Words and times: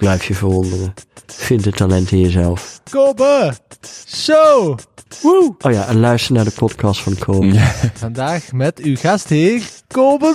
Blijf 0.00 0.24
je 0.24 0.34
verwonderen. 0.34 0.94
Vind 1.26 1.64
het 1.64 1.76
talent 1.76 2.10
in 2.10 2.20
jezelf. 2.20 2.80
Kobe 2.90 3.54
Show. 4.06 4.78
Woe. 5.22 5.54
Oh 5.58 5.72
ja, 5.72 5.86
en 5.86 6.00
luister 6.00 6.34
naar 6.34 6.44
de 6.44 6.50
podcast 6.50 7.00
van 7.00 7.18
Kobe. 7.18 7.58
Vandaag 7.94 8.52
met 8.52 8.78
uw 8.78 8.96
gastheer, 8.96 9.62
Kobe. 9.86 10.34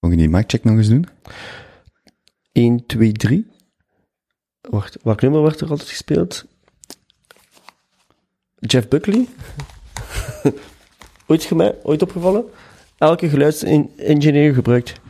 Mogen 0.00 0.16
we 0.16 0.16
die 0.16 0.28
mic-check 0.28 0.64
nog 0.64 0.76
eens 0.76 0.88
doen? 0.88 1.06
1, 2.52 2.86
2, 2.86 3.12
3. 3.12 3.46
Wacht, 4.60 4.96
welk 5.02 5.20
nummer 5.20 5.40
wordt 5.40 5.60
er 5.60 5.70
altijd 5.70 5.88
gespeeld? 5.88 6.44
Jeff 8.58 8.88
Buckley? 8.88 9.26
ooit, 11.26 11.52
ooit 11.82 12.02
opgevallen? 12.02 12.44
Elke 12.98 13.28
geluidsengineer 13.28 14.54
gebruikt 14.54 15.00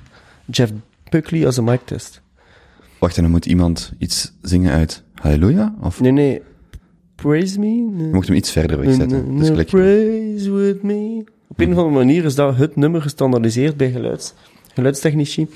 Jeff 0.46 0.72
Buckley 1.14 1.46
als 1.46 1.56
een 1.56 1.64
mic-test. 1.64 2.22
Wacht, 2.98 3.16
en 3.16 3.22
dan 3.22 3.30
moet 3.30 3.46
iemand 3.46 3.92
iets 3.98 4.32
zingen 4.42 4.72
uit 4.72 5.02
Halleluja? 5.14 5.74
Of 5.80 6.00
Nee, 6.00 6.12
nee. 6.12 6.42
Praise 7.14 7.58
me? 7.58 7.66
Nee. 7.66 8.06
je 8.06 8.12
mocht 8.12 8.26
hem 8.26 8.36
iets 8.36 8.50
verder 8.50 8.78
wegzetten. 8.80 9.38
Dus 9.38 9.64
praise 9.64 10.52
with 10.52 10.82
me. 10.82 11.24
Op 11.48 11.60
een 11.60 11.72
of 11.72 11.78
andere 11.78 11.96
manier 11.96 12.24
is 12.24 12.34
dat 12.34 12.56
het 12.56 12.76
nummer 12.76 13.02
gestandardiseerd 13.02 13.76
bij 13.76 13.90
geluids, 13.90 14.34
geluidstechnici. 14.74 15.48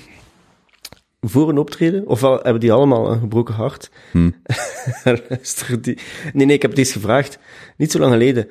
Voor 1.21 1.49
een 1.49 1.57
optreden, 1.57 2.07
ofwel 2.07 2.39
hebben 2.41 2.59
die 2.59 2.71
allemaal 2.71 3.11
een 3.11 3.19
gebroken 3.19 3.53
hart. 3.53 3.91
Hm. 4.11 4.29
Die... 5.81 5.97
Nee, 6.33 6.45
nee, 6.45 6.55
ik 6.55 6.61
heb 6.61 6.71
het 6.71 6.79
eens 6.79 6.91
gevraagd. 6.91 7.39
Niet 7.77 7.91
zo 7.91 7.99
lang 7.99 8.11
geleden. 8.11 8.47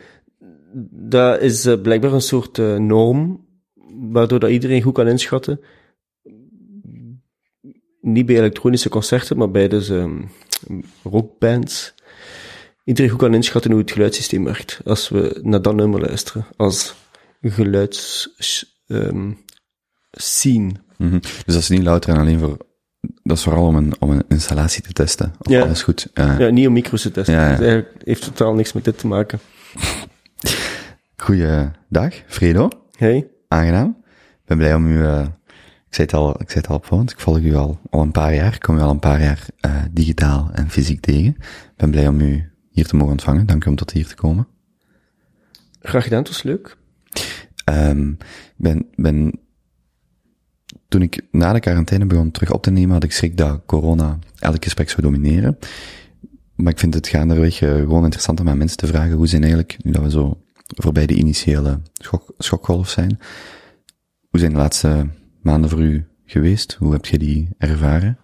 Dat 0.91 1.41
is 1.41 1.67
eh, 1.67 1.81
blijkbaar 1.81 2.13
een 2.13 2.21
soort 2.21 2.59
eh, 2.59 2.77
norm, 2.77 3.47
waardoor 4.11 4.39
dat 4.39 4.51
iedereen 4.51 4.83
goed 4.83 4.95
kan 4.95 5.09
inschatten. 5.09 5.61
Niet 8.01 8.27
bij 8.27 8.37
elektronische 8.37 8.89
concerten, 8.89 9.37
maar 9.37 9.51
bij 9.51 9.69
dus 9.69 9.89
ehm, 9.89 10.23
rockbands. 11.03 11.95
Iedereen 12.85 13.11
goed 13.11 13.21
kan 13.21 13.35
inschatten 13.35 13.71
hoe 13.71 13.81
het 13.81 13.91
geluidssysteem 13.91 14.45
werkt. 14.45 14.81
Als 14.85 15.09
we 15.09 15.41
naar 15.43 15.63
dat 15.63 15.75
nummer 15.75 16.01
luisteren. 16.01 16.47
Als 16.57 16.95
geluids... 17.43 18.29
ehm, 18.87 19.31
scene. 20.11 20.73
Mhm. 20.97 21.19
Dus 21.21 21.43
dat 21.45 21.55
is 21.57 21.69
niet 21.69 21.83
louter 21.83 22.15
en 22.15 22.21
alleen 22.21 22.39
voor... 22.39 22.57
Dat 23.23 23.37
is 23.37 23.43
vooral 23.43 23.67
om 23.67 23.77
een, 23.77 23.93
om 23.99 24.11
een 24.11 24.25
installatie 24.29 24.83
te 24.83 24.93
testen. 24.93 25.35
Of 25.39 25.51
Ja. 25.53 25.61
alles 25.63 25.83
goed. 25.83 26.11
Ja, 26.15 26.49
niet 26.49 26.67
om 26.67 26.73
micro's 26.73 27.03
te 27.03 27.11
testen. 27.11 27.35
Ja, 27.35 27.45
ja. 27.45 27.51
Het 27.51 27.61
eigenlijk 27.61 27.95
heeft 28.05 28.23
totaal 28.23 28.55
niks 28.55 28.73
met 28.73 28.85
dit 28.85 28.99
te 28.99 29.07
maken. 29.07 29.41
Goeiedag, 31.17 32.15
Fredo. 32.27 32.69
Hey? 32.97 33.29
Aangenaam. 33.49 33.97
Ik 34.41 34.45
ben 34.45 34.57
blij 34.57 34.75
om 34.75 34.87
u... 34.87 35.03
eh, 35.05 35.27
ik 35.89 35.95
zei 35.95 36.07
het 36.07 36.15
al, 36.15 36.31
ik 36.31 36.51
zei 36.51 36.61
het 36.61 36.69
al 36.69 36.77
op 36.77 36.87
want 36.87 37.11
ik 37.11 37.21
volg 37.21 37.39
u 37.39 37.55
al, 37.55 37.81
al 37.91 38.01
een 38.01 38.11
paar 38.11 38.35
jaar. 38.35 38.55
Ik 38.55 38.61
kom 38.61 38.77
u 38.77 38.81
al 38.81 38.91
een 38.91 38.99
paar 38.99 39.23
jaar 39.23 39.47
eh, 39.61 39.83
digitaal 39.91 40.51
en 40.53 40.71
fysiek 40.71 41.01
tegen. 41.01 41.31
Ik 41.39 41.73
ben 41.77 41.91
blij 41.91 42.09
om 42.09 42.21
u 42.21 42.53
hier 42.71 42.87
te 42.87 42.97
mogen 42.97 43.13
ontvangen. 43.13 43.47
Dank 43.47 43.65
u 43.65 43.69
om 43.69 43.77
tot 43.77 43.91
hier 43.91 44.07
te 44.07 44.15
komen. 44.15 44.47
Graag 45.81 46.03
gedaan, 46.03 46.19
het 46.19 46.29
was 46.29 46.43
leuk. 46.43 46.77
Ehm, 47.65 48.13
ben, 48.57 48.87
ben, 48.95 49.39
toen 50.89 51.03
ik 51.03 51.23
na 51.31 51.53
de 51.53 51.61
quarantaine 51.61 52.07
begon 52.07 52.31
terug 52.31 52.53
op 52.53 52.63
te 52.63 52.71
nemen, 52.71 52.93
had 52.93 53.05
ik 53.05 53.13
schrik 53.13 53.37
dat 53.37 53.63
corona 53.67 54.19
elk 54.39 54.65
gesprek 54.65 54.91
zou 54.91 55.03
domineren. 55.03 55.59
Maar 56.55 56.73
ik 56.73 56.79
vind 56.79 56.95
het 56.95 57.09
gaandeweg 57.09 57.61
eh, 57.61 57.75
gewoon 57.75 58.03
interessant 58.03 58.41
om 58.41 58.49
aan 58.49 58.59
mensen 58.59 58.79
te 58.79 58.87
vragen 58.87 59.13
hoe 59.13 59.27
zijn 59.27 59.43
eigenlijk, 59.43 59.77
nu 59.83 59.93
dat 59.93 60.03
we 60.03 60.11
zo 60.11 60.43
voorbij 60.67 61.07
de 61.07 61.15
initiële 61.15 61.81
schok, 61.95 62.35
schokgolf 62.39 62.89
zijn, 62.89 63.19
hoe 64.31 64.41
zijn 64.41 64.53
de 64.53 64.59
laatste 64.59 65.07
maanden 65.43 65.71
voor 65.71 65.81
u 65.81 66.07
geweest? 66.25 66.75
Hoe 66.75 66.93
heb 66.93 67.05
je 67.05 67.19
die 67.19 67.49
ervaren? 67.59 68.19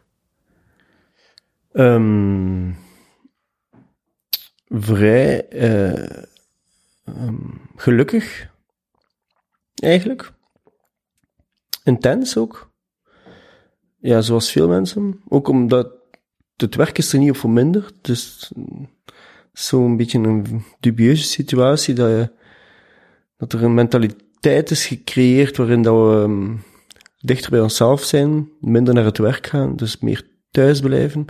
Ehm, 1.73 2.73
vrij 4.69 5.49
eh, 5.49 6.23
ehm, 7.05 7.37
gelukkig, 7.77 8.51
eigenlijk. 9.75 10.33
Intens 11.85 12.37
ook. 12.37 12.73
Ja, 13.99 14.21
zoals 14.21 14.53
veel 14.53 14.69
mensen. 14.69 15.21
Ook 15.29 15.49
omdat 15.49 15.93
het 16.57 16.75
werk 16.75 16.99
is 16.99 17.13
er 17.13 17.19
niet 17.19 17.31
op 17.31 17.37
verminderd. 17.37 17.95
Dus 18.01 18.53
zo'n 19.53 19.97
beetje 19.97 20.19
een 20.19 20.65
dubieuze 20.81 21.25
situatie 21.25 21.95
dat, 21.95 22.09
je, 22.09 22.31
dat 23.37 23.53
er 23.53 23.63
een 23.63 23.75
mentaliteit 23.75 24.71
is 24.71 24.87
gecreëerd 24.87 25.57
waarin 25.57 25.83
dat 25.83 25.95
we 25.95 26.23
ehm, 26.23 26.57
dichter 27.25 27.51
bij 27.51 27.61
onszelf 27.61 28.03
zijn, 28.03 28.49
minder 28.61 28.95
naar 28.95 29.05
het 29.05 29.19
werk 29.19 29.47
gaan, 29.47 29.77
dus 29.77 29.99
meer 29.99 30.27
thuis 30.51 30.81
blijven. 30.81 31.25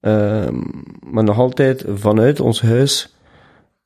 Ehm, 0.00 0.62
maar 1.00 1.24
nog 1.24 1.38
altijd 1.38 1.84
vanuit 1.94 2.40
ons 2.40 2.60
huis 2.60 3.14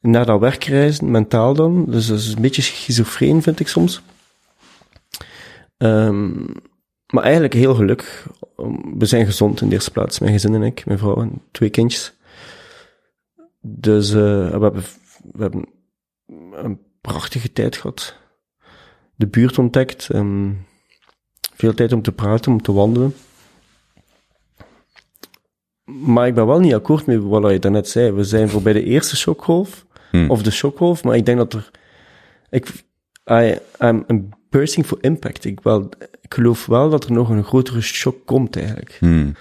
naar 0.01 0.27
dat 0.27 0.41
werk 0.41 0.65
reizen, 0.65 1.11
mentaal 1.11 1.55
dan. 1.55 1.85
Dus 1.85 2.07
dat 2.07 2.19
is 2.19 2.35
een 2.35 2.43
beetje 2.43 2.63
schizofreen, 2.63 3.43
vind 3.43 3.61
ik 3.61 3.69
soms. 3.69 4.03
Ehm, 5.77 6.33
maar 7.07 7.23
eigenlijk 7.23 7.55
heel 7.55 7.75
gelukkig. 7.75 8.29
We 8.99 9.07
zijn 9.07 9.27
gezond 9.27 9.61
in 9.61 9.69
de 9.69 9.75
eerste 9.75 9.91
plaats, 9.91 10.19
mijn 10.19 10.33
gezin 10.33 10.55
en 10.55 10.63
ik, 10.63 10.87
mijn 10.87 10.99
vrouw 10.99 11.21
en 11.21 11.43
twee 11.51 11.71
kindjes. 11.71 12.15
Dus 13.61 14.11
eh, 14.11 14.17
we, 14.51 14.59
hebben, 14.63 14.85
we 15.33 15.43
hebben 15.43 15.69
een 16.51 16.81
prachtige 17.01 17.53
tijd 17.53 17.77
gehad. 17.77 18.17
De 19.15 19.27
buurt 19.27 19.59
ontdekt. 19.59 20.11
ehm, 20.11 20.53
veel 21.57 21.75
tijd 21.75 21.93
om 21.93 22.03
te 22.03 22.13
praten, 22.13 22.53
om 22.53 22.63
te 22.63 22.73
wandelen. 22.73 23.15
Maar 25.85 26.27
ik 26.27 26.35
ben 26.35 26.47
wel 26.47 26.61
niet 26.61 26.75
akkoord 26.75 27.07
met 27.07 27.23
wat 27.23 27.51
je 27.51 27.59
daarnet 27.59 27.89
zei. 27.89 28.13
We 28.13 28.25
zijn 28.25 28.49
voorbij 28.49 28.73
de 28.73 28.85
eerste 28.85 29.17
shockgolf, 29.17 29.87
Hmm. 30.11 30.31
of 30.31 30.43
de 30.43 30.51
shockgolf, 30.51 31.05
maar 31.05 31.17
ik 31.17 31.27
denk 31.27 31.39
dat 31.39 31.53
er... 31.53 31.71
Ik, 32.51 32.69
I, 33.31 33.59
I'm, 33.79 34.29
bursting 34.51 34.87
for 34.87 34.99
impact. 35.01 35.45
Ik, 35.45 35.61
wel, 35.61 35.89
ik 36.21 36.35
geloof 36.35 36.67
wel 36.67 36.91
dat 36.91 37.05
er 37.05 37.13
nog 37.13 37.29
een 37.29 37.45
grotere 37.45 37.81
shock 37.81 38.17
komt, 38.25 38.57
eigenlijk. 38.57 38.97
Hmm. 39.01 39.35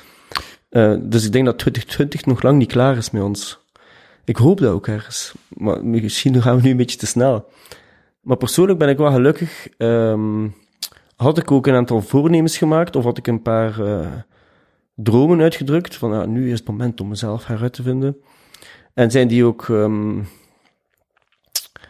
Eh, 0.69 0.95
dus 0.99 1.25
ik 1.25 1.31
denk 1.31 1.45
dat 1.45 1.57
2020 1.57 2.25
nog 2.25 2.41
lang 2.41 2.57
niet 2.57 2.71
klaar 2.71 2.97
is 2.97 3.11
met 3.11 3.21
ons. 3.21 3.59
Ik 4.25 4.37
hoop 4.37 4.59
dat 4.59 4.73
ook 4.73 4.87
ergens. 4.87 5.33
Maar 5.47 5.85
misschien 5.85 6.41
gaan 6.41 6.55
we 6.55 6.61
nu 6.61 6.69
een 6.69 6.77
beetje 6.77 6.97
te 6.97 7.05
snel. 7.05 7.49
Maar 8.21 8.37
persoonlijk 8.37 8.79
ben 8.79 8.89
ik 8.89 8.97
wel 8.97 9.11
gelukkig. 9.11 9.67
Ehm, 9.77 10.47
had 11.15 11.37
ik 11.37 11.51
ook 11.51 11.67
een 11.67 11.73
aantal 11.73 12.01
voornemens 12.01 12.57
gemaakt, 12.57 12.95
of 12.95 13.03
had 13.03 13.17
ik 13.17 13.27
een 13.27 13.41
paar 13.41 13.85
eh, 13.85 14.07
dromen 14.95 15.41
uitgedrukt, 15.41 15.95
van 15.95 16.11
ja, 16.11 16.25
nu 16.25 16.51
is 16.51 16.59
het 16.59 16.67
moment 16.67 17.01
om 17.01 17.07
mezelf 17.07 17.45
heruit 17.45 17.73
te 17.73 17.83
vinden. 17.83 18.17
En 18.93 19.11
zijn 19.11 19.27
die 19.27 19.45
ook 19.45 19.69
ehm, 19.69 20.21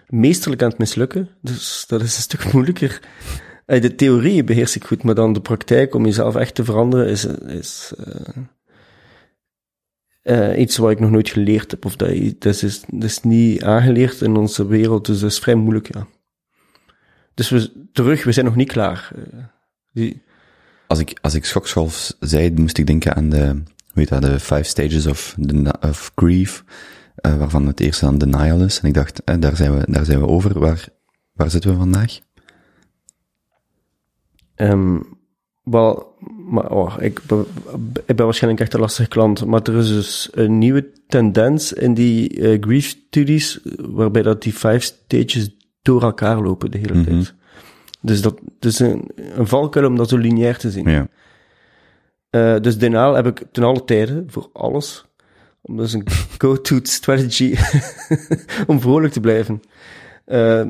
meesterlijk 0.07 0.61
aan 0.61 0.69
het 0.69 0.77
mislukken. 0.77 1.29
Dus 1.41 1.85
dat 1.87 2.01
is 2.01 2.15
een 2.15 2.21
stuk 2.21 2.49
moeilijker. 2.53 3.01
Eh, 3.65 3.81
De 3.81 3.95
theorie 3.95 4.43
beheers 4.43 4.75
ik 4.75 4.83
goed, 4.83 5.03
maar 5.03 5.15
dan 5.15 5.33
de 5.33 5.41
praktijk 5.41 5.95
om 5.95 6.05
jezelf 6.05 6.35
echt 6.35 6.55
te 6.55 6.63
veranderen 6.63 7.07
is, 7.07 7.25
is 7.25 7.93
eh, 10.21 10.59
iets 10.59 10.77
wat 10.77 10.91
ik 10.91 10.99
nog 10.99 11.11
nooit 11.11 11.29
geleerd 11.29 11.71
heb. 11.71 11.85
Of 11.85 11.95
dat, 11.95 12.09
dat, 12.39 12.61
is, 12.61 12.83
dat 12.87 13.03
is 13.03 13.21
niet 13.21 13.63
aangeleerd 13.63 14.21
in 14.21 14.35
onze 14.35 14.67
wereld, 14.67 15.05
dus 15.05 15.19
dat 15.19 15.31
is 15.31 15.39
vrij 15.39 15.55
moeilijk, 15.55 15.93
ja. 15.93 16.07
Dus 17.35 17.49
we, 17.49 17.87
terug, 17.91 18.23
we 18.23 18.31
zijn 18.31 18.45
nog 18.45 18.55
niet 18.55 18.71
klaar. 18.71 19.11
Eh, 19.15 19.43
die, 19.91 20.21
Als 20.87 20.99
ik, 20.99 21.17
als 21.21 21.33
ik 21.33 21.45
schokgolf 21.45 22.13
zei, 22.19 22.51
moest 22.51 22.77
ik 22.77 22.87
denken 22.87 23.15
aan 23.15 23.29
de, 23.29 23.63
weet 23.93 24.09
dat, 24.09 24.21
de 24.21 24.39
five 24.39 24.63
stages 24.63 25.05
of, 25.05 25.35
the, 25.47 25.73
of 25.81 26.11
grief, 26.15 26.63
eh, 27.15 27.37
waarvan 27.37 27.67
het 27.67 27.79
eerste 27.79 28.05
dan 28.05 28.17
denial 28.17 28.61
is. 28.61 28.79
En 28.79 28.87
ik 28.87 28.93
dacht, 28.93 29.23
eh, 29.23 29.35
daar 29.39 29.55
zijn 29.55 29.77
we, 29.77 29.91
daar 29.91 30.05
zijn 30.05 30.19
we 30.19 30.27
over. 30.27 30.59
Waar, 30.59 30.87
waar 31.33 31.49
zitten 31.49 31.71
we 31.71 31.77
vandaag? 31.77 32.19
Ehm, 34.55 34.99
wel, 35.63 36.15
maar 36.49 36.71
oh, 36.71 36.95
ik, 36.99 37.21
ben, 37.27 37.45
ik 38.05 38.15
ben 38.15 38.25
waarschijnlijk 38.25 38.63
echt 38.63 38.73
een 38.73 38.79
lastige 38.79 39.09
klant, 39.09 39.45
maar 39.45 39.61
er 39.61 39.77
is 39.77 39.87
dus 39.87 40.29
een 40.31 40.57
nieuwe 40.57 40.91
tendens 41.07 41.73
in 41.73 41.93
die 41.93 42.41
eh, 42.41 42.61
grief-studies, 42.61 43.59
waarbij 43.77 44.21
dat 44.21 44.41
die 44.41 44.53
vijf 44.53 44.83
stages 44.83 45.49
door 45.85 46.01
elkaar 46.03 46.41
lopen 46.41 46.71
de 46.71 46.77
hele 46.77 46.93
Mhm. 46.93 47.03
tijd. 47.03 47.33
Dus 48.01 48.21
dat 48.21 48.39
is 48.59 48.79
een, 48.79 49.09
een 49.15 49.47
valkuil 49.47 49.87
om 49.87 49.95
dat 49.95 50.09
zo 50.09 50.17
lineair 50.17 50.57
te 50.57 50.71
zien. 50.71 50.89
Ja. 50.89 51.07
Eh, 52.29 52.55
dus 52.61 52.77
denial 52.77 53.13
heb 53.13 53.25
ik 53.27 53.43
ten 53.51 53.63
alle 53.63 53.83
tijden, 53.83 54.25
voor 54.29 54.49
alles. 54.53 55.05
Dat 55.61 55.85
is 55.85 55.93
een 55.93 56.07
go-to 56.37 56.79
strategy 56.83 57.55
om 58.67 58.81
vrolijk 58.81 59.13
te 59.13 59.19
blijven. 59.19 59.61
Eh, 60.25 60.65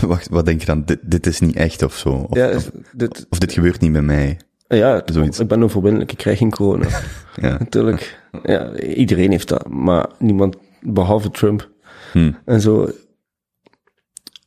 Wacht, 0.00 0.28
wat 0.28 0.46
denk 0.46 0.60
je 0.60 0.66
dan? 0.66 0.84
Dit, 0.84 0.98
dit 1.02 1.26
is 1.26 1.40
niet 1.40 1.56
echt 1.56 1.82
of 1.82 1.96
zo? 1.96 2.08
Of, 2.08 2.36
ja, 2.36 2.54
of, 2.54 2.70
dit, 2.92 3.26
of 3.30 3.38
dit 3.38 3.52
gebeurt 3.52 3.80
niet 3.80 3.92
bij 3.92 4.02
mij? 4.02 4.40
ja, 4.68 5.02
Zoiets. 5.04 5.38
ik 5.40 5.48
ben 5.48 5.62
onverbiddelijk, 5.62 6.12
ik 6.12 6.18
krijg 6.18 6.38
geen 6.38 6.50
corona. 6.50 6.88
Ja. 7.40 7.56
Natuurlijk. 7.58 8.20
Ja, 8.42 8.76
iedereen 8.78 9.30
heeft 9.30 9.48
dat, 9.48 9.68
maar 9.68 10.06
niemand 10.18 10.56
behalve 10.80 11.30
Trump. 11.30 11.70
Hm. 12.12 12.32
En 12.44 12.60
zo 12.60 12.90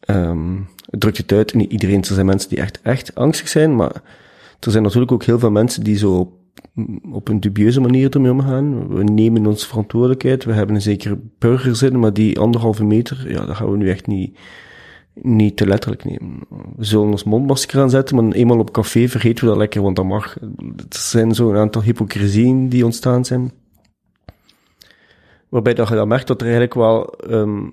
ehm 0.08 0.56
het 0.90 1.00
drukt 1.00 1.18
het 1.18 1.32
uit. 1.32 1.54
Niet 1.54 1.72
iedereen, 1.72 2.00
er 2.00 2.06
zijn 2.06 2.26
mensen 2.26 2.50
die 2.50 2.60
echt, 2.60 2.82
echt 2.82 3.16
angstig 3.16 3.48
zijn, 3.48 3.76
maar 3.76 4.02
er 4.60 4.72
zijn 4.72 4.84
natuurlijk 4.84 5.12
ook 5.12 5.24
heel 5.24 5.40
veel 5.40 5.52
mensen 5.52 5.84
die 5.84 5.98
zo 5.98 6.32
op, 7.12 7.28
een 7.28 7.40
dubieuze 7.40 7.82
manier 7.82 8.10
ermee 8.10 8.32
omgaan. 8.32 8.88
We 8.88 9.04
nemen 9.04 9.46
onze 9.46 9.68
verantwoordelijkheid, 9.68 10.44
we 10.44 10.54
hebben 10.54 10.76
een 10.76 10.82
zekere 10.82 11.20
burgerzin, 11.40 12.00
maar 12.00 12.14
die 12.14 12.40
anderhalve 12.40 12.84
meter, 12.84 13.32
ja, 13.32 13.46
dat 13.46 13.56
gaan 13.56 13.72
we 13.72 13.78
nu 13.78 13.90
echt 13.90 14.08
niet, 14.08 14.38
niet 15.14 15.58
te 15.58 15.68
letterlijk 15.68 16.06
nemen. 16.06 16.40
We 16.76 16.86
zullen 16.86 17.10
ons 17.10 17.24
mondmasker 17.24 17.82
aanzetten, 17.82 18.16
maar 18.16 18.32
eenmaal 18.32 18.60
op 18.60 18.72
café 18.72 19.08
vergeten 19.08 19.44
we 19.44 19.50
dat 19.50 19.60
lekker, 19.60 19.82
want 19.82 19.96
dat 19.96 20.06
mag. 20.06 20.38
Er 20.40 20.86
zijn 20.90 21.36
zo'n 21.36 21.56
aantal 21.56 21.82
hypocrisieën 21.82 22.70
die 22.70 22.86
ontstaan 22.86 23.26
zijn. 23.26 23.52
Waarbij 25.50 25.74
dat 25.74 25.88
je 25.88 25.96
dan 25.96 26.08
merkt 26.08 26.28
dat 26.28 26.38
er 26.42 26.48
eigenlijk 26.48 26.74
wel 26.74 27.14
ehm 27.14 27.66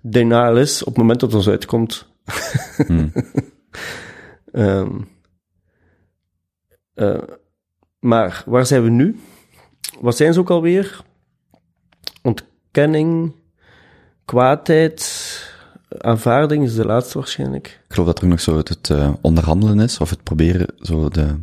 denial 0.00 0.56
is 0.56 0.80
op 0.80 0.86
het 0.86 0.96
moment 0.96 1.20
dat 1.20 1.28
het 1.28 1.38
ons 1.38 1.48
uitkomt. 1.48 2.06
Hm. 2.86 3.08
Ehm, 4.52 5.00
eh, 6.94 7.22
maar 8.00 8.42
waar 8.46 8.66
zijn 8.66 8.82
we 8.82 8.90
nu? 8.90 9.18
Wat 10.00 10.16
zijn 10.16 10.32
ze 10.32 10.40
ook 10.40 10.50
alweer? 10.50 11.04
Ontkenning, 12.22 13.34
kwaadheid, 14.24 15.02
aanvaarding 15.88 16.64
is 16.64 16.74
de 16.74 16.84
laatste 16.84 17.18
waarschijnlijk. 17.18 17.66
Ik 17.66 17.94
geloof 17.94 18.06
dat 18.06 18.18
er 18.18 18.24
ook 18.24 18.30
nog 18.30 18.40
zo 18.40 18.56
het, 18.56 18.68
het 18.68 18.90
eh, 18.90 19.12
onderhandelen 19.20 19.80
is, 19.80 19.98
of 19.98 20.10
het 20.10 20.22
proberen, 20.22 20.74
zo 20.78 21.08
de 21.08 21.34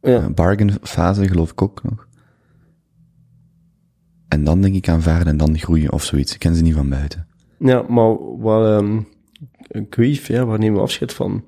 Ja, 0.00 0.22
eh, 0.22 0.26
bargain 0.26 0.74
fase, 0.82 1.28
geloof 1.28 1.50
ik 1.50 1.62
ook 1.62 1.82
nog. 1.82 2.08
En 4.28 4.44
dan 4.44 4.60
denk 4.60 4.74
ik 4.74 4.88
aanvaarden 4.88 5.26
en 5.26 5.36
dan 5.36 5.58
groeien 5.58 5.92
of 5.92 6.04
zoiets. 6.04 6.32
Ik 6.32 6.38
ken 6.38 6.54
ze 6.54 6.62
niet 6.62 6.74
van 6.74 6.88
buiten. 6.88 7.25
Ja 7.58 7.82
maar 7.88 8.38
wat, 8.38 8.66
ehm 8.66 9.00
een 9.68 9.86
grief, 9.90 10.26
ja, 10.26 10.44
waar 10.44 10.58
nemen 10.58 10.76
we 10.76 10.82
afscheid 10.82 11.12
van? 11.12 11.44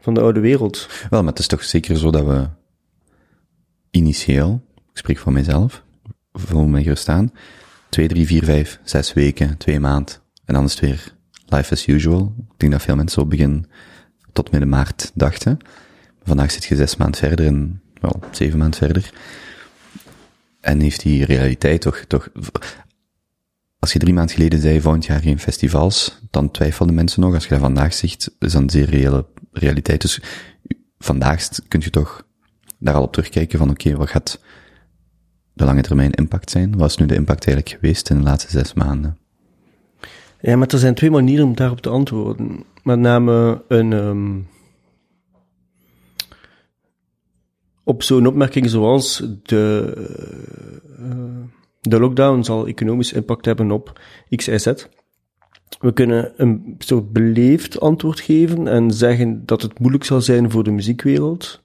Van 0.00 0.14
de 0.14 0.20
oude 0.20 0.40
wereld. 0.40 0.88
Wel, 1.10 1.20
maar 1.20 1.30
het 1.30 1.38
is 1.38 1.46
toch 1.46 1.64
zeker 1.64 1.96
zo 1.96 2.10
dat 2.10 2.24
we 2.24 2.48
initieel, 3.90 4.62
ik 4.74 4.98
spreek 4.98 5.18
van 5.18 5.32
mezelf, 5.32 5.84
voel 6.32 6.66
me 6.66 6.82
gerust 6.82 7.08
aan, 7.08 7.32
twee, 7.88 8.08
drie, 8.08 8.26
vier, 8.26 8.44
vijf, 8.44 8.80
zes 8.84 9.12
weken, 9.12 9.56
twee 9.56 9.80
maand, 9.80 10.22
en 10.44 10.54
dan 10.54 10.64
is 10.64 10.70
het 10.70 10.80
weer 10.80 11.14
life 11.46 11.72
as 11.72 11.86
usual. 11.86 12.34
Ik 12.38 12.58
denk 12.58 12.72
dat 12.72 12.82
veel 12.82 12.96
mensen 12.96 13.20
zo 13.20 13.28
begin 13.28 13.66
tot 14.32 14.50
midden 14.50 14.68
maart 14.68 15.10
dachten. 15.14 15.58
Vandaag 16.22 16.50
zit 16.50 16.64
je 16.64 16.76
zes 16.76 16.96
maand 16.96 17.16
verder 17.16 17.46
en, 17.46 17.82
wel, 18.00 18.20
zeven 18.30 18.58
maand 18.58 18.76
verder. 18.76 19.12
En 20.60 20.80
heeft 20.80 21.02
die 21.02 21.24
realiteit 21.24 21.80
toch, 21.80 21.96
toch, 21.96 22.28
als 23.80 23.92
je 23.92 23.98
drie 23.98 24.14
maanden 24.14 24.34
geleden 24.34 24.60
zei, 24.60 24.80
volgend 24.80 25.04
jaar 25.04 25.20
geen 25.20 25.38
festivals, 25.38 26.20
dan 26.30 26.50
twijfelden 26.50 26.94
mensen 26.94 27.20
nog. 27.20 27.34
Als 27.34 27.44
je 27.44 27.50
dat 27.50 27.58
vandaag 27.58 27.94
zegt, 27.94 28.30
is 28.38 28.52
dat 28.52 28.62
een 28.62 28.70
zeer 28.70 28.90
reële 28.90 29.26
realiteit. 29.52 30.00
Dus 30.00 30.20
vandaag 30.98 31.48
kun 31.68 31.80
je 31.84 31.90
toch 31.90 32.26
daar 32.78 32.94
al 32.94 33.02
op 33.02 33.12
terugkijken 33.12 33.58
van, 33.58 33.70
oké, 33.70 33.96
wat 33.96 34.10
gaat 34.10 34.40
de 35.52 35.64
lange 35.64 35.82
termijn 35.82 36.12
impact 36.12 36.50
zijn? 36.50 36.76
Wat 36.76 36.90
is 36.90 36.96
nu 36.96 37.06
de 37.06 37.14
impact 37.14 37.46
eigenlijk 37.46 37.80
geweest 37.80 38.10
in 38.10 38.16
de 38.16 38.22
laatste 38.22 38.50
zes 38.50 38.72
maanden? 38.72 39.18
Ja, 40.40 40.56
maar 40.56 40.68
er 40.68 40.78
zijn 40.78 40.94
twee 40.94 41.10
manieren 41.10 41.46
om 41.46 41.54
daarop 41.54 41.80
te 41.80 41.88
antwoorden. 41.88 42.64
Met 42.82 42.98
name 42.98 43.62
een, 43.68 43.92
ehm, 43.92 44.38
op 47.84 48.02
zo'n 48.02 48.26
opmerking 48.26 48.70
zoals 48.70 49.22
de, 49.42 49.92
eh, 50.98 51.59
de 51.80 52.00
lockdown 52.00 52.42
zal 52.42 52.66
economisch 52.66 53.12
impact 53.12 53.44
hebben 53.44 53.70
op 53.70 54.00
X, 54.36 54.48
Y, 54.48 54.58
Z. 54.58 54.72
We 55.78 55.92
kunnen 55.92 56.32
een 56.36 56.74
soort 56.78 57.12
beleefd 57.12 57.80
antwoord 57.80 58.20
geven 58.20 58.68
en 58.68 58.90
zeggen 58.90 59.46
dat 59.46 59.62
het 59.62 59.78
moeilijk 59.78 60.04
zal 60.04 60.20
zijn 60.20 60.50
voor 60.50 60.64
de 60.64 60.70
muziekwereld. 60.70 61.62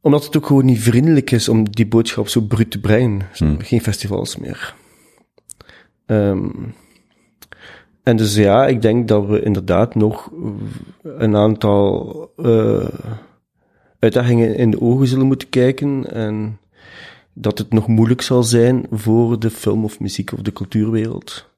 Omdat 0.00 0.24
het 0.24 0.36
ook 0.36 0.46
gewoon 0.46 0.64
niet 0.64 0.80
vriendelijk 0.80 1.30
is 1.30 1.48
om 1.48 1.70
die 1.70 1.86
boodschap 1.86 2.28
zo 2.28 2.40
bruut 2.40 2.70
te 2.70 2.80
brengen. 2.80 3.28
Zo, 3.32 3.54
Geen 3.58 3.80
festivals 3.80 4.36
meer. 4.36 4.74
Ehm, 6.06 6.48
en 8.02 8.16
dus 8.16 8.34
ja, 8.34 8.66
ik 8.66 8.82
denk 8.82 9.08
dat 9.08 9.26
we 9.26 9.42
inderdaad 9.42 9.94
nog 9.94 10.30
een 11.02 11.36
aantal 11.36 12.32
eh, 12.36 12.88
uitdagingen 13.98 14.56
in 14.56 14.70
de 14.70 14.80
ogen 14.80 15.06
zullen 15.06 15.26
moeten 15.26 15.48
kijken. 15.48 16.12
En 16.12 16.58
dat 17.34 17.58
het 17.58 17.72
nog 17.72 17.86
moeilijk 17.86 18.22
zal 18.22 18.42
zijn 18.42 18.86
voor 18.90 19.38
de 19.38 19.50
film 19.50 19.84
of 19.84 20.00
muziek 20.00 20.32
of 20.32 20.40
de 20.40 20.52
cultuurwereld. 20.52 21.50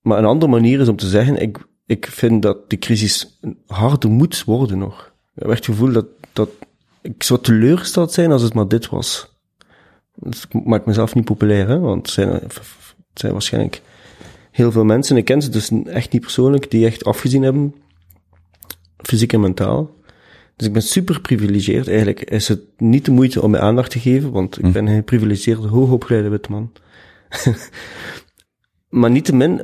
Maar 0.00 0.18
een 0.18 0.24
andere 0.24 0.50
manier 0.50 0.80
is 0.80 0.88
om 0.88 0.96
te 0.96 1.08
zeggen, 1.08 1.42
ik, 1.42 1.58
ik 1.86 2.06
vind 2.06 2.42
dat 2.42 2.70
de 2.70 2.78
crisis 2.78 3.38
harder 3.66 4.10
moet 4.10 4.44
worden 4.44 4.78
nog. 4.78 5.12
Ik 5.34 5.42
heb 5.42 5.50
echt 5.50 5.66
het 5.66 5.74
gevoel 5.74 5.92
dat, 5.92 6.06
dat 6.32 6.48
ik 7.02 7.22
zou 7.22 7.40
teleurgesteld 7.40 8.12
zijn 8.12 8.32
als 8.32 8.42
het 8.42 8.54
maar 8.54 8.68
dit 8.68 8.88
was. 8.88 9.36
Dus 10.14 10.44
ik 10.44 10.64
maak 10.64 10.86
mezelf 10.86 11.14
niet 11.14 11.24
populair, 11.24 11.68
hè, 11.68 11.78
want 11.78 12.14
het 12.14 12.50
zijn 13.14 13.32
waarschijnlijk 13.32 13.82
heel 14.50 14.72
veel 14.72 14.84
mensen, 14.84 15.16
ik 15.16 15.24
ken 15.24 15.42
ze 15.42 15.48
dus 15.48 15.70
echt 15.84 16.12
niet 16.12 16.22
persoonlijk, 16.22 16.70
die 16.70 16.86
echt 16.86 17.04
afgezien 17.04 17.42
hebben, 17.42 17.74
fysiek 18.96 19.32
en 19.32 19.40
mentaal. 19.40 19.96
Dus 20.58 20.66
ik 20.66 20.72
ben 20.72 20.82
super 20.82 21.14
geprivilegeerd. 21.14 21.88
Eigenlijk 21.88 22.20
is 22.20 22.48
het 22.48 22.60
niet 22.76 23.04
de 23.04 23.10
moeite 23.10 23.42
om 23.42 23.50
mij 23.50 23.60
aandacht 23.60 23.90
te 23.90 24.00
geven, 24.00 24.30
want 24.30 24.64
ik 24.64 24.72
ben 24.72 24.86
een 24.86 24.96
geprivilegeerde, 24.96 25.68
hoogopgeleide 25.68 26.28
witte 26.28 26.50
man. 26.50 26.72
maar 29.00 29.10
niettemin, 29.10 29.60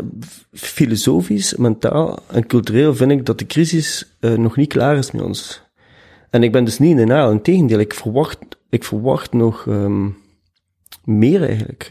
filosofisch, 0.52 1.56
mentaal 1.56 2.18
en 2.26 2.46
cultureel 2.46 2.94
vind 2.94 3.10
ik 3.10 3.26
dat 3.26 3.38
de 3.38 3.46
crisis 3.46 4.16
uh, 4.20 4.34
nog 4.34 4.56
niet 4.56 4.68
klaar 4.68 4.96
is 4.96 5.10
met 5.10 5.22
ons. 5.22 5.62
En 6.30 6.42
ik 6.42 6.52
ben 6.52 6.64
dus 6.64 6.78
niet 6.78 6.90
in 6.90 6.96
de 6.96 7.04
naal. 7.04 7.30
Integendeel, 7.30 7.78
ik 7.78 7.94
verwacht, 7.94 8.38
ik 8.68 8.84
verwacht 8.84 9.32
nog 9.32 9.66
um, 9.66 10.16
meer 11.04 11.42
eigenlijk. 11.44 11.90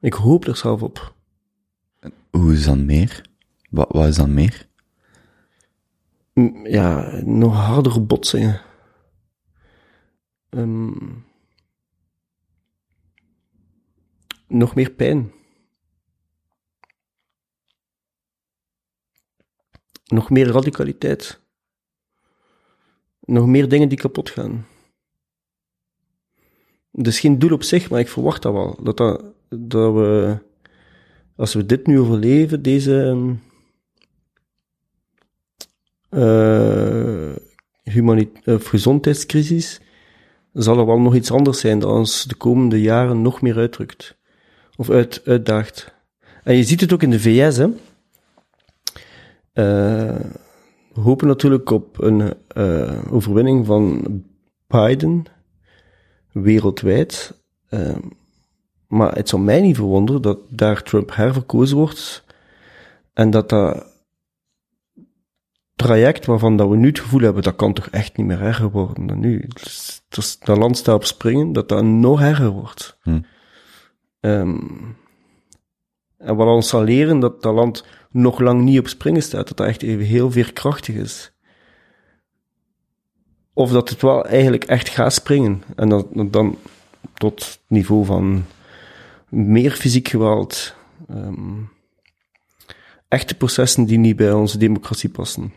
Ik 0.00 0.12
hoop 0.12 0.46
er 0.46 0.56
zelf 0.56 0.82
op. 0.82 1.14
Hoe 2.30 2.52
is 2.52 2.64
dan 2.64 2.84
meer? 2.84 3.24
Wat, 3.70 3.88
wat 3.90 4.06
is 4.06 4.16
dan 4.16 4.34
meer? 4.34 4.70
Ja, 6.64 7.20
nog 7.24 7.54
hardere 7.54 8.00
botsingen. 8.00 8.60
Um, 10.50 11.24
nog 14.46 14.74
meer 14.74 14.90
pijn. 14.90 15.32
Nog 20.04 20.30
meer 20.30 20.46
radicaliteit. 20.46 21.40
Nog 23.20 23.46
meer 23.46 23.68
dingen 23.68 23.88
die 23.88 23.98
kapot 23.98 24.30
gaan. 24.30 24.66
Dus 26.90 27.20
geen 27.20 27.38
doel 27.38 27.52
op 27.52 27.62
zich, 27.62 27.90
maar 27.90 28.00
ik 28.00 28.08
verwacht 28.08 28.42
dat 28.42 28.52
wel. 28.52 28.82
Dat, 28.82 28.96
dat, 28.96 29.24
dat 29.48 29.94
we, 29.94 30.38
als 31.36 31.54
we 31.54 31.66
dit 31.66 31.86
nu 31.86 31.98
overleven, 31.98 32.62
deze 32.62 32.90
humanit- 32.92 33.50
of 38.44 38.66
gezondheidscrisis, 38.66 39.80
zal 40.52 40.78
er 40.78 40.86
wel 40.86 41.00
nog 41.00 41.14
iets 41.14 41.30
anders 41.30 41.60
zijn 41.60 41.78
dat 41.78 41.90
ons 41.90 42.24
de 42.24 42.34
komende 42.34 42.80
jaren 42.80 43.22
nog 43.22 43.42
meer 43.42 43.56
uitdrukt. 43.56 44.16
Of 44.76 44.90
uit, 44.90 45.22
uitdaagt. 45.24 45.94
En 46.44 46.56
je 46.56 46.64
ziet 46.64 46.80
het 46.80 46.92
ook 46.92 47.02
in 47.02 47.10
de 47.10 47.20
VS, 47.20 47.56
hè. 47.56 47.66
Uh, 49.54 50.20
we 50.94 51.00
hopen 51.00 51.26
natuurlijk 51.26 51.70
op 51.70 52.00
een 52.00 52.34
uh, 52.56 52.98
overwinning 53.10 53.66
van 53.66 54.06
Biden 54.66 55.24
wereldwijd. 56.32 57.40
Maar 58.86 59.14
het 59.14 59.28
zou 59.28 59.42
mij 59.42 59.60
niet 59.60 59.76
verwonderen 59.76 60.22
dat 60.22 60.38
daar 60.48 60.82
Trump 60.82 61.14
herverkozen 61.14 61.76
wordt 61.76 62.24
en 63.12 63.30
dat 63.30 63.48
dat 63.48 63.91
traject 65.82 66.26
waarvan 66.26 66.56
dat 66.56 66.68
we 66.68 66.76
nu 66.76 66.86
het 66.88 67.00
gevoel 67.00 67.20
hebben, 67.20 67.42
dat 67.42 67.56
kan 67.56 67.72
toch 67.72 67.86
echt 67.88 68.16
niet 68.16 68.26
meer 68.26 68.42
erger 68.42 68.70
worden 68.70 69.06
dan 69.06 69.20
nu. 69.20 69.44
Dus, 69.48 70.02
dus 70.08 70.38
dat 70.38 70.56
land 70.58 70.76
staat 70.76 70.94
op 70.94 71.04
springen, 71.04 71.52
dat 71.52 71.68
dat 71.68 71.84
nog 71.84 72.20
erger 72.20 72.48
wordt. 72.48 72.98
Hm. 73.02 73.20
Um, 74.20 74.96
en 76.18 76.36
wat 76.36 76.46
ons 76.46 76.68
zal 76.68 76.82
leren, 76.82 77.20
dat 77.20 77.42
dat 77.42 77.54
land 77.54 77.84
nog 78.10 78.38
lang 78.40 78.62
niet 78.62 78.78
op 78.78 78.88
springen 78.88 79.22
staat, 79.22 79.48
dat 79.48 79.56
dat 79.56 79.66
echt 79.66 79.82
even 79.82 80.04
heel 80.04 80.30
veerkrachtig 80.30 80.94
is. 80.94 81.32
of 83.54 83.70
dat 83.72 83.88
het 83.88 84.02
wel 84.02 84.24
eigenlijk 84.26 84.64
echt 84.64 84.88
gaat 84.88 85.12
springen. 85.12 85.62
En 85.76 85.88
dan, 85.88 86.06
dan- 86.12 86.30
dan 86.30 86.58
tot 87.14 87.38
het 87.44 87.60
niveau 87.66 88.04
van 88.04 88.44
meer 89.28 89.70
fysiek 89.72 90.08
geweld. 90.08 90.74
ehm, 91.08 91.60
echte 93.08 93.34
processen 93.34 93.84
die 93.84 93.98
niet 93.98 94.16
bij 94.16 94.32
onze 94.32 94.58
democratie 94.58 95.08
passen. 95.08 95.52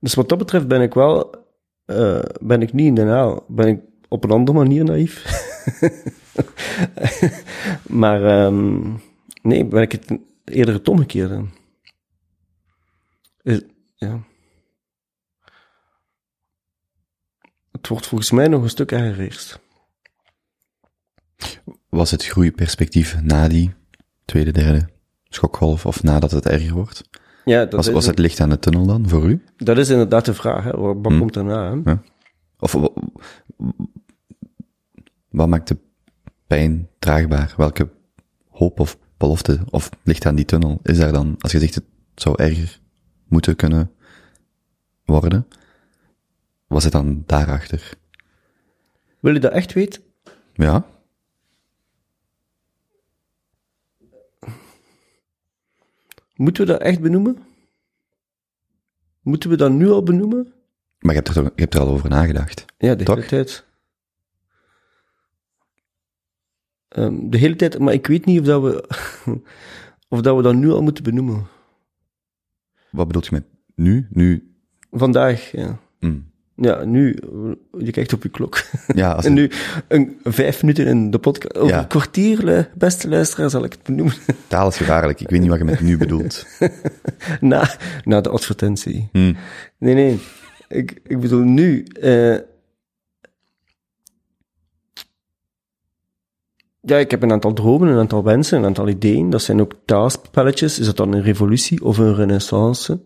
Dus 0.00 0.14
wat 0.14 0.28
dat 0.28 0.38
betreft 0.38 0.68
ben 0.68 0.82
ik 0.82 0.94
wel, 0.94 1.34
eh, 1.84 2.22
ben 2.40 2.62
ik 2.62 2.72
niet 2.72 2.86
in 2.86 2.94
Den 2.94 3.08
Haag. 3.08 3.46
Ben 3.48 3.66
ik 3.66 3.80
op 4.08 4.24
een 4.24 4.30
andere 4.30 4.58
manier 4.58 4.84
naïef. 4.84 5.24
maar 8.02 8.24
ehm, 8.24 8.94
nee, 9.42 9.64
ben 9.64 9.82
ik 9.82 9.92
het 9.92 10.18
eerder 10.44 10.74
het 10.74 10.88
omgekeerde. 10.88 11.44
Is- 13.42 13.62
ja. 13.94 14.20
Het 17.72 17.88
wordt 17.88 18.06
volgens 18.06 18.30
mij 18.30 18.48
nog 18.48 18.62
een 18.62 18.68
stuk 18.68 18.92
erger 18.92 19.24
eerst. 19.24 19.60
Was 21.88 22.10
het 22.10 22.24
groeiperspectief 22.26 23.20
na 23.20 23.48
die 23.48 23.74
tweede, 24.24 24.52
derde 24.52 24.88
schokgolf 25.28 25.86
of 25.86 26.02
nadat 26.02 26.30
het 26.30 26.46
erger 26.46 26.72
wordt? 26.74 27.08
Ja, 27.46 27.58
dat, 27.64 27.72
Was, 27.72 27.86
is, 27.86 27.92
was 27.92 28.06
het 28.06 28.18
licht 28.18 28.40
aan 28.40 28.48
de 28.48 28.58
tunnel 28.58 28.86
dan 28.86 29.08
voor 29.08 29.24
u? 29.28 29.42
dat 29.56 29.78
is 29.78 29.88
inderdaad 29.88 30.24
de 30.24 30.34
vraag. 30.34 30.64
Hè. 30.64 30.70
Wat, 30.70 30.96
wat 31.02 31.12
Hm. 31.12 31.18
komt 31.18 31.34
daarna? 31.34 31.80
Hè? 31.84 31.94
Of 32.58 32.72
wa- 32.72 32.90
wat 35.30 35.48
maakt 35.48 35.68
de 35.68 35.76
pijn 36.46 36.88
draagbaar? 36.98 37.54
Welke 37.56 37.88
hoop 38.48 38.80
of 38.80 38.98
belofte 39.16 39.60
of 39.70 39.88
licht 40.02 40.26
aan 40.26 40.34
die 40.34 40.44
tunnel 40.44 40.78
is 40.82 40.98
daar 40.98 41.12
dan? 41.12 41.34
Als 41.38 41.52
je 41.52 41.58
zegt 41.58 41.74
het 41.74 41.84
zou 42.14 42.42
erger 42.42 42.80
moeten 43.28 43.56
kunnen 43.56 43.90
worden, 45.04 45.46
was 46.66 46.84
het 46.84 46.92
dan 46.92 47.22
daarachter? 47.26 47.90
Wil 49.20 49.34
je 49.34 49.40
dat 49.40 49.52
echt 49.52 49.72
weten? 49.72 50.02
Ja? 50.54 50.86
Moeten 56.36 56.66
we 56.66 56.72
dat 56.72 56.80
echt 56.80 57.00
benoemen? 57.00 57.38
Moeten 59.22 59.50
we 59.50 59.56
dat 59.56 59.70
nu 59.70 59.88
al 59.90 60.02
benoemen? 60.02 60.52
Maar 60.98 61.14
je 61.14 61.20
hebt 61.22 61.36
er, 61.36 61.42
je 61.42 61.50
hebt 61.54 61.74
er 61.74 61.80
al 61.80 61.88
over 61.88 62.08
nagedacht. 62.10 62.64
Ja, 62.78 62.94
de 62.94 63.04
Toch? 63.04 63.14
hele 63.14 63.26
tijd. 63.26 63.64
Ehm, 66.88 67.28
de 67.30 67.38
hele 67.38 67.56
tijd, 67.56 67.78
maar 67.78 67.92
ik 67.92 68.06
weet 68.06 68.24
niet 68.24 68.40
of 68.40 68.46
dat 68.46 68.62
we, 68.62 68.88
of 70.08 70.20
dat 70.20 70.36
we 70.36 70.42
dat 70.42 70.54
nu 70.54 70.70
al 70.70 70.82
moeten 70.82 71.04
benoemen. 71.04 71.46
Wat 72.90 73.06
bedoelt 73.06 73.26
je 73.26 73.32
met 73.32 73.44
nu? 73.74 74.06
Nu? 74.10 74.56
Vandaag, 74.90 75.50
ja. 75.50 75.80
hm. 75.98 76.20
Ja, 76.56 76.84
nu, 76.84 77.18
je 77.78 77.90
kijkt 77.90 78.12
op 78.12 78.22
je 78.22 78.28
klok. 78.28 78.62
Ja, 78.94 79.12
als 79.12 79.24
En 79.26 79.32
nu, 79.32 79.50
een, 79.88 80.18
vijf 80.24 80.62
minuten 80.62 80.86
in 80.86 81.10
de 81.10 81.18
podcast, 81.18 81.68
Ja. 81.68 81.78
een 81.78 81.86
kwartier, 81.86 82.70
beste 82.74 83.08
luisteraar, 83.08 83.50
zal 83.50 83.64
ik 83.64 83.72
het 83.72 83.82
benoemen. 83.82 84.14
taal 84.48 84.68
is 84.68 84.76
gevaarlijk. 84.76 85.20
Ik 85.20 85.30
weet 85.30 85.40
niet 85.40 85.48
wat 85.48 85.58
je 85.58 85.64
met 85.64 85.80
nu 85.80 85.96
bedoelt. 85.96 86.46
na, 87.40 87.70
na 88.04 88.20
de 88.20 88.28
advertentie. 88.28 89.08
Hm. 89.12 89.34
Nee, 89.78 89.94
nee. 89.94 90.20
Ik, 90.68 91.00
ik 91.06 91.20
bedoel 91.20 91.42
nu. 91.42 91.82
eh 92.00 92.36
ja, 96.80 96.96
ik 96.96 97.10
heb 97.10 97.22
een 97.22 97.32
aantal 97.32 97.52
dromen, 97.52 97.88
een 97.88 97.98
aantal 97.98 98.24
wensen, 98.24 98.58
een 98.58 98.64
aantal 98.64 98.88
ideeën. 98.88 99.30
Dat 99.30 99.42
zijn 99.42 99.60
ook 99.60 99.74
taalspelletjes. 99.84 100.78
Is 100.78 100.86
dat 100.86 100.96
dan 100.96 101.12
een 101.12 101.22
revolutie 101.22 101.84
of 101.84 101.98
een 101.98 102.14
renaissance? 102.14 103.00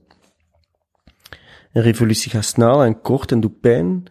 Een 1.73 1.83
revolutie 1.83 2.31
gaat 2.31 2.45
snel 2.45 2.85
en 2.85 3.01
kort 3.01 3.33
en 3.33 3.41
doet 3.41 3.61
pijn. 3.61 4.05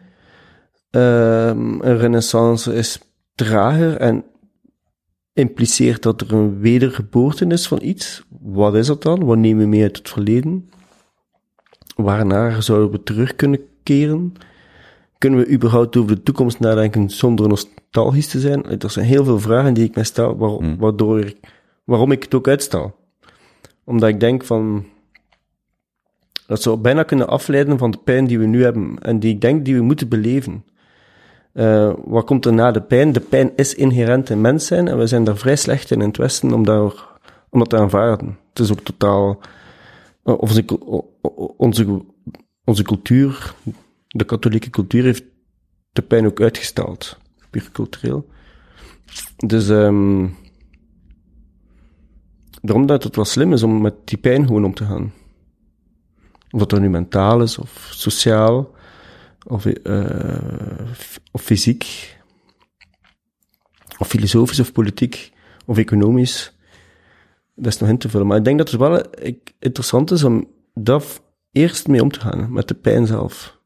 Ehm, 0.90 1.82
een 1.82 1.98
renaissance 1.98 2.74
is 2.74 3.00
trager 3.36 3.98
en 3.98 4.24
impliceert 5.34 6.04
dat 6.04 6.22
er 6.22 6.34
een 6.34 6.60
wedergeboorte 6.60 7.46
is 7.46 7.68
van 7.68 7.80
iets. 7.82 8.24
Wat 8.42 8.76
is 8.76 8.88
dat 8.88 9.02
dan? 9.02 9.26
Wat 9.26 9.38
nemen 9.38 9.64
we 9.64 9.70
mee 9.70 9.82
uit 9.82 9.98
het 9.98 10.10
verleden? 10.10 10.70
Waarnaar 11.96 12.64
zouden 12.64 12.92
we 12.92 13.04
terug 13.04 13.36
kunnen 13.36 13.60
keren? 13.84 14.34
Kunnen 15.18 15.40
we 15.40 15.52
überhaupt 15.52 15.98
over 15.98 16.16
de 16.16 16.24
toekomst 16.24 16.60
nadenken 16.60 17.10
zonder 17.10 17.48
nostalgisch 17.48 18.28
te 18.28 18.40
zijn? 18.40 18.80
Er 18.80 18.90
zijn 18.90 19.06
heel 19.06 19.24
veel 19.24 19.40
vragen 19.40 19.74
die 19.74 19.84
ik 19.84 19.96
mij 19.96 20.04
stel, 20.04 20.38
Hmm. 20.38 20.78
waardoor 20.78 21.20
ik, 21.20 21.38
waarom 21.84 22.12
ik 22.12 22.24
het 22.24 22.34
ook 22.34 22.48
uitstel. 22.48 22.96
Omdat 23.84 24.10
ik 24.10 24.20
denk 24.20 24.44
van, 24.44 24.86
dat 26.50 26.62
zou 26.62 26.78
bijna 26.78 27.04
kunnen 27.04 27.28
afleiden 27.28 27.78
van 27.78 27.92
de 27.92 27.98
pijn 27.98 28.28
die 28.28 28.40
we 28.40 28.46
nu 28.46 28.64
hebben 28.64 28.98
en 29.02 29.20
die 29.20 29.34
ik 29.34 29.42
denk 29.42 29.66
die 29.66 29.76
we 29.76 29.82
moeten 29.82 30.08
beleven. 30.10 30.66
Eh, 31.54 31.94
wat 32.06 32.26
komt 32.26 32.46
er 32.46 32.54
na 32.54 32.72
de 32.72 32.82
pijn? 32.82 33.12
De 33.12 33.20
pijn 33.20 33.52
is 33.56 33.76
inherent 33.76 34.30
in 34.30 34.42
mens 34.42 34.66
zijn 34.66 34.88
en 34.88 34.98
we 34.98 35.08
zijn 35.08 35.24
daar 35.24 35.38
vrij 35.38 35.56
slecht 35.56 35.92
in 35.92 36.02
in 36.02 36.08
het 36.08 36.18
Westen 36.18 36.54
om, 36.54 36.66
daar, 36.66 36.94
om 37.50 37.60
dat 37.60 37.70
te 37.70 37.78
aanvaarden. 37.78 38.38
Het 38.50 38.60
is 38.60 38.72
ook 38.72 38.82
totaal... 38.82 39.40
eh, 40.24 40.42
Onze, 40.42 40.66
onze, 41.58 42.02
onze 42.64 42.84
cultuur, 42.84 43.54
de 44.08 44.24
katholieke 44.24 44.70
cultuur, 44.70 45.04
heeft 45.04 45.24
de 45.92 46.02
pijn 46.02 46.26
ook 46.26 46.42
uitgesteld. 46.42 47.18
Puur 47.50 47.70
cultureel. 47.72 48.26
Dus 49.38 49.70
ehm 49.70 50.28
daarom 52.62 52.86
dat 52.86 53.04
het 53.04 53.16
wel 53.16 53.26
slim 53.26 53.54
is 53.54 53.64
om 53.64 53.82
met 53.82 53.94
die 54.04 54.18
pijn 54.18 54.46
gewoon 54.46 54.66
om 54.66 54.74
te 54.74 54.86
gaan. 54.86 55.12
Of 56.52 56.60
dat 56.60 56.72
er 56.72 56.80
nu 56.80 56.90
mentaal 56.90 57.42
is, 57.42 57.58
of 57.58 57.90
sociaal, 57.92 58.76
of, 59.48 59.66
eh, 59.66 60.92
of 61.32 61.42
fysiek, 61.42 62.18
of 63.98 64.08
filosofisch, 64.08 64.60
of 64.60 64.72
politiek, 64.72 65.32
of 65.66 65.78
economisch. 65.78 66.54
Dat 67.56 67.74
is 67.74 67.80
nog 67.80 67.90
in 67.90 67.98
te 67.98 68.10
vullen. 68.10 68.28
Maar 68.28 68.38
ik 68.38 68.44
denk 68.44 68.58
dat 68.58 68.72
het 68.72 68.80
wel 68.80 69.04
interessant 69.60 70.12
is 70.12 70.24
om 70.24 70.48
daar 70.74 71.04
eerst 71.52 71.88
mee 71.88 72.02
om 72.02 72.12
te 72.12 72.20
gaan, 72.20 72.52
met 72.52 72.68
de 72.68 72.76
pijn 72.76 73.08
zelf. 73.08 73.58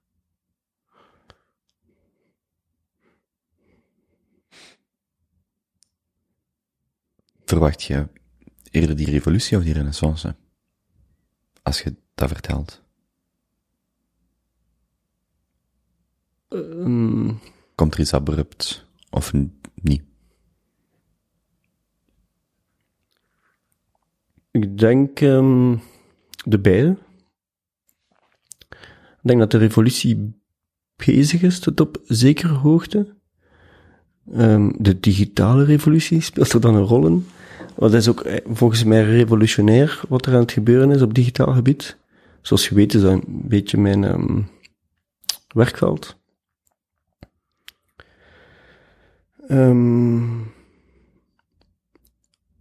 Verwacht 7.46 7.84
je 7.84 8.08
eerder 8.72 8.96
die 8.96 9.10
revolutie 9.10 9.58
of 9.58 9.64
die 9.64 9.74
renaissance? 9.74 10.36
Als 11.62 11.82
je 11.82 11.96
dat 12.16 12.30
vertelt. 12.30 12.82
Ehm, 16.48 17.32
Komt 17.76 17.94
er 17.94 18.00
iets 18.00 18.14
abrupt 18.14 18.86
of 19.10 19.34
niet? 19.34 20.02
Ik 24.52 24.78
denk 24.78 25.20
ehm, 25.20 25.76
de 26.46 26.60
beide. 26.60 26.98
Ik 28.70 29.30
denk 29.30 29.40
dat 29.40 29.52
de 29.52 29.58
revolutie 29.58 30.42
bezig 30.96 31.42
is 31.42 31.60
tot 31.60 31.80
op 31.80 32.02
zekere 32.04 32.54
hoogte. 32.54 33.16
Ehm, 34.32 34.72
de 34.78 35.00
digitale 35.00 35.64
revolutie 35.64 36.22
speelt 36.22 36.54
er 36.54 36.62
dan 36.62 36.76
een 36.76 36.84
rol 36.84 37.08
in. 37.08 37.28
Wat 37.76 37.94
is 37.94 38.08
ook 38.08 38.22
eh, 38.22 38.46
volgens 38.46 38.84
mij 38.84 39.04
revolutionair 39.04 40.02
wat 40.10 40.26
er 40.26 40.34
aan 40.34 40.40
het 40.40 40.52
gebeuren 40.52 40.92
is 40.92 41.02
op 41.02 41.14
digitaal 41.14 41.54
gebied. 41.54 41.98
Zoals 42.44 42.68
je 42.68 42.76
weet 42.76 42.94
is 42.94 43.02
dat 43.02 43.12
een 43.12 43.24
beetje 43.28 43.78
mijn 43.78 44.04
ehm, 44.04 44.42
werkveld. 45.48 46.18
Ehm, 49.48 50.38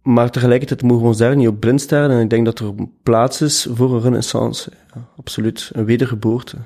maar 0.01 0.31
tegelijkertijd 0.31 0.81
mogen 0.81 1.01
we 1.01 1.07
ons 1.07 1.17
daar 1.17 1.35
niet 1.35 1.47
op 1.47 1.59
blind 1.59 1.81
staren. 1.81 2.15
En 2.15 2.23
ik 2.23 2.29
denk 2.29 2.45
dat 2.45 2.59
er 2.59 2.73
plaats 3.03 3.41
is 3.41 3.67
voor 3.71 3.93
een 3.95 4.01
renaissance. 4.01 4.71
Absoluut. 5.17 5.69
Een 5.73 5.85
wedergeboorte. 5.85 6.57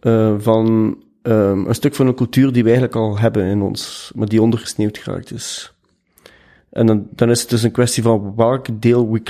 Eh, 0.00 0.34
van 0.38 0.98
ehm, 1.22 1.66
een 1.66 1.74
stuk 1.74 1.94
van 1.94 2.06
een 2.06 2.14
cultuur 2.14 2.52
die 2.52 2.62
we 2.62 2.68
eigenlijk 2.68 2.98
al 2.98 3.18
hebben 3.18 3.44
in 3.44 3.62
ons, 3.62 4.12
maar 4.14 4.28
die 4.28 4.42
ondergesneeuwd 4.42 4.98
geraakt 4.98 5.32
is. 5.32 5.74
En 6.70 6.86
dan, 6.86 7.08
dan 7.10 7.30
is 7.30 7.40
het 7.40 7.50
dus 7.50 7.62
een 7.62 7.70
kwestie 7.70 8.02
van 8.02 8.34
welk 8.36 8.82
deel 8.82 9.10
we, 9.10 9.20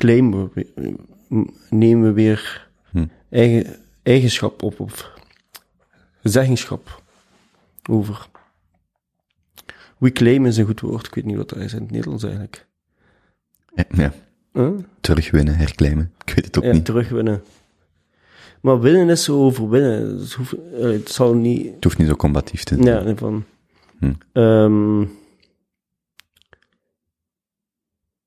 we- 0.55 0.97
nemen 1.71 2.05
we 2.09 2.13
weer 2.13 2.69
Hm. 2.91 3.07
eigen, 3.31 3.77
eigenschap 4.03 4.63
op, 4.63 4.81
of 4.81 5.11
zeggenschap 6.23 7.03
over. 7.91 8.27
Reclaim 9.99 10.47
is 10.47 10.57
een 10.57 10.67
goed 10.67 10.81
woord, 10.81 11.07
ik 11.07 11.15
weet 11.15 11.25
niet 11.25 11.37
wat 11.37 11.49
dat 11.49 11.59
is 11.59 11.73
in 11.73 11.81
het 11.83 11.91
Nederlands 11.91 12.23
eigenlijk. 12.25 12.67
Ja, 13.75 13.85
ja. 13.91 14.13
Huh? 14.53 14.71
terugwinnen, 15.01 15.57
herclaimen. 15.57 16.13
Ik 16.25 16.35
weet 16.35 16.45
het 16.45 16.59
ook 16.59 16.65
Ja, 16.65 16.73
niet. 16.73 16.85
terugwinnen. 16.85 17.43
Maar 18.61 18.81
winnen 18.81 19.09
is 19.11 19.25
zo 19.25 19.39
overwinnen. 19.45 20.19
Het, 20.19 20.33
hoeft, 20.33 20.53
eh, 20.53 20.83
het 20.83 21.09
zal 21.11 21.35
niet... 21.35 21.75
Het 21.75 21.85
hoeft 21.85 21.99
niet 21.99 22.09
zo 22.09 22.15
combatief 22.17 22.65
te 22.65 22.75
zijn. 22.75 22.87
Ja, 22.87 23.01
nee, 23.03 23.15
van... 23.15 23.45
Hm. 23.99 24.13
Ehm, 24.33 25.01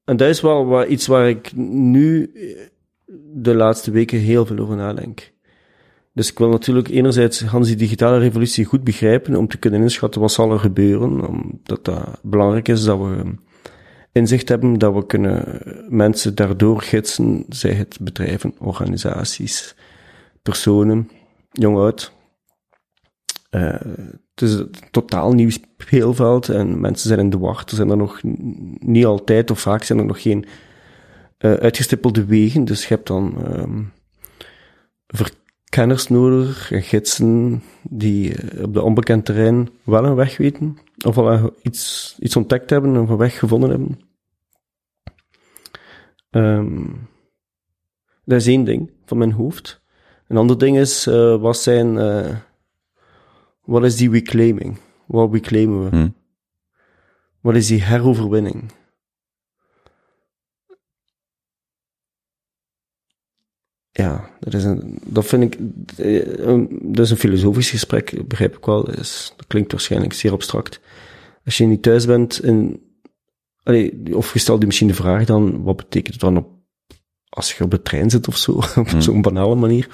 en 0.04 0.18
dat 0.18 0.30
is 0.30 0.42
wel 0.42 0.66
waar, 0.66 0.88
iets 0.88 1.08
waar 1.08 1.30
ik 1.30 1.56
nu 1.56 2.32
eh, 2.34 2.68
de 3.34 3.56
laatste 3.56 3.92
weken 3.92 4.20
heel 4.20 4.46
veel 4.46 4.58
over 4.58 4.76
nadenk. 4.76 5.32
Dus 6.14 6.32
ik 6.32 6.38
wil 6.38 6.50
natuurlijk 6.50 6.88
enerzijds 6.88 7.42
gaan 7.42 7.64
die 7.64 7.76
digitale 7.76 8.18
revolutie 8.18 8.66
goed 8.66 8.84
begrijpen 8.84 9.36
om 9.36 9.48
te 9.48 9.58
kunnen 9.58 9.82
inschatten 9.82 10.22
wat 10.22 10.32
zal 10.32 10.52
er 10.52 10.60
gebeuren. 10.60 11.28
Omdat 11.28 11.86
dat 11.86 12.20
belangrijk 12.22 12.68
is 12.68 12.84
dat 12.84 13.00
we 13.00 13.36
inzicht 14.12 14.50
hebben, 14.50 14.80
dat 14.80 14.94
we 14.94 15.06
kunnen 15.06 15.62
mensen 15.90 16.36
daardoor 16.36 16.82
gidsen, 16.82 17.46
zij 17.50 17.74
het 17.74 17.98
bedrijven, 18.02 18.54
organisaties, 18.60 19.76
personen, 20.42 21.10
jong 21.52 21.78
oud. 21.78 22.12
Eh, 23.50 23.80
het 24.36 24.50
is 24.50 24.54
een 24.54 24.72
totaal 24.92 25.34
nieuw 25.34 25.50
speelveld 25.50 26.50
en 26.50 26.80
mensen 26.80 27.08
zijn 27.08 27.20
in 27.20 27.30
de 27.30 27.38
wacht. 27.38 27.70
Er 27.70 27.76
zijn 27.76 27.90
er 27.90 27.98
nog 27.98 28.20
niet 28.80 29.06
altijd 29.06 29.52
of 29.52 29.60
vaak 29.60 29.84
zijn 29.84 30.00
er 30.00 30.06
nog 30.06 30.22
geen 30.22 30.46
eh, 31.38 31.54
uitgestippelde 31.54 32.26
wegen. 32.26 32.66
Dus 32.66 32.82
je 32.88 32.94
hebt 32.94 33.08
dan 33.08 33.46
ehm, 33.46 33.84
verkenners 35.08 36.08
nodig 36.08 36.72
en 36.72 36.82
gidsen 36.82 37.64
die 37.84 38.36
eh, 38.36 38.64
op 38.64 38.74
de 38.74 38.82
onbekend 38.82 39.26
terrein 39.26 39.70
wel 39.84 40.06
een 40.06 40.16
weg 40.16 40.38
weten. 40.38 40.78
Of 41.06 41.18
al 41.18 41.32
een- 41.32 41.54
iets, 41.62 42.16
iets 42.20 42.36
ontdekt 42.36 42.70
hebben 42.70 42.98
of 42.98 43.10
een 43.10 43.18
weg 43.18 43.40
gevonden 43.40 43.70
hebben. 43.70 44.00
Ehm, 46.30 46.86
dat 48.26 48.40
is 48.40 48.48
één 48.48 48.64
ding 48.64 48.92
van 49.06 49.18
mijn 49.18 49.32
hoofd. 49.32 49.82
Een 50.28 50.38
ander 50.38 50.58
ding 50.58 50.78
is, 50.78 51.08
eh, 51.08 51.42
wat 51.42 51.58
zijn, 51.58 51.94
wat 53.62 53.84
is 53.84 53.96
die 53.96 54.10
reclaiming? 54.12 54.78
Wat 55.06 55.34
reclaimen 55.34 55.84
we? 55.90 55.96
Hm. 55.98 56.10
Wat 57.42 57.56
is 57.56 57.68
die 57.68 57.82
heroverwinning? 57.84 58.72
Ja, 63.98 64.30
dat, 64.40 64.54
is 64.54 64.64
een, 64.64 65.00
dat 65.04 65.26
vind 65.26 65.44
ik, 65.44 65.60
eh, 65.98 66.62
dat 66.82 67.06
is 67.06 67.12
een 67.12 67.18
filosofisch 67.18 67.70
gesprek, 67.70 68.28
begrijp 68.28 68.58
ik 68.58 68.66
wel. 68.66 68.84
Dat, 68.84 68.98
is, 68.98 69.34
dat 69.36 69.48
klinkt 69.48 69.72
waarschijnlijk 69.72 70.14
zeer 70.14 70.32
abstract. 70.32 70.80
Als 71.46 71.58
je 71.58 71.66
niet 71.66 71.82
thuis 71.82 72.06
bent 72.06 72.44
in, 72.44 72.84
allee, 73.64 74.16
of 74.16 74.34
je 74.34 74.40
stelt 74.40 74.60
je 74.60 74.66
misschien 74.66 74.88
de 74.88 74.94
vraag 74.94 75.26
dan, 75.26 75.64
wat 75.64 75.76
betekent 75.76 76.14
het 76.14 76.22
dan 76.22 76.38
op, 76.38 76.50
als 77.30 77.58
je 77.58 77.64
op 77.64 77.72
de 77.72 77.82
trein 77.82 78.10
zit 78.10 78.28
of 78.28 78.38
zo, 78.38 78.52
op 78.76 78.90
zo'n 78.98 79.22
banale 79.22 79.56
manier. 79.56 79.88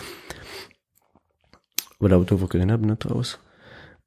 Waar 1.97 2.09
we 2.09 2.15
het 2.15 2.31
over 2.31 2.47
kunnen 2.47 2.69
hebben, 2.69 2.89
hè, 2.89 2.95
trouwens. 2.95 3.39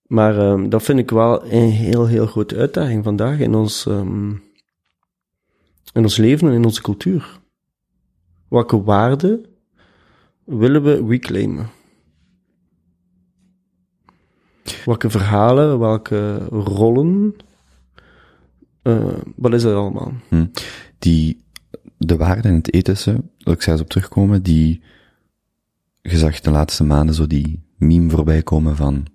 Maar 0.03 0.39
ehm, 0.39 0.69
dat 0.69 0.83
vind 0.83 0.99
ik 0.99 1.11
wel 1.11 1.45
een 1.45 1.71
heel, 1.71 2.07
heel 2.07 2.27
grote 2.27 2.57
uitdaging 2.57 3.05
vandaag 3.05 3.39
in 3.39 3.55
ons, 3.55 3.87
ehm, 3.87 4.31
in 5.93 6.03
ons 6.03 6.17
leven 6.17 6.49
en 6.49 6.55
in 6.55 6.65
onze 6.65 6.83
cultuur. 6.83 7.41
Welke 8.49 8.83
waarden 8.83 9.56
willen 10.47 10.83
we 10.83 11.07
reclaimen? 11.09 11.71
Welke 14.85 15.11
verhalen, 15.11 15.79
welke 15.79 16.37
rollen, 16.51 17.35
eh, 18.83 19.19
wat 19.37 19.53
is 19.53 19.63
er 19.63 19.75
allemaal? 19.75 20.13
die, 20.99 21.45
de 21.99 22.17
waarden 22.17 22.51
en 22.51 22.57
het 22.57 22.73
ethische, 22.73 23.23
wil 23.39 23.53
ik 23.55 23.63
zelfs 23.63 23.81
op 23.81 23.89
terugkomen, 23.89 24.43
die, 24.43 24.83
je 26.03 26.19
zag 26.19 26.41
de 26.41 26.51
laatste 26.51 26.85
maanden 26.85 27.15
zo 27.15 27.27
die 27.27 27.63
meme 27.77 28.11
voorbij 28.11 28.43
komen 28.43 28.77
van, 28.77 29.07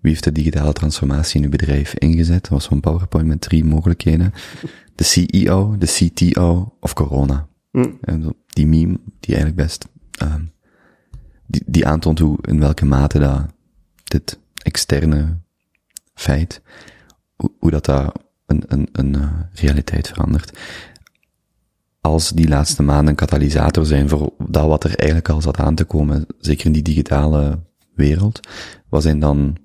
wie 0.00 0.12
heeft 0.12 0.24
de 0.24 0.32
digitale 0.32 0.72
transformatie 0.72 1.38
in 1.38 1.44
uw 1.44 1.50
bedrijf 1.50 1.94
ingezet? 1.94 2.40
Dat 2.40 2.50
was 2.50 2.64
zo'n 2.64 2.80
PowerPoint 2.80 3.26
met 3.26 3.40
drie 3.40 3.64
mogelijkheden. 3.64 4.32
De 4.94 5.04
CEO, 5.04 5.78
de 5.78 5.86
CTO 5.86 6.76
of 6.80 6.92
corona. 6.92 7.48
Hm. 7.70 7.90
En 8.00 8.36
die 8.46 8.66
meme, 8.66 9.00
die 9.20 9.34
eigenlijk 9.34 9.56
best, 9.56 9.88
ehm, 10.18 10.42
die, 11.46 11.62
die 11.66 11.86
aantoont 11.86 12.18
hoe, 12.18 12.38
in 12.40 12.60
welke 12.60 12.84
mate 12.84 13.18
dat, 13.18 13.46
dit 14.04 14.38
externe 14.62 15.38
feit, 16.14 16.62
hoe, 17.36 17.50
hoe 17.58 17.70
dat, 17.70 17.84
dat 17.84 18.22
een, 18.46 18.62
een, 18.68 18.88
een 18.92 19.14
eh, 19.14 19.30
realiteit 19.52 20.08
verandert. 20.08 20.58
Als 22.00 22.30
die 22.30 22.48
laatste 22.48 22.82
maanden 22.82 23.08
een 23.08 23.14
katalysator 23.14 23.86
zijn 23.86 24.08
voor 24.08 24.32
dat 24.38 24.66
wat 24.66 24.84
er 24.84 24.96
eigenlijk 24.96 25.28
al 25.28 25.40
zat 25.40 25.58
aan 25.58 25.74
te 25.74 25.84
komen, 25.84 26.26
zeker 26.38 26.66
in 26.66 26.72
die 26.72 26.82
digitale 26.82 27.58
wereld, 27.94 28.40
wat 28.88 29.02
zijn 29.02 29.20
dan, 29.20 29.56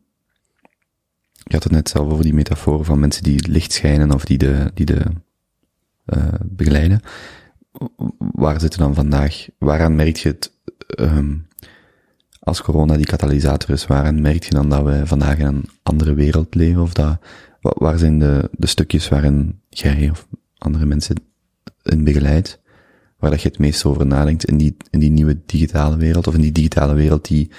je 1.33 1.53
had 1.53 1.63
het 1.63 1.71
net 1.71 1.89
zelf 1.89 2.11
over 2.11 2.23
die 2.23 2.33
metafoor 2.33 2.85
van 2.85 2.99
mensen 2.99 3.23
die 3.23 3.49
licht 3.49 3.71
schijnen 3.71 4.13
of 4.13 4.25
die 4.25 4.37
de, 4.37 4.71
die 4.73 4.85
de, 4.85 5.05
eh 6.05 6.33
begeleiden. 6.45 7.01
Waar 8.17 8.59
zitten 8.59 8.79
dan 8.79 8.93
vandaag, 8.93 9.47
waaraan 9.57 9.95
merk 9.95 10.15
je 10.15 10.29
het, 10.29 10.51
ehm, 10.87 11.35
als 12.39 12.61
corona 12.61 12.95
die 12.95 13.05
katalysator 13.05 13.69
is, 13.69 13.87
waaraan 13.87 14.21
merk 14.21 14.43
je 14.43 14.49
dan 14.53 14.69
dat 14.69 14.83
we 14.83 15.01
vandaag 15.07 15.37
in 15.37 15.45
een 15.45 15.69
andere 15.83 16.13
wereld 16.13 16.55
leven? 16.55 16.81
Of 16.81 16.93
dat, 16.93 17.17
wa- 17.61 17.75
waar 17.77 17.97
zijn 17.97 18.19
de, 18.19 18.49
de 18.51 18.67
stukjes 18.67 19.09
waarin 19.09 19.61
jij 19.69 20.09
of 20.09 20.27
andere 20.57 20.85
mensen 20.85 21.15
in 21.83 22.03
begeleidt, 22.03 22.59
waar 23.17 23.29
dat 23.31 23.41
je 23.41 23.47
het 23.49 23.59
meest 23.59 23.85
over 23.85 24.05
nadenkt 24.05 24.45
in 24.45 24.57
die, 24.57 24.77
in 24.89 24.99
die 24.99 25.09
nieuwe 25.11 25.39
digitale 25.45 25.97
wereld, 25.97 26.27
of 26.27 26.33
in 26.35 26.41
die 26.41 26.51
digitale 26.51 26.93
wereld 26.93 27.27
die 27.27 27.51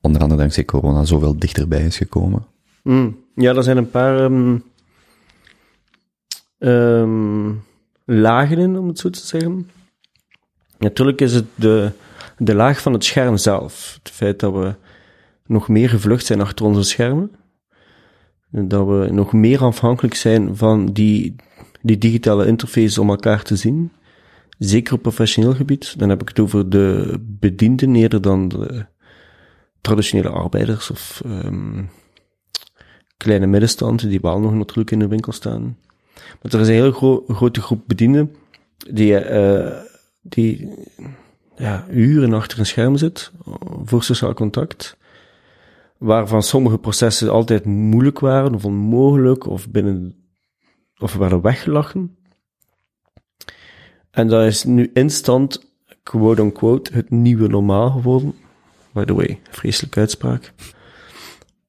onder 0.00 0.20
andere 0.20 0.40
dankzij 0.40 0.64
corona 0.64 1.04
zoveel 1.04 1.38
dichterbij 1.38 1.84
is 1.84 1.96
gekomen? 1.96 2.46
Mm. 2.82 3.16
Ja, 3.34 3.54
er 3.54 3.62
zijn 3.62 3.76
een 3.76 3.90
paar 3.90 4.18
ehm, 4.24 4.58
lagen 8.04 8.58
in, 8.58 8.78
om 8.78 8.88
het 8.88 8.98
zo 8.98 9.10
te 9.10 9.26
zeggen. 9.26 9.70
Natuurlijk 10.78 11.20
is 11.20 11.34
het 11.34 11.46
de, 11.54 11.90
de 12.38 12.54
laag 12.54 12.80
van 12.80 12.92
het 12.92 13.04
scherm 13.04 13.36
zelf. 13.36 13.98
Het 14.02 14.12
feit 14.12 14.40
dat 14.40 14.52
we 14.52 14.74
nog 15.46 15.68
meer 15.68 15.88
gevlucht 15.88 16.26
zijn 16.26 16.40
achter 16.40 16.64
onze 16.64 16.82
schermen. 16.82 17.30
En 18.50 18.68
Dat 18.68 18.86
we 18.86 19.08
nog 19.10 19.32
meer 19.32 19.64
afhankelijk 19.64 20.14
zijn 20.14 20.56
van 20.56 20.86
die, 20.86 21.36
die 21.82 21.98
digitale 21.98 22.46
interface 22.46 23.00
om 23.00 23.10
elkaar 23.10 23.42
te 23.42 23.56
zien. 23.56 23.92
Zeker 24.58 24.94
op 24.94 25.02
professioneel 25.02 25.54
gebied. 25.54 25.98
Dan 25.98 26.08
heb 26.08 26.22
ik 26.22 26.28
het 26.28 26.40
over 26.40 26.70
de 26.70 27.16
bedienden 27.20 27.94
eerder 27.94 28.20
dan 28.20 28.48
de 28.48 28.86
traditionele 29.80 30.28
arbeiders 30.28 30.90
of 30.90 31.22
ehm, 31.24 31.82
kleine 33.16 33.46
middenstand, 33.46 34.08
die 34.08 34.20
wel 34.20 34.40
nog 34.40 34.54
natuurlijk 34.54 34.90
in 34.90 34.98
de 34.98 35.08
winkel 35.08 35.32
staan. 35.32 35.76
Maar 36.14 36.52
er 36.52 36.60
is 36.60 36.68
een 36.68 36.74
heel 36.74 36.92
gro- 36.92 37.24
grote 37.28 37.60
groep 37.60 37.82
bedienden 37.86 38.34
die, 38.90 39.16
eh, 39.18 39.80
die 40.22 40.74
ja, 41.56 41.86
uren 41.90 42.32
achter 42.32 42.58
een 42.58 42.66
scherm 42.66 42.96
zit 42.96 43.32
eh, 43.46 43.52
voor 43.84 44.02
sociaal 44.02 44.34
contact, 44.34 44.96
waarvan 45.98 46.42
sommige 46.42 46.78
processen 46.78 47.28
altijd 47.30 47.64
moeilijk 47.64 48.18
waren 48.18 48.54
of 48.54 48.64
onmogelijk 48.64 49.46
of 49.46 49.70
binnen 49.70 50.14
of 50.98 51.14
werden 51.14 51.40
weggelachen. 51.40 52.16
En 54.10 54.28
dat 54.28 54.44
is 54.44 54.64
nu 54.64 54.90
instant, 54.92 55.72
quote-unquote, 56.02 56.92
het 56.92 57.10
nieuwe 57.10 57.48
normaal 57.48 57.90
geworden. 57.90 58.34
By 58.92 59.04
the 59.04 59.14
way, 59.14 59.40
vreselijke 59.50 60.00
uitspraak. 60.00 60.52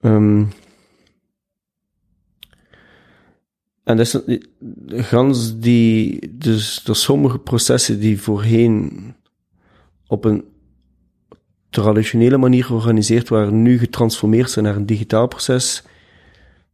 Ehm, 0.02 0.44
en 3.86 3.98
dus, 3.98 4.26
eh, 4.26 4.40
gans 4.90 5.60
die, 5.60 6.20
dus 6.38 6.86
er 6.86 6.96
sommige 6.96 7.40
processen 7.40 8.00
die 8.00 8.22
voorheen 8.22 9.14
op 10.08 10.26
een 10.26 10.44
traditionele 11.70 12.38
manier 12.38 12.66
georganiseerd 12.66 13.30
waren, 13.30 13.62
nu 13.62 13.78
getransformeerd 13.78 14.52
zijn 14.52 14.66
naar 14.66 14.76
een 14.76 14.86
digitaal 14.86 15.28
proces. 15.28 15.84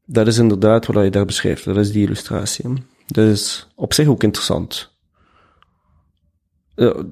Dat 0.05 0.27
is 0.27 0.37
inderdaad 0.37 0.85
wat 0.85 1.03
je 1.03 1.09
daar 1.09 1.25
beschrijft. 1.25 1.65
Dat 1.65 1.77
is 1.77 1.91
die 1.91 2.05
illustratie. 2.05 2.65
Dat 3.07 3.25
is 3.27 3.67
op 3.75 3.93
zich 3.93 4.07
ook 4.07 4.23
interessant. 4.23 4.91
Ja, 6.75 7.03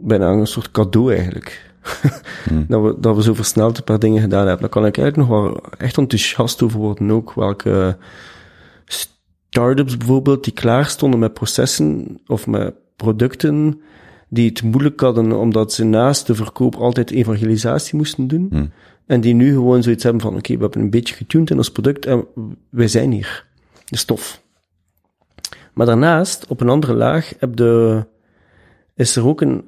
bijna 0.00 0.30
een 0.30 0.46
soort 0.46 0.70
cadeau 0.70 1.14
eigenlijk. 1.14 1.74
Dat, 2.68 2.82
we, 2.82 2.96
dat 3.00 3.16
we 3.16 3.22
zo 3.22 3.34
versneld 3.34 3.78
een 3.78 3.84
paar 3.84 3.98
dingen 3.98 4.20
gedaan 4.20 4.46
hebben. 4.46 4.60
Daar 4.60 4.68
kan 4.68 4.86
ik 4.86 4.98
eigenlijk 4.98 5.28
nog 5.28 5.40
wel 5.40 5.60
echt 5.78 5.98
enthousiast 5.98 6.62
over 6.62 6.78
worden 6.78 7.10
ook. 7.10 7.34
Welke 7.34 7.96
start-ups 8.84 9.96
bijvoorbeeld 9.96 10.44
die 10.44 10.52
klaar 10.52 10.86
stonden 10.86 11.20
met 11.20 11.34
processen 11.34 12.20
of 12.26 12.46
met 12.46 12.74
producten 12.96 13.80
die 14.28 14.48
het 14.48 14.62
moeilijk 14.62 15.00
hadden 15.00 15.32
omdat 15.32 15.72
ze 15.72 15.84
naast 15.84 16.26
de 16.26 16.34
verkoop 16.34 16.74
altijd 16.74 17.10
evangelisatie 17.10 17.96
moesten 17.96 18.26
doen. 18.26 18.46
Hmm. 18.50 18.70
En 19.06 19.20
die 19.20 19.34
nu 19.34 19.52
gewoon 19.52 19.82
zoiets 19.82 20.02
hebben 20.02 20.22
van, 20.22 20.36
oké, 20.36 20.54
we 20.54 20.62
hebben 20.62 20.80
een 20.80 20.90
beetje 20.90 21.14
getuned 21.14 21.50
in 21.50 21.56
ons 21.56 21.70
product 21.70 22.06
en 22.06 22.26
wij 22.70 22.88
zijn 22.88 23.12
hier. 23.12 23.46
De 23.84 23.96
stof. 23.96 24.42
Maar 25.72 25.86
daarnaast, 25.86 26.46
op 26.46 26.60
een 26.60 26.68
andere 26.68 26.94
laag, 26.94 27.32
heb 27.38 27.56
de, 27.56 28.04
is 28.94 29.16
er 29.16 29.26
ook 29.26 29.40
een, 29.40 29.64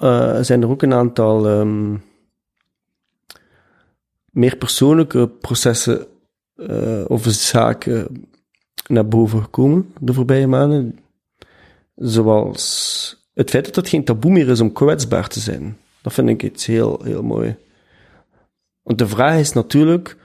eh, 0.00 0.38
zijn 0.40 0.62
er 0.62 0.68
ook 0.68 0.82
een 0.82 0.94
aantal 0.94 1.48
ehm, 1.48 1.96
meer 4.30 4.56
persoonlijke 4.56 5.28
processen 5.28 6.06
eh, 6.54 7.04
of 7.06 7.24
zaken 7.24 8.26
naar 8.86 9.08
boven 9.08 9.42
gekomen 9.42 9.92
de 10.00 10.12
voorbije 10.12 10.46
maanden. 10.46 10.98
Zoals 11.94 13.28
het 13.34 13.50
feit 13.50 13.64
dat 13.64 13.76
het 13.76 13.88
geen 13.88 14.04
taboe 14.04 14.30
meer 14.30 14.48
is 14.48 14.60
om 14.60 14.72
kwetsbaar 14.72 15.28
te 15.28 15.40
zijn. 15.40 15.76
Dat 16.02 16.12
vind 16.12 16.28
ik 16.28 16.42
iets 16.42 16.66
heel, 16.66 17.00
heel 17.04 17.22
mooi. 17.22 17.56
Want 18.82 18.98
de 18.98 19.08
vraag 19.08 19.38
is 19.38 19.52
natuurlijk, 19.52 20.16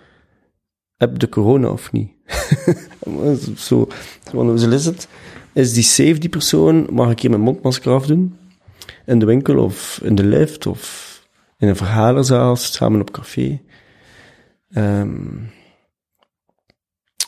heb 0.95 1.19
de 1.19 1.29
corona 1.29 1.69
of 1.69 1.91
niet? 1.91 2.11
zo, 3.57 3.87
want 4.33 4.61
is 4.61 4.85
het? 4.85 5.07
Is 5.53 5.73
die 5.73 5.83
safe, 5.83 6.17
die 6.17 6.29
persoon? 6.29 6.87
Mag 6.91 7.11
ik 7.11 7.19
hier 7.19 7.29
mijn 7.29 7.41
mondmasker 7.41 7.91
afdoen? 7.91 8.37
In 9.05 9.19
de 9.19 9.25
winkel 9.25 9.63
of 9.63 9.99
in 10.03 10.15
de 10.15 10.25
lift 10.25 10.65
of 10.65 11.13
in 11.57 11.67
een 11.67 11.75
vergaderzaal, 11.75 12.55
samen 12.55 13.01
op 13.01 13.11
café? 13.11 13.61
Ehm, 14.69 15.35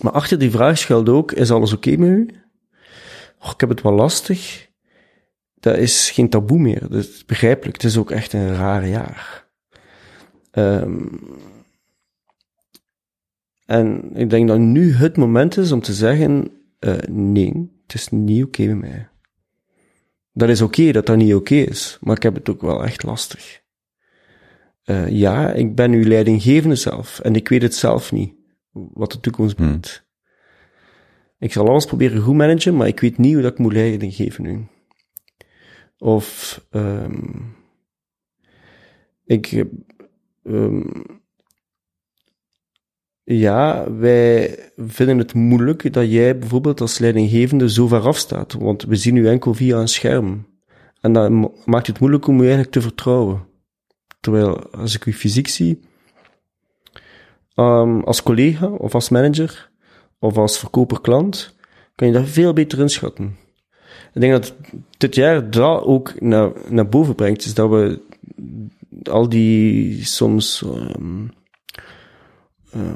maar 0.02 0.12
achter 0.12 0.40
die 0.40 0.52
vraag 0.52 0.78
schuilt 0.78 1.10
ook, 1.10 1.32
is 1.32 1.52
alles 1.52 1.74
oké 1.74 1.98
met 1.98 2.10
u? 2.10 2.30
Och, 3.40 3.54
ik 3.54 3.60
heb 3.60 3.70
het 3.70 3.82
wel 3.82 3.94
lastig. 3.94 4.70
Dat 5.60 5.78
is 5.78 6.12
geen 6.12 6.30
taboe 6.30 6.60
meer. 6.60 6.80
Dat 6.80 6.94
is 6.94 7.26
begrijpelijk. 7.26 7.82
Het 7.82 7.92
is 7.92 7.98
ook 7.98 8.12
echt 8.12 8.34
een 8.34 8.56
raar 8.56 8.88
jaar. 8.88 9.48
Ehm, 10.52 11.06
en 13.66 14.16
ik 14.16 14.30
denk 14.30 14.48
dat 14.48 14.60
nu 14.60 14.94
het 14.94 15.18
moment 15.18 15.58
is 15.58 15.72
om 15.72 15.82
te 15.82 15.94
zeggen, 15.94 16.52
eh, 16.80 16.98
nee, 17.10 17.72
het 17.86 17.94
is 17.94 18.10
niet 18.10 18.44
oké 18.44 18.66
met 18.66 18.78
mij. 18.78 19.10
Dat 20.38 20.50
is 20.50 20.62
oké 20.62 20.92
dat 20.92 21.06
dat 21.06 21.18
niet 21.18 21.34
oké 21.34 21.56
is, 21.56 21.98
maar 22.02 22.16
ik 22.16 22.24
heb 22.24 22.36
het 22.36 22.50
ook 22.50 22.62
wel 22.62 22.84
echt 22.84 23.04
lastig. 23.04 23.62
Eh, 24.84 25.10
ja, 25.10 25.52
ik 25.52 25.76
ben 25.76 25.92
uw 25.92 26.04
leidinggevende 26.04 26.76
zelf 26.76 27.20
en 27.20 27.36
ik 27.36 27.50
weet 27.50 27.62
het 27.62 27.76
zelf 27.76 28.12
niet, 28.12 28.34
wat 28.72 29.12
de 29.12 29.20
toekomst 29.20 29.56
brengt. 29.56 30.06
Ik 31.40 31.52
zal 31.52 31.68
alles 31.68 31.86
proberen 31.86 32.22
goed 32.22 32.36
managen, 32.36 32.76
maar 32.76 32.88
ik 32.88 33.00
weet 33.00 33.18
niet 33.18 33.34
hoe 33.34 33.42
dat 33.42 33.52
ik 33.52 33.58
moet 33.58 33.74
leiding 33.74 34.14
geven 34.14 34.44
nu. 34.44 34.68
Of, 35.98 36.62
ehm 36.70 37.40
ik, 39.26 39.66
ehm 40.44 40.82
ja, 43.30 43.92
wij 43.92 44.60
vinden 44.78 45.18
het 45.18 45.34
moeilijk 45.34 45.94
dat 45.94 46.12
jij 46.12 46.38
bijvoorbeeld 46.38 46.82
als 46.82 46.98
leidinggevende 46.98 47.70
zo 47.70 47.88
ver 47.88 48.02
afstaat, 48.02 48.54
want 48.54 48.84
we 48.84 48.96
zien 48.96 49.16
u 49.16 49.28
enkel 49.28 49.54
via 49.54 49.80
een 49.80 49.88
scherm. 49.88 50.46
En 51.02 51.14
dat 51.14 51.30
ma- 51.30 51.50
maakt 51.66 51.88
het 51.88 52.00
moeilijk 52.00 52.28
om 52.28 52.36
u 52.36 52.40
eigenlijk 52.40 52.72
te 52.72 52.82
vertrouwen. 52.82 53.46
Terwijl, 54.20 54.72
als 54.72 54.96
ik 54.96 55.06
u 55.06 55.14
fysiek 55.14 55.48
zie, 55.48 55.80
ehm, 57.54 58.00
als 58.00 58.24
collega 58.24 58.68
of 58.68 58.94
als 58.94 59.10
manager 59.10 59.70
of 60.20 60.38
als 60.38 60.60
verkoper-klant, 60.60 61.56
kan 61.96 62.08
je 62.08 62.14
dat 62.14 62.28
veel 62.28 62.54
beter 62.54 62.80
inschatten. 62.80 63.38
Ik 64.14 64.22
denk 64.22 64.34
dat 64.34 64.56
dit 64.98 65.16
jaar 65.16 65.52
dat 65.52 65.84
ook 65.84 66.22
naar, 66.22 66.52
naar 66.70 66.90
boven 66.90 67.16
brengt, 67.16 67.46
is 67.46 67.54
dat 67.54 67.70
we 67.70 68.02
al 69.04 69.30
die 69.30 70.06
soms 70.06 70.64
ehm, 70.64 71.24
eh, 71.24 71.37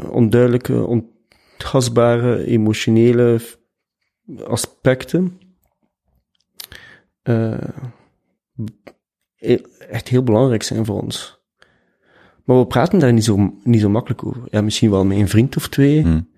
onduidelijke, 0.10 0.86
ontastbare, 0.86 2.46
emotionele 2.46 3.40
aspecten 4.48 5.40
eh, 7.22 7.58
e- 9.36 9.62
echt 9.90 10.08
heel 10.08 10.24
belangrijk 10.24 10.64
zijn 10.64 10.86
voor 10.86 11.02
ons. 11.02 11.40
Maar 12.46 12.58
we 12.58 12.68
praten 12.68 13.00
daar 13.00 13.14
niet 13.14 13.24
zo, 13.24 13.54
niet 13.64 13.82
zo 13.82 13.90
makkelijk 13.90 14.26
over. 14.26 14.42
Ja, 14.46 14.62
misschien 14.62 14.90
wel 14.90 15.06
met 15.06 15.18
een 15.18 15.28
vriend 15.28 15.58
of 15.58 15.68
twee. 15.68 16.02
Hmm. 16.02 16.30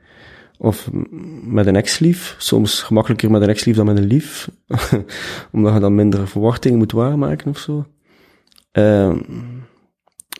Of 0.57 0.89
met 1.43 1.65
een 1.65 1.75
ex-lief. 1.75 2.35
Soms 2.37 2.81
gemakkelijker 2.81 3.31
met 3.31 3.41
een 3.41 3.49
ex-lief 3.49 3.75
dan 3.75 3.85
met 3.85 3.97
een 3.97 4.07
lief. 4.07 4.49
Omdat 5.51 5.73
je 5.73 5.79
dan 5.79 5.95
minder 5.95 6.27
verwachtingen 6.27 6.77
moet 6.77 6.91
waarmaken 6.91 7.49
of 7.49 7.57
zo. 7.57 7.85
Ehm, 8.71 9.19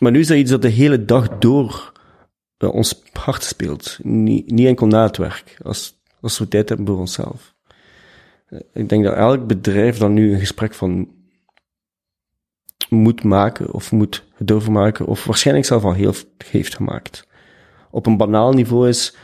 maar 0.00 0.10
nu 0.12 0.18
is 0.18 0.26
dat 0.26 0.36
iets 0.36 0.50
dat 0.50 0.62
de 0.62 0.68
hele 0.68 1.04
dag 1.04 1.38
door 1.38 1.92
ons 2.72 3.02
hart 3.12 3.42
speelt. 3.42 3.98
Niet, 4.02 4.50
enkel 4.66 4.86
na 4.86 5.02
het 5.02 5.16
werk. 5.16 5.56
Als, 5.62 5.98
als 6.20 6.38
we 6.38 6.48
tijd 6.48 6.68
hebben 6.68 6.86
voor 6.86 6.98
onszelf. 6.98 7.54
Eh, 8.46 8.58
Ik 8.72 8.88
denk 8.88 9.04
dat 9.04 9.14
elk 9.16 9.46
bedrijf 9.46 9.98
dan 9.98 10.12
nu 10.12 10.32
een 10.32 10.38
gesprek 10.38 10.74
van 10.74 11.08
moet 12.88 13.24
maken, 13.24 13.72
of 13.72 13.92
moet 13.92 14.24
durven 14.38 14.72
maken, 14.72 15.06
of 15.06 15.24
waarschijnlijk 15.24 15.66
zelf 15.66 15.84
al 15.84 15.92
heel 15.92 16.14
heeft 16.46 16.76
gemaakt. 16.76 17.26
Op 17.90 18.06
een 18.06 18.16
banaal 18.16 18.52
niveau 18.52 18.88
is, 18.88 19.16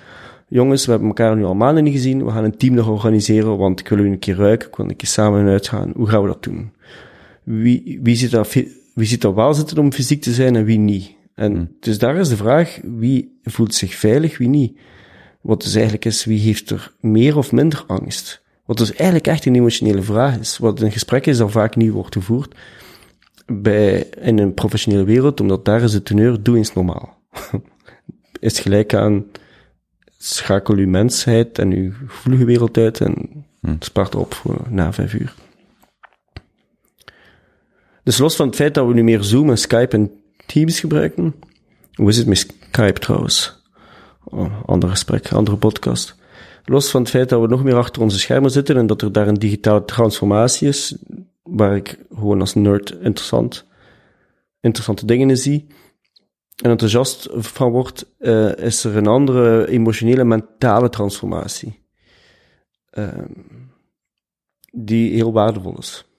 jongens, 0.49 0.85
we 0.85 0.91
hebben 0.91 1.09
elkaar 1.09 1.37
nu 1.37 1.45
al 1.45 1.55
maanden 1.55 1.85
niet 1.85 1.93
gezien, 1.93 2.25
we 2.25 2.31
gaan 2.31 2.45
een 2.45 2.57
team 2.57 2.75
nog 2.75 2.89
organiseren, 2.89 3.57
want 3.57 3.81
ik 3.81 3.89
wil 3.89 3.99
u 3.99 4.07
een 4.07 4.19
keer 4.19 4.37
ruiken, 4.37 4.69
ik 4.69 4.77
wil 4.77 4.89
een 4.89 4.97
keer 4.97 5.09
samen 5.09 5.47
uitgaan. 5.47 5.93
Hoe 5.97 6.09
gaan 6.09 6.23
we 6.23 6.29
dat 6.29 6.43
doen? 6.43 6.73
Wie, 7.43 8.01
wie, 8.03 8.17
zit 8.17 8.47
fi- 8.47 8.73
wie 8.95 9.07
zit 9.07 9.21
daar 9.21 9.35
wel 9.35 9.55
zitten 9.55 9.79
om 9.79 9.93
fysiek 9.93 10.23
te 10.23 10.33
zijn 10.33 10.57
en 10.57 10.65
wie 10.65 10.79
niet? 10.79 11.15
En 11.41 11.77
dus 11.81 11.99
daar 11.99 12.17
is 12.17 12.29
de 12.29 12.37
vraag, 12.37 12.79
wie 12.83 13.39
voelt 13.43 13.75
zich 13.75 13.95
veilig, 13.95 14.39
wie 14.39 14.49
niet? 14.49 14.79
Wat 15.41 15.63
dus 15.63 15.75
eigenlijk 15.75 16.05
is, 16.05 16.25
wie 16.25 16.39
heeft 16.39 16.71
er 16.71 16.93
meer 17.01 17.37
of 17.37 17.53
minder 17.53 17.85
angst? 17.87 18.43
Wat 18.65 18.77
dus 18.77 18.95
eigenlijk 18.95 19.27
echt 19.27 19.47
een 19.47 19.55
emotionele 19.55 20.03
vraag 20.03 20.39
is. 20.39 20.59
Wat 20.59 20.81
een 20.81 20.93
gesprek 20.93 21.27
is 21.27 21.37
dat 21.37 21.51
vaak 21.51 21.77
niet 21.77 21.91
wordt 21.91 22.15
gevoerd 22.15 22.55
bij, 23.47 24.01
in 24.21 24.39
een 24.39 24.55
professionele 24.55 25.05
wereld, 25.05 25.41
omdat 25.41 25.65
daar 25.65 25.83
is 25.83 25.93
de 25.93 26.03
teneur, 26.03 26.43
doe 26.43 26.57
eens 26.57 26.73
normaal. 26.73 27.19
is 28.41 28.59
gelijk 28.59 28.95
aan, 28.95 29.25
schakel 30.19 30.75
uw 30.75 30.89
mensheid 30.89 31.59
en 31.59 31.73
uw 31.73 31.93
gevoelige 32.07 32.45
wereld 32.45 32.77
uit 32.77 33.01
en 33.01 33.45
spaart 33.79 34.15
op 34.15 34.35
voor 34.35 34.67
na 34.69 34.93
vijf 34.93 35.15
uur. 35.15 35.35
Dus 38.03 38.19
los 38.19 38.37
van 38.37 38.47
het 38.47 38.57
feit 38.57 38.75
dat 38.75 38.87
we 38.87 38.95
nu 38.95 39.03
meer 39.03 39.23
Zoom 39.23 39.51
en 39.51 39.59
Skype 39.59 39.97
en 39.97 40.20
Teams 40.53 40.81
gebruiken, 40.81 41.35
hoe 41.95 42.09
is 42.09 42.17
het 42.17 42.27
met 42.27 42.39
Skype 42.39 43.01
trouwens? 43.01 43.63
Oh, 44.25 44.63
ander 44.67 44.89
gesprek, 44.89 45.33
andere 45.33 45.57
podcast. 45.57 46.15
Los 46.65 46.91
van 46.91 47.01
het 47.01 47.11
feit 47.11 47.29
dat 47.29 47.41
we 47.41 47.47
nog 47.47 47.63
meer 47.63 47.77
achter 47.77 48.03
onze 48.03 48.19
schermen 48.19 48.51
zitten 48.51 48.77
en 48.77 48.87
dat 48.87 49.03
er 49.03 49.13
daar 49.13 49.29
een 49.29 49.35
digitale 49.35 49.85
transformatie 49.85 50.69
is, 50.69 50.97
waar 51.43 51.77
ik 51.77 51.99
gewoon 52.15 52.41
als 52.41 52.55
nerd 52.55 52.91
interessant, 52.91 53.67
interessante 54.61 55.07
dingen 55.07 55.31
in 55.31 55.37
zie 55.37 55.67
en 56.63 56.71
enthousiast 56.71 57.29
van 57.33 57.71
word, 57.71 58.07
eh, 58.19 58.57
is 58.57 58.85
er 58.85 58.97
een 58.97 59.07
andere 59.07 59.69
emotionele, 59.69 60.25
mentale 60.25 60.89
transformatie. 60.89 61.83
Ehm, 62.91 63.33
die 64.73 65.13
heel 65.15 65.33
waardevol 65.33 65.79
is. 65.79 66.10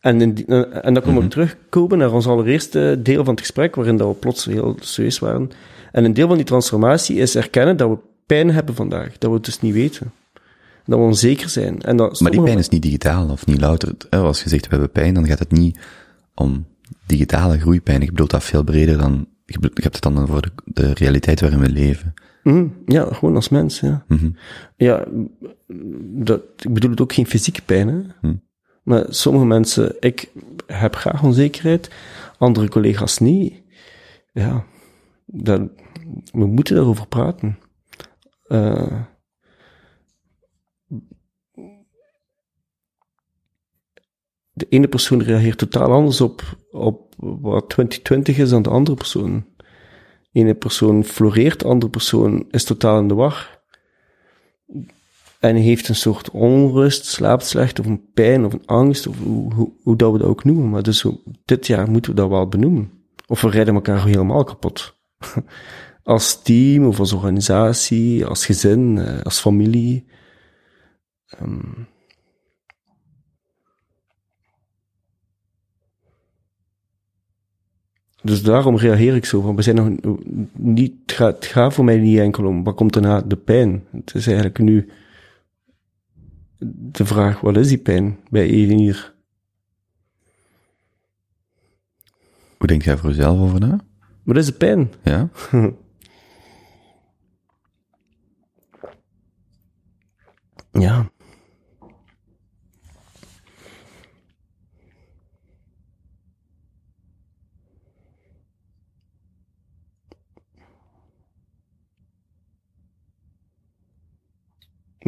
En, 0.00 0.20
in 0.20 0.34
die- 0.34 0.46
eh, 0.46 0.84
en 0.86 0.94
dan 0.94 1.02
komen 1.02 1.22
we 1.22 1.28
terugkomen 1.28 1.98
naar 1.98 2.12
ons 2.12 2.26
allereerste 2.26 2.98
deel 3.02 3.24
van 3.24 3.32
het 3.34 3.40
gesprek, 3.42 3.74
waarin 3.74 3.96
dat 3.96 4.08
we 4.08 4.14
plots 4.14 4.44
heel 4.44 4.76
serieus 4.80 5.18
waren. 5.18 5.50
En 5.92 6.04
een 6.04 6.14
deel 6.14 6.26
van 6.26 6.36
die 6.36 6.44
transformatie 6.46 7.16
is 7.16 7.34
erkennen 7.36 7.76
dat 7.76 7.88
we 7.90 7.96
pijn 8.26 8.50
hebben 8.50 8.74
vandaag, 8.74 9.18
dat 9.18 9.30
we 9.30 9.36
het 9.36 9.44
dus 9.44 9.60
niet 9.60 9.74
weten. 9.74 10.12
Dat 10.84 10.98
we 10.98 11.04
onzeker 11.04 11.48
zijn. 11.48 11.82
En 11.82 11.96
dat 11.96 12.20
Maar 12.20 12.30
die 12.30 12.42
pijn 12.42 12.58
is 12.58 12.68
niet 12.68 12.82
digitaal 12.82 13.28
of 13.30 13.46
niet 13.46 13.60
louter. 13.60 13.92
eh, 14.10 14.22
Als 14.22 14.42
je 14.42 14.48
zegt 14.48 14.62
we 14.64 14.70
hebben 14.70 14.90
pijn, 14.90 15.14
dan 15.14 15.26
gaat 15.26 15.38
het 15.38 15.50
niet 15.52 15.78
om 16.34 16.64
digitale 17.06 17.58
groeipijn. 17.58 18.02
Ik 18.02 18.10
bedoel 18.10 18.26
dat 18.26 18.44
veel 18.44 18.62
breder 18.62 18.98
dan, 18.98 19.26
je 19.44 19.58
hebt 19.74 19.94
het 19.94 20.00
dan 20.02 20.18
over 20.18 20.42
de, 20.42 20.50
de 20.64 20.92
realiteit 20.94 21.40
waarin 21.40 21.60
we 21.60 21.68
leven. 21.68 22.14
Mhm, 22.42 22.66
ja, 22.86 23.08
gewoon 23.12 23.34
als 23.34 23.48
mens, 23.48 23.80
ja. 23.80 24.04
Mhm. 24.08 24.28
Ja, 24.76 25.04
dat, 26.12 26.40
ik 26.58 26.72
bedoel 26.74 26.90
het 26.90 27.00
ook 27.00 27.12
geen 27.12 27.26
fysieke 27.26 27.62
pijn, 27.62 27.88
hè. 27.88 28.00
Hm. 28.20 28.34
Maar 28.86 29.04
sommige 29.08 29.44
mensen, 29.44 29.96
ik 30.00 30.30
heb 30.66 30.94
graag 30.94 31.22
onzekerheid, 31.22 31.90
andere 32.38 32.68
collega's 32.68 33.18
niet. 33.18 33.62
Ja, 34.32 34.64
we 36.32 36.46
moeten 36.46 36.74
daarover 36.74 37.06
praten. 37.06 37.58
Eh, 38.46 39.02
de 44.52 44.66
ene 44.68 44.88
persoon 44.88 45.22
reageert 45.22 45.58
totaal 45.58 45.92
anders 45.92 46.20
op, 46.20 46.42
op 46.70 47.14
wat 47.16 47.68
2020 47.68 48.38
is 48.38 48.50
dan 48.50 48.62
de 48.62 48.70
andere 48.70 48.96
persoon. 48.96 49.46
De 50.20 50.40
ene 50.40 50.54
persoon 50.54 51.04
floreert, 51.04 51.60
de 51.60 51.66
andere 51.66 51.90
persoon 51.90 52.46
is 52.50 52.64
totaal 52.64 52.98
in 52.98 53.08
de 53.08 53.14
war. 53.14 53.55
En 55.40 55.56
heeft 55.56 55.88
een 55.88 55.94
soort 55.94 56.30
onrust, 56.30 57.04
slaapt 57.04 57.46
slecht, 57.46 57.78
of 57.78 57.86
een 57.86 58.10
pijn, 58.14 58.44
of 58.44 58.52
een 58.52 58.66
angst, 58.66 59.06
of 59.06 59.16
hoe, 59.82 59.96
dat 59.96 60.12
we 60.12 60.18
dat 60.18 60.28
ook 60.28 60.44
noemen. 60.44 60.70
Maar 60.70 60.82
dus 60.82 61.06
dit 61.44 61.66
jaar 61.66 61.90
moeten 61.90 62.10
we 62.10 62.16
dat 62.16 62.28
wel 62.28 62.48
benoemen. 62.48 62.90
Of 63.26 63.40
we 63.40 63.50
rijden 63.50 63.74
elkaar 63.74 64.04
helemaal 64.04 64.44
kapot. 64.44 64.96
als 66.02 66.42
team, 66.42 66.86
of 66.86 66.98
als 66.98 67.12
organisatie, 67.12 68.26
als 68.26 68.46
gezin, 68.46 68.98
eh, 68.98 69.22
als 69.22 69.40
familie. 69.40 70.06
Ehm, 71.26 71.84
Dus 78.26 78.42
daarom 78.42 78.76
reageer 78.76 79.14
ik 79.14 79.24
zo 79.24 79.40
van, 79.40 79.56
we 79.56 79.62
zijn 79.62 79.76
nog 79.76 79.88
niet, 80.52 80.92
het 81.06 81.12
gaat, 81.12 81.44
gaat 81.44 81.74
voor 81.74 81.84
mij 81.84 81.98
niet 81.98 82.18
enkel 82.18 82.44
om, 82.44 82.64
wat 82.64 82.74
komt 82.74 82.96
er 82.96 83.02
na 83.02 83.20
de 83.20 83.36
pijn? 83.36 83.84
Het 83.92 84.14
is 84.14 84.26
eigenlijk 84.26 84.58
nu 84.58 84.88
de 86.58 87.04
vraag, 87.04 87.40
wat 87.40 87.56
is 87.56 87.68
die 87.68 87.78
pijn 87.78 88.18
bij 88.30 88.50
één 88.50 88.78
hier? 88.78 89.14
Hoe 92.58 92.66
denk 92.66 92.82
jij 92.82 92.96
voor 92.96 93.10
jezelf 93.10 93.38
over 93.38 93.60
na? 93.60 93.84
Wat 94.22 94.36
is 94.36 94.46
de 94.46 94.52
pijn? 94.52 94.92
Ja? 95.02 95.28
Ja. 100.78 101.10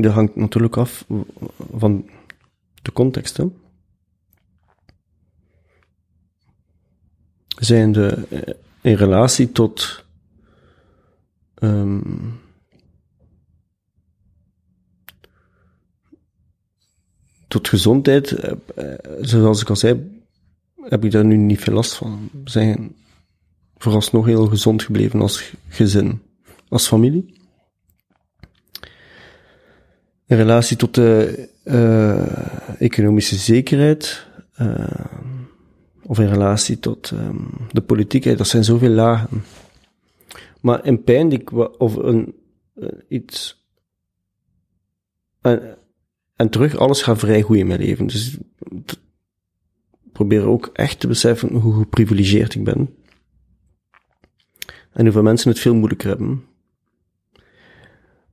Dat 0.03 0.13
hangt 0.13 0.37
natuurlijk 0.37 0.77
af 0.77 1.05
van 1.77 2.11
de 2.83 2.93
context. 2.93 3.37
Hè. 3.37 3.45
Zijn 7.47 7.93
de 7.93 8.27
eh, 8.31 8.55
in 8.81 8.95
relatie 8.95 9.53
tot 9.53 10.05
ehm, 11.55 12.01
tot 17.49 17.69
gezondheid, 17.69 18.33
eh, 18.33 18.53
eh, 18.75 18.99
zoals 19.21 19.63
ik 19.63 19.69
al 19.69 19.77
zei, 19.77 20.23
heb 20.83 21.05
ik 21.05 21.11
daar 21.11 21.25
nu 21.25 21.37
niet 21.37 21.61
veel 21.61 21.75
last 21.75 21.95
van. 21.95 22.29
We 22.45 22.51
zijn 22.51 22.97
vooralsnog 23.77 24.27
heel 24.27 24.47
gezond 24.47 24.83
gebleven 24.83 25.21
als 25.21 25.53
gezin, 25.69 26.23
als 26.69 26.89
familie. 26.89 27.38
In 30.29 30.37
relatie 30.37 30.77
tot 30.77 30.95
de 30.95 31.49
eh, 31.63 32.81
economische 32.81 33.37
zekerheid, 33.37 34.27
eh, 34.53 35.05
of 36.03 36.19
in 36.19 36.29
relatie 36.29 36.79
tot 36.79 37.11
ehm, 37.11 37.37
de 37.71 37.81
politiek, 37.81 38.37
dat 38.39 38.49
zijn 38.49 38.65
zoveel 38.65 38.91
lagen. 38.91 39.43
Maar 40.61 40.85
in 40.87 41.03
pijn, 41.03 41.29
die 41.29 41.79
of 41.79 41.97
een, 41.97 42.35
eh, 42.75 42.89
iets, 43.09 43.67
en, 45.41 45.79
en 46.37 46.51
terug, 46.51 46.77
alles 46.77 47.03
gaat 47.03 47.19
vrij 47.19 47.43
goed 47.43 47.57
in 47.57 47.67
mijn 47.67 47.81
leven. 47.81 48.07
Dus 48.07 48.37
ik 48.59 48.95
probeer 50.13 50.47
ook 50.47 50.71
echt 50.73 51.01
te 51.01 51.07
beseffen 51.07 51.55
hoe 51.55 51.75
geprivilegeerd 51.75 52.55
ik 52.55 52.65
ben. 52.65 52.95
En 54.93 55.05
hoeveel 55.05 55.23
mensen 55.23 55.51
het 55.51 55.61
veel 55.61 55.75
moeilijker 55.75 56.09
hebben. 56.09 56.45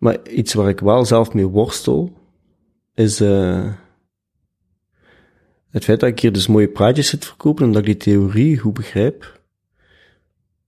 Maar 0.06 0.30
iets 0.30 0.54
waar 0.54 0.70
ik 0.70 0.80
wel 0.80 1.06
zelf 1.06 1.34
mee 1.34 1.46
worstel, 1.46 2.14
is 2.94 3.20
eh, 3.20 3.74
het 5.70 5.84
feit 5.84 6.00
dat 6.00 6.10
ik 6.10 6.20
hier 6.20 6.34
dus 6.34 6.48
mooie 6.48 6.68
praatjes 6.68 7.10
zit 7.10 7.26
verkopen 7.26 7.66
en 7.66 7.72
dat 7.72 7.80
ik 7.82 7.86
die 7.86 7.98
theorie 7.98 8.58
goed 8.58 8.74
begrijp. 8.74 9.42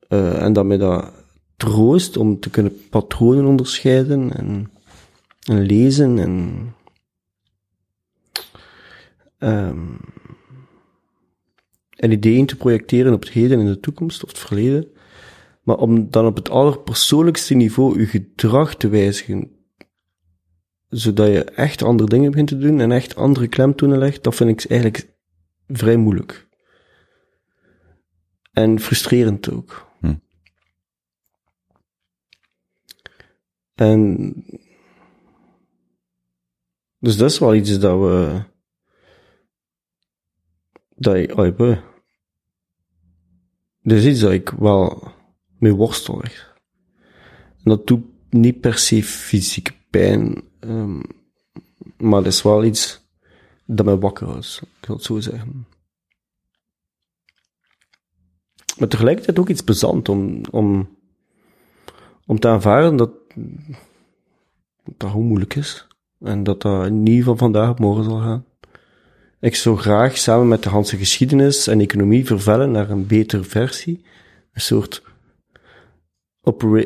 Eh, 0.08 0.42
en 0.42 0.54
dat 0.54 0.66
mij 0.66 0.78
dat 0.78 1.12
troost 1.58 2.18
om 2.18 2.40
te 2.40 2.50
kunnen 2.50 2.88
patronen 2.90 3.46
onderscheiden 3.46 4.34
en, 4.34 4.72
en 5.44 5.62
lezen 5.62 6.20
en 6.20 6.74
ehm, 9.38 9.96
en 11.96 12.12
ideeën 12.12 12.46
te 12.46 12.56
projecteren 12.56 13.14
op 13.14 13.22
het 13.22 13.30
heden 13.30 13.60
en 13.60 13.66
de 13.66 13.80
toekomst 13.80 14.24
of 14.24 14.30
het 14.30 14.40
verleden. 14.40 14.88
Maar 15.68 15.78
om 15.78 16.10
dan 16.10 16.26
op 16.26 16.36
het 16.36 16.50
allerpersoonlijkste 16.50 17.54
niveau 17.54 18.00
je 18.00 18.06
gedrag 18.06 18.76
te 18.76 18.88
wijzigen, 18.88 19.52
zodat 20.90 21.28
je 21.28 21.44
echt 21.44 21.84
andere 21.84 22.10
dingen 22.10 22.32
begint 22.32 22.48
te 22.48 22.58
doen 22.58 22.80
en 22.80 22.92
echt 22.92 23.16
andere 23.16 23.48
klemtonen 23.48 23.98
legt, 23.98 24.24
dat 24.24 24.36
vind 24.36 24.50
ik 24.50 24.70
eigenlijk 24.70 25.14
vrij 25.68 25.98
moeilijk. 25.98 26.48
En 28.52 28.80
frustrerend 28.80 29.52
ook. 29.52 29.88
Hm. 30.00 30.16
En 33.76 34.34
dus 37.00 37.18
dat 37.18 37.32
is 37.32 37.40
wel 37.40 37.56
iets 37.56 37.80
dat 37.80 38.00
we 38.00 38.44
dat 40.96 41.16
ik, 41.16 41.38
oh, 41.38 41.58
dat 43.82 43.98
is 43.98 44.06
iets 44.06 44.20
dat 44.20 44.32
ik 44.32 44.50
wel 44.50 45.16
mee 45.58 45.74
worstel. 45.74 46.22
En 46.22 46.32
dat 47.64 47.88
doet 47.88 48.06
niet 48.30 48.60
per 48.60 48.78
se 48.78 49.04
fysieke 49.04 49.74
pijn, 49.90 50.44
ehm, 50.60 51.02
maar 51.98 52.24
dat 52.24 52.34
is 52.34 52.42
wel 52.42 52.64
iets 52.64 53.06
dat 53.66 53.86
mij 53.86 53.98
wakker 53.98 54.28
houdt, 54.28 54.62
ik 54.64 54.86
zal 54.86 54.96
het 54.96 55.04
zo 55.04 55.20
zeggen. 55.20 55.68
Maar 58.78 58.88
tegelijkertijd 58.88 59.40
ook 59.40 59.50
iets 59.50 59.64
bezant 59.64 60.10
om, 60.10 60.42
om, 60.52 60.90
om 62.26 62.40
te 62.40 62.48
aanvaarden 62.48 62.96
dat 62.96 63.12
dat 64.84 65.10
gewoon 65.10 65.26
moeilijk 65.26 65.56
is. 65.56 65.88
En 66.20 66.44
dat 66.44 66.62
dat 66.62 66.90
niet 66.90 67.24
van 67.24 67.38
vandaag 67.38 67.70
op 67.70 67.80
morgen 67.80 68.04
zal 68.04 68.20
gaan. 68.20 68.46
Ik 69.40 69.56
zou 69.56 69.78
graag 69.78 70.18
samen 70.18 70.48
met 70.48 70.64
de 70.64 70.70
Hanse 70.70 70.98
geschiedenis 70.98 71.68
en 71.68 71.80
economie 71.80 72.26
vervellen 72.26 72.72
naar 72.72 72.90
een 72.90 73.08
betere 73.08 73.44
versie. 73.44 74.06
Een 74.54 74.62
soort 74.62 75.04
opera 76.48 76.86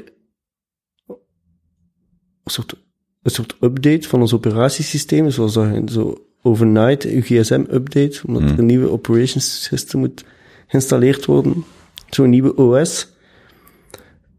een 2.44 2.52
soort, 2.52 2.74
een 3.22 3.32
soort 3.32 3.56
update 3.60 4.08
van 4.08 4.22
ons 4.22 4.34
operatiesysteem, 4.34 5.30
zoals 5.30 5.54
dat 5.54 5.92
zo 5.92 6.26
overnight 6.42 7.04
je 7.04 7.22
gsm 7.22 7.64
update, 7.72 8.22
omdat 8.28 8.42
er 8.42 8.60
een 8.60 8.66
nieuwe 8.66 8.90
operations 8.90 9.64
system 9.64 10.00
moet 10.00 10.24
geïnstalleerd 10.68 11.26
worden. 11.26 11.64
Zo'n 12.10 12.30
nieuwe 12.30 12.56
OS. 12.56 13.10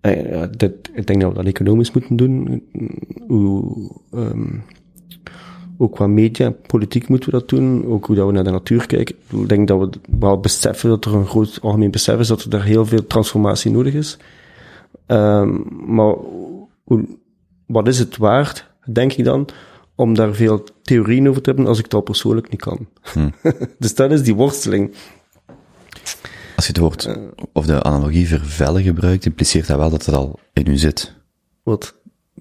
En, 0.01 0.29
ja, 0.29 0.47
dit, 0.47 0.91
ik 0.95 1.07
denk 1.07 1.21
dat 1.21 1.31
we 1.31 1.37
dat 1.37 1.47
economisch 1.47 1.93
moeten 1.93 2.17
doen. 2.17 2.63
Hoe, 3.27 3.91
ehm, 4.13 4.59
ook 5.79 5.95
qua 5.95 6.07
media 6.07 6.47
en 6.47 6.57
politiek 6.67 7.09
moeten 7.09 7.31
we 7.31 7.39
dat 7.39 7.49
doen. 7.49 7.87
Ook 7.87 8.07
hoe 8.07 8.17
dat 8.17 8.27
we 8.27 8.33
naar 8.33 8.45
de 8.45 8.51
natuur 8.51 8.87
kijken. 8.87 9.17
Ik 9.31 9.49
denk 9.49 9.69
dat 9.69 9.81
we 9.81 10.01
wel 10.19 10.41
beseffen 10.41 10.89
dat 10.89 11.05
er 11.05 11.15
een 11.15 11.27
groot 11.27 11.59
algemeen 11.61 11.91
besef 11.91 12.19
is 12.19 12.29
dat 12.29 12.43
er 12.43 12.51
daar 12.51 12.65
heel 12.65 12.87
veel 12.87 13.07
transformatie 13.07 13.71
nodig 13.71 13.95
is. 13.95 14.19
Ehm, 15.07 15.59
maar 15.95 16.15
hoe, 16.85 17.19
wat 17.67 17.89
is 17.89 17.99
het 17.99 18.17
waard, 18.17 18.71
denk 18.93 19.13
ik 19.13 19.25
dan, 19.25 19.49
om 19.95 20.15
daar 20.15 20.35
veel 20.35 20.65
theorieën 20.83 21.29
over 21.29 21.43
te 21.43 21.51
hebben 21.51 21.69
als 21.69 21.79
ik 21.79 21.85
het 21.85 21.95
al 21.95 22.01
persoonlijk 22.01 22.51
niet 22.51 22.61
kan. 22.61 22.89
dus 23.79 23.95
dat 23.95 24.11
is 24.13 24.23
die 24.23 24.35
worsteling. 24.35 24.95
Als 26.57 26.67
je 26.67 26.73
het 26.73 26.79
woord, 26.79 27.19
of 27.53 27.67
de 27.67 27.83
analogie 27.83 28.29
vervellen 28.29 28.83
gebruikt, 28.83 29.25
impliceert 29.25 29.67
dat 29.67 29.79
wel 29.79 29.91
dat 29.91 30.07
het 30.07 30.15
al 30.15 30.39
in 30.53 30.67
u 30.67 30.77
zit. 30.77 31.15
Wat? 31.63 31.95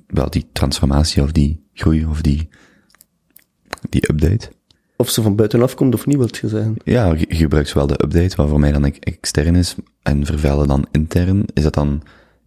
Wel, 0.08 0.30
die 0.30 0.50
transformatie 0.52 1.24
of 1.24 1.32
die 1.32 1.69
groei 1.74 2.06
of 2.06 2.21
die, 2.21 2.50
die 3.89 4.10
update. 4.12 4.50
Of 5.02 5.10
ze 5.10 5.21
van 5.21 5.36
buitenaf 5.36 5.76
komt 5.76 5.93
of 5.93 6.06
niet, 6.06 6.17
wilt 6.17 6.38
je 6.38 6.47
zeggen. 6.47 6.76
Ja, 6.84 7.13
je 7.13 7.36
gebruikt 7.36 7.74
wel 7.74 7.88
de 7.88 8.04
update, 8.04 8.36
wat 8.36 8.50
voor 8.50 8.60
mij 8.60 8.71
dan 8.71 8.86
ex- 8.86 9.00
extern 9.00 9.56
is, 9.56 9.76
en 10.02 10.26
vervellen 10.26 10.67
dan 10.67 10.88
intern. 10.91 11.45
Is 11.54 11.63
dat 11.63 11.74
dan, 11.74 12.02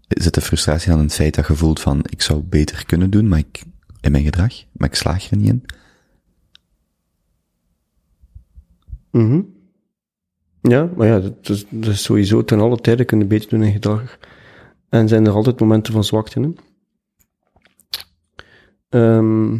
is 0.09 0.25
het 0.25 0.35
de 0.35 0.41
frustratie 0.41 0.93
in 0.93 0.99
het 0.99 1.15
feit 1.15 1.35
dat 1.35 1.47
je 1.47 1.55
voelt 1.55 1.81
van, 1.81 2.01
ik 2.09 2.23
zou 2.23 2.43
beter 2.43 2.87
kunnen 2.87 3.11
doen, 3.11 3.29
maar 3.29 3.39
ik, 3.39 3.65
in 4.01 4.13
mijn 4.13 4.25
gedrag, 4.25 4.53
maar 4.73 4.89
ik 4.89 4.95
slaag 4.95 5.31
er 5.31 5.37
niet 5.37 5.49
in? 5.49 5.65
Mhm. 9.11 9.43
Ja, 10.61 10.91
maar 10.97 11.07
ja, 11.07 11.21
dat 11.21 11.49
is, 11.49 12.03
sowieso 12.03 12.45
ten 12.45 12.61
alle 12.61 12.81
tijden 12.81 13.07
kunnen 13.07 13.29
beter 13.29 13.49
doen 13.49 13.63
in 13.63 13.73
gedrag. 13.73 14.19
En 14.89 15.09
zijn 15.09 15.27
er 15.27 15.33
altijd 15.33 15.61
momenten 15.61 15.93
van 15.93 16.05
zwakte 16.05 16.41
in. 16.41 16.59
Ehm, 18.89 19.59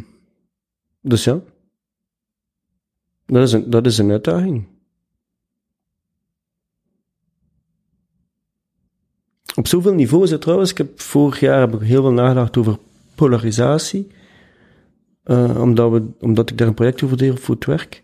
dus 1.01 1.25
ja. 1.25 1.41
Dat 3.27 3.43
is, 3.43 3.53
een, 3.53 3.71
dat 3.71 3.87
is 3.87 3.99
een 3.99 4.11
uitdaging. 4.11 4.67
Op 9.55 9.69
zoveel 9.69 9.95
niveaus 9.95 10.39
trouwens. 10.39 10.71
Ik 10.71 10.79
heb 10.79 11.01
vorig 11.01 11.41
jaar 11.41 11.61
heb 11.61 11.75
ik 11.75 11.81
heel 11.81 12.03
veel 12.03 12.13
nagedacht 12.13 12.57
over 12.57 12.79
polarisatie. 13.15 14.07
Eh, 15.25 15.61
omdat, 15.61 15.91
we, 15.91 16.03
omdat 16.21 16.51
ik 16.51 16.59
daar 16.59 16.69
een 16.69 16.75
project 16.75 17.03
over 17.03 17.17
deed 17.17 17.41
voor 17.41 17.55
het 17.55 17.65
werk. 17.65 18.03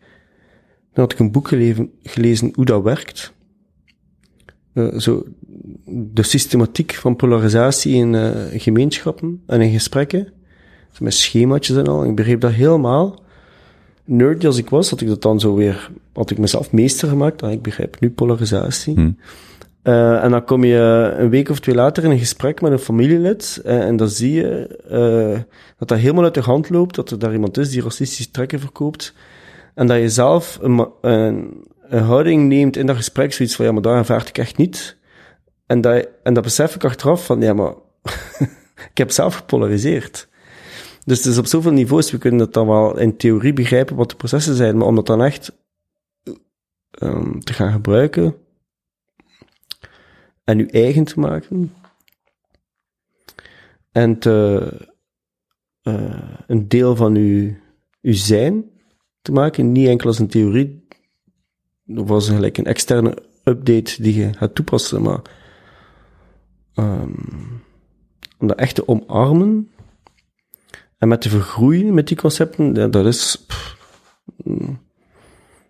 Dan 0.92 1.04
had 1.04 1.12
ik 1.12 1.18
een 1.18 1.32
boek 1.32 1.48
gelezen, 2.02 2.50
hoe 2.54 2.64
dat 2.64 2.82
werkt. 2.82 3.32
Eh, 4.72 4.98
zo, 4.98 5.24
de 5.86 6.22
systematiek 6.22 6.94
van 6.94 7.16
polarisatie 7.16 7.94
in 7.94 8.14
eh, 8.14 8.60
gemeenschappen 8.60 9.42
en 9.46 9.60
in 9.60 9.72
gesprekken. 9.72 10.32
Met 10.98 11.14
schemaatjes 11.14 11.76
en 11.76 11.86
al. 11.86 12.04
Ik 12.04 12.14
begreep 12.14 12.40
dat 12.40 12.52
helemaal. 12.52 13.22
Nerdy 14.04 14.46
als 14.46 14.58
ik 14.58 14.70
was, 14.70 14.90
had 14.90 15.00
ik 15.00 15.08
dat 15.08 15.22
dan 15.22 15.40
zo 15.40 15.54
weer, 15.54 15.90
had 16.12 16.30
ik 16.30 16.38
mezelf 16.38 16.72
meester 16.72 17.08
gemaakt. 17.08 17.42
Ah, 17.42 17.52
ik 17.52 17.62
begrijp 17.62 18.00
nu 18.00 18.10
polarisatie. 18.10 18.94
Hm. 18.94 19.10
Eh, 19.82 20.24
en 20.24 20.30
dan 20.30 20.44
kom 20.44 20.64
je 20.64 21.14
een 21.16 21.30
week 21.30 21.48
of 21.48 21.60
twee 21.60 21.74
later 21.74 22.04
in 22.04 22.10
een 22.10 22.18
gesprek 22.18 22.60
met 22.60 22.72
een 22.72 22.78
familielid. 22.78 23.60
eh, 23.64 23.80
en 23.80 23.96
dan 23.96 24.08
zie 24.08 24.32
je 24.32 24.66
eh, 24.88 25.40
dat 25.78 25.88
dat 25.88 25.98
helemaal 25.98 26.24
uit 26.24 26.34
de 26.34 26.40
hand 26.40 26.70
loopt. 26.70 26.94
Dat 26.94 27.10
er 27.10 27.18
daar 27.18 27.32
iemand 27.32 27.58
is 27.58 27.70
die 27.70 27.82
racistische 27.82 28.30
trekken 28.30 28.60
verkoopt. 28.60 29.14
En 29.74 29.86
dat 29.86 29.98
je 29.98 30.08
zelf 30.08 30.58
een, 30.62 30.88
een, 31.00 31.64
houding 31.88 32.48
neemt 32.48 32.76
in 32.76 32.86
dat 32.86 32.96
gesprek, 32.96 33.32
zoiets 33.32 33.56
van, 33.56 33.64
ja, 33.64 33.72
maar 33.72 33.82
daar 33.82 33.96
aanvaard 33.96 34.28
ik 34.28 34.38
echt 34.38 34.56
niet. 34.56 34.96
En 35.66 35.80
dat, 35.80 36.08
en 36.22 36.34
dat 36.34 36.42
besef 36.42 36.74
ik 36.74 36.84
achteraf 36.84 37.24
van, 37.24 37.40
ja, 37.40 37.52
maar 37.52 37.74
ik 38.90 38.98
heb 38.98 39.10
zelf 39.10 39.34
gepolariseerd. 39.34 40.28
Dus 41.04 41.18
het 41.18 41.26
is 41.26 41.38
op 41.38 41.46
zoveel 41.46 41.72
niveaus, 41.72 42.10
we 42.10 42.18
kunnen 42.18 42.40
het 42.40 42.52
dan 42.52 42.66
wel 42.66 42.98
in 42.98 43.16
theorie 43.16 43.52
begrijpen 43.52 43.96
wat 43.96 44.10
de 44.10 44.16
processen 44.16 44.54
zijn, 44.54 44.76
maar 44.76 44.86
om 44.86 44.94
dat 44.94 45.06
dan 45.06 45.22
echt 45.22 45.52
ehm, 46.90 47.38
te 47.38 47.52
gaan 47.52 47.72
gebruiken 47.72 48.34
en 50.50 50.58
uw 50.58 50.66
eigen 50.66 51.04
te 51.04 51.20
maken 51.20 51.72
en 53.92 54.18
eh, 55.82 56.30
een 56.46 56.68
deel 56.68 56.96
van 56.96 57.14
uw, 57.14 57.54
uw 58.02 58.12
zijn 58.12 58.64
te 59.22 59.32
maken, 59.32 59.72
niet 59.72 59.88
enkel 59.88 60.06
als 60.06 60.18
een 60.18 60.28
theorie, 60.28 60.88
of 61.86 62.08
een, 62.10 62.34
gelijk 62.34 62.58
een 62.58 62.64
externe 62.64 63.18
update 63.44 64.02
die 64.02 64.14
je 64.14 64.32
gaat 64.32 64.54
toepassen, 64.54 65.02
maar 65.02 65.20
ehm, 66.74 67.12
om 68.38 68.46
dat 68.46 68.58
echt 68.58 68.74
te 68.74 68.88
omarmen 68.88 69.70
en 70.98 71.08
met 71.08 71.20
te 71.20 71.28
vergroeien 71.28 71.94
met 71.94 72.08
die 72.08 72.16
concepten, 72.16 72.90
dat 72.90 73.06
is. 73.06 73.44
pff, 73.46 73.76
mm. 74.44 74.78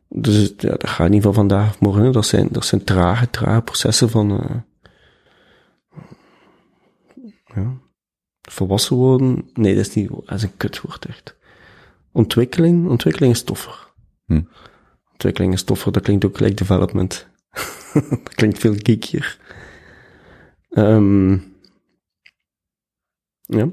dus 0.08 0.54
ja, 0.56 0.70
dat 0.70 0.88
gaat 0.88 1.10
niet 1.10 1.22
van 1.22 1.34
vandaag 1.34 1.68
of 1.68 1.80
morgen. 1.80 2.12
Dat 2.12 2.26
zijn, 2.26 2.48
dat 2.50 2.64
zijn 2.64 2.84
trage, 2.84 3.30
trage 3.30 3.62
processen 3.62 4.10
van. 4.10 4.30
eh, 4.30 4.56
ja, 7.54 7.76
volwassen 8.40 8.96
worden. 8.96 9.50
Nee, 9.54 9.74
dat 9.74 9.86
is 9.86 9.94
niet. 9.94 10.08
Dat 10.08 10.32
is 10.32 10.42
een 10.42 10.56
kutwoord 10.56 11.04
echt. 11.04 11.36
Ontwikkeling, 12.12 12.88
ontwikkeling 12.88 13.32
is 13.32 13.42
toffer. 13.42 13.92
Hm. 14.24 14.42
Ontwikkeling 15.12 15.52
is 15.52 15.62
toffer, 15.62 15.92
dat 15.92 16.02
klinkt 16.02 16.24
ook 16.24 16.36
gelijk 16.36 16.56
development. 16.56 17.28
dat 18.24 18.34
klinkt 18.34 18.58
veel 18.58 18.74
geekier. 18.74 19.38
Ehm 20.70 21.38
ja. 23.50 23.64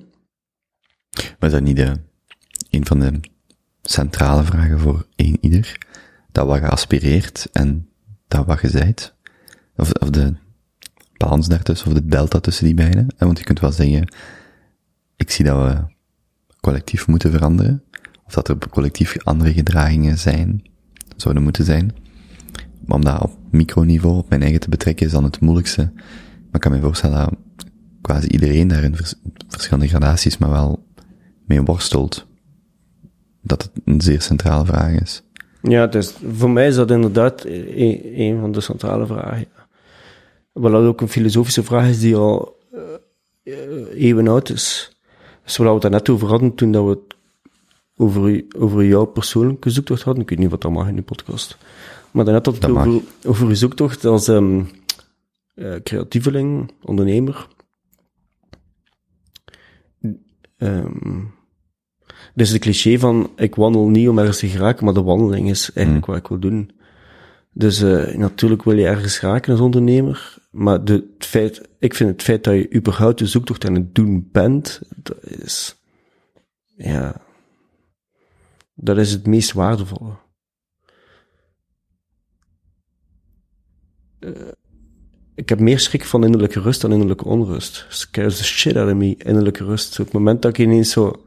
Maar 1.10 1.50
is 1.50 1.52
dat 1.52 1.62
niet 1.62 1.76
de, 1.76 1.96
een 2.70 2.86
van 2.86 3.00
de 3.00 3.20
centrale 3.82 4.44
vragen 4.44 4.80
voor 4.80 5.08
één 5.16 5.38
ieder? 5.42 5.78
Dat 6.32 6.48
wat 6.48 6.60
je 6.60 6.70
aspireert 6.70 7.50
en 7.52 7.90
dat 8.28 8.46
wat 8.46 8.62
je 8.62 8.70
zijt? 8.70 9.16
Of, 9.76 9.92
of 9.92 10.10
de 10.10 10.36
balans 11.18 11.48
daartussen, 11.48 11.88
of 11.88 11.94
de 11.94 12.06
delta 12.06 12.40
tussen 12.40 12.66
die 12.66 12.74
beiden? 12.74 13.08
Eh, 13.18 13.26
Want 13.26 13.38
je 13.38 13.44
kunt 13.44 13.60
wel 13.60 13.72
zeggen, 13.72 14.14
ik 15.16 15.32
zie 15.32 15.46
dat 15.46 15.58
we 15.66 15.96
collectief 16.62 17.08
moeten 17.08 17.32
veranderen, 17.32 17.84
of 18.26 18.34
dat 18.34 18.48
er 18.48 18.58
collectief 18.70 19.18
andere 19.24 19.54
gedragingen 19.54 20.18
zijn, 20.18 20.62
zouden 21.16 21.44
moeten 21.44 21.66
zijn. 21.66 21.96
Maar 22.86 22.98
om 22.98 23.04
dat 23.04 23.22
op 23.22 23.38
microniveau, 23.52 24.18
op 24.18 24.30
mijn 24.30 24.42
eigen 24.42 24.60
te 24.60 24.70
betrekken, 24.70 25.06
is 25.06 25.12
dan 25.12 25.24
het 25.24 25.40
moeilijkste. 25.40 25.92
Maar 25.94 26.54
ik 26.54 26.60
kan 26.60 26.72
me 26.72 26.80
voorstellen 26.80 27.18
dat 27.18 27.36
quasi 28.02 28.28
iedereen 28.28 28.68
daar 28.68 28.84
in 28.84 28.96
vers- 28.96 29.16
verschillende 29.48 29.88
gradaties, 29.88 30.38
maar 30.38 30.50
wel 30.50 30.86
mee 31.46 31.62
worstelt. 31.62 32.28
Dat 33.42 33.62
het 33.62 33.72
een 33.86 34.02
zeer 34.02 34.22
centrale 34.22 34.66
vraag 34.66 35.02
is. 35.02 35.24
Ja, 35.62 35.88
dus 35.88 36.14
voor 36.34 36.50
mij 36.50 36.68
is 36.68 36.76
dat 36.76 36.92
inderdaad 36.92 37.46
een, 37.46 38.20
een 38.22 38.40
van 38.40 38.52
de 38.52 38.62
centrale 38.62 39.06
vragen. 39.06 39.46
Dat 40.62 40.74
ook 40.74 41.02
een 41.02 41.10
filosofische 41.10 41.64
vraag 41.64 41.90
is 41.90 42.00
die 42.00 42.16
al 42.16 42.58
eh, 43.44 44.04
eeuwen 44.04 44.28
oud 44.28 44.50
is. 44.50 44.98
Dus 45.44 45.58
waar 45.58 45.68
we 45.68 45.74
het 45.74 45.82
daar 45.82 45.92
net 45.92 46.10
over 46.10 46.28
hadden 46.28 46.56
toen 46.56 46.72
dat 46.72 46.84
we 46.84 46.90
het 46.90 47.16
over, 47.96 48.46
over 48.58 48.86
jouw 48.86 49.06
persoonlijke 49.06 49.70
zoektocht 49.70 50.02
hadden. 50.02 50.24
Ik 50.24 50.30
weet 50.30 50.40
niet 50.40 50.50
wat 50.50 50.62
dat 50.62 50.72
mag 50.72 50.88
in 50.88 50.94
die 50.94 51.04
podcast. 51.04 51.58
Maar 52.12 52.26
daarnet 52.26 52.46
had 52.46 52.56
het 52.56 52.70
over, 52.70 53.02
over 53.26 53.48
uw 53.48 53.56
zoektocht 53.56 54.06
als 54.06 54.28
eh, 54.28 54.62
creatieveling, 55.84 56.72
ondernemer. 56.82 57.48
Ehm 60.58 61.26
dus 62.38 62.52
de 62.52 62.60
cliché 62.60 63.00
van 63.00 63.30
ik 63.36 63.56
wandel 63.56 63.88
niet 63.88 64.10
om 64.10 64.20
ergens 64.20 64.40
te 64.40 64.48
geraken, 64.48 64.86
maar 64.86 64.94
de 64.94 65.02
wandeling 65.02 65.50
is 65.50 65.72
eigenlijk 65.74 66.06
wat 66.06 66.18
ik 66.18 66.28
wil 66.28 66.40
doen. 66.40 66.72
Dus 67.54 67.82
eh, 67.82 68.16
natuurlijk 68.16 68.64
wil 68.64 68.78
je 68.78 68.88
ergens 68.88 69.18
geraken 69.18 69.52
als 69.52 69.62
ondernemer, 69.62 70.38
maar 70.58 70.84
de, 70.86 70.94
het 71.14 71.26
feit, 71.26 71.70
ik 71.80 71.94
vind 71.94 72.10
het 72.10 72.22
feit 72.22 72.44
dat 72.44 72.54
je 72.54 72.74
überhaupt 72.74 73.20
de 73.20 73.26
zoektocht 73.26 73.66
aan 73.66 73.76
het 73.76 73.96
doen 73.96 74.30
bent, 74.32 74.82
dat 74.96 75.24
is, 75.24 75.76
ja, 76.76 77.22
dat 78.74 78.98
is 78.98 79.12
het 79.12 79.28
meest 79.28 79.54
waardevolle. 79.54 80.14
Eh, 84.20 84.32
ik 85.36 85.50
heb 85.50 85.60
meer 85.60 85.80
schrik 85.80 86.06
van 86.06 86.24
innerlijke 86.24 86.60
rust 86.60 86.82
dan 86.82 86.92
innerlijke 86.92 87.26
onrust. 87.26 87.86
Scares 87.90 88.38
the 88.38 88.44
shit 88.44 88.76
out 88.76 88.92
of 88.92 88.96
me, 88.96 89.16
innerlijke 89.18 89.64
rust. 89.64 90.00
Op 90.00 90.06
het 90.06 90.14
moment 90.14 90.42
dat 90.42 90.52
ik 90.52 90.58
ineens 90.58 90.92
zo, 90.92 91.26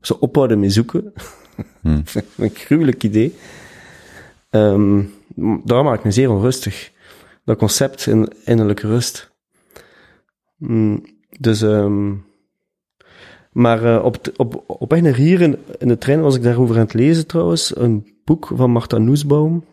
zo 0.00 0.14
ophouden 0.20 0.60
met 0.60 0.72
zoeken, 0.72 1.12
Hmm. 1.80 2.02
een 2.36 2.50
gruwelijk 2.54 3.02
idee. 3.02 3.34
Ehm, 4.50 5.02
daar 5.64 5.84
maak 5.84 5.98
ik 5.98 6.04
me 6.04 6.10
zeer 6.10 6.30
onrustig. 6.30 6.91
Dat 7.44 7.58
concept 7.58 8.06
in 8.06 8.32
innerlijke 8.44 8.86
rust. 8.86 9.30
Mm, 10.56 11.04
dus, 11.40 11.62
ehm, 11.62 12.14
maar 13.52 13.84
eh, 13.84 14.04
op, 14.04 14.32
op, 14.36 14.64
op 14.66 15.00
naar 15.00 15.14
hier 15.14 15.40
in, 15.40 15.58
de 15.78 15.98
trein 15.98 16.20
was 16.20 16.36
ik 16.36 16.42
daarover 16.42 16.74
aan 16.74 16.82
het 16.82 16.94
lezen 16.94 17.26
trouwens. 17.26 17.76
Een 17.76 18.06
boek 18.24 18.50
van 18.54 18.70
Martha 18.70 18.98
Nussbaum. 18.98 19.64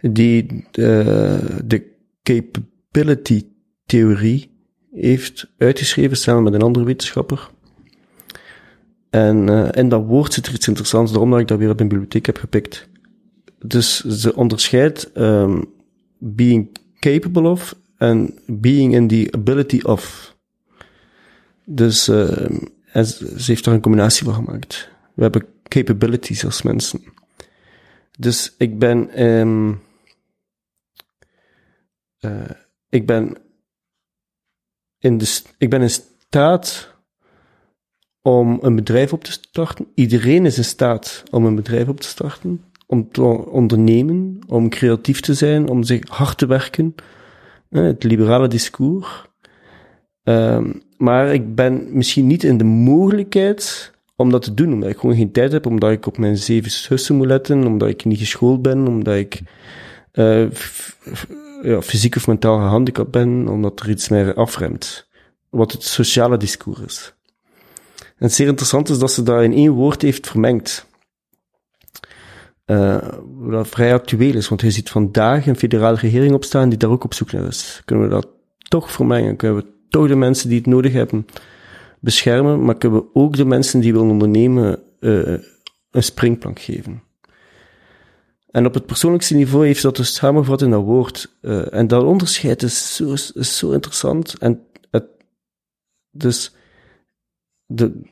Die 0.00 0.66
eh, 0.72 1.38
de 1.64 1.94
capability 2.22 3.42
theorie 3.86 4.50
heeft 4.90 5.52
uitgeschreven 5.58 6.16
samen 6.16 6.42
met 6.42 6.54
een 6.54 6.62
andere 6.62 6.84
wetenschapper. 6.84 7.50
En 9.10 9.48
eh, 9.48 9.82
in 9.82 9.88
dat 9.88 10.04
woord 10.04 10.32
zit 10.32 10.46
er 10.46 10.54
iets 10.54 10.68
interessants, 10.68 11.10
daarom 11.12 11.30
dat 11.30 11.40
ik 11.40 11.48
dat 11.48 11.58
weer 11.58 11.70
op 11.70 11.76
mijn 11.76 11.88
bibliotheek 11.88 12.26
heb 12.26 12.38
gepikt. 12.38 12.88
Dus 13.66 14.00
ze 14.04 14.34
onderscheidt 14.34 15.12
ehm, 15.12 15.62
being 16.18 16.78
capable 17.00 17.48
of 17.48 17.76
en 17.96 18.38
being 18.46 18.94
in 18.94 19.08
the 19.08 19.28
ability 19.30 19.80
of. 19.82 20.34
Dus 21.64 22.08
en 22.08 23.06
ze 23.06 23.42
heeft 23.46 23.64
daar 23.64 23.74
een 23.74 23.80
combinatie 23.80 24.24
van 24.24 24.34
gemaakt. 24.34 24.88
We 25.14 25.22
hebben 25.22 25.46
capabilities 25.62 26.44
als 26.44 26.62
mensen. 26.62 27.02
Dus 28.18 28.54
ik 28.58 28.78
ben, 28.78 29.10
ehm 29.10 29.72
eh, 32.18 32.50
ik 32.88 33.06
ben 33.06 33.36
in 34.98 35.18
de, 35.18 35.40
ik 35.58 35.70
ben 35.70 35.82
in 35.82 35.90
staat 35.90 36.94
om 38.22 38.58
een 38.62 38.76
bedrijf 38.76 39.12
op 39.12 39.24
te 39.24 39.32
starten. 39.32 39.86
Iedereen 39.94 40.46
is 40.46 40.56
in 40.56 40.64
staat 40.64 41.22
om 41.30 41.44
een 41.44 41.54
bedrijf 41.54 41.88
op 41.88 42.00
te 42.00 42.08
starten, 42.08 42.64
om 42.86 43.10
te 43.10 43.22
ondernemen, 43.50 44.38
om 44.46 44.68
creatief 44.68 45.20
te 45.20 45.34
zijn, 45.34 45.68
om 45.68 45.82
zich 45.82 46.08
hard 46.08 46.38
te 46.38 46.46
werken. 46.46 46.94
Het 47.70 48.04
liberale 48.04 48.48
discours. 48.48 49.24
Ehm, 50.22 50.72
maar 50.96 51.34
ik 51.34 51.54
ben 51.54 51.86
misschien 51.90 52.26
niet 52.26 52.44
in 52.44 52.58
de 52.58 52.64
mogelijkheid 52.64 53.94
om 54.16 54.30
dat 54.30 54.42
te 54.42 54.54
doen, 54.54 54.72
omdat 54.72 54.90
ik 54.90 54.98
gewoon 54.98 55.16
geen 55.16 55.32
tijd 55.32 55.52
heb, 55.52 55.66
omdat 55.66 55.90
ik 55.90 56.06
op 56.06 56.18
mijn 56.18 56.36
zeven 56.36 56.70
zussen 56.70 57.16
moet 57.16 57.26
letten, 57.26 57.66
omdat 57.66 57.88
ik 57.88 58.04
niet 58.04 58.18
geschoold 58.18 58.62
ben, 58.62 58.88
omdat 58.88 59.14
ik 59.14 59.40
eh, 60.12 60.50
ja, 61.62 61.82
fysiek 61.82 62.16
of 62.16 62.26
mentaal 62.26 62.58
gehandicapt 62.58 63.10
ben, 63.10 63.48
omdat 63.48 63.80
er 63.80 63.90
iets 63.90 64.08
mij 64.08 64.34
afremt. 64.34 65.08
Wat 65.50 65.72
het 65.72 65.82
sociale 65.82 66.36
discours 66.36 66.80
is. 66.80 67.14
En 67.96 68.26
het 68.26 68.32
zeer 68.32 68.46
interessant 68.46 68.88
is 68.88 68.98
dat 68.98 69.12
ze 69.12 69.22
dat 69.22 69.42
in 69.42 69.52
één 69.52 69.72
woord 69.72 70.02
heeft 70.02 70.28
vermengd. 70.28 70.85
Eh, 72.66 73.08
wat 73.38 73.68
vrij 73.68 73.94
actueel 73.94 74.34
is, 74.34 74.48
want 74.48 74.60
je 74.60 74.70
ziet 74.70 74.90
vandaag 74.90 75.46
een 75.46 75.56
federale 75.56 75.96
regering 75.96 76.34
opstaan 76.34 76.68
die 76.68 76.78
daar 76.78 76.90
ook 76.90 77.04
op 77.04 77.14
zoek 77.14 77.32
naar 77.32 77.46
is. 77.46 77.82
Kunnen 77.84 78.04
we 78.04 78.10
dat 78.10 78.28
toch 78.68 78.92
vermengen? 78.92 79.36
Kunnen 79.36 79.56
we 79.56 79.66
toch 79.88 80.08
de 80.08 80.16
mensen 80.16 80.48
die 80.48 80.58
het 80.58 80.66
nodig 80.66 80.92
hebben 80.92 81.26
beschermen, 82.00 82.64
maar 82.64 82.76
kunnen 82.76 83.00
we 83.00 83.06
ook 83.12 83.36
de 83.36 83.44
mensen 83.44 83.80
die 83.80 83.92
willen 83.92 84.10
ondernemen 84.10 84.82
eh, 85.00 85.38
een 85.90 86.02
springplank 86.02 86.60
geven? 86.60 87.02
En 88.50 88.66
op 88.66 88.74
het 88.74 88.86
persoonlijkste 88.86 89.34
niveau 89.34 89.66
heeft 89.66 89.82
dat 89.82 89.96
dus 89.96 90.14
samengevat 90.14 90.62
in 90.62 90.70
dat 90.70 90.84
woord. 90.84 91.36
Eh, 91.40 91.74
en 91.74 91.86
dat 91.86 92.02
onderscheid 92.02 92.62
is 92.62 92.96
zo, 92.96 93.12
is 93.12 93.58
zo 93.58 93.70
interessant. 93.70 94.38
En 94.38 94.66
het, 94.90 95.06
dus 96.10 96.54
de, 97.66 98.02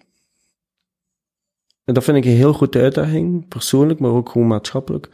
en 1.84 1.94
dat 1.94 2.04
vind 2.04 2.16
ik 2.16 2.24
een 2.24 2.30
heel 2.30 2.52
grote 2.52 2.80
uitdaging, 2.80 3.48
persoonlijk, 3.48 4.00
maar 4.00 4.10
ook 4.10 4.28
gewoon 4.28 4.46
maatschappelijk. 4.46 5.08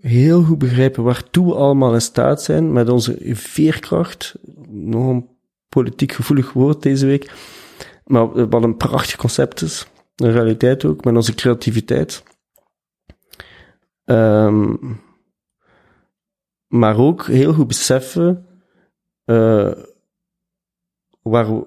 Heel 0.00 0.42
goed 0.42 0.58
begrijpen 0.58 1.02
waartoe 1.02 1.46
we 1.46 1.54
allemaal 1.54 1.94
in 1.94 2.00
staat 2.00 2.42
zijn 2.42 2.72
met 2.72 2.88
onze 2.88 3.18
veerkracht. 3.22 4.34
Nog 4.68 5.08
een 5.08 5.28
politiek 5.68 6.12
gevoelig 6.12 6.52
woord 6.52 6.82
deze 6.82 7.06
week. 7.06 7.32
Maar 8.04 8.48
wat 8.48 8.62
een 8.62 8.76
prachtig 8.76 9.16
concept 9.16 9.62
is. 9.62 9.86
Een 10.16 10.32
realiteit 10.32 10.84
ook, 10.84 11.04
met 11.04 11.14
onze 11.14 11.34
creativiteit. 11.34 12.22
Ehm, 14.04 14.74
maar 16.66 16.98
ook 16.98 17.26
heel 17.26 17.52
goed 17.52 17.66
beseffen 17.66 18.46
eh 19.24 19.72
waar, 21.22 21.64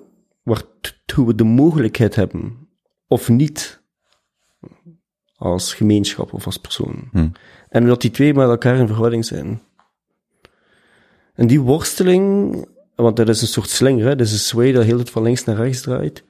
we 1.16 1.36
de 1.36 1.43
mogelijkheid 1.43 2.16
hebben, 2.16 2.68
of 3.07 3.30
niet, 3.30 3.79
als 5.40 5.74
gemeenschap 5.74 6.34
of 6.34 6.46
als 6.46 6.58
persoon. 6.58 7.10
Hm. 7.12 7.28
En 7.70 7.86
dat 7.86 8.02
die 8.02 8.12
twee 8.12 8.34
met 8.34 8.50
elkaar 8.50 8.78
in 8.78 8.88
verhouding 8.88 9.26
zijn. 9.26 9.62
En 11.36 11.48
die 11.48 11.60
worsteling, 11.62 12.56
want 12.96 13.16
dat 13.16 13.30
is 13.30 13.42
een 13.42 13.48
soort 13.48 13.70
slinger, 13.70 14.06
hè, 14.06 14.16
dat 14.16 14.28
is 14.28 14.34
een 14.34 14.40
sway 14.40 14.72
dat 14.72 14.84
heel 14.84 14.98
het 14.98 15.10
van 15.10 15.24
links 15.24 15.44
naar 15.44 15.56
rechts 15.56 15.82
draait. 15.82 16.24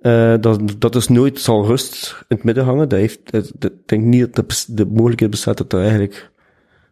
Eh, 0.00 0.34
dat, 0.40 0.60
dat 0.78 0.94
is 0.94 1.08
nooit 1.08 1.40
zal 1.40 1.66
rust 1.66 2.16
in 2.28 2.36
het 2.36 2.44
midden 2.44 2.64
hangen. 2.64 2.88
Dat 2.88 2.98
heeft, 2.98 3.30
dat, 3.30 3.52
dat- 3.58 3.72
ik 3.72 3.88
denk 3.88 4.04
niet 4.04 4.34
dat 4.34 4.66
de, 4.68 4.86
mogelijkheid 4.86 5.30
bestaat 5.30 5.56
dat 5.56 5.72
er 5.72 5.80
eigenlijk 5.80 6.30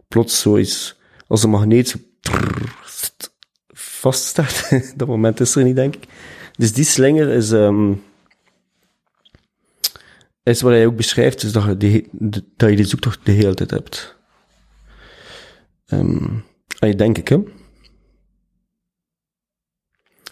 plots 0.09 0.41
zoiets 0.41 0.99
als 1.27 1.43
een 1.43 1.51
magneet 1.51 1.97
vaststaat. 3.73 4.71
dat 4.97 5.09
moment 5.09 5.41
is 5.41 5.55
er 5.55 5.65
niet, 5.65 5.77
denk 5.77 5.95
ik. 5.95 6.05
Dus 6.57 6.73
die 6.73 6.85
slinger 6.85 7.29
is, 7.29 7.53
ehm 7.53 7.93
is 10.51 10.61
wat 10.61 10.73
hij 10.73 10.87
ook 10.87 10.97
beschrijft, 10.97 11.43
is 11.43 11.53
dat 11.53 11.65
je, 11.65 11.77
die, 11.77 12.09
dat 12.57 12.71
je 12.71 12.77
die 12.77 12.85
zoektocht 12.85 13.27
de 13.27 13.33
hele 13.33 13.55
tijd 13.55 13.71
hebt. 13.71 14.17
En 15.87 16.45
denk 16.97 17.19
ik, 17.19 17.29
hè. 17.29 17.39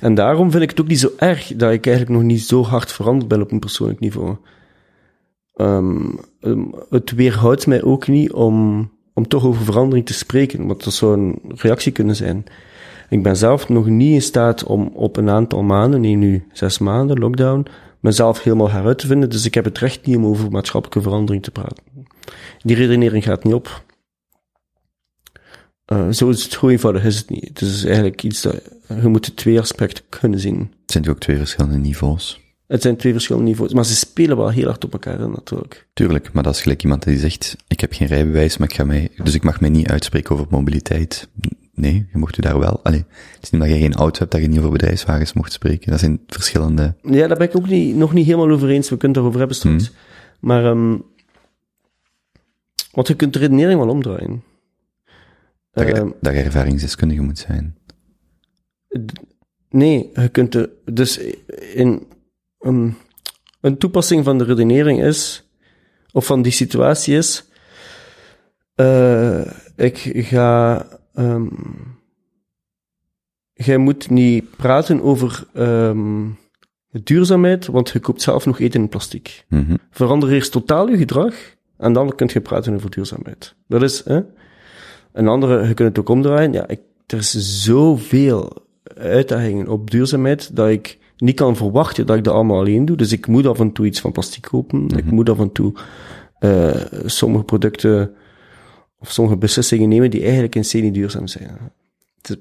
En 0.00 0.14
daarom 0.14 0.50
vind 0.50 0.62
ik 0.62 0.70
het 0.70 0.80
ook 0.80 0.88
niet 0.88 1.00
zo 1.00 1.10
erg 1.16 1.46
dat 1.56 1.72
ik 1.72 1.86
eigenlijk 1.86 2.16
nog 2.16 2.26
niet 2.26 2.42
zo 2.42 2.62
hard 2.62 2.92
veranderd 2.92 3.28
ben 3.28 3.42
op 3.42 3.52
een 3.52 3.58
persoonlijk 3.58 4.00
niveau. 4.00 4.36
Ehm, 5.54 6.10
het 6.90 7.10
weerhoudt 7.10 7.66
mij 7.66 7.82
ook 7.82 8.08
niet 8.08 8.32
om, 8.32 8.90
om 9.14 9.28
toch 9.28 9.44
over 9.44 9.64
verandering 9.64 10.06
te 10.06 10.14
spreken, 10.14 10.66
want 10.66 10.84
dat 10.84 10.92
zou 10.92 11.18
een 11.18 11.38
reactie 11.54 11.92
kunnen 11.92 12.16
zijn. 12.16 12.44
Ik 13.08 13.22
ben 13.22 13.36
zelf 13.36 13.68
nog 13.68 13.86
niet 13.86 14.14
in 14.14 14.22
staat 14.22 14.64
om 14.64 14.90
op 14.94 15.16
een 15.16 15.30
aantal 15.30 15.62
maanden, 15.62 16.00
nee 16.00 16.16
nu 16.16 16.46
zes 16.52 16.78
maanden, 16.78 17.18
lockdown, 17.18 17.66
mezelf 18.00 18.42
helemaal 18.42 18.70
heruit 18.70 18.98
te 18.98 19.06
vinden, 19.06 19.30
dus 19.30 19.44
ik 19.44 19.54
heb 19.54 19.64
het 19.64 19.78
recht 19.78 20.06
niet 20.06 20.16
om 20.16 20.26
over 20.26 20.50
maatschappelijke 20.50 21.08
verandering 21.08 21.42
te 21.42 21.50
praten. 21.50 21.84
Die 22.62 22.76
redenering 22.76 23.24
gaat 23.24 23.44
niet 23.44 23.54
op. 23.54 23.84
Eh, 25.84 26.10
zo 26.10 26.28
is 26.28 26.44
het 26.44 26.54
gewoon 26.54 26.70
eenvoudig 26.70 27.04
is 27.04 27.18
het 27.18 27.30
niet. 27.30 27.48
Het 27.48 27.60
is 27.60 27.84
eigenlijk 27.84 28.22
iets 28.22 28.42
dat, 28.42 28.60
je 28.88 29.08
moet 29.08 29.24
de 29.24 29.34
twee 29.34 29.60
aspecten 29.60 30.04
kunnen 30.08 30.40
zien. 30.40 30.58
Het 30.58 30.92
zijn 30.92 31.08
ook 31.08 31.18
twee 31.18 31.36
verschillende 31.36 31.78
niveaus. 31.78 32.40
Het 32.66 32.82
zijn 32.82 32.96
twee 32.96 33.12
verschillende 33.12 33.48
niveaus, 33.48 33.72
maar 33.72 33.84
ze 33.84 33.96
spelen 33.96 34.36
wel 34.36 34.48
heel 34.48 34.66
hard 34.66 34.84
op 34.84 34.92
elkaar, 34.92 35.18
hè, 35.18 35.28
natuurlijk. 35.28 35.88
Tuurlijk, 35.92 36.32
maar 36.32 36.42
dat 36.42 36.54
is 36.54 36.60
gelijk 36.60 36.82
iemand 36.82 37.02
die 37.02 37.18
zegt, 37.18 37.56
ik 37.68 37.80
heb 37.80 37.92
geen 37.92 38.08
rijbewijs, 38.08 38.56
maar 38.56 38.68
ik 38.68 38.74
ga 38.74 38.84
mij, 38.84 39.10
dus 39.22 39.34
ik 39.34 39.42
mag 39.42 39.60
mij 39.60 39.70
niet 39.70 39.88
uitspreken 39.88 40.34
over 40.34 40.46
mobiliteit. 40.50 41.28
Nee, 41.78 42.06
je 42.12 42.18
mocht 42.18 42.38
u 42.38 42.40
daar 42.40 42.58
wel. 42.58 42.80
Allee, 42.82 43.04
het 43.34 43.42
is 43.42 43.50
niet 43.50 43.60
dat 43.60 43.70
je 43.70 43.78
geen 43.78 43.94
auto 43.94 44.18
hebt 44.18 44.30
dat 44.32 44.40
je 44.40 44.48
niet 44.48 44.58
over 44.58 44.70
bedrijfswagens 44.70 45.32
mocht 45.32 45.52
spreken. 45.52 45.90
Dat 45.90 46.00
zijn 46.00 46.20
verschillende, 46.26 46.94
Ja, 47.02 47.26
daar 47.26 47.36
ben 47.36 47.48
ik 47.48 47.56
ook 47.56 47.68
niet, 47.68 47.96
nog 47.96 48.12
niet 48.12 48.26
helemaal 48.26 48.50
over 48.50 48.68
eens. 48.68 48.90
We 48.90 48.96
kunnen 48.96 49.22
het 49.22 49.32
daarover 49.32 49.38
hebben 49.38 49.56
straks. 49.56 49.92
Maar, 50.40 50.64
ehm 50.64 50.96
want 52.92 53.08
je 53.08 53.16
kunt 53.16 53.32
de 53.32 53.38
redenering 53.38 53.80
wel 53.80 53.88
omdraaien. 53.88 54.42
dat, 55.72 55.86
je, 55.86 55.92
Ehm, 55.94 56.10
dat 56.20 56.34
je 56.34 56.42
ervaringsdeskundige 56.42 57.22
moet 57.22 57.38
zijn. 57.38 57.76
Nee, 59.70 60.10
je 60.14 60.28
kunt 60.28 60.54
er, 60.54 60.70
dus 60.84 61.18
in, 61.74 62.06
een, 62.58 62.94
een 63.60 63.78
toepassing 63.78 64.24
van 64.24 64.38
de 64.38 64.44
redenering 64.44 65.02
is, 65.02 65.48
of 66.12 66.26
van 66.26 66.42
die 66.42 66.52
situatie 66.52 67.16
is, 67.16 67.44
eh, 68.74 69.40
ik 69.76 69.98
ga, 70.14 70.86
ehm 71.18 71.46
jij 73.52 73.78
moet 73.78 74.10
niet 74.10 74.56
praten 74.56 75.02
over 75.02 75.46
ehm 75.54 76.26
duurzaamheid, 76.90 77.66
want 77.66 77.90
je 77.90 78.00
koopt 78.00 78.22
zelf 78.22 78.46
nog 78.46 78.60
eten 78.60 78.80
in 78.80 78.88
plastic. 78.88 79.44
Mhm. 79.48 79.76
Verander 79.90 80.32
eerst 80.32 80.52
totaal 80.52 80.88
je 80.88 80.96
gedrag, 80.96 81.34
en 81.76 81.92
dan 81.92 82.14
kun 82.14 82.30
je 82.32 82.40
praten 82.40 82.74
over 82.74 82.90
duurzaamheid. 82.90 83.54
Dat 83.66 83.82
is, 83.82 84.04
hè? 84.04 84.20
Een 85.12 85.28
andere, 85.28 85.68
je 85.68 85.74
kunt 85.74 85.88
het 85.88 85.98
ook 85.98 86.08
omdraaien. 86.08 86.52
Ja, 86.52 86.68
ik, 86.68 86.80
er 87.06 87.18
is 87.18 87.62
zoveel 87.62 88.66
uitdagingen 88.96 89.68
op 89.68 89.90
duurzaamheid 89.90 90.56
dat 90.56 90.68
ik 90.68 90.98
niet 91.16 91.36
kan 91.36 91.56
verwachten 91.56 92.06
dat 92.06 92.16
ik 92.16 92.24
dat 92.24 92.34
allemaal 92.34 92.58
alleen 92.58 92.84
doe. 92.84 92.96
Dus 92.96 93.12
ik 93.12 93.26
moet 93.26 93.46
af 93.46 93.60
en 93.60 93.72
toe 93.72 93.86
iets 93.86 94.00
van 94.00 94.12
plastic 94.12 94.42
kopen. 94.42 94.88
Ik 94.96 95.10
moet 95.10 95.30
af 95.30 95.38
en 95.38 95.52
toe 95.52 95.72
eh, 96.38 96.70
sommige 97.04 97.44
producten 97.44 98.14
of 98.98 99.12
sommige 99.12 99.36
beslissingen 99.36 99.88
nemen 99.88 100.10
die 100.10 100.22
eigenlijk 100.22 100.54
in 100.54 100.62
C 100.62 100.72
niet 100.72 100.94
duurzaam 100.94 101.26
zijn. 101.26 101.58
Het, 102.22 102.30
is- 102.30 102.36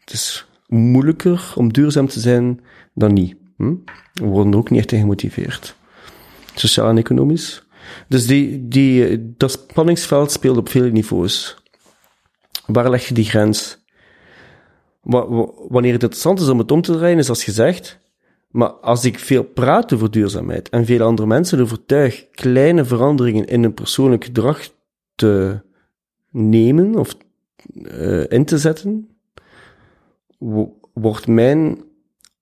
het 0.00 0.12
is 0.12 0.46
moeilijker 0.66 1.52
om 1.56 1.72
duurzaam 1.72 2.06
te 2.08 2.20
zijn 2.20 2.60
dan 2.94 3.12
niet. 3.12 3.36
Hm? 3.56 3.74
We 4.12 4.24
worden 4.24 4.52
er 4.52 4.58
ook 4.58 4.70
niet 4.70 4.80
echt 4.80 5.00
gemotiveerd. 5.00 5.76
Sociaal 6.54 6.88
en 6.88 6.98
economisch. 6.98 7.62
Dus 8.08 8.26
die, 8.26 8.68
die, 8.68 9.34
dat 9.36 9.50
spanningsveld 9.50 10.32
speelt 10.32 10.56
op 10.56 10.68
vele 10.68 10.90
niveaus. 10.90 11.56
Waar 12.66 12.90
leg 12.90 13.08
je 13.08 13.14
die 13.14 13.24
grens? 13.24 13.78
Wa- 15.02 15.28
wa- 15.28 15.50
Wanneer 15.68 15.92
het 15.92 16.02
interessant 16.02 16.40
is 16.40 16.48
om 16.48 16.58
het 16.58 16.70
om 16.70 16.82
te 16.82 16.92
draaien, 16.92 17.18
is 17.18 17.28
als 17.28 17.44
gezegd, 17.44 17.98
maar 18.50 18.68
als 18.70 19.04
ik 19.04 19.18
veel 19.18 19.42
praat 19.44 19.92
over 19.92 20.10
duurzaamheid 20.10 20.68
en 20.68 20.84
veel 20.86 21.02
andere 21.02 21.28
mensen 21.28 21.60
overtuig 21.60 22.26
kleine 22.30 22.84
veranderingen 22.84 23.44
in 23.46 23.62
hun 23.62 23.74
persoonlijk 23.74 24.24
gedrag 24.24 24.68
te 25.14 25.60
nemen 26.30 26.94
of 26.98 27.16
eh, 27.84 28.24
in 28.30 28.44
te 28.44 28.58
zetten, 28.58 29.08
wo- 30.38 30.78
wordt 30.94 31.26
mijn 31.26 31.78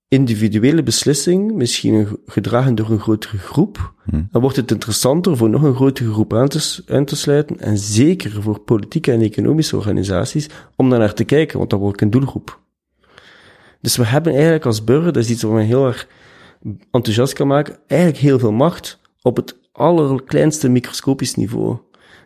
individuele 0.08 0.82
beslissing 0.82 1.52
misschien 1.52 2.18
gedragen 2.26 2.74
door 2.74 2.90
een 2.90 3.00
grotere 3.00 3.38
groep, 3.38 3.92
dan 4.30 4.40
wordt 4.40 4.56
het 4.56 4.70
interessanter 4.70 5.36
voor 5.36 5.50
nog 5.50 5.62
een 5.62 5.74
grotere 5.74 6.12
groep 6.12 6.34
aan 6.34 6.48
te, 6.48 6.58
s- 6.60 6.82
aan 6.86 7.04
te 7.04 7.16
sluiten 7.16 7.58
en 7.60 7.78
zeker 7.78 8.42
voor 8.42 8.58
politieke 8.60 9.12
en 9.12 9.20
economische 9.20 9.76
organisaties 9.76 10.48
om 10.76 10.90
daar 10.90 10.98
naar 10.98 11.14
te 11.14 11.24
kijken, 11.24 11.58
want 11.58 11.70
dan 11.70 11.78
word 11.78 11.94
ik 11.94 12.00
een 12.00 12.10
doelgroep. 12.10 12.60
Dus 13.80 13.96
we 13.96 14.04
hebben 14.06 14.32
eigenlijk 14.32 14.66
als 14.66 14.84
burger, 14.84 15.12
dat 15.12 15.22
is 15.24 15.30
iets 15.30 15.42
wat 15.42 15.52
me 15.52 15.62
heel 15.62 15.86
erg 15.86 16.08
enthousiast 16.90 17.32
kan 17.32 17.46
maken, 17.46 17.78
eigenlijk 17.86 18.20
heel 18.20 18.38
veel 18.38 18.52
macht 18.52 19.00
op 19.22 19.36
het 19.36 19.56
allerkleinste 19.72 20.68
microscopisch 20.68 21.34
niveau. 21.34 21.76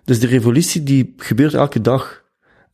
Dus 0.05 0.21
de 0.21 0.27
revolutie 0.27 0.83
die 0.83 1.15
gebeurt 1.17 1.55
elke 1.55 1.81
dag. 1.81 2.23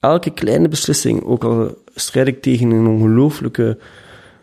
Elke 0.00 0.30
kleine 0.30 0.68
beslissing, 0.68 1.22
ook 1.22 1.44
al 1.44 1.82
strijd 1.94 2.26
ik 2.26 2.42
tegen 2.42 2.70
een 2.70 2.86
ongelooflijke 2.86 3.78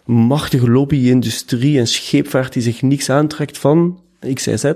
machtige 0.06 0.70
lobby-industrie 0.70 1.80
en 1.80 1.88
scheepvaart 1.88 2.54
die 2.54 2.62
zich 2.62 2.82
niks 2.82 3.10
aantrekt 3.10 3.58
van 3.58 4.02
X, 4.34 4.48
Y, 4.48 4.56
Z. 4.56 4.74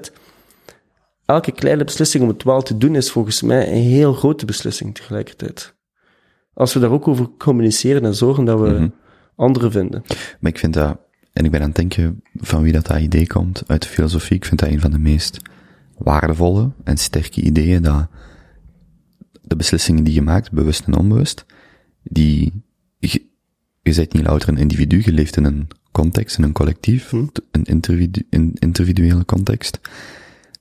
Elke 1.26 1.52
kleine 1.52 1.84
beslissing 1.84 2.24
om 2.24 2.30
het 2.30 2.44
wel 2.44 2.62
te 2.62 2.78
doen 2.78 2.96
is 2.96 3.12
volgens 3.12 3.42
mij 3.42 3.68
een 3.68 3.84
heel 3.84 4.14
grote 4.14 4.46
beslissing 4.46 4.96
tegelijkertijd. 4.96 5.76
Als 6.54 6.74
we 6.74 6.80
daar 6.80 6.92
ook 6.92 7.08
over 7.08 7.30
communiceren 7.38 8.06
en 8.06 8.16
zorgen 8.16 8.46
dat 8.46 8.60
we 8.60 8.92
anderen 9.36 9.72
vinden. 9.72 10.04
Maar 10.40 10.52
ik 10.52 10.60
vind 10.60 10.74
dat, 10.74 10.98
en 11.34 11.46
ik 11.46 11.52
ben 11.52 11.62
aan 11.62 11.68
het 11.68 11.76
denken 11.76 12.24
van 12.36 12.64
wie 12.64 12.74
dat, 12.74 12.88
dat 12.88 13.00
idee 13.00 13.28
komt, 13.28 13.64
uit 13.68 13.82
de 13.82 13.88
filosofie, 13.88 14.36
ik 14.36 14.46
vind 14.46 14.60
dat 14.60 14.70
een 14.70 14.80
van 14.80 14.92
de 14.92 15.00
meest 15.00 15.40
waardevolle 16.00 16.72
en 16.84 16.98
sterke 16.98 17.42
ideeën, 17.42 17.82
dat 17.82 18.08
de 19.42 19.56
beslissingen 19.56 20.04
die 20.04 20.14
je 20.14 20.22
maakt, 20.22 20.52
bewust 20.52 20.86
en 20.86 20.98
onbewust, 20.98 21.46
die, 22.04 22.64
je, 22.98 23.22
je 23.82 23.96
bent 23.96 24.14
niet 24.14 24.26
louter 24.26 24.50
een 24.50 24.58
individu, 24.58 25.02
je 25.06 25.12
leeft 25.12 25.38
in 25.38 25.44
een 25.44 25.68
context, 25.92 26.38
in 26.38 26.44
een 26.44 26.52
collectief, 26.52 27.12
een, 27.12 27.64
individu, 27.64 28.28
een 28.30 28.54
individuele 28.60 29.26
context, 29.26 29.80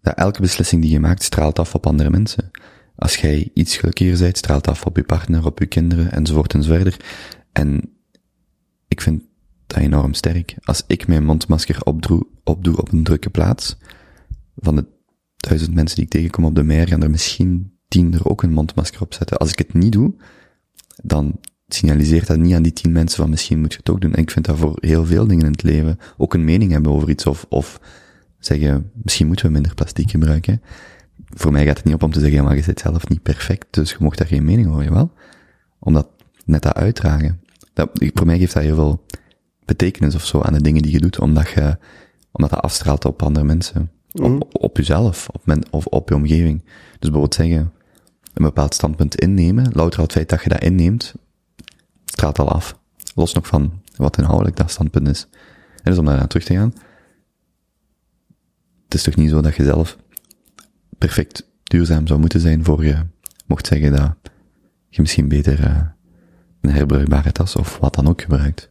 dat 0.00 0.14
elke 0.14 0.40
beslissing 0.40 0.82
die 0.82 0.90
je 0.90 1.00
maakt 1.00 1.22
straalt 1.22 1.58
af 1.58 1.74
op 1.74 1.86
andere 1.86 2.10
mensen. 2.10 2.50
Als 2.96 3.16
jij 3.16 3.50
iets 3.54 3.76
gelukkiger 3.76 4.18
bent, 4.18 4.36
straalt 4.36 4.68
af 4.68 4.86
op 4.86 4.96
je 4.96 5.02
partner, 5.02 5.46
op 5.46 5.58
je 5.58 5.66
kinderen, 5.66 6.12
enzovoort 6.12 6.54
enzoverder. 6.54 6.96
En 7.52 7.90
ik 8.88 9.00
vind 9.00 9.22
dat 9.66 9.78
enorm 9.78 10.14
sterk. 10.14 10.56
Als 10.62 10.82
ik 10.86 11.06
mijn 11.06 11.24
mondmasker 11.24 11.82
opdoe, 11.82 12.26
opdoe 12.44 12.76
op 12.76 12.92
een 12.92 13.04
drukke 13.04 13.30
plaats, 13.30 13.76
van 14.56 14.76
de 14.76 14.86
duizend 15.38 15.74
mensen 15.74 15.96
die 15.96 16.04
ik 16.04 16.10
tegenkom 16.10 16.44
op 16.44 16.54
de 16.54 16.62
meer, 16.62 16.88
gaan 16.88 17.02
er 17.02 17.10
misschien 17.10 17.72
tien 17.88 18.14
er 18.14 18.28
ook 18.28 18.42
een 18.42 18.52
mondmasker 18.52 19.02
op 19.02 19.14
zetten. 19.14 19.38
Als 19.38 19.50
ik 19.50 19.58
het 19.58 19.74
niet 19.74 19.92
doe, 19.92 20.14
dan 21.02 21.40
signaliseert 21.68 22.26
dat 22.26 22.38
niet 22.38 22.54
aan 22.54 22.62
die 22.62 22.72
tien 22.72 22.92
mensen 22.92 23.22
van 23.22 23.30
misschien 23.30 23.60
moet 23.60 23.72
je 23.72 23.78
het 23.78 23.90
ook 23.90 24.00
doen. 24.00 24.12
En 24.12 24.22
ik 24.22 24.30
vind 24.30 24.44
dat 24.44 24.58
voor 24.58 24.76
heel 24.80 25.06
veel 25.06 25.26
dingen 25.26 25.44
in 25.44 25.52
het 25.52 25.62
leven 25.62 25.98
ook 26.16 26.34
een 26.34 26.44
mening 26.44 26.72
hebben 26.72 26.92
over 26.92 27.10
iets 27.10 27.26
of, 27.26 27.46
of 27.48 27.80
zeggen, 28.38 28.90
misschien 29.02 29.26
moeten 29.26 29.46
we 29.46 29.52
minder 29.52 29.74
plastic 29.74 30.10
gebruiken. 30.10 30.62
Voor 31.26 31.52
mij 31.52 31.64
gaat 31.64 31.76
het 31.76 31.84
niet 31.84 31.94
op 31.94 32.02
om 32.02 32.12
te 32.12 32.20
zeggen, 32.20 32.44
maar 32.44 32.56
je 32.56 32.62
zit 32.62 32.80
zelf 32.80 33.08
niet 33.08 33.22
perfect, 33.22 33.66
dus 33.70 33.90
je 33.90 33.96
mocht 34.00 34.18
daar 34.18 34.26
geen 34.26 34.44
mening 34.44 34.68
over, 34.68 34.84
jawel. 34.84 35.12
Omdat 35.78 36.08
net 36.44 36.62
dat 36.62 36.74
uitdragen. 36.74 37.40
Dat, 37.72 37.90
voor 38.14 38.26
mij 38.26 38.38
geeft 38.38 38.54
dat 38.54 38.62
heel 38.62 38.74
veel 38.74 39.04
betekenis 39.64 40.14
of 40.14 40.24
zo 40.24 40.40
aan 40.40 40.52
de 40.52 40.62
dingen 40.62 40.82
die 40.82 40.92
je 40.92 41.00
doet, 41.00 41.18
omdat 41.18 41.48
je, 41.48 41.78
omdat 42.32 42.50
dat 42.50 42.60
afstraalt 42.60 43.04
op 43.04 43.22
andere 43.22 43.46
mensen. 43.46 43.90
Op, 44.20 44.62
op 44.62 44.76
jezelf, 44.76 45.28
op 45.32 45.46
men, 45.46 45.62
of 45.70 45.86
op 45.86 46.08
je 46.08 46.14
omgeving. 46.14 46.62
Dus 46.64 47.10
bijvoorbeeld 47.10 47.34
zeggen, 47.34 47.72
een 48.34 48.44
bepaald 48.44 48.74
standpunt 48.74 49.14
innemen, 49.14 49.70
louter 49.72 50.02
het 50.02 50.12
feit 50.12 50.28
dat 50.28 50.42
je 50.42 50.48
dat 50.48 50.62
inneemt, 50.62 51.14
straalt 52.04 52.38
al 52.38 52.48
af. 52.48 52.78
Los 53.14 53.32
nog 53.34 53.46
van 53.46 53.82
wat 53.96 54.18
inhoudelijk 54.18 54.56
dat 54.56 54.70
standpunt 54.70 55.08
is. 55.08 55.28
En 55.82 55.90
dus 55.90 55.98
om 55.98 56.04
daar 56.04 56.20
aan 56.20 56.26
terug 56.26 56.44
te 56.44 56.54
gaan, 56.54 56.72
het 58.84 58.94
is 58.94 59.02
toch 59.02 59.16
niet 59.16 59.30
zo 59.30 59.40
dat 59.40 59.56
je 59.56 59.64
zelf 59.64 59.96
perfect 60.98 61.48
duurzaam 61.62 62.06
zou 62.06 62.20
moeten 62.20 62.40
zijn 62.40 62.64
voor 62.64 62.84
je 62.84 63.06
mocht 63.48 63.66
zeggen 63.66 63.92
dat 63.92 64.16
je 64.88 65.00
misschien 65.00 65.28
beter 65.28 65.60
uh, 65.60 65.80
een 66.60 66.70
herbruikbare 66.70 67.32
tas 67.32 67.56
of 67.56 67.78
wat 67.78 67.94
dan 67.94 68.08
ook 68.08 68.20
gebruikt. 68.20 68.70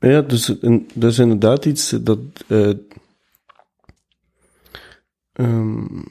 Ja, 0.00 0.20
dus 0.22 0.54
dat 0.94 1.10
is 1.10 1.18
inderdaad 1.18 1.64
iets 1.64 1.90
dat. 1.90 2.18
Uh, 2.48 2.72
um, 5.32 6.04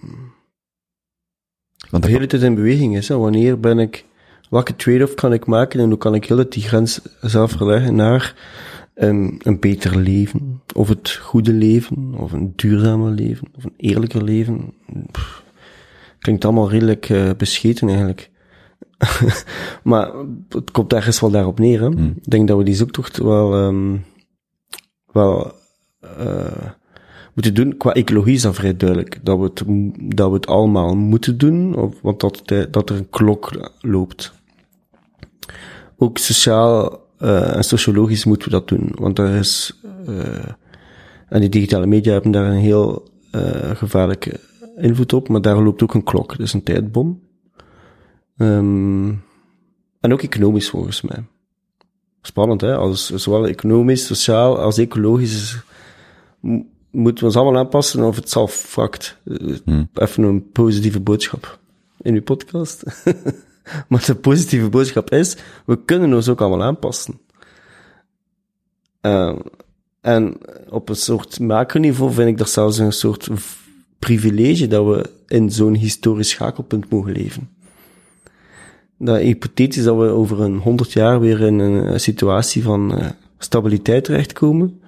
Want 1.90 2.04
de 2.04 2.10
hele 2.10 2.28
tijd 2.28 2.42
in 2.42 2.56
beweging 2.56 2.98
is. 2.98 3.08
Hè. 3.08 3.18
Wanneer 3.18 3.60
ben 3.60 3.80
ik. 3.80 4.06
Welke 4.50 4.76
trade-off 4.76 5.14
kan 5.14 5.34
ik 5.34 5.46
maken 5.46 5.80
en 5.80 5.90
hoe 5.90 5.98
kan 5.98 6.16
ik 6.16 6.26
heel 6.26 6.50
die 6.50 6.64
grens 6.64 7.02
zelf 7.22 7.52
verleggen 7.52 7.96
naar 7.96 8.36
um, 8.96 9.38
een 9.44 9.60
beter 9.60 9.98
leven, 9.98 10.62
of 10.74 10.88
het 10.88 11.12
goede 11.12 11.54
leven, 11.54 12.14
of 12.18 12.32
een 12.32 12.54
duurzamer 12.56 13.12
leven, 13.12 13.48
of 13.56 13.64
een 13.64 13.74
eerlijker 13.78 14.24
leven. 14.24 14.74
Pff, 15.12 15.44
klinkt 16.20 16.46
allemaal 16.46 16.70
redelijk 16.70 17.10
uh, 17.10 17.30
bescheten 17.38 17.88
eigenlijk. 17.88 18.30
maar 19.84 20.12
het 20.50 20.72
komt 20.72 20.94
ergens 20.94 21.20
wel 21.20 21.32
daarop 21.32 21.60
neer. 21.60 21.82
Hè? 21.82 21.88
Hmm. 21.88 22.14
Ik 22.16 22.30
denk 22.30 22.48
dat 22.48 22.58
we 22.58 22.64
die 22.64 22.76
zoektocht 22.76 23.18
wel, 23.18 23.64
um, 23.64 24.06
wel 25.12 25.52
uh, 26.20 26.72
moeten 27.34 27.54
doen. 27.54 27.78
Qua 27.78 27.94
ecologie 27.94 28.34
is 28.34 28.42
dat 28.42 28.56
vrij 28.56 28.78
duidelijk. 28.78 29.20
Dat 29.24 29.38
we 29.38 29.44
het, 29.44 29.64
dat 30.16 30.30
we 30.30 30.36
het 30.36 30.48
allemaal 30.48 30.96
moeten 30.96 31.38
doen, 31.38 31.76
of, 31.76 32.02
want 32.02 32.20
dat, 32.20 32.42
dat 32.72 32.90
er 32.90 32.96
een 32.96 33.10
klok 33.10 33.72
loopt. 33.80 34.34
Ook 35.98 36.18
sociaal 36.18 37.00
uh, 37.20 37.56
en 37.56 37.64
sociologisch 37.64 38.26
moeten 38.26 38.50
we 38.50 38.54
dat 38.54 38.68
doen. 38.68 38.92
Want 38.96 39.16
daar 39.16 39.34
is, 39.34 39.82
uh, 40.10 40.46
en 41.30 41.40
die 41.40 41.50
digitale 41.50 41.86
media 41.86 42.12
hebben 42.14 42.32
daar 42.32 42.52
een 42.52 42.58
heel 42.58 43.16
gevaarlijke 43.74 44.40
invloed 44.78 45.14
op, 45.14 45.30
maar 45.30 45.42
daar 45.42 45.64
loopt 45.64 45.84
ook 45.84 45.94
een 45.94 46.04
klok, 46.04 46.38
dus 46.38 46.54
een 46.54 46.64
tijdbom. 46.64 47.27
Um, 48.38 49.24
en 50.00 50.14
ook 50.14 50.22
economisch 50.22 50.70
volgens 50.70 51.02
mij. 51.02 51.24
Spannend, 52.22 52.62
hè? 52.62 52.76
Als, 52.76 53.10
zowel 53.10 53.48
economisch, 53.48 54.06
sociaal 54.06 54.60
als 54.60 54.78
ecologisch 54.78 55.34
is, 55.34 55.60
moeten 56.92 57.20
we 57.20 57.26
ons 57.26 57.36
allemaal 57.36 57.62
aanpassen 57.62 58.04
of 58.04 58.16
het 58.16 58.30
zal 58.30 58.48
fakt. 58.48 59.18
Hmm. 59.66 59.90
Even 59.94 60.24
een 60.24 60.52
positieve 60.52 61.00
boodschap 61.00 61.60
in 62.02 62.14
uw 62.14 62.22
podcast. 62.22 62.84
maar 63.90 64.06
de 64.06 64.16
positieve 64.16 64.70
boodschap 64.70 65.12
is, 65.12 65.38
we 65.66 65.84
kunnen 65.84 66.14
ons 66.14 66.30
ook 66.30 66.42
allemaal 66.42 66.68
aanpassen. 66.68 67.20
Uh, 69.02 69.36
en 70.02 70.38
op 70.70 70.90
een 70.90 70.96
soort 70.96 71.40
macroniveau 71.40 72.14
vind 72.14 72.30
ik 72.30 72.38
dat 72.38 72.50
zelfs 72.50 72.78
een 72.78 72.92
soort 72.92 73.30
privilege 74.00 74.68
dat 74.68 74.86
we 74.86 75.10
in 75.28 75.52
zo'n 75.52 75.76
historisch 75.76 76.30
schakelpunt 76.30 76.90
mogen 76.90 77.12
leven. 77.12 77.50
Dat 78.98 79.20
hypothetisch 79.20 79.84
dat 79.84 79.98
we 79.98 80.04
over 80.04 80.42
een 80.42 80.58
honderd 80.58 80.92
jaar 80.92 81.20
weer 81.20 81.42
in 81.42 81.60
een 81.60 82.00
situatie 82.00 82.64
van 82.64 83.00
uh, 83.00 83.10
stabiliteit 83.38 84.04
terechtkomen, 84.04 84.82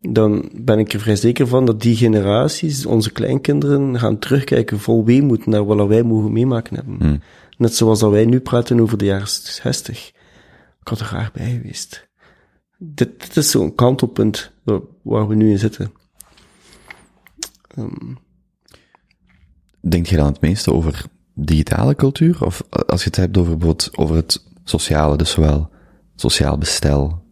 dan 0.00 0.50
ben 0.54 0.78
ik 0.78 0.92
er 0.92 1.00
vrij 1.00 1.16
zeker 1.16 1.46
van 1.46 1.64
dat 1.64 1.80
die 1.80 1.96
generaties, 1.96 2.86
onze 2.86 3.12
kleinkinderen, 3.12 3.98
gaan 3.98 4.18
terugkijken 4.18 4.80
vol 4.80 5.04
weemoed 5.04 5.46
naar 5.46 5.64
wat 5.64 5.88
wij 5.88 6.02
mogen 6.02 6.32
meemaken 6.32 6.74
hebben. 6.74 6.96
Hmm. 6.98 7.20
Net 7.56 7.74
zoals 7.74 8.00
dat 8.00 8.10
wij 8.10 8.24
nu 8.24 8.40
praten 8.40 8.80
over 8.80 8.98
de 8.98 9.04
jaren 9.04 9.28
60. 9.28 10.08
Ik 10.80 10.88
had 10.88 11.00
er 11.00 11.06
graag 11.06 11.32
bij 11.32 11.50
geweest. 11.50 12.08
Dit, 12.78 13.20
dit 13.20 13.36
is 13.36 13.50
zo'n 13.50 13.74
kantelpunt 13.74 14.52
waar 15.02 15.28
we 15.28 15.34
nu 15.34 15.50
in 15.50 15.58
zitten. 15.58 15.92
Um. 17.78 18.18
Denk 19.80 20.06
je 20.06 20.16
dan 20.16 20.26
het 20.26 20.40
meeste 20.40 20.72
over 20.72 21.04
digitale 21.34 21.94
cultuur? 21.94 22.44
Of 22.44 22.62
als 22.86 23.00
je 23.02 23.06
het 23.06 23.16
hebt 23.16 23.36
over 23.36 23.56
bijvoorbeeld 23.56 23.96
over 23.96 24.16
het 24.16 24.44
sociale, 24.64 25.16
dus 25.16 25.30
zowel 25.30 25.70
sociaal 26.16 26.58
bestel 26.58 27.22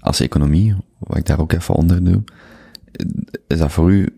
als 0.00 0.20
economie, 0.20 0.74
wat 0.98 1.16
ik 1.16 1.26
daar 1.26 1.40
ook 1.40 1.52
even 1.52 1.74
onder 1.74 2.04
doe, 2.04 2.22
is 3.46 3.58
dat 3.58 3.72
voor 3.72 3.92
u 3.92 4.08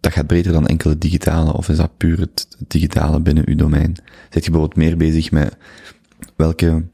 dat 0.00 0.12
gaat 0.12 0.26
breder 0.26 0.52
dan 0.52 0.66
enkel 0.66 0.90
het 0.90 1.00
digitale, 1.00 1.52
of 1.52 1.68
is 1.68 1.76
dat 1.76 1.96
puur 1.96 2.20
het 2.20 2.48
digitale 2.66 3.20
binnen 3.20 3.48
uw 3.48 3.56
domein? 3.56 3.94
Zit 4.30 4.44
je 4.44 4.50
bijvoorbeeld 4.50 4.76
meer 4.76 4.96
bezig 4.96 5.30
met 5.30 5.56
welke 6.36 6.84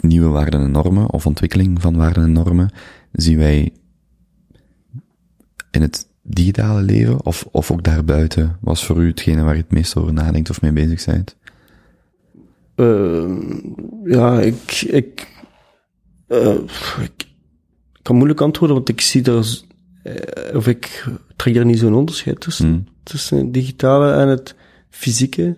nieuwe 0.00 0.28
waarden 0.28 0.60
en 0.60 0.70
normen, 0.70 1.10
of 1.10 1.26
ontwikkeling 1.26 1.80
van 1.80 1.96
waarden 1.96 2.24
en 2.24 2.32
normen, 2.32 2.70
zien 3.12 3.38
wij 3.38 3.72
in 5.70 5.82
het 5.82 6.06
digitale 6.26 6.82
leven, 6.82 7.24
of, 7.24 7.48
of 7.50 7.70
ook 7.70 7.84
daarbuiten? 7.84 8.56
Was 8.60 8.84
voor 8.84 9.02
u 9.02 9.06
hetgene 9.06 9.42
waar 9.42 9.54
je 9.54 9.60
het 9.60 9.72
meest 9.72 9.96
over 9.96 10.12
nadenkt 10.12 10.50
of 10.50 10.60
mee 10.60 10.72
bezig 10.72 11.04
bent? 11.04 11.36
Uh, 12.76 13.36
ja, 14.04 14.40
ik, 14.40 14.86
ik, 14.88 15.28
uh, 16.28 16.58
ik 17.02 17.26
kan 18.02 18.16
moeilijk 18.16 18.40
antwoorden, 18.40 18.76
want 18.76 18.88
ik 18.88 19.00
zie 19.00 19.22
daar 19.22 19.44
of 20.54 20.66
ik 20.66 21.06
trek 21.36 21.56
er 21.56 21.64
niet 21.64 21.78
zo'n 21.78 21.94
onderscheid 21.94 22.40
tussen, 22.40 22.66
Hmm. 22.66 22.84
tussen 23.02 23.38
het 23.38 23.54
digitale 23.54 24.12
en 24.12 24.28
het 24.28 24.54
fysieke. 24.90 25.56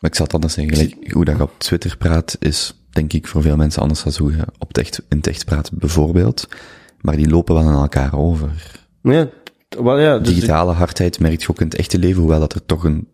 Maar 0.00 0.10
ik 0.10 0.14
zal 0.14 0.24
het 0.24 0.34
anders 0.34 0.54
zeggen, 0.54 0.74
gelijk, 0.74 1.12
hoe 1.12 1.24
dat 1.24 1.36
je 1.36 1.42
op 1.42 1.58
Twitter 1.58 1.96
praat, 1.96 2.36
is 2.40 2.74
denk 2.90 3.12
ik 3.12 3.26
voor 3.26 3.42
veel 3.42 3.56
mensen 3.56 3.82
anders 3.82 4.02
dan 4.02 4.12
hoe 4.18 4.32
je 4.32 4.44
op 4.58 4.68
het 4.68 4.78
echt, 4.78 5.02
in 5.08 5.16
het 5.16 5.26
echt 5.26 5.44
praat, 5.44 5.70
bijvoorbeeld. 5.72 6.48
Maar 7.04 7.16
die 7.16 7.28
lopen 7.28 7.54
wel 7.54 7.64
aan 7.64 7.82
elkaar 7.82 8.18
over. 8.18 8.50
Ja, 9.02 9.28
wel 9.68 9.98
ja. 9.98 10.18
Dus 10.18 10.34
Digitale 10.34 10.72
hardheid 10.72 11.20
merk 11.20 11.40
je 11.40 11.48
ook 11.48 11.60
in 11.60 11.66
het 11.66 11.74
echte 11.74 11.98
leven, 11.98 12.20
hoewel 12.20 12.40
dat 12.40 12.52
er 12.52 12.66
toch 12.66 12.84
een 12.84 13.08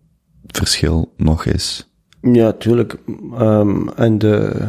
verschil 0.46 1.14
nog 1.16 1.44
is. 1.44 1.90
Ja, 2.22 2.52
tuurlijk. 2.52 2.96
Um, 3.38 3.88
en 3.88 4.18
de... 4.18 4.66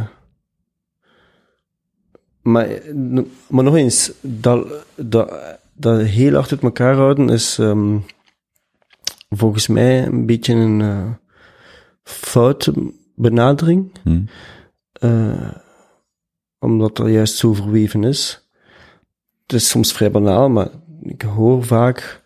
Maar, 2.41 2.67
maar 3.47 3.63
nog 3.63 3.75
eens, 3.75 4.11
dat, 4.21 4.67
dat, 4.95 5.33
dat 5.73 6.01
heel 6.01 6.33
hard 6.33 6.51
uit 6.51 6.63
elkaar 6.63 6.95
houden 6.95 7.29
is 7.29 7.57
um, 7.57 8.03
volgens 9.29 9.67
mij 9.67 10.05
een 10.05 10.25
beetje 10.25 10.53
een 10.53 10.79
uh, 10.79 11.09
foute 12.03 12.93
benadering. 13.15 13.91
Hmm. 14.03 14.25
Uh, 14.99 15.51
omdat 16.59 16.95
dat 16.95 17.07
juist 17.07 17.35
zo 17.35 17.53
verweven 17.53 18.03
is. 18.03 18.40
Het 19.51 19.61
is 19.61 19.69
soms 19.69 19.93
vrij 19.93 20.11
banaal, 20.11 20.49
maar 20.49 20.67
ik 21.03 21.21
hoor 21.21 21.63
vaak 21.63 22.23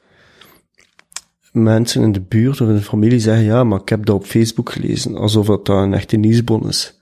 mensen 1.51 2.01
in 2.01 2.11
de 2.11 2.21
buurt 2.21 2.61
of 2.61 2.67
in 2.67 2.75
de 2.75 2.81
familie 2.81 3.19
zeggen, 3.19 3.45
ja, 3.45 3.63
maar 3.63 3.79
ik 3.79 3.89
heb 3.89 4.05
dat 4.05 4.15
op 4.15 4.25
Facebook 4.25 4.71
gelezen, 4.71 5.15
alsof 5.17 5.45
dat, 5.45 5.65
dat 5.65 5.77
een 5.77 5.93
echte 5.93 6.17
nieuwsbron 6.17 6.67
is. 6.67 6.99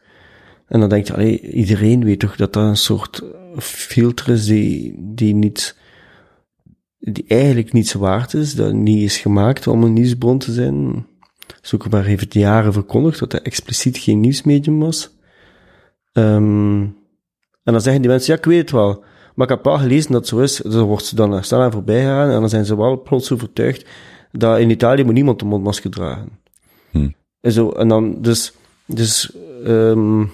En 0.67 0.79
dan 0.79 0.89
denk 0.89 1.07
je, 1.07 1.13
allee, 1.13 1.39
iedereen 1.51 2.03
weet 2.03 2.19
toch 2.19 2.35
dat 2.35 2.53
dat 2.53 2.63
een 2.63 2.77
soort 2.77 3.23
filter 3.57 4.29
is 4.29 4.45
die, 4.45 4.95
die 4.97 5.33
niet, 5.33 5.77
die 6.99 7.25
eigenlijk 7.27 7.73
niets 7.73 7.93
waard 7.93 8.33
is, 8.33 8.55
dat 8.55 8.73
niet 8.73 9.03
is 9.03 9.17
gemaakt 9.17 9.67
om 9.67 9.83
een 9.83 9.93
nieuwsbron 9.93 10.37
te 10.37 10.51
zijn. 10.51 11.05
Zoekbaar 11.61 12.03
heeft 12.03 12.23
het 12.23 12.33
jaren 12.33 12.73
verkondigd 12.73 13.19
dat 13.19 13.31
hij 13.31 13.41
expliciet 13.41 13.97
geen 13.97 14.19
nieuwsmedium 14.19 14.79
was. 14.79 15.17
Um, 16.13 16.81
en 17.63 17.73
dan 17.73 17.81
zeggen 17.81 18.01
die 18.01 18.11
mensen, 18.11 18.33
ja, 18.33 18.39
ik 18.39 18.45
weet 18.45 18.61
het 18.61 18.71
wel. 18.71 19.03
Maar 19.33 19.47
ik 19.47 19.55
heb 19.55 19.63
wel 19.63 19.77
gelezen 19.77 20.11
dat 20.11 20.21
het 20.21 20.29
zo 20.29 20.39
is. 20.39 20.55
Dus 20.55 20.73
dan 20.73 20.87
wordt 20.87 21.05
ze 21.05 21.15
dan 21.15 21.43
snel 21.43 21.61
aan 21.61 21.71
voorbij 21.71 21.99
gegaan 21.99 22.29
en 22.29 22.39
dan 22.39 22.49
zijn 22.49 22.65
ze 22.65 22.77
wel 22.77 23.01
plots 23.01 23.31
overtuigd 23.31 23.89
dat 24.31 24.59
in 24.59 24.69
Italië 24.69 25.03
moet 25.03 25.13
niemand 25.13 25.41
een 25.41 25.47
mondmasker 25.47 25.89
dragen. 25.89 26.29
Hmm. 26.91 27.15
En 27.41 27.51
zo, 27.51 27.69
en 27.69 27.87
dan, 27.87 28.21
dus, 28.21 28.53
dus, 28.85 29.35
um, 29.65 30.31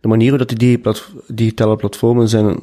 de 0.00 0.08
manier 0.08 0.28
hoe 0.28 0.38
dat 0.38 0.48
die 0.48 0.80
digitale 1.26 1.76
platformen 1.76 2.28
zijn 2.28 2.58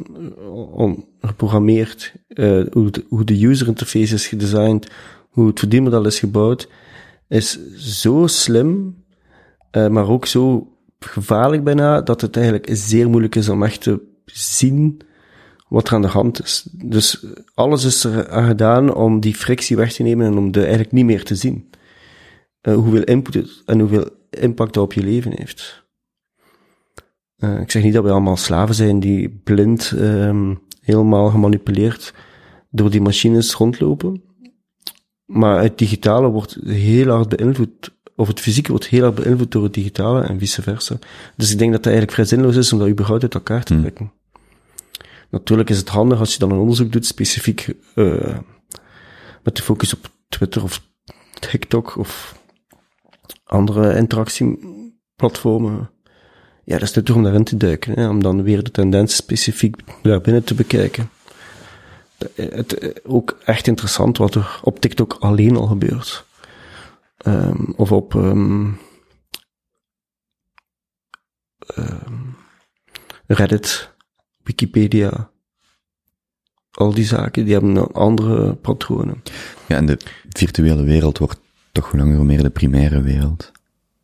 geprogrammeerd, 1.21 2.13
uh, 2.28 2.65
hoe, 2.71 2.89
de, 2.91 3.05
hoe 3.09 3.24
de 3.24 3.45
user 3.45 3.67
interface 3.67 4.13
is 4.13 4.28
gedesigned, 4.28 4.91
hoe 5.30 5.47
het 5.47 5.59
verdienmodel 5.59 6.05
is 6.05 6.19
gebouwd, 6.19 6.69
is 7.28 7.59
zo 7.76 8.28
slim, 8.28 8.95
uh, 9.71 9.88
maar 9.88 10.09
ook 10.09 10.26
zo 10.26 10.67
gevaarlijk 10.99 11.63
bijna, 11.63 12.01
dat 12.01 12.21
het 12.21 12.36
eigenlijk 12.36 12.67
zeer 12.71 13.09
moeilijk 13.09 13.36
is 13.36 13.49
om 13.49 13.63
echt 13.63 13.82
te 13.82 14.12
zien 14.26 15.01
wat 15.67 15.88
er 15.88 15.93
aan 15.93 16.01
de 16.01 16.07
hand 16.07 16.43
is. 16.43 16.67
Dus 16.71 17.26
alles 17.53 17.84
is 17.84 18.03
er 18.03 18.30
aan 18.30 18.47
gedaan 18.47 18.93
om 18.93 19.19
die 19.19 19.36
frictie 19.36 19.76
weg 19.76 19.93
te 19.93 20.03
nemen 20.03 20.26
en 20.26 20.38
om 20.38 20.51
de 20.51 20.59
eigenlijk 20.59 20.91
niet 20.91 21.05
meer 21.05 21.24
te 21.24 21.36
zien. 21.36 21.69
Uh, 22.61 22.76
hoeveel 22.76 23.03
input 23.03 23.34
het 23.34 23.61
en 23.65 23.80
hoeveel 23.80 24.09
impact 24.30 24.74
dat 24.74 24.84
op 24.84 24.93
je 24.93 25.03
leven 25.03 25.32
heeft. 25.36 25.84
Eh, 27.36 27.59
ik 27.59 27.71
zeg 27.71 27.84
niet 27.84 27.93
dat 27.93 28.03
we 28.03 28.11
allemaal 28.11 28.38
slaven 28.38 28.76
zijn 28.76 28.99
die 28.99 29.30
blind 29.30 29.93
ehm, 29.97 30.55
helemaal 30.82 31.30
gemanipuleerd 31.30 32.13
door 32.69 32.89
die 32.89 33.01
machines 33.01 33.53
rondlopen. 33.53 34.24
Maar 35.26 35.61
het 35.61 35.78
digitale 35.78 36.30
wordt 36.30 36.57
heel 36.65 37.09
hard 37.09 37.30
beïnvloed, 37.30 37.93
of 38.16 38.28
het 38.28 38.39
fysieke 38.39 38.70
wordt 38.72 38.88
heel 38.88 39.01
hard 39.03 39.16
beïnvloed 39.16 39.51
door 39.51 39.64
het 39.64 39.74
digitale 39.74 40.22
en 40.22 40.39
vice 40.39 40.61
versa. 40.61 40.97
Dus 41.36 41.51
ik 41.51 41.57
denk 41.57 41.72
dat 41.72 41.84
het 41.84 41.93
eigenlijk 41.93 42.14
vrij 42.16 42.26
zinloos 42.26 42.55
is 42.55 42.74
om 42.74 42.80
dat 42.80 42.88
überhaupt 42.88 43.24
uit 43.24 43.34
elkaar 43.34 43.64
te 43.64 43.74
Hmm. 43.74 43.82
trekken. 43.82 44.11
Natuurlijk 45.30 45.70
is 45.70 45.78
het 45.78 45.89
handig 45.89 46.20
als 46.20 46.34
je 46.34 46.39
dan 46.39 46.51
een 46.51 46.57
onderzoek 46.57 46.91
doet, 46.91 47.05
specifiek 47.05 47.68
eh, 47.95 48.38
met 49.43 49.55
de 49.55 49.61
focus 49.61 49.93
op 49.93 50.09
Twitter 50.30 50.64
of 50.64 50.82
TikTok 51.39 51.97
of 51.97 52.36
andere 53.43 53.95
interactieplatformen. 53.97 55.89
Ja, 56.66 56.74
dat 56.78 56.82
is 56.89 56.93
nuttig 56.93 57.16
om 57.16 57.24
daarin 57.24 57.43
te 57.43 57.57
duiken, 57.57 57.93
hè, 57.93 58.09
om 58.09 58.24
dan 58.24 58.43
weer 58.43 58.64
de 58.64 58.72
tendens 58.72 59.16
specifiek 59.16 59.76
daarbinnen 60.01 60.43
te 60.43 60.53
bekijken. 60.53 61.09
Eh, 62.36 62.51
Het, 62.51 62.78
eh, 62.78 62.89
ook 63.03 63.38
echt 63.45 63.68
interessant 63.68 64.18
wat 64.18 64.36
er 64.36 64.59
op 64.64 64.80
TikTok 64.80 65.16
alleen 65.20 65.55
al 65.55 65.68
gebeurt. 65.68 66.26
Ehm, 67.24 67.71
of 67.76 67.91
op 67.91 68.15
ehm, 68.15 68.71
ehm, 71.76 72.21
Reddit, 73.28 73.93
Wikipedia. 74.43 75.32
Al 76.71 76.93
die 76.93 77.05
zaken, 77.05 77.43
die 77.45 77.53
hebben 77.53 77.91
andere 77.91 78.55
patronen. 78.55 79.21
Ja, 79.67 79.76
en 79.76 79.86
de 79.86 79.97
virtuele 80.30 80.84
wereld 80.84 81.17
wordt 81.17 81.39
toch 81.71 81.89
hoe 81.89 81.99
langer 81.99 82.15
hoe 82.15 82.26
meer 82.26 82.43
de 82.43 82.49
primaire 82.49 83.01
wereld. 83.01 83.51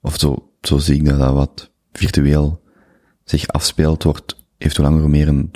Of 0.01 0.19
zo, 0.19 0.51
zo 0.61 0.77
zie 0.77 0.95
ik 0.95 1.05
dat, 1.05 1.19
dat 1.19 1.33
wat 1.33 1.71
virtueel 1.91 2.61
zich 3.23 3.47
afspeelt, 3.47 4.03
wordt, 4.03 4.45
heeft 4.57 4.75
hoe 4.75 4.85
langer 4.85 5.01
hoe 5.01 5.09
meer 5.09 5.27
een 5.27 5.51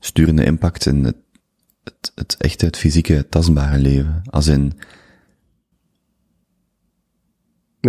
sturende 0.00 0.44
impact 0.44 0.86
in 0.86 1.04
het, 1.04 1.16
het, 1.84 2.12
het 2.14 2.36
echte, 2.36 2.64
het 2.64 2.76
fysieke, 2.76 3.28
tastbare 3.28 3.78
leven. 3.78 4.22
Als 4.30 4.46
in, 4.46 4.72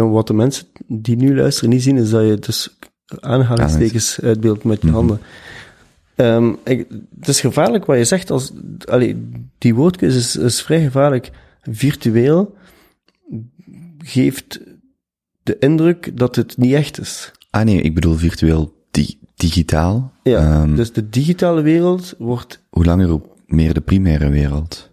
Wat 0.06 0.28
de 0.28 0.34
mensen 0.34 0.66
die 0.88 1.16
nu 1.16 1.36
luisteren 1.36 1.70
niet 1.70 1.84
zien, 1.84 1.98
is 1.98 2.10
dat 2.10 2.28
je 2.28 2.36
dus 2.39 2.78
aanhalingstekens 3.20 4.20
uitbeeldt 4.22 4.64
met 4.64 4.82
je 4.82 4.88
Mhm. 4.88 4.95
handen. 4.95 5.20
Ehm, 6.16 6.54
ik, 6.64 6.88
het 7.20 7.28
is 7.28 7.39
gevaarlijk 7.39 7.86
wat 7.86 7.98
je 7.98 8.04
zegt. 8.04 8.32
Als, 8.32 8.52
allee, 8.86 9.32
die 9.58 9.76
woordkeuze 9.76 10.18
is, 10.18 10.36
is 10.36 10.62
vrij 10.62 10.84
gevaarlijk. 10.84 11.32
Virtueel 11.62 12.56
geeft 13.98 14.60
de 15.43 15.58
indruk 15.60 16.18
dat 16.18 16.36
het 16.36 16.58
niet 16.58 16.74
echt 16.74 17.00
is. 17.00 17.32
ah 17.50 17.64
nee, 17.66 17.82
ik 17.82 17.93
bedoel 17.95 18.14
virtueel 18.16 18.74
di- 18.91 19.20
digitaal. 19.36 20.12
Ja, 20.24 20.62
Ehm, 20.62 20.76
dus 20.76 20.93
de 20.93 21.10
digitale 21.10 21.62
wereld 21.62 22.14
wordt... 22.18 22.64
hoe 22.70 22.86
langer 22.86 23.08
hoe 23.08 23.22
meer 23.45 23.74
de 23.74 23.82
primaire 23.82 24.30
wereld. 24.30 24.89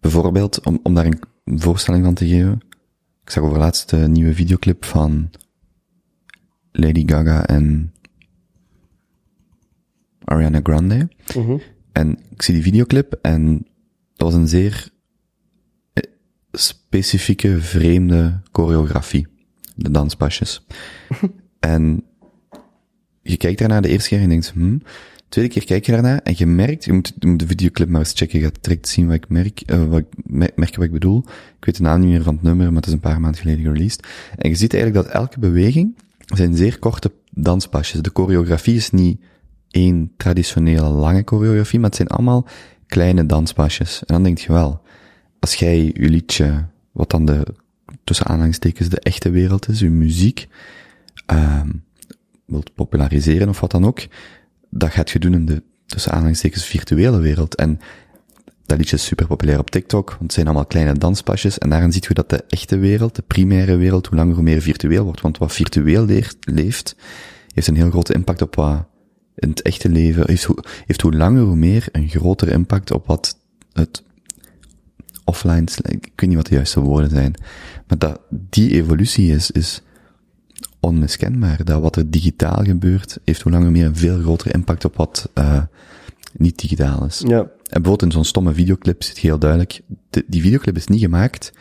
Bijvoorbeeld, 0.00 0.64
om, 0.66 0.80
om 0.82 0.94
daar 0.94 1.06
een 1.06 1.20
voorstelling 1.60 2.04
van 2.04 2.14
te 2.14 2.26
geven. 2.26 2.60
Ik 3.24 3.30
zag 3.30 3.42
over 3.44 3.58
laatst 3.58 3.92
een 3.92 4.12
nieuwe 4.12 4.34
videoclip 4.34 4.84
van 4.84 5.30
Lady 6.72 7.02
Gaga 7.06 7.46
en 7.46 7.94
Ariana 10.24 10.60
Grande. 10.62 11.08
Mhm. 11.36 11.56
En 11.92 12.18
ik 12.30 12.42
zie 12.42 12.54
die 12.54 12.62
videoclip 12.62 13.18
en 13.22 13.66
dat 14.16 14.32
was 14.32 14.34
een 14.34 14.48
zeer 14.48 14.88
eh, 15.92 16.10
specifieke, 16.52 17.60
vreemde 17.60 18.40
choreografie. 18.52 19.26
De 19.74 19.90
danspasjes. 19.90 20.66
en 21.60 22.04
je 23.22 23.36
kijkt 23.36 23.58
daarna 23.58 23.80
de 23.80 23.88
eerste 23.88 24.08
keer 24.08 24.18
en 24.18 24.24
je 24.24 24.30
denkt, 24.30 24.50
hm. 24.50 24.78
Tweede 25.34 25.52
keer 25.52 25.64
kijk 25.64 25.86
je 25.86 25.92
daarna 25.92 26.22
en 26.22 26.34
je 26.36 26.46
merkt, 26.46 26.84
je 26.84 26.92
moet, 26.92 27.12
je 27.18 27.36
de 27.36 27.46
videoclip 27.46 27.88
maar 27.88 28.00
eens 28.00 28.12
checken, 28.14 28.38
je 28.38 28.44
gaat 28.44 28.58
direct 28.60 28.88
zien 28.88 29.06
wat 29.06 29.14
ik 29.14 29.28
merk, 29.28 29.60
eh, 29.60 29.84
wat 29.84 29.98
ik, 29.98 30.06
me- 30.16 30.52
merken 30.54 30.76
wat 30.76 30.84
ik 30.84 30.92
bedoel. 30.92 31.24
Ik 31.58 31.64
weet 31.64 31.76
de 31.76 31.82
naam 31.82 32.00
niet 32.00 32.08
meer 32.08 32.22
van 32.22 32.34
het 32.34 32.42
nummer, 32.42 32.66
maar 32.66 32.76
het 32.76 32.86
is 32.86 32.92
een 32.92 33.00
paar 33.00 33.20
maanden 33.20 33.40
geleden 33.40 33.64
gereleased. 33.64 34.06
En 34.36 34.48
je 34.48 34.54
ziet 34.54 34.74
eigenlijk 34.74 35.04
dat 35.04 35.14
elke 35.14 35.38
beweging 35.38 35.96
zijn 36.18 36.56
zeer 36.56 36.78
korte 36.78 37.12
danspasjes. 37.30 38.02
De 38.02 38.10
choreografie 38.12 38.74
is 38.74 38.90
niet 38.90 39.20
één 39.70 40.12
traditionele 40.16 40.88
lange 40.88 41.22
choreografie, 41.24 41.78
maar 41.78 41.88
het 41.88 41.98
zijn 41.98 42.08
allemaal 42.08 42.46
kleine 42.86 43.26
danspasjes. 43.26 43.98
En 44.04 44.14
dan 44.14 44.22
denk 44.22 44.38
je 44.38 44.52
wel, 44.52 44.82
als 45.40 45.54
jij 45.54 45.84
je 45.84 46.08
liedje, 46.08 46.66
wat 46.92 47.10
dan 47.10 47.24
de, 47.24 47.46
tussen 48.04 48.26
aanhalingstekens, 48.26 48.88
de 48.88 49.00
echte 49.00 49.30
wereld 49.30 49.68
is, 49.68 49.80
je 49.80 49.90
muziek, 49.90 50.48
ehm 51.26 51.68
wilt 52.46 52.74
populariseren 52.74 53.48
of 53.48 53.60
wat 53.60 53.70
dan 53.70 53.84
ook, 53.84 54.00
dat 54.74 54.90
gaat 54.90 55.10
je 55.10 55.18
doen 55.18 55.34
in 55.34 55.46
de, 55.46 55.62
tussen 55.86 56.12
aanhalingstekens, 56.12 56.64
virtuele 56.64 57.18
wereld. 57.18 57.54
En 57.54 57.80
dat 58.66 58.78
liedje 58.78 58.96
is 58.96 59.04
super 59.04 59.26
populair 59.26 59.58
op 59.58 59.70
TikTok, 59.70 60.08
want 60.08 60.22
het 60.22 60.32
zijn 60.32 60.46
allemaal 60.46 60.66
kleine 60.66 60.92
danspasjes. 60.92 61.58
En 61.58 61.70
daarin 61.70 61.92
ziet 61.92 62.04
je 62.04 62.14
dat 62.14 62.30
de 62.30 62.44
echte 62.48 62.78
wereld, 62.78 63.16
de 63.16 63.22
primaire 63.22 63.76
wereld, 63.76 64.06
hoe 64.06 64.16
langer 64.16 64.34
hoe 64.34 64.42
meer 64.42 64.60
virtueel 64.60 65.04
wordt. 65.04 65.20
Want 65.20 65.38
wat 65.38 65.52
virtueel 65.52 66.06
leeft, 66.40 66.96
heeft 67.54 67.66
een 67.66 67.76
heel 67.76 67.90
grote 67.90 68.14
impact 68.14 68.42
op 68.42 68.54
wat 68.54 68.86
in 69.34 69.48
het 69.48 69.62
echte 69.62 69.88
leven, 69.88 70.24
heeft 70.26 70.44
hoe, 70.44 70.64
heeft 70.86 71.00
hoe 71.00 71.14
langer 71.14 71.42
hoe 71.42 71.56
meer 71.56 71.86
een 71.92 72.08
grotere 72.08 72.50
impact 72.50 72.90
op 72.90 73.06
wat 73.06 73.38
het 73.72 74.02
offline, 75.24 75.66
ik 75.82 76.12
weet 76.16 76.28
niet 76.28 76.36
wat 76.36 76.46
de 76.46 76.54
juiste 76.54 76.80
woorden 76.80 77.10
zijn, 77.10 77.34
maar 77.86 77.98
dat 77.98 78.20
die 78.30 78.70
evolutie 78.70 79.30
is, 79.34 79.50
is 79.50 79.82
onmiskenbaar. 80.84 81.64
Dat 81.64 81.82
wat 81.82 81.96
er 81.96 82.10
digitaal 82.10 82.64
gebeurt, 82.64 83.18
heeft 83.24 83.40
hoe 83.40 83.52
langer 83.52 83.70
meer 83.70 83.86
een 83.86 83.96
veel 83.96 84.18
grotere 84.18 84.52
impact 84.52 84.84
op 84.84 84.96
wat 84.96 85.30
uh, 85.34 85.62
niet 86.36 86.58
digitaal 86.58 87.04
is. 87.06 87.22
Ja, 87.26 87.38
En 87.38 87.48
bijvoorbeeld 87.82 88.02
in 88.02 88.12
zo'n 88.12 88.24
stomme 88.24 88.52
videoclip 88.52 89.02
zit 89.02 89.18
heel 89.18 89.38
duidelijk, 89.38 89.80
de, 90.10 90.24
die 90.26 90.42
videoclip 90.42 90.76
is 90.76 90.86
niet 90.86 91.00
gemaakt 91.00 91.52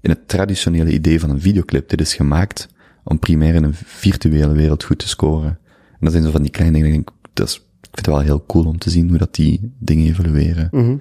in 0.00 0.10
het 0.10 0.28
traditionele 0.28 0.92
idee 0.92 1.20
van 1.20 1.30
een 1.30 1.40
videoclip. 1.40 1.88
Dit 1.88 2.00
is 2.00 2.14
gemaakt 2.14 2.68
om 3.04 3.18
primair 3.18 3.54
in 3.54 3.64
een 3.64 3.74
virtuele 3.74 4.52
wereld 4.52 4.84
goed 4.84 4.98
te 4.98 5.08
scoren. 5.08 5.58
En 5.90 5.98
dat 6.00 6.12
zijn 6.12 6.24
zo 6.24 6.30
van 6.30 6.42
die 6.42 6.50
kleine 6.50 6.76
dingen, 6.76 6.88
ik 6.88 6.94
denk, 6.94 7.10
dat 7.32 7.48
is, 7.48 7.54
ik 7.54 7.62
vind 7.80 7.96
het 7.96 8.06
wel 8.06 8.20
heel 8.20 8.44
cool 8.46 8.64
om 8.64 8.78
te 8.78 8.90
zien 8.90 9.08
hoe 9.08 9.18
dat 9.18 9.34
die 9.34 9.72
dingen 9.78 10.06
evolueren. 10.06 10.68
Mhm. 10.70 10.96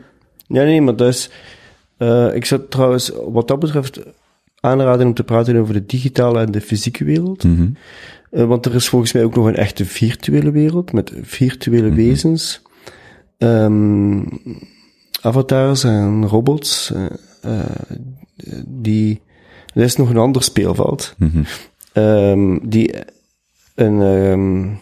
Ja, 0.47 0.63
nee, 0.63 0.81
maar 0.81 1.01
is... 1.01 1.29
Uh, 1.97 2.35
ik 2.35 2.45
zou 2.45 2.61
trouwens, 2.69 3.11
wat 3.27 3.47
dat 3.47 3.59
betreft, 3.59 3.99
aanraden 4.65 5.07
om 5.07 5.13
te 5.13 5.23
praten 5.23 5.55
over 5.55 5.73
de 5.73 5.85
digitale 5.85 6.39
en 6.39 6.51
de 6.51 6.61
fysieke 6.61 7.03
wereld. 7.03 7.43
Mm 7.43 7.55
-hmm. 7.55 7.75
uh, 8.31 8.45
want 8.45 8.65
er 8.65 8.75
is 8.75 8.89
volgens 8.89 9.13
mij 9.13 9.23
ook 9.23 9.35
nog 9.35 9.45
een 9.45 9.55
echte 9.55 9.85
virtuele 9.85 10.51
wereld, 10.51 10.93
met 10.93 11.11
virtuele 11.21 11.81
mm 11.81 11.87
-hmm. 11.87 11.95
wezens. 11.95 12.61
Um, 13.37 14.41
avatars 15.21 15.83
en 15.83 16.27
robots, 16.27 16.93
uh, 17.45 17.59
die... 18.65 19.21
Dat 19.73 19.83
is 19.83 19.95
nog 19.95 20.09
een 20.09 20.17
ander 20.17 20.43
speelveld. 20.43 21.13
Mm 21.17 21.31
-hmm. 21.31 22.03
um, 22.03 22.69
die 22.69 22.93
een... 23.75 23.99
Um, 24.01 24.79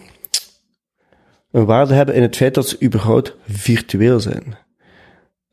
een 1.51 1.65
waarde 1.65 1.93
hebben 1.93 2.15
in 2.15 2.21
het 2.21 2.35
feit 2.35 2.53
dat 2.53 2.67
ze 2.67 2.83
überhaupt 2.83 3.35
virtueel 3.47 4.19
zijn. 4.19 4.43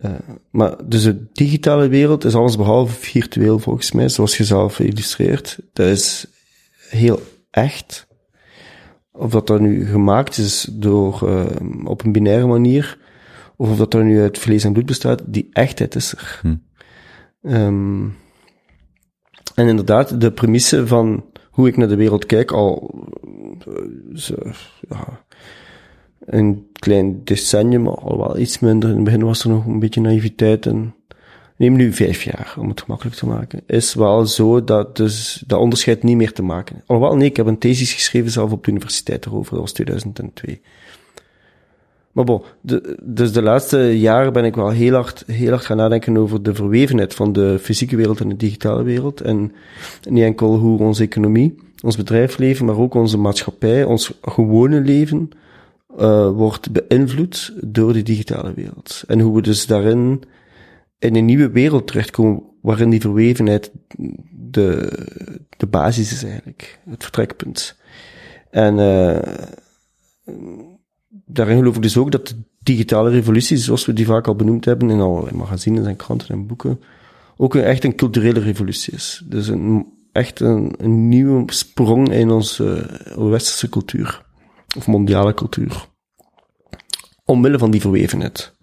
Uh, 0.04 0.10
maar 0.50 0.88
dus 0.88 1.02
de 1.02 1.26
digitale 1.32 1.88
wereld 1.88 2.24
is 2.24 2.34
alles 2.34 2.56
behalve 2.56 2.94
virtueel 2.94 3.58
volgens 3.58 3.92
mij, 3.92 4.08
zoals 4.08 4.36
je 4.36 4.44
zelf 4.44 4.78
illustreert. 4.78 5.58
Dat 5.72 5.86
is 5.86 6.26
heel 6.88 7.20
echt. 7.50 8.06
Of 9.12 9.30
dat 9.30 9.46
dat 9.46 9.60
nu 9.60 9.86
gemaakt 9.86 10.38
is 10.38 10.68
door, 10.72 11.20
uh, 11.24 11.44
op 11.84 12.04
een 12.04 12.12
binaire 12.12 12.46
manier, 12.46 12.98
of 13.56 13.70
of 13.70 13.76
dat 13.76 13.94
er 13.94 14.04
nu 14.04 14.20
uit 14.20 14.38
vlees 14.38 14.64
en 14.64 14.72
bloed 14.72 14.86
bestaat, 14.86 15.22
die 15.26 15.48
echtheid 15.52 15.94
is 15.94 16.12
er. 16.12 16.40
Hm. 16.42 16.56
Um, 17.42 18.16
en 19.54 19.68
inderdaad, 19.68 20.20
de 20.20 20.32
premisse 20.32 20.86
van 20.86 21.24
hoe 21.50 21.68
ik 21.68 21.76
naar 21.76 21.88
de 21.88 21.96
wereld 21.96 22.26
kijk, 22.26 22.50
al 22.50 22.94
uh, 23.68 24.52
ja, 24.88 25.24
een 26.20 26.66
klein 26.72 27.24
decennium, 27.24 27.86
al 27.88 28.18
wel 28.18 28.38
iets 28.38 28.58
minder. 28.58 28.88
In 28.88 28.94
het 28.94 29.04
begin 29.04 29.24
was 29.24 29.44
er 29.44 29.50
nog 29.50 29.66
een 29.66 29.78
beetje 29.78 30.00
naïviteit 30.00 30.66
en 30.66 30.94
neem 31.56 31.76
nu 31.76 31.92
vijf 31.92 32.22
jaar 32.22 32.54
om 32.58 32.68
het 32.68 32.80
gemakkelijk 32.80 33.16
te 33.16 33.26
maken. 33.26 33.60
Is 33.66 33.94
wel 33.94 34.26
zo 34.26 34.64
dat 34.64 34.96
dus 34.96 35.42
dat 35.46 35.58
onderscheid 35.58 36.02
niet 36.02 36.16
meer 36.16 36.32
te 36.32 36.42
maken. 36.42 36.82
Alhoewel, 36.86 37.16
nee, 37.16 37.28
ik 37.28 37.36
heb 37.36 37.46
een 37.46 37.58
thesis 37.58 37.92
geschreven 37.92 38.30
zelf 38.30 38.52
op 38.52 38.64
de 38.64 38.70
universiteit 38.70 39.26
erover, 39.26 39.50
dat 39.52 39.60
was 39.60 39.72
2002. 39.72 40.60
Maar 42.12 42.24
bon, 42.24 42.42
de, 42.60 42.98
dus 43.02 43.32
de 43.32 43.42
laatste 43.42 43.98
jaren 43.98 44.32
ben 44.32 44.44
ik 44.44 44.54
wel 44.54 44.70
heel 44.70 44.94
hard, 44.94 45.24
heel 45.26 45.50
hard 45.50 45.64
gaan 45.64 45.76
nadenken 45.76 46.16
over 46.16 46.42
de 46.42 46.54
verwevenheid 46.54 47.14
van 47.14 47.32
de 47.32 47.58
fysieke 47.60 47.96
wereld 47.96 48.20
en 48.20 48.28
de 48.28 48.36
digitale 48.36 48.82
wereld. 48.82 49.20
En 49.20 49.52
niet 50.08 50.24
enkel 50.24 50.56
hoe 50.56 50.78
onze 50.78 51.02
economie, 51.02 51.54
ons 51.82 51.96
bedrijfsleven, 51.96 52.66
maar 52.66 52.78
ook 52.78 52.94
onze 52.94 53.18
maatschappij, 53.18 53.84
ons 53.84 54.12
gewone 54.22 54.80
leven, 54.80 55.30
uh, 55.98 56.30
wordt 56.30 56.72
beïnvloed 56.72 57.52
door 57.64 57.92
de 57.92 58.02
digitale 58.02 58.54
wereld. 58.54 59.02
En 59.06 59.20
hoe 59.20 59.34
we 59.34 59.42
dus 59.42 59.66
daarin 59.66 60.22
in 60.98 61.16
een 61.16 61.24
nieuwe 61.24 61.50
wereld 61.50 61.86
terechtkomen 61.86 62.42
waarin 62.62 62.90
die 62.90 63.00
verwevenheid 63.00 63.70
de, 64.30 64.92
de 65.56 65.66
basis 65.66 66.12
is 66.12 66.24
eigenlijk, 66.24 66.78
het 66.90 67.02
vertrekpunt. 67.02 67.76
En 68.50 68.78
uh, 68.78 69.18
daarin 71.24 71.58
geloof 71.58 71.76
ik 71.76 71.82
dus 71.82 71.96
ook 71.96 72.12
dat 72.12 72.28
de 72.28 72.36
digitale 72.58 73.10
revolutie, 73.10 73.56
zoals 73.56 73.86
we 73.86 73.92
die 73.92 74.06
vaak 74.06 74.26
al 74.26 74.34
benoemd 74.34 74.64
hebben 74.64 74.90
in 74.90 75.00
allerlei 75.00 75.36
magazines 75.36 75.86
en 75.86 75.96
kranten 75.96 76.28
en 76.28 76.46
boeken, 76.46 76.80
ook 77.36 77.54
een, 77.54 77.62
echt 77.62 77.84
een 77.84 77.94
culturele 77.94 78.40
revolutie 78.40 78.92
is. 78.92 79.22
Dus 79.24 79.48
een, 79.48 79.86
echt 80.12 80.40
een, 80.40 80.74
een 80.78 81.08
nieuwe 81.08 81.52
sprong 81.52 82.12
in 82.12 82.30
onze 82.30 82.78
eh, 82.78 83.28
westerse 83.28 83.68
cultuur. 83.68 84.28
Of 84.76 84.86
mondiale 84.86 85.34
cultuur. 85.34 85.88
Omwille 87.24 87.58
van 87.58 87.70
die 87.70 87.80
verwevenheid. 87.80 88.54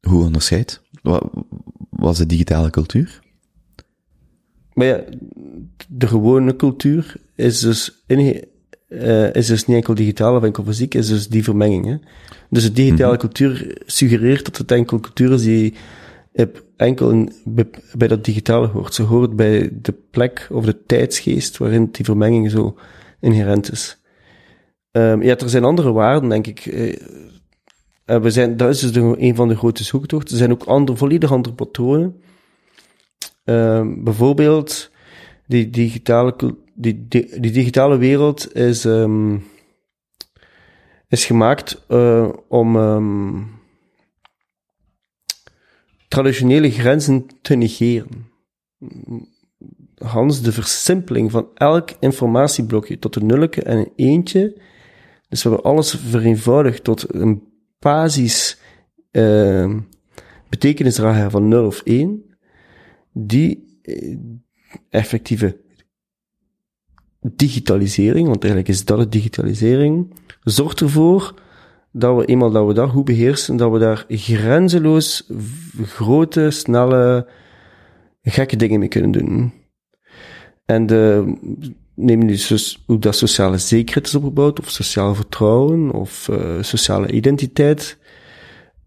Hoe 0.00 0.24
onderscheidt? 0.24 0.82
Wat 1.02 1.30
was 1.90 2.18
de 2.18 2.26
digitale 2.26 2.70
cultuur? 2.70 3.20
Maar 4.72 4.86
ja, 4.86 5.04
de 5.88 6.06
gewone 6.06 6.56
cultuur 6.56 7.16
is 7.34 7.60
dus, 7.60 8.02
in, 8.06 8.44
eh, 8.88 9.34
is 9.34 9.46
dus 9.46 9.66
niet 9.66 9.76
enkel 9.76 9.94
digitaal 9.94 10.36
of 10.36 10.42
enkel 10.42 10.64
fysiek, 10.64 10.94
is 10.94 11.08
dus 11.08 11.28
die 11.28 11.44
vermenging. 11.44 11.84
Hè? 11.86 11.96
Dus 12.50 12.62
de 12.62 12.72
digitale 12.72 13.16
cultuur 13.16 13.82
suggereert 13.86 14.44
dat 14.44 14.56
het 14.56 14.70
enkel 14.70 15.00
cultuur 15.00 15.32
is 15.32 15.42
die 15.42 15.74
enkel 16.76 17.10
in, 17.10 17.32
bij 17.96 18.08
dat 18.08 18.24
digitale 18.24 18.66
hoort. 18.66 18.94
Ze 18.94 19.02
hoort 19.02 19.36
bij 19.36 19.70
de 19.82 19.92
plek 20.10 20.48
of 20.50 20.64
de 20.64 20.82
tijdsgeest 20.86 21.56
waarin 21.56 21.88
die 21.92 22.04
vermenging 22.04 22.50
zo 22.50 22.78
inherent 23.20 23.72
is. 23.72 23.98
Ehm, 24.96 25.22
ja, 25.22 25.36
er 25.36 25.48
zijn 25.48 25.64
andere 25.64 25.92
waarden, 25.92 26.28
denk 26.28 26.46
ik. 26.46 26.66
Eh, 26.66 26.96
eh, 28.04 28.22
we 28.22 28.30
zijn, 28.30 28.56
dat 28.56 28.68
is 28.68 28.80
dus 28.80 29.16
een 29.18 29.34
van 29.34 29.48
de 29.48 29.56
grote 29.56 29.84
zoektochten. 29.84 30.30
Er 30.30 30.38
zijn 30.38 30.52
ook 30.52 30.64
andere, 30.64 30.98
volledig 30.98 31.32
andere 31.32 31.54
patronen. 31.54 32.22
Ehm, 33.44 34.02
bijvoorbeeld, 34.02 34.90
die 35.46 35.70
digitale, 35.70 36.34
die, 36.74 37.06
digitale 37.40 37.96
wereld 37.96 38.54
is, 38.54 38.84
ehm, 38.84 39.36
is 41.08 41.24
gemaakt 41.24 41.84
eh, 41.88 42.28
om 42.48 42.76
traditionele 46.08 46.70
grenzen 46.70 47.26
te 47.42 47.54
negeren. 47.54 48.30
Hans, 49.98 50.42
de 50.42 50.52
versimpeling 50.52 51.30
van 51.30 51.48
elk 51.54 51.90
informatieblokje 52.00 52.98
tot 52.98 53.16
een 53.16 53.26
nulletje 53.26 53.62
en 53.62 53.78
een 53.78 53.92
eentje. 53.96 54.64
Dus 55.28 55.42
we 55.42 55.48
hebben 55.48 55.70
alles 55.70 55.90
vereenvoudigd 55.94 56.84
tot 56.84 57.14
een 57.14 57.42
basis 57.78 58.60
uh, 59.12 59.76
betekenisdrager 60.48 61.30
van 61.30 61.48
0 61.48 61.66
of 61.66 61.80
1. 61.80 62.24
Die 63.12 63.80
eh, 63.82 64.16
effectieve 64.90 65.60
digitalisering, 67.20 68.26
want 68.28 68.42
eigenlijk 68.44 68.72
is 68.72 68.84
dat 68.84 68.98
het 68.98 69.12
digitalisering, 69.12 70.14
zorgt 70.40 70.80
ervoor 70.80 71.34
dat 71.92 72.16
we 72.16 72.24
eenmaal 72.24 72.50
dat 72.50 72.66
we 72.66 72.74
dat 72.74 72.90
goed 72.90 73.04
beheersen, 73.04 73.56
dat 73.56 73.72
we 73.72 73.78
daar 73.78 74.04
grenzeloos 74.08 75.30
grote, 75.82 76.50
snelle, 76.50 77.28
gekke 78.22 78.56
dingen 78.56 78.78
mee 78.78 78.88
kunnen 78.88 79.10
doen. 79.10 79.52
En 80.64 80.86
de, 80.86 81.34
neem 81.96 82.18
nu 82.18 82.36
dus 82.48 82.82
hoe 82.86 82.98
dat 82.98 83.16
sociale 83.16 83.58
zekerheid 83.58 84.06
is 84.06 84.14
opgebouwd, 84.14 84.60
of 84.60 84.70
sociaal 84.70 85.14
vertrouwen, 85.14 85.90
of 85.90 86.28
uh, 86.28 86.62
sociale 86.62 87.10
identiteit. 87.10 87.98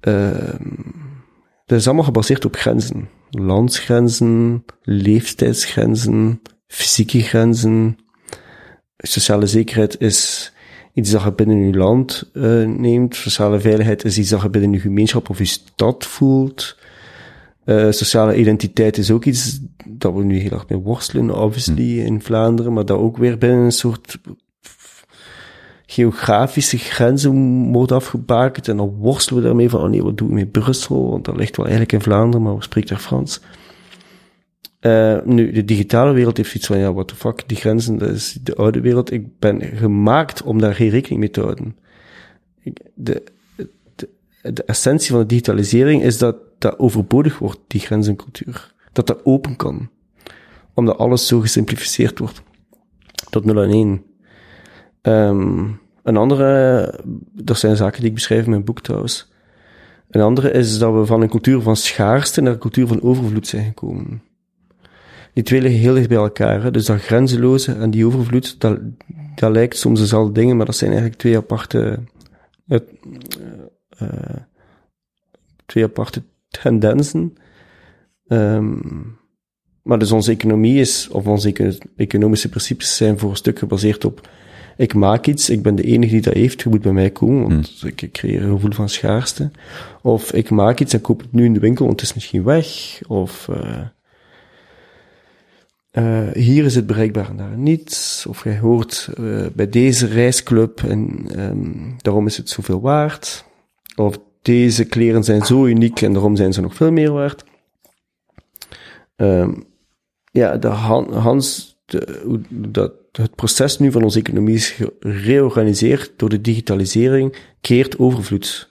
Uh, 0.01 0.53
dat 1.65 1.79
is 1.79 1.85
allemaal 1.85 2.05
gebaseerd 2.05 2.45
op 2.45 2.55
grenzen. 2.55 3.09
Landsgrenzen, 3.29 4.65
leeftijdsgrenzen, 4.81 6.41
fysieke 6.67 7.21
grenzen. 7.21 7.97
Sociale 8.97 9.47
zekerheid 9.47 10.01
is 10.01 10.51
iets 10.93 11.11
dat 11.11 11.23
je 11.23 11.33
binnen 11.33 11.67
je 11.67 11.77
land 11.77 12.29
uh, 12.33 12.67
neemt. 12.67 13.15
Sociale 13.15 13.59
veiligheid 13.59 14.05
is 14.05 14.17
iets 14.17 14.29
dat 14.29 14.41
je 14.41 14.49
binnen 14.49 14.71
je 14.71 14.79
gemeenschap 14.79 15.29
of 15.29 15.37
je 15.37 15.45
stad 15.45 16.05
voelt. 16.05 16.77
Uh, 17.69 17.91
sociale 17.91 18.35
identiteit 18.35 18.97
is 18.97 19.11
ook 19.11 19.25
iets 19.25 19.59
dat 19.87 20.13
we 20.13 20.23
nu 20.23 20.37
heel 20.37 20.51
erg 20.51 20.69
mee 20.69 20.79
worstelen, 20.79 21.35
obviously, 21.35 21.99
in 21.99 22.21
Vlaanderen, 22.21 22.73
maar 22.73 22.85
dat 22.85 22.97
ook 22.97 23.17
weer 23.17 23.37
binnen 23.37 23.59
een 23.59 23.71
soort 23.71 24.17
geografische 25.85 26.77
grenzen 26.77 27.63
wordt 27.71 27.91
afgebakend. 27.91 28.67
En 28.67 28.77
dan 28.77 28.89
worstelen 28.89 29.41
we 29.41 29.47
daarmee 29.47 29.69
van, 29.69 29.81
oh 29.81 29.89
nee, 29.89 30.03
wat 30.03 30.17
doen 30.17 30.27
we 30.27 30.33
met 30.33 30.51
Brussel? 30.51 31.09
Want 31.09 31.25
dat 31.25 31.35
ligt 31.35 31.55
wel 31.55 31.65
eigenlijk 31.65 31.95
in 31.95 32.01
Vlaanderen, 32.01 32.45
maar 32.45 32.55
we 32.55 32.63
spreken 32.63 32.89
daar 32.89 32.99
Frans. 32.99 33.41
Uh, 34.81 35.17
nu, 35.23 35.51
de 35.51 35.65
digitale 35.65 36.13
wereld 36.13 36.37
heeft 36.37 36.55
iets 36.55 36.67
van, 36.67 36.77
ja, 36.77 36.93
what 36.93 37.07
the 37.07 37.15
fuck, 37.15 37.43
die 37.47 37.57
grenzen, 37.57 37.97
dat 37.97 38.09
is 38.09 38.37
de 38.43 38.55
oude 38.55 38.81
wereld. 38.81 39.11
Ik 39.11 39.39
ben 39.39 39.61
gemaakt 39.61 40.43
om 40.43 40.59
daar 40.59 40.75
geen 40.75 40.89
rekening 40.89 41.19
mee 41.19 41.31
te 41.31 41.41
houden. 41.41 41.75
Ik, 42.63 42.79
de, 42.95 43.23
de, 43.55 44.09
de 44.53 44.63
essentie 44.63 45.11
van 45.11 45.19
de 45.19 45.25
digitalisering 45.25 46.03
is 46.03 46.17
dat 46.17 46.35
dat 46.59 46.79
overbodig 46.79 47.39
wordt, 47.39 47.59
die 47.67 47.81
grenzencultuur. 47.81 48.73
Dat 48.91 49.07
dat 49.07 49.25
open 49.25 49.55
kan. 49.55 49.89
Omdat 50.73 50.97
alles 50.97 51.27
zo 51.27 51.39
gesimplificeerd 51.39 52.19
wordt. 52.19 52.41
Tot 53.29 53.45
0 53.45 53.63
en 53.63 53.69
1. 53.69 54.03
Um, 55.01 55.79
een 56.03 56.17
andere, 56.17 56.93
dat 57.33 57.57
zijn 57.57 57.75
zaken 57.75 57.99
die 57.99 58.09
ik 58.09 58.15
beschrijf 58.15 58.43
in 58.43 58.49
mijn 58.49 58.63
boek 58.63 58.81
trouwens. 58.81 59.31
Een 60.09 60.21
andere 60.21 60.51
is 60.51 60.77
dat 60.77 60.93
we 60.93 61.05
van 61.05 61.21
een 61.21 61.29
cultuur 61.29 61.61
van 61.61 61.75
schaarste 61.75 62.41
naar 62.41 62.53
een 62.53 62.59
cultuur 62.59 62.87
van 62.87 63.01
overvloed 63.01 63.47
zijn 63.47 63.65
gekomen. 63.65 64.23
Die 65.33 65.43
twee 65.43 65.61
liggen 65.61 65.79
heel 65.79 65.93
dicht 65.93 66.07
bij 66.07 66.17
elkaar. 66.17 66.71
Dus 66.71 66.85
dat 66.85 67.01
grenzeloze 67.01 67.73
en 67.73 67.91
die 67.91 68.05
overvloed, 68.05 68.59
dat, 68.59 68.79
dat 69.35 69.51
lijkt 69.51 69.77
soms 69.77 69.99
dezelfde 69.99 70.33
dingen, 70.33 70.57
maar 70.57 70.65
dat 70.65 70.75
zijn 70.75 70.91
eigenlijk 70.91 71.19
twee 71.19 71.37
aparte, 71.37 71.99
uh, 72.67 72.79
uh, 74.01 74.09
twee 75.65 75.83
aparte 75.83 76.23
tendensen. 76.49 77.33
Um, 78.27 79.17
maar 79.83 79.99
dus 79.99 80.11
onze 80.11 80.31
economie 80.31 80.79
is, 80.79 81.09
of 81.11 81.27
onze 81.27 81.77
economische 81.95 82.49
principes 82.49 82.95
zijn 82.95 83.19
voor 83.19 83.29
een 83.29 83.35
stuk 83.35 83.59
gebaseerd 83.59 84.05
op 84.05 84.29
ik 84.79 84.93
maak 84.93 85.27
iets, 85.27 85.49
ik 85.49 85.61
ben 85.61 85.75
de 85.75 85.83
enige 85.83 86.11
die 86.11 86.21
dat 86.21 86.33
heeft, 86.33 86.61
je 86.61 86.69
moet 86.69 86.81
bij 86.81 86.91
mij 86.91 87.09
komen, 87.09 87.41
want 87.41 87.77
hmm. 87.79 87.91
ik 87.95 88.09
creëer 88.11 88.43
een 88.43 88.51
gevoel 88.51 88.71
van 88.71 88.89
schaarste. 88.89 89.51
Of 90.01 90.33
ik 90.33 90.49
maak 90.49 90.79
iets 90.79 90.93
en 90.93 91.01
koop 91.01 91.19
het 91.19 91.31
nu 91.31 91.45
in 91.45 91.53
de 91.53 91.59
winkel, 91.59 91.85
want 91.85 91.99
het 91.99 92.09
is 92.09 92.15
misschien 92.15 92.43
weg. 92.43 92.99
Of 93.07 93.47
uh, 93.49 93.81
uh, 95.91 96.31
hier 96.33 96.65
is 96.65 96.75
het 96.75 96.87
bereikbaar 96.87 97.29
en 97.29 97.37
daar 97.37 97.57
niet. 97.57 98.25
Of 98.27 98.43
jij 98.43 98.59
hoort 98.59 99.09
uh, 99.19 99.45
bij 99.53 99.69
deze 99.69 100.07
reisclub 100.07 100.83
en 100.83 101.27
um, 101.39 101.95
daarom 101.97 102.25
is 102.25 102.37
het 102.37 102.49
zoveel 102.49 102.81
waard. 102.81 103.45
Of 103.95 104.19
deze 104.49 104.85
kleren 104.85 105.23
zijn 105.23 105.45
zo 105.45 105.65
uniek 105.65 106.01
en 106.01 106.13
daarom 106.13 106.35
zijn 106.35 106.53
ze 106.53 106.61
nog 106.61 106.75
veel 106.75 106.91
meer 106.91 107.11
waard. 107.11 107.43
Um, 109.15 109.63
ja, 110.31 110.57
de 110.57 110.67
Han, 110.67 111.13
Hans, 111.13 111.77
de, 111.85 112.41
dat, 112.49 112.93
het 113.11 113.35
proces 113.35 113.79
nu 113.79 113.91
van 113.91 114.03
onze 114.03 114.19
economie 114.19 114.55
is 114.55 114.79
gereorganiseerd 114.99 116.13
door 116.15 116.29
de 116.29 116.41
digitalisering, 116.41 117.35
creëert 117.61 117.99
overvloed. 117.99 118.69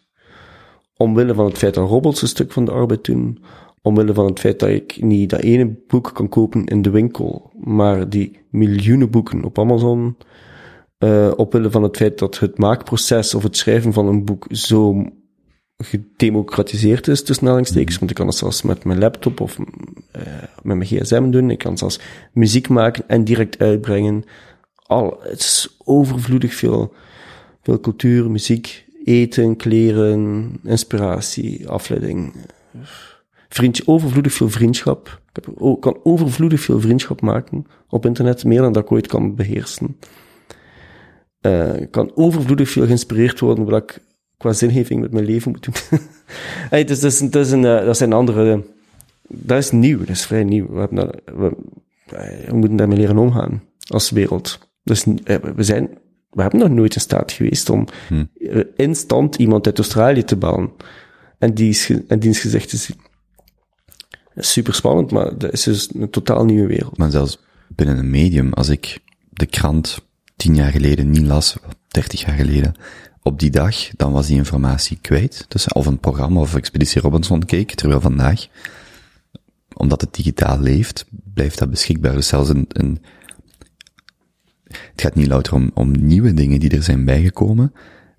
Omwille 0.97 1.35
van 1.35 1.45
het 1.45 1.59
feit 1.59 1.75
dat 1.75 1.89
robots 1.89 2.23
een 2.23 2.29
stuk 2.29 2.53
van 2.53 2.65
de 2.65 2.71
arbeid 2.71 3.05
doen, 3.05 3.45
omwille 3.83 4.15
van 4.15 4.27
het 4.27 4.41
feit 4.41 4.61
dat 4.61 4.69
ik 4.69 5.03
niet 5.03 5.31
dat 5.31 5.41
ene 5.41 5.77
boek 5.87 6.11
kan 6.15 6.29
kopen 6.29 6.65
in 6.65 6.83
de 6.83 6.91
winkel, 6.91 7.53
maar 7.59 8.09
die 8.09 8.41
miljoenen 8.51 9.11
boeken 9.11 9.45
op 9.45 9.59
Amazon, 9.59 10.17
uh, 10.99 11.33
omwille 11.37 11.71
van 11.71 11.83
het 11.83 11.97
feit 11.97 12.19
dat 12.19 12.39
het 12.39 12.59
maakproces 12.59 13.35
of 13.35 13.43
het 13.43 13.57
schrijven 13.57 13.93
van 13.93 14.07
een 14.07 14.25
boek 14.25 14.47
zo 14.51 15.05
gedemocratiseerd 15.85 17.09
is, 17.09 17.23
tussen 17.23 17.45
aanhalingstekens, 17.45 17.99
want 17.99 18.11
ik 18.11 18.17
kan 18.17 18.27
het 18.27 18.37
zelfs 18.37 18.63
met 18.63 18.85
mijn 18.85 18.99
laptop 18.99 19.41
of 19.41 19.59
uh, 19.59 19.65
met 20.63 20.77
mijn 20.77 20.85
gsm 20.85 21.31
doen, 21.31 21.51
ik 21.51 21.59
kan 21.59 21.79
zelfs 21.79 22.01
muziek 22.33 22.69
maken 22.69 23.09
en 23.09 23.25
direct 23.25 23.59
uitbrengen. 23.59 24.25
Al, 24.75 25.21
het 25.23 25.39
is 25.39 25.77
overvloedig 25.85 26.55
veel, 26.55 26.95
veel 27.63 27.81
cultuur, 27.81 28.31
muziek, 28.31 28.87
eten, 29.05 29.57
kleren, 29.57 30.53
inspiratie, 30.65 31.69
afleiding. 31.69 32.35
Vriendje, 33.49 33.83
overvloedig 33.87 34.33
veel 34.33 34.51
vriendschap. 34.51 35.21
Ik 35.33 35.45
heb, 35.45 35.81
kan 35.81 36.01
overvloedig 36.03 36.61
veel 36.61 36.81
vriendschap 36.81 37.21
maken 37.21 37.67
op 37.89 38.07
internet, 38.07 38.45
meer 38.45 38.61
dan 38.61 38.73
dat 38.73 38.83
ik 38.83 38.93
ooit 38.93 39.07
kan 39.07 39.35
beheersen. 39.35 39.97
Uh, 41.43 41.81
ik 41.81 41.91
kan 41.91 42.11
overvloedig 42.15 42.69
veel 42.69 42.85
geïnspireerd 42.85 43.41
worden, 43.41 43.65
wat 43.65 43.83
ik 43.83 43.99
qua 44.39 44.53
zingeving 44.53 45.01
met 45.01 45.13
mijn 45.13 45.25
leven 45.25 45.51
moet 45.51 45.65
doen. 45.65 46.01
hey, 46.71 46.85
dus 46.85 47.01
dat, 47.01 47.13
is, 47.13 47.19
dat, 47.19 47.47
is 47.47 47.53
een, 47.53 47.63
dat 47.63 47.97
zijn 47.97 48.13
andere... 48.13 48.65
Dat 49.29 49.59
is 49.59 49.71
nieuw, 49.71 49.99
dat 49.99 50.09
is 50.09 50.27
vrij 50.27 50.45
nieuw. 50.45 50.69
We, 50.73 50.79
hebben 50.79 50.97
dat, 50.97 51.21
we, 51.25 51.57
we 52.47 52.57
moeten 52.57 52.77
daarmee 52.77 52.99
leren 52.99 53.19
omgaan 53.19 53.63
als 53.87 54.11
wereld. 54.11 54.59
Dus 54.83 55.05
we 55.55 55.63
zijn... 55.63 55.99
We 56.31 56.43
hebben 56.43 56.61
nog 56.61 56.71
nooit 56.71 56.95
in 56.95 57.01
staat 57.01 57.33
geweest 57.33 57.71
om 57.71 57.87
hm. 58.09 58.25
instant 58.77 59.37
iemand 59.37 59.67
uit 59.67 59.79
Australië 59.79 60.25
te 60.25 60.37
bellen 60.37 60.71
en 61.39 61.55
die, 61.55 62.05
en 62.09 62.19
dienst 62.19 62.41
gezegd 62.41 62.69
te 62.69 62.77
zien. 62.77 62.97
Is 64.35 64.53
super 64.53 64.75
spannend, 64.75 65.11
maar 65.11 65.39
dat 65.39 65.53
is 65.53 65.63
dus 65.63 65.89
een 65.95 66.11
totaal 66.11 66.45
nieuwe 66.45 66.67
wereld. 66.67 66.97
Maar 66.97 67.11
zelfs 67.11 67.39
binnen 67.69 67.99
een 67.99 68.11
medium, 68.11 68.53
als 68.53 68.69
ik 68.69 68.99
de 69.31 69.47
krant 69.47 69.99
tien 70.37 70.55
jaar 70.55 70.71
geleden 70.71 71.11
niet 71.11 71.27
las, 71.27 71.57
30 71.89 72.21
jaar 72.21 72.37
geleden. 72.37 72.75
Op 73.23 73.39
die 73.39 73.51
dag, 73.51 73.77
dan 73.97 74.13
was 74.13 74.27
die 74.27 74.37
informatie 74.37 74.99
kwijt. 75.01 75.45
Dus 75.49 75.73
of 75.73 75.87
een 75.87 75.99
programma 75.99 76.41
of 76.41 76.55
Expeditie 76.55 77.01
Robinson 77.01 77.45
keek, 77.45 77.75
terwijl 77.75 78.01
vandaag, 78.01 78.47
omdat 79.75 80.01
het 80.01 80.15
digitaal 80.15 80.61
leeft, 80.61 81.07
blijft 81.35 81.59
dat 81.59 81.71
beschikbaar. 81.71 82.13
Dus 82.13 82.29
zelfs 82.29 82.49
een, 82.49 82.65
een 82.69 83.01
het 84.69 85.01
gaat 85.01 85.15
niet 85.15 85.27
louter 85.27 85.55
om, 85.55 85.71
om 85.75 86.07
nieuwe 86.07 86.35
dingen 86.35 86.61
die 86.61 86.71
er 86.71 86.83
zijn 86.83 87.05
bijgekomen. 87.05 87.73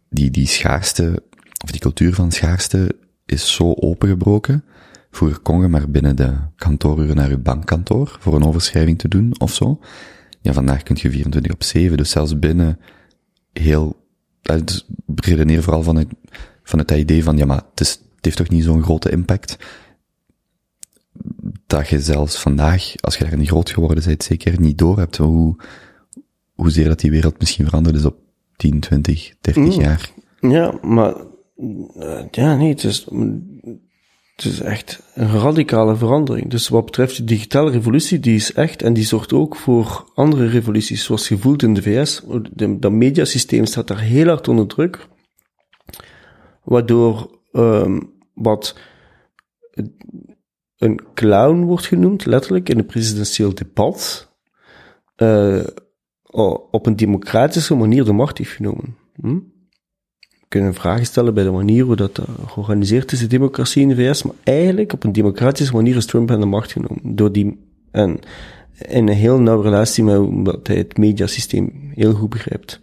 Die, 0.09 0.31
die 0.31 0.47
schaarste, 0.47 1.23
of 1.63 1.71
die 1.71 1.79
cultuur 1.79 2.13
van 2.13 2.31
schaarste 2.31 2.95
is 3.25 3.53
zo 3.53 3.73
opengebroken. 3.73 4.63
Vroeger 5.11 5.39
kon 5.39 5.61
je 5.61 5.67
maar 5.67 5.89
binnen 5.89 6.15
de 6.15 6.37
kantooruren 6.55 7.15
naar 7.15 7.29
je 7.29 7.37
bankkantoor 7.37 8.17
voor 8.19 8.35
een 8.35 8.45
overschrijving 8.45 8.99
te 8.99 9.07
doen 9.07 9.33
of 9.39 9.53
zo. 9.53 9.79
Ja, 10.41 10.53
vandaag 10.53 10.83
kun 10.83 10.97
je 10.99 11.11
24 11.11 11.51
op 11.51 11.63
7, 11.63 11.97
dus 11.97 12.09
zelfs 12.09 12.39
binnen 12.39 12.79
heel, 13.53 13.98
eh, 14.41 14.57
dus 14.63 14.87
redeneer 15.15 15.63
vooral 15.63 15.83
vanuit, 15.83 16.07
vanuit 16.63 16.87
dat 16.87 16.97
idee 16.97 17.23
van, 17.23 17.37
ja, 17.37 17.45
maar 17.45 17.63
het, 17.69 17.79
is, 17.79 17.91
het 17.91 18.25
heeft 18.25 18.37
toch 18.37 18.49
niet 18.49 18.63
zo'n 18.63 18.83
grote 18.83 19.11
impact. 19.11 19.57
Dat 21.67 21.87
je 21.87 21.99
zelfs 21.99 22.41
vandaag, 22.41 22.93
als 22.99 23.17
je 23.17 23.23
daar 23.23 23.37
niet 23.37 23.47
groot 23.47 23.69
geworden 23.69 24.03
bent, 24.05 24.23
zeker 24.23 24.59
niet 24.59 24.77
door 24.77 24.97
hebt 24.97 25.17
hoe, 25.17 25.55
hoezeer 26.53 26.87
dat 26.87 26.99
die 26.99 27.11
wereld 27.11 27.39
misschien 27.39 27.65
veranderd 27.65 27.95
is 27.95 28.05
op 28.05 28.17
10, 28.55 28.79
20, 28.79 29.33
30 29.41 29.63
Mm. 29.63 29.71
jaar. 29.71 30.11
Ja, 30.39 30.79
maar 30.81 31.15
eh, 31.95 32.23
ja, 32.31 32.55
nee, 32.55 32.69
het 32.69 32.83
is, 32.83 33.07
het 34.43 34.51
is 34.51 34.59
echt 34.59 35.01
een 35.13 35.31
radicale 35.31 35.95
verandering. 35.95 36.49
Dus 36.49 36.67
wat 36.67 36.85
betreft 36.85 37.17
de 37.17 37.23
digitale 37.23 37.71
revolutie, 37.71 38.19
die 38.19 38.35
is 38.35 38.53
echt 38.53 38.81
en 38.81 38.93
die 38.93 39.05
zorgt 39.05 39.33
ook 39.33 39.55
voor 39.55 40.11
andere 40.13 40.47
revoluties, 40.47 41.03
zoals 41.03 41.27
gevoeld 41.27 41.63
in 41.63 41.73
de 41.73 41.81
VS. 41.81 42.21
Dat 42.53 42.91
mediasysteem 42.91 43.65
staat 43.65 43.87
daar 43.87 43.99
heel 43.99 44.27
hard 44.27 44.47
onder 44.47 44.67
druk, 44.67 45.07
waardoor 46.63 47.39
ehm, 47.51 47.99
wat 48.33 48.75
een 50.77 51.01
clown 51.13 51.61
wordt 51.61 51.85
genoemd, 51.85 52.25
letterlijk, 52.25 52.69
in 52.69 52.77
een 52.77 52.85
presidentieel 52.85 53.53
debat, 53.53 54.31
eh, 55.15 55.63
op 56.71 56.85
een 56.85 56.95
democratische 56.95 57.75
manier 57.75 58.05
de 58.05 58.13
macht 58.13 58.37
heeft 58.37 58.51
genomen. 58.51 58.95
Hm? 59.21 59.39
Kunnen 60.49 60.73
vragen 60.73 61.05
stellen 61.05 61.33
bij 61.33 61.43
de 61.43 61.51
manier 61.51 61.83
hoe 61.83 61.95
dat 61.95 62.17
eh, 62.17 62.25
georganiseerd 62.47 63.11
is, 63.11 63.19
de 63.19 63.27
democratie 63.27 63.81
in 63.81 63.87
de 63.87 63.95
VS, 63.95 64.23
maar 64.23 64.35
eigenlijk 64.43 64.93
op 64.93 65.03
een 65.03 65.11
democratische 65.11 65.73
manier 65.73 65.95
is 65.95 66.05
Trump 66.05 66.31
aan 66.31 66.39
de 66.39 66.45
macht 66.45 66.71
genomen. 66.71 67.15
Door 67.15 67.31
die, 67.31 67.59
en 67.91 68.19
in 68.87 69.07
een 69.07 69.15
heel 69.15 69.39
nauwe 69.39 69.63
relatie 69.63 70.03
met 70.03 70.17
omdat 70.17 70.67
hij 70.67 70.77
het 70.77 70.97
mediasysteem 70.97 71.91
heel 71.95 72.13
goed 72.13 72.29
begrijpt. 72.29 72.81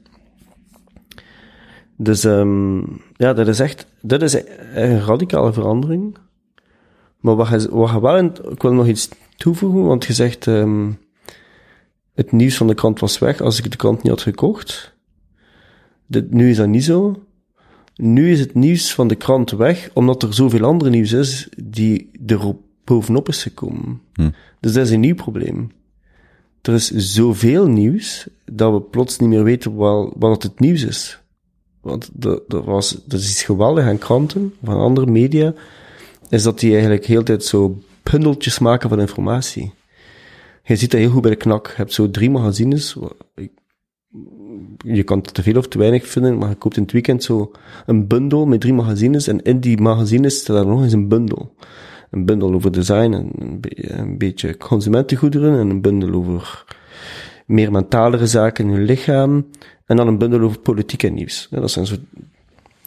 Dus 1.97 2.25
ehm 2.25 2.79
ja, 3.17 3.33
dat 3.33 3.49
is 3.49 3.61
echt, 3.61 3.87
dat 4.01 4.23
is 4.23 4.35
een 4.75 5.01
radicale 5.01 5.53
verandering. 5.53 6.17
Maar 7.21 7.37
wat 7.37 7.67
wat 7.67 8.01
wel, 8.01 8.25
ik 8.25 8.63
wil 8.63 8.73
nog 8.73 8.87
iets 8.87 9.09
toevoegen, 9.37 9.85
want 9.85 10.05
je 10.05 10.13
zegt, 10.13 10.47
ehm 10.47 10.91
het 12.15 12.33
nieuws 12.33 12.57
van 12.57 12.67
de 12.67 12.75
krant 12.75 13.01
was 13.01 13.19
weg 13.19 13.41
als 13.41 13.59
ik 13.59 13.71
de 13.71 13.77
krant 13.77 14.03
niet 14.03 14.13
had 14.13 14.23
gekocht. 14.23 14.95
Dit, 16.07 16.31
nu 16.31 16.51
is 16.51 16.57
dat 16.57 16.69
niet 16.69 16.85
zo. 16.85 17.26
Nu 17.97 18.31
is 18.31 18.41
het 18.41 18.55
nieuws 18.55 18.95
van 18.95 19.09
de 19.09 19.15
krant 19.15 19.51
weg, 19.51 19.91
omdat 19.93 20.23
er 20.23 20.35
zoveel 20.35 20.65
andere 20.65 20.91
nieuws 20.91 21.13
is 21.13 21.49
die 21.65 22.11
er 22.27 22.47
op- 22.47 22.65
bovenop 22.85 23.29
is 23.29 23.43
gekomen. 23.43 24.01
Hm. 24.13 24.31
Dus 24.61 24.73
dat 24.73 24.85
is 24.85 24.91
een 24.91 25.01
nieuw 25.01 25.15
probleem. 25.15 25.71
Er 26.63 26.75
is 26.75 26.91
zoveel 26.91 27.67
nieuws, 27.67 28.27
dat 28.45 28.73
we 28.73 28.81
plots 28.81 29.19
niet 29.19 29.29
meer 29.29 29.45
weten 29.45 29.77
wel, 29.77 30.13
wat 30.19 30.43
het 30.43 30.61
nieuws 30.61 30.83
is. 30.83 31.21
Want 31.81 32.11
dat, 32.13 32.43
dat, 32.49 32.65
was, 32.65 32.99
dat 33.05 33.21
is 33.21 33.31
iets 33.31 33.43
geweldig 33.43 33.85
aan 33.85 33.99
kranten, 33.99 34.55
van 34.65 34.77
andere 34.77 35.07
media, 35.07 35.55
is 36.29 36.43
dat 36.43 36.61
die 36.61 36.73
eigenlijk 36.73 37.05
heel 37.05 37.19
de 37.19 37.25
tijd 37.25 37.45
zo 37.45 37.83
bundeltjes 38.03 38.59
maken 38.59 38.89
van 38.89 39.01
informatie. 39.01 39.73
Je 40.63 40.77
ziet 40.77 40.91
dat 40.91 41.01
heel 41.01 41.11
goed 41.11 41.23
bij 41.23 41.31
de 41.31 41.37
knak. 41.37 41.67
Je 41.67 41.73
hebt 41.77 41.93
zo 41.93 42.11
drie 42.11 42.31
magazines. 42.31 42.97
Je 44.79 45.03
kan 45.03 45.21
te 45.21 45.43
veel 45.43 45.57
of 45.57 45.69
te 45.69 45.79
weinig 45.79 46.07
vinden, 46.07 46.39
maar 46.39 46.49
je 46.49 46.55
koopt 46.55 46.77
in 46.77 46.83
het 46.83 46.93
weekend 46.93 47.23
zo 47.23 47.51
een 47.87 48.07
bundel 48.07 48.47
met 48.47 48.61
drie 48.61 48.73
magazines. 48.73 49.29
En 49.29 49.43
in 49.43 49.61
die 49.61 49.81
magazines 49.81 50.39
staat 50.39 50.57
er 50.57 50.67
nog 50.67 50.83
eens 50.83 50.93
een 50.93 51.09
bundel. 51.09 51.55
Een 52.11 52.25
bundel 52.25 52.55
over 52.55 52.73
design, 52.73 53.13
en 53.13 53.31
een, 53.39 53.61
een 53.99 54.19
beetje 54.19 54.57
consumentengoederen, 54.57 55.59
en 55.59 55.71
een 55.71 55.81
bundel 55.81 56.13
over 56.13 56.65
meer 57.47 57.73
mentalere 57.73 58.27
zaken 58.27 58.65
in 58.65 58.73
je 58.73 58.79
lichaam, 58.79 59.47
en 59.87 59.97
dan 59.97 60.07
een 60.07 60.19
bundel 60.19 60.41
over 60.41 60.59
politiek 60.59 61.03
en 61.03 61.15
nieuws. 61.15 61.49
Dat 61.51 61.71
zijn 61.71 61.87
zo 61.87 61.97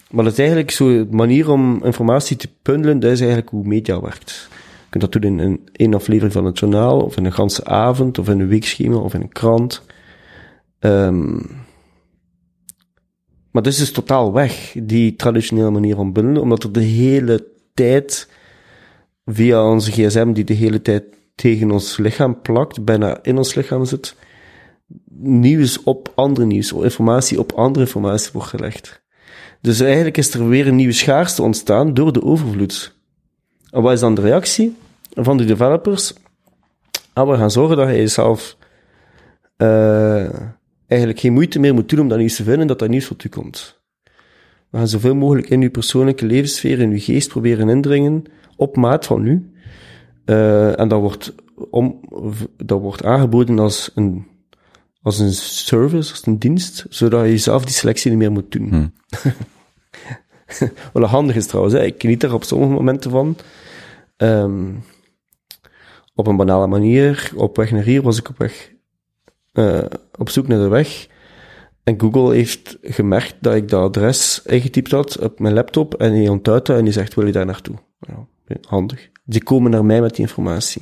maar 0.10 0.24
dat 0.24 0.34
is 0.34 0.40
eigenlijk 0.40 0.72
zo 0.72 1.06
manier 1.12 1.50
om 1.50 1.84
informatie 1.84 2.38
te 2.38 2.50
bundelen, 2.62 3.00
dat 3.00 3.12
is 3.12 3.20
eigenlijk 3.20 3.50
hoe 3.50 3.68
media 3.68 4.02
werkt. 4.02 4.48
Je 4.52 4.98
kunt 4.98 5.12
dat 5.12 5.22
doen 5.22 5.40
in 5.40 5.60
een, 5.74 5.94
aflevering 5.94 6.34
van 6.34 6.46
het 6.46 6.60
journaal, 6.60 7.02
of 7.02 7.18
in 7.18 7.26
een 7.26 7.34
ganse 7.34 7.66
avond, 7.66 8.20
of 8.20 8.30
in 8.30 8.40
een 8.40 8.48
weekschema, 8.48 8.96
of 8.96 9.14
in 9.14 9.22
een 9.22 9.32
krant. 9.32 9.82
Ehm 10.80 11.38
maar 13.52 13.64
dit 13.64 13.74
is 13.74 13.80
dus 13.80 13.92
totaal 13.92 14.34
weg, 14.34 14.76
die 14.84 15.16
traditionele 15.16 15.70
manier 15.70 15.96
van 15.96 16.14
bundelen, 16.14 16.42
omdat 16.42 16.64
er 16.64 16.72
de 16.72 16.80
hele 16.80 17.48
tijd, 17.74 18.30
via 19.26 19.70
onze 19.70 19.92
gsm, 19.92 20.32
die 20.32 20.44
de 20.44 20.54
hele 20.54 20.82
tijd 20.82 21.04
tegen 21.36 21.72
ons 21.72 21.98
lichaam 21.98 22.42
plakt, 22.42 22.86
bijna 22.86 23.20
in 23.22 23.38
ons 23.38 23.54
lichaam 23.54 23.86
zit, 23.86 24.16
nieuws 25.20 25.84
op 25.84 26.12
andere 26.16 26.46
nieuws, 26.46 26.72
informatie 26.72 27.40
op 27.40 27.52
andere 27.52 27.86
informatie 27.86 28.30
wordt 28.34 28.48
gelegd. 28.48 29.02
Dus 29.62 29.80
eigenlijk 29.80 30.18
is 30.18 30.34
er 30.34 30.48
weer 30.48 30.68
een 30.68 30.76
nieuwe 30.76 30.94
schaarste 30.94 31.42
ontstaan 31.42 31.94
door 31.94 32.14
de 32.14 32.24
overvloed. 32.24 32.98
En 33.72 33.82
wat 33.82 33.94
is 33.94 34.00
dan 34.00 34.16
de 34.16 34.22
reactie 34.22 34.78
van 35.14 35.38
de 35.38 35.46
developers? 35.46 36.14
Ah, 37.14 37.30
we 37.30 37.38
gaan 37.38 37.52
zorgen 37.52 37.78
dat 37.78 37.88
je 37.88 37.96
jezelf 37.96 38.58
eh, 39.58 40.30
eigenlijk 40.90 41.20
geen 41.20 41.34
moeite 41.34 41.60
meer 41.60 41.74
moet 41.74 41.90
doen 41.90 42.00
om 42.00 42.08
dat 42.08 42.18
nieuws 42.18 42.36
te 42.36 42.44
vinden, 42.44 42.68
dat 42.68 42.80
dat 42.80 42.90
nieuws 42.90 43.08
tot 43.08 43.24
u 43.24 43.30
komt. 43.30 43.80
We 44.70 44.78
gaan 44.78 44.88
zoveel 44.88 45.16
mogelijk 45.16 45.50
in 45.50 45.62
uw 45.62 45.70
persoonlijke 45.70 46.26
levenssfeer, 46.26 46.80
in 46.80 46.92
uw 46.92 47.00
geest 47.00 47.30
proberen 47.30 47.70
indringen, 47.70 48.24
op 48.56 48.76
maat 48.76 49.06
van 49.06 49.26
u. 49.26 49.52
Eh, 50.26 50.80
en 50.80 50.88
dat 50.88 51.00
wordt, 51.00 51.36
om, 51.70 52.00
dat 52.58 52.80
wordt 52.80 53.04
aangeboden 53.04 53.60
als 53.60 53.92
een, 53.96 54.28
als 55.02 55.20
een 55.20 55.34
service, 55.34 56.12
als 56.12 56.26
een 56.26 56.40
dienst, 56.40 56.86
zodat 56.90 57.26
je 57.26 57.38
zelf 57.38 57.66
die 57.66 57.74
selectie 57.74 58.10
niet 58.10 58.20
meer 58.20 58.32
moet 58.32 58.52
doen. 58.52 58.70
Hm. 60.58 60.68
Wat 60.94 61.10
handig 61.10 61.36
is 61.36 61.48
trouwens, 61.48 61.76
hè. 61.76 61.86
ik 61.86 62.02
geniet 62.02 62.24
er 62.24 62.34
op 62.34 62.44
sommige 62.44 62.72
momenten 62.72 63.12
van. 63.12 63.36
Ehm, 64.18 64.72
op 66.16 66.28
een 66.28 66.36
banale 66.36 66.68
manier, 66.68 67.32
op 67.36 67.56
weg 67.56 67.72
naar 67.72 67.84
hier 67.84 68.02
was 68.02 68.18
ik 68.18 68.30
op 68.30 68.38
weg, 68.38 68.72
eh, 69.52 69.80
op 70.18 70.30
zoek 70.30 70.48
naar 70.48 70.60
de 70.60 70.68
weg. 70.68 71.08
En 71.84 72.00
Google 72.00 72.34
heeft 72.34 72.78
gemerkt 72.82 73.36
dat 73.40 73.56
ik 73.56 73.70
dat 73.70 73.82
adres 73.82 74.42
ingetypt 74.46 74.92
had 74.92 75.20
op 75.20 75.40
mijn 75.40 75.54
laptop 75.54 75.94
en 75.94 76.14
die 76.14 76.32
onthoudt 76.32 76.66
dat 76.66 76.78
en 76.78 76.84
die 76.84 76.94
zegt, 76.94 77.14
wil 77.14 77.26
je 77.26 77.32
daar 77.32 77.46
naartoe? 77.46 77.76
Handig. 78.68 79.10
Die 79.24 79.44
komen 79.44 79.72
naar 79.72 79.86
mij 79.86 80.02
met 80.02 80.16
die 80.16 80.26
informatie. 80.26 80.82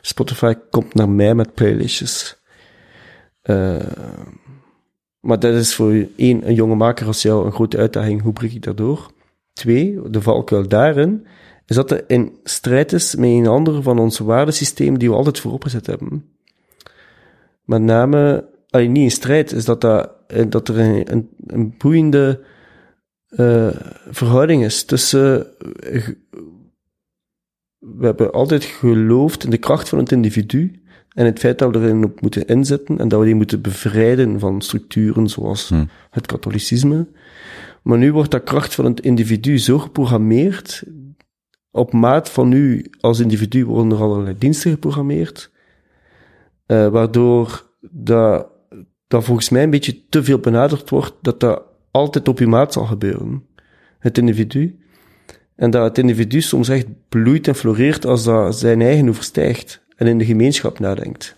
Spotify 0.00 0.54
komt 0.70 0.94
naar 0.94 1.08
mij 1.08 1.34
met 1.34 1.54
playlistjes. 1.54 2.42
Eh, 3.42 3.76
maar 5.20 5.38
dat 5.38 5.54
is 5.54 5.74
voor 5.74 6.06
één, 6.16 6.48
een 6.48 6.54
jonge 6.54 6.74
maker 6.74 7.06
als 7.06 7.22
jou 7.22 7.46
een 7.46 7.52
grote 7.52 7.76
uitdaging. 7.76 8.22
Hoe 8.22 8.32
breek 8.32 8.52
ik 8.52 8.62
daardoor? 8.62 9.10
Twee, 9.52 10.00
de 10.10 10.22
valkuil 10.22 10.68
daarin, 10.68 11.26
is 11.66 11.76
dat 11.76 11.90
het 11.90 12.04
in 12.06 12.38
strijd 12.44 12.92
is 12.92 13.14
met 13.14 13.28
een 13.28 13.46
ander 13.46 13.82
van 13.82 13.98
ons 13.98 14.18
waardesysteem 14.18 14.98
die 14.98 15.10
we 15.10 15.16
altijd 15.16 15.40
voorop 15.40 15.62
gezet 15.62 15.86
hebben. 15.86 16.37
Met 17.68 17.82
name, 17.82 18.48
allee, 18.70 18.88
niet 18.88 19.02
in 19.02 19.10
strijd, 19.10 19.52
is 19.52 19.64
dat, 19.64 19.80
dat, 19.80 20.10
eh, 20.26 20.44
dat 20.48 20.68
er 20.68 20.78
een, 20.78 21.12
een, 21.12 21.28
een 21.46 21.74
boeiende 21.78 22.40
eh, 23.28 23.68
verhouding 24.10 24.64
is 24.64 24.84
tussen 24.84 25.46
eh, 25.80 26.08
we 27.78 28.04
hebben 28.04 28.32
altijd 28.32 28.64
geloofd 28.64 29.44
in 29.44 29.50
de 29.50 29.58
kracht 29.58 29.88
van 29.88 29.98
het 29.98 30.12
individu 30.12 30.82
en 31.08 31.24
het 31.24 31.38
feit 31.38 31.58
dat 31.58 31.70
we 31.70 31.80
erin 31.80 32.04
op 32.04 32.20
moeten 32.20 32.46
inzetten 32.46 32.98
en 32.98 33.08
dat 33.08 33.20
we 33.20 33.26
die 33.26 33.34
moeten 33.34 33.60
bevrijden 33.60 34.38
van 34.38 34.62
structuren 34.62 35.28
zoals 35.28 35.68
Hm. 35.68 35.84
het 36.10 36.26
katholicisme. 36.26 37.08
Maar 37.82 37.98
nu 37.98 38.12
wordt 38.12 38.30
dat 38.30 38.42
kracht 38.42 38.74
van 38.74 38.84
het 38.84 39.00
individu 39.00 39.58
zo 39.58 39.78
geprogrammeerd, 39.78 40.82
op 41.70 41.92
maat 41.92 42.30
van 42.30 42.52
u 42.52 42.90
als 43.00 43.20
individu 43.20 43.64
worden 43.64 43.92
er 43.92 44.02
allerlei 44.02 44.38
diensten 44.38 44.70
geprogrammeerd, 44.70 45.50
eh, 46.68 46.88
waardoor 46.88 47.70
dat, 47.80 48.46
dat 49.06 49.24
volgens 49.24 49.48
mij 49.48 49.62
een 49.62 49.70
beetje 49.70 50.08
te 50.08 50.24
veel 50.24 50.38
benaderd 50.38 50.90
wordt 50.90 51.14
dat 51.22 51.40
dat 51.40 51.62
altijd 51.90 52.28
op 52.28 52.38
uw 52.38 52.48
maat 52.48 52.72
zal 52.72 52.84
gebeuren. 52.84 53.46
Het 53.98 54.18
individu. 54.18 54.78
En 55.56 55.70
dat 55.70 55.84
het 55.84 55.98
individu 55.98 56.40
soms 56.40 56.68
echt 56.68 56.86
bloeit 57.08 57.48
en 57.48 57.54
floreert 57.54 58.06
als 58.06 58.24
dat 58.24 58.58
zijn 58.58 58.80
eigen 58.80 59.08
overstijgt 59.08 59.84
en 59.96 60.06
in 60.06 60.18
de 60.18 60.24
gemeenschap 60.24 60.78
nadenkt. 60.78 61.36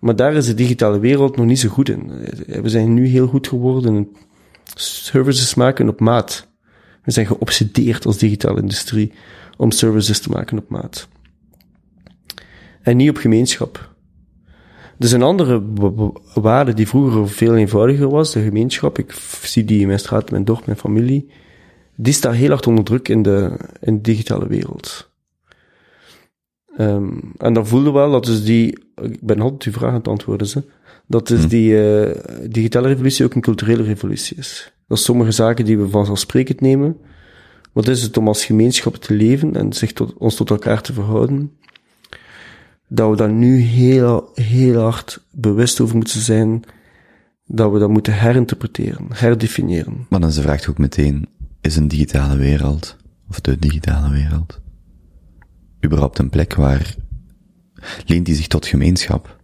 Maar 0.00 0.16
daar 0.16 0.34
is 0.34 0.46
de 0.46 0.54
digitale 0.54 0.98
wereld 0.98 1.36
nog 1.36 1.46
niet 1.46 1.58
zo 1.58 1.68
goed 1.68 1.88
in. 1.88 2.10
Eh, 2.10 2.60
We 2.60 2.68
zijn 2.68 2.94
nu 2.94 3.06
heel 3.06 3.26
goed 3.26 3.48
geworden 3.48 3.94
in 3.94 4.16
services 4.74 5.54
maken 5.54 5.88
op 5.88 6.00
maat. 6.00 6.48
We 7.04 7.10
zijn 7.10 7.26
geobsedeerd 7.26 8.06
als 8.06 8.18
digitale 8.18 8.60
industrie 8.60 9.12
om 9.56 9.70
services 9.70 10.20
te 10.20 10.28
maken 10.28 10.58
op 10.58 10.68
maat. 10.68 11.08
En 12.82 12.96
niet 12.96 13.10
op 13.10 13.16
gemeenschap. 13.16 13.91
Dus 15.02 15.12
een 15.12 15.22
andere 15.22 15.62
wa- 15.74 15.92
wa- 15.92 16.12
waarde 16.34 16.74
die 16.74 16.88
vroeger 16.88 17.28
veel 17.28 17.56
eenvoudiger 17.56 18.08
was, 18.08 18.32
de 18.32 18.42
gemeenschap, 18.42 18.98
ik 18.98 19.12
zie 19.42 19.64
die 19.64 19.80
in 19.80 19.86
mijn 19.86 19.98
straat, 19.98 20.30
mijn 20.30 20.44
dorp, 20.44 20.66
mijn 20.66 20.78
familie, 20.78 21.30
die 21.96 22.12
staat 22.12 22.34
heel 22.34 22.48
hard 22.48 22.66
onder 22.66 22.84
druk 22.84 23.08
in 23.08 23.22
de, 23.22 23.56
in 23.80 23.94
de 23.94 24.00
digitale 24.00 24.46
wereld. 24.46 25.10
Ehm, 26.76 27.08
en 27.38 27.52
dan 27.52 27.66
voelde 27.66 27.90
wel 27.90 28.10
dat 28.10 28.24
dus 28.24 28.44
die, 28.44 28.78
ik 29.02 29.20
ben 29.20 29.40
altijd 29.40 29.62
uw 29.62 29.72
vraag 29.72 29.90
aan 29.90 29.96
het 29.96 30.08
antwoorden, 30.08 30.46
ze, 30.46 30.62
dat 31.06 31.26
dus 31.26 31.48
die 31.48 31.90
eh, 31.90 32.18
digitale 32.50 32.88
revolutie 32.88 33.24
ook 33.24 33.34
een 33.34 33.40
culturele 33.40 33.82
revolutie 33.82 34.36
is. 34.36 34.72
Dat 34.88 34.98
sommige 34.98 35.30
zaken 35.30 35.64
die 35.64 35.78
we 35.78 35.88
vanzelfsprekend 35.88 36.60
nemen, 36.60 36.96
wat 37.72 37.88
is 37.88 38.02
het 38.02 38.16
om 38.16 38.28
als 38.28 38.44
gemeenschap 38.44 38.94
te 38.96 39.14
leven 39.14 39.56
en 39.56 39.72
zich 39.72 39.92
tot, 39.92 40.14
ons 40.18 40.34
tot 40.34 40.50
elkaar 40.50 40.82
te 40.82 40.92
verhouden, 40.92 41.52
dat 42.94 43.10
we 43.10 43.16
daar 43.16 43.32
nu 43.32 43.58
heel, 43.58 44.30
heel 44.34 44.80
hard 44.80 45.24
bewust 45.30 45.80
over 45.80 45.96
moeten 45.96 46.20
zijn, 46.20 46.62
dat 47.46 47.72
we 47.72 47.78
dat 47.78 47.90
moeten 47.90 48.18
herinterpreteren, 48.18 49.06
herdefiniëren. 49.08 50.06
Maar 50.08 50.20
dan 50.20 50.28
is 50.28 50.34
de 50.34 50.42
vraag 50.42 50.68
ook 50.68 50.78
meteen, 50.78 51.28
is 51.60 51.76
een 51.76 51.88
digitale 51.88 52.36
wereld, 52.36 52.96
of 53.28 53.40
de 53.40 53.58
digitale 53.58 54.10
wereld, 54.10 54.60
überhaupt 55.84 56.18
een 56.18 56.30
plek 56.30 56.54
waar, 56.54 56.96
leent 58.06 58.26
die 58.26 58.34
zich 58.34 58.46
tot 58.46 58.66
gemeenschap? 58.66 59.40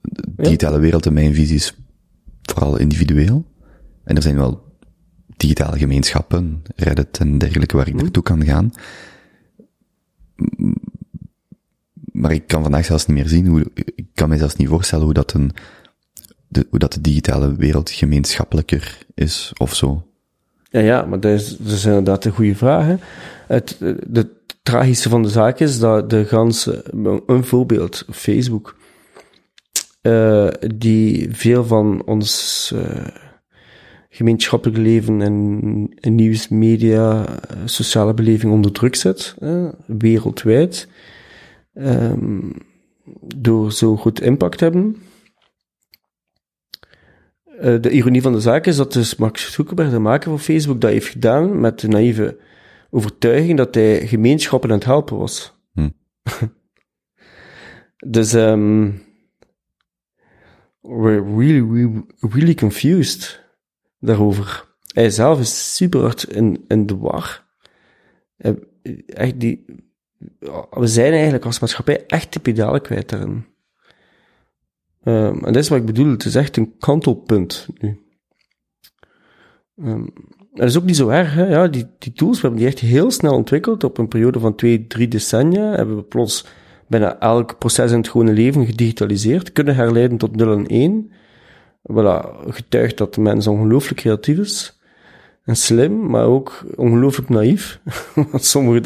De 0.00 0.32
digitale 0.36 0.78
wereld 0.78 1.06
in 1.06 1.12
mijn 1.12 1.34
visie 1.34 1.56
is 1.56 1.76
vooral 2.42 2.78
individueel. 2.78 3.44
En 4.04 4.16
er 4.16 4.22
zijn 4.22 4.36
wel 4.36 4.76
digitale 5.36 5.78
gemeenschappen, 5.78 6.62
Reddit 6.76 7.18
en 7.18 7.38
dergelijke, 7.38 7.76
waar 7.76 7.88
ik 7.88 7.94
naartoe 7.94 8.22
kan 8.22 8.44
gaan. 8.44 8.72
Maar 12.20 12.32
ik 12.32 12.46
kan 12.46 12.62
vandaag 12.62 12.84
zelfs 12.84 13.06
niet 13.06 13.16
meer 13.16 13.28
zien 13.28 13.46
hoe, 13.46 13.66
ik 13.74 14.06
kan 14.14 14.28
mij 14.28 14.38
zelfs 14.38 14.56
niet 14.56 14.68
voorstellen 14.68 15.04
hoe 15.04 15.14
dat 15.14 15.32
een, 15.32 15.50
de, 16.48 16.66
hoe 16.70 16.78
dat 16.78 16.92
de 16.92 17.00
digitale 17.00 17.56
wereld 17.56 17.90
gemeenschappelijker 17.90 18.98
is, 19.14 19.52
of 19.56 19.74
zo. 19.74 20.02
Ja, 20.70 20.80
ja, 20.80 21.02
maar 21.04 21.20
dat 21.20 21.40
is, 21.40 21.84
inderdaad 21.84 22.24
een 22.24 22.32
goede 22.32 22.54
vraag. 22.54 22.96
Het, 23.46 23.76
de 24.06 24.28
tragische 24.62 25.08
van 25.08 25.22
de 25.22 25.28
zaak 25.28 25.58
is 25.58 25.78
dat 25.78 26.10
de 26.10 26.24
ganse, 26.24 26.84
een 27.26 27.44
voorbeeld, 27.44 28.04
Facebook, 28.10 28.76
eh, 30.00 30.48
die 30.74 31.28
veel 31.30 31.64
van 31.64 32.02
ons 32.04 32.72
eh, 32.74 33.06
gemeenschappelijk 34.08 34.78
leven 34.78 35.22
en, 35.22 35.96
en 36.00 36.14
nieuws, 36.14 36.48
media, 36.48 37.26
eh, 37.26 37.56
sociale 37.64 38.14
beleving 38.14 38.52
onder 38.52 38.72
druk 38.72 38.94
zet, 38.94 39.34
hè, 39.38 39.68
wereldwijd, 39.86 40.88
ehm, 41.78 42.50
door 43.36 43.72
zo 43.72 43.96
goed 43.96 44.20
impact 44.20 44.58
te 44.58 44.64
hebben. 44.64 44.96
Eh, 47.58 47.80
de 47.80 47.90
ironie 47.90 48.22
van 48.22 48.32
de 48.32 48.40
zaak 48.40 48.66
is 48.66 48.76
dat 48.76 48.92
dus 48.92 49.16
Mark 49.16 49.36
Zuckerberg, 49.36 49.90
de 49.90 49.98
maker 49.98 50.30
van 50.30 50.40
Facebook, 50.40 50.80
dat 50.80 50.90
heeft 50.90 51.08
gedaan 51.08 51.60
met 51.60 51.80
de 51.80 51.88
naïeve 51.88 52.38
overtuiging 52.90 53.56
dat 53.56 53.74
hij 53.74 54.06
gemeenschappen 54.06 54.70
aan 54.70 54.76
het 54.76 54.84
helpen 54.84 55.16
was. 55.16 55.54
Hm. 55.72 55.88
dus 58.14 58.32
ehm 58.32 58.90
we're 60.80 61.20
really, 61.20 61.60
really, 61.60 62.02
really 62.20 62.54
confused 62.54 63.40
daarover. 64.00 64.66
Hij 64.92 65.10
zelf 65.10 65.40
is 65.40 65.76
super 65.76 66.00
hard 66.00 66.22
in, 66.22 66.64
in 66.68 66.86
de 66.86 66.96
war. 66.96 67.46
Echt 69.06 69.40
die, 69.40 69.64
we 70.70 70.86
zijn 70.86 71.12
eigenlijk 71.12 71.44
als 71.44 71.58
maatschappij 71.58 72.06
echt 72.06 72.32
de 72.32 72.40
pedalen 72.40 72.82
kwijt 72.82 73.08
daarin. 73.08 73.46
Ehm, 75.02 75.44
en 75.44 75.52
dat 75.52 75.56
is 75.56 75.68
wat 75.68 75.78
ik 75.78 75.86
bedoel, 75.86 76.10
het 76.10 76.24
is 76.24 76.34
echt 76.34 76.56
een 76.56 76.74
kantelpunt 76.78 77.68
nu. 77.78 78.00
Ehm, 79.76 80.06
dat 80.52 80.68
is 80.68 80.76
ook 80.76 80.84
niet 80.84 80.96
zo 80.96 81.08
erg, 81.08 81.34
hè? 81.34 81.46
Ja, 81.46 81.68
die, 81.68 81.86
die 81.98 82.12
tools, 82.12 82.40
hebben 82.40 82.58
die 82.58 82.68
echt 82.68 82.78
heel 82.78 83.10
snel 83.10 83.34
ontwikkeld. 83.34 83.84
Op 83.84 83.98
een 83.98 84.08
periode 84.08 84.38
van 84.38 84.54
twee, 84.54 84.86
drie 84.86 85.08
decennia 85.08 85.70
hebben 85.72 85.96
we 85.96 86.02
plots 86.02 86.46
bijna 86.86 87.18
elk 87.18 87.58
proces 87.58 87.90
in 87.90 87.96
het 87.96 88.08
gewone 88.08 88.32
leven 88.32 88.66
gedigitaliseerd, 88.66 89.52
kunnen 89.52 89.74
herleiden 89.74 90.18
tot 90.18 90.36
0 90.36 90.52
en 90.52 90.66
1. 90.66 91.10
Voilà, 91.92 92.48
getuigt 92.48 92.98
dat 92.98 93.14
de 93.14 93.20
mens 93.20 93.46
ongelooflijk 93.46 94.00
creatief 94.00 94.38
is. 94.38 94.80
En 95.44 95.56
slim, 95.56 96.06
maar 96.06 96.24
ook 96.24 96.64
ongelooflijk 96.76 97.28
naïef. 97.28 97.80
Want 98.30 98.44
sommigen 98.44 98.82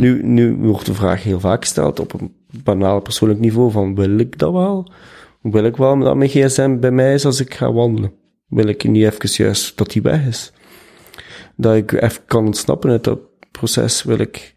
daar, 0.00 0.22
nu, 0.22 0.54
nu 0.56 0.56
wordt 0.56 0.86
de 0.86 0.94
vraag 0.94 1.22
heel 1.22 1.40
vaak 1.40 1.60
gesteld 1.60 2.00
op 2.00 2.20
een 2.20 2.34
banaal 2.62 3.00
persoonlijk 3.00 3.40
niveau 3.40 3.70
van 3.70 3.94
wil 3.94 4.18
ik 4.18 4.38
dat 4.38 4.52
wel? 4.52 4.90
Wil 5.40 5.64
ik 5.64 5.76
wel 5.76 5.98
dat 5.98 6.16
mijn 6.16 6.30
gsm 6.30 6.78
bij 6.78 6.90
mij 6.90 7.14
is 7.14 7.24
als 7.24 7.40
ik 7.40 7.54
ga 7.54 7.72
wandelen? 7.72 8.12
Wil 8.48 8.66
ik 8.66 8.84
niet 8.84 9.04
even 9.04 9.44
juist 9.44 9.76
dat 9.76 9.90
die 9.90 10.02
weg 10.02 10.26
is? 10.26 10.52
Dat 11.56 11.76
ik 11.76 11.92
even 11.92 12.24
kan 12.26 12.46
ontsnappen 12.46 12.90
uit 12.90 13.04
dat 13.04 13.18
proces? 13.50 14.02
Wil 14.02 14.18
ik 14.18 14.54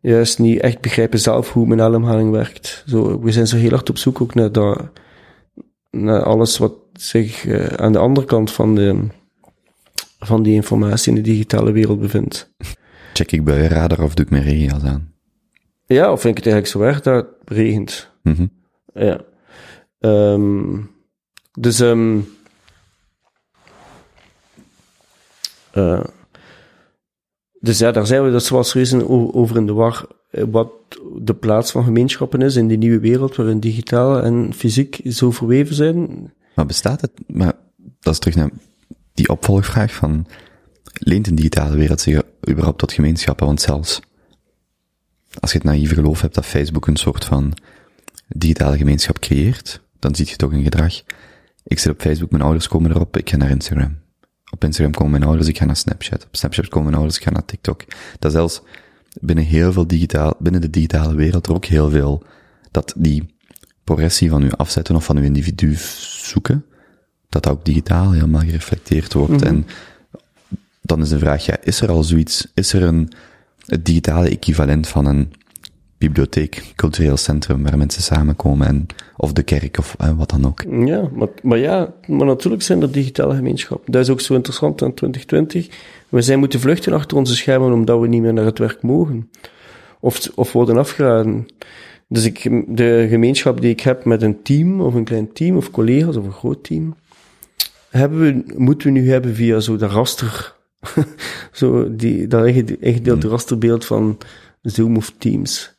juist 0.00 0.38
niet 0.38 0.60
echt 0.60 0.80
begrijpen 0.80 1.18
zelf 1.18 1.52
hoe 1.52 1.66
mijn 1.66 1.80
ademhaling 1.80 2.30
werkt? 2.30 2.84
Zo, 2.86 3.20
we 3.20 3.32
zijn 3.32 3.46
zo 3.46 3.56
heel 3.56 3.70
hard 3.70 3.90
op 3.90 3.98
zoek 3.98 4.20
ook 4.20 4.34
naar, 4.34 4.52
dat, 4.52 4.88
naar 5.90 6.22
alles 6.22 6.58
wat 6.58 6.72
zich 6.92 7.46
eh, 7.46 7.64
aan 7.64 7.92
de 7.92 7.98
andere 7.98 8.26
kant 8.26 8.52
van, 8.52 8.74
de, 8.74 9.06
van 10.18 10.42
die 10.42 10.54
informatie 10.54 11.08
in 11.08 11.22
de 11.22 11.30
digitale 11.30 11.72
wereld 11.72 12.00
bevindt. 12.00 12.54
Check 13.16 13.32
ik 13.32 13.44
buienradar 13.44 14.02
of 14.02 14.14
doe 14.14 14.24
ik 14.24 14.30
mijn 14.30 14.42
regenjas 14.42 14.82
aan? 14.82 15.12
Ja, 15.86 16.12
of 16.12 16.20
vind 16.20 16.38
ik 16.38 16.44
het 16.44 16.52
eigenlijk 16.52 16.66
zo 16.66 16.90
erg 16.90 17.00
dat 17.02 17.14
het 17.44 17.58
regent? 17.58 18.10
Mhm. 18.22 18.46
Ja. 18.94 19.20
Ehm, 20.00 20.80
dus, 21.58 21.80
ehm 21.80 22.18
eh, 25.72 26.04
dus 27.60 27.78
ja, 27.78 27.90
daar 27.92 28.06
zijn 28.06 28.24
we 28.24 28.30
dus 28.30 28.50
wel 28.50 28.64
serieus 28.64 28.92
over 29.32 29.56
in 29.56 29.66
de 29.66 29.72
war. 29.72 30.06
eh, 30.30 30.44
Wat 30.50 30.70
de 31.18 31.34
plaats 31.34 31.70
van 31.70 31.84
gemeenschappen 31.84 32.42
is 32.42 32.56
in 32.56 32.68
die 32.68 32.78
nieuwe 32.78 33.00
wereld 33.00 33.36
waarin 33.36 33.60
digitaal 33.60 34.22
en 34.22 34.52
fysiek 34.54 35.00
zo 35.04 35.30
verweven 35.30 35.74
zijn. 35.74 36.32
Maar 36.54 36.66
bestaat 36.66 37.00
het, 37.00 37.10
maar 37.26 37.52
dat 38.00 38.12
is 38.12 38.18
terug 38.18 38.36
naar 38.36 38.50
die 39.14 39.28
opvolgvraag 39.28 39.94
van, 39.94 40.26
leent 40.92 41.26
een 41.26 41.34
digitale 41.34 41.76
wereld 41.76 42.00
zich 42.00 42.22
überhaupt 42.48 42.78
tot 42.78 42.92
gemeenschappen? 42.92 43.46
Want 43.46 43.60
zelfs 43.60 44.00
als 45.40 45.52
je 45.52 45.58
het 45.58 45.66
naïeve 45.66 45.94
geloof 45.94 46.20
hebt 46.20 46.34
dat 46.34 46.46
Facebook 46.46 46.86
een 46.86 46.96
soort 46.96 47.24
van 47.24 47.52
digitale 48.28 48.76
gemeenschap 48.76 49.18
creëert, 49.18 49.80
dan 49.98 50.14
zie 50.14 50.26
je 50.28 50.36
toch 50.36 50.52
een 50.52 50.62
gedrag. 50.62 51.02
Ik 51.64 51.78
zit 51.78 51.92
op 51.92 52.00
Facebook, 52.00 52.30
mijn 52.30 52.42
ouders 52.42 52.68
komen 52.68 52.90
erop, 52.90 53.16
ik 53.16 53.30
ga 53.30 53.36
naar 53.36 53.50
Instagram. 53.50 53.98
Op 54.50 54.64
Instagram 54.64 54.92
komen 54.92 55.12
mijn 55.12 55.24
ouders, 55.24 55.48
ik 55.48 55.58
ga 55.58 55.64
naar 55.64 55.76
Snapchat. 55.76 56.24
Op 56.24 56.36
Snapchat 56.36 56.68
komen 56.68 56.84
mijn 56.84 56.96
ouders, 56.96 57.16
ik 57.16 57.24
ga 57.24 57.30
naar 57.30 57.44
TikTok. 57.44 57.84
Dat 58.18 58.32
zelfs 58.32 58.62
binnen 59.20 59.44
heel 59.44 59.72
veel 59.72 59.86
digitaal, 59.86 60.34
binnen 60.38 60.60
de 60.60 60.70
digitale 60.70 61.14
wereld 61.14 61.46
er 61.46 61.54
ook 61.54 61.64
heel 61.64 61.90
veel, 61.90 62.22
dat 62.70 62.94
die 62.96 63.34
progressie 63.84 64.30
van 64.30 64.42
uw 64.42 64.50
afzetten 64.50 64.96
of 64.96 65.04
van 65.04 65.16
uw 65.16 65.22
individu 65.22 65.74
zoeken, 66.22 66.64
dat 67.28 67.42
dat 67.42 67.52
ook 67.52 67.64
digitaal 67.64 68.12
helemaal 68.12 68.40
gereflecteerd 68.40 69.12
wordt. 69.12 69.42
En 69.42 69.66
dan 70.86 71.00
is 71.00 71.08
de 71.08 71.18
vraag, 71.18 71.44
ja, 71.44 71.56
is 71.62 71.80
er 71.80 71.90
al 71.90 72.02
zoiets, 72.02 72.46
is 72.54 72.72
er 72.72 72.82
een, 72.82 73.12
het 73.66 73.84
digitale 73.84 74.28
equivalent 74.28 74.88
van 74.88 75.06
een 75.06 75.32
bibliotheek, 75.98 76.72
cultureel 76.74 77.16
centrum 77.16 77.62
waar 77.62 77.78
mensen 77.78 78.02
samenkomen 78.02 78.66
en, 78.66 78.86
of 79.16 79.32
de 79.32 79.42
kerk 79.42 79.78
of 79.78 79.94
eh, 79.98 80.10
wat 80.16 80.30
dan 80.30 80.46
ook. 80.46 80.64
Ja, 80.70 81.08
maar, 81.12 81.28
maar 81.42 81.58
ja, 81.58 81.94
maar 82.06 82.26
natuurlijk 82.26 82.62
zijn 82.62 82.82
er 82.82 82.92
digitale 82.92 83.34
gemeenschappen. 83.34 83.92
Dat 83.92 84.02
is 84.02 84.10
ook 84.10 84.20
zo 84.20 84.34
interessant 84.34 84.82
aan 84.82 84.94
2020. 84.94 85.68
We 86.08 86.22
zijn 86.22 86.38
moeten 86.38 86.60
vluchten 86.60 86.92
achter 86.92 87.16
onze 87.16 87.36
schermen 87.36 87.72
omdat 87.72 88.00
we 88.00 88.08
niet 88.08 88.22
meer 88.22 88.32
naar 88.32 88.44
het 88.44 88.58
werk 88.58 88.82
mogen. 88.82 89.30
Of, 90.00 90.28
of 90.34 90.52
worden 90.52 90.76
afgeraden. 90.76 91.46
Dus 92.08 92.24
ik, 92.24 92.64
de 92.68 93.06
gemeenschap 93.08 93.60
die 93.60 93.70
ik 93.70 93.80
heb 93.80 94.04
met 94.04 94.22
een 94.22 94.42
team, 94.42 94.80
of 94.80 94.94
een 94.94 95.04
klein 95.04 95.32
team, 95.32 95.56
of 95.56 95.70
collega's, 95.70 96.16
of 96.16 96.24
een 96.24 96.32
groot 96.32 96.64
team, 96.64 96.94
hebben 97.90 98.18
we, 98.18 98.54
moeten 98.56 98.92
we 98.92 98.98
nu 98.98 99.10
hebben 99.10 99.34
via 99.34 99.60
zo 99.60 99.76
raster, 99.78 100.55
zo 101.52 101.96
die, 101.96 102.26
dat 102.26 102.46
ingede- 102.46 102.78
ingedeelde 102.78 103.28
rasterbeeld 103.28 103.84
van 103.84 104.18
Zoom 104.62 104.96
of 104.96 105.10
Teams. 105.18 105.74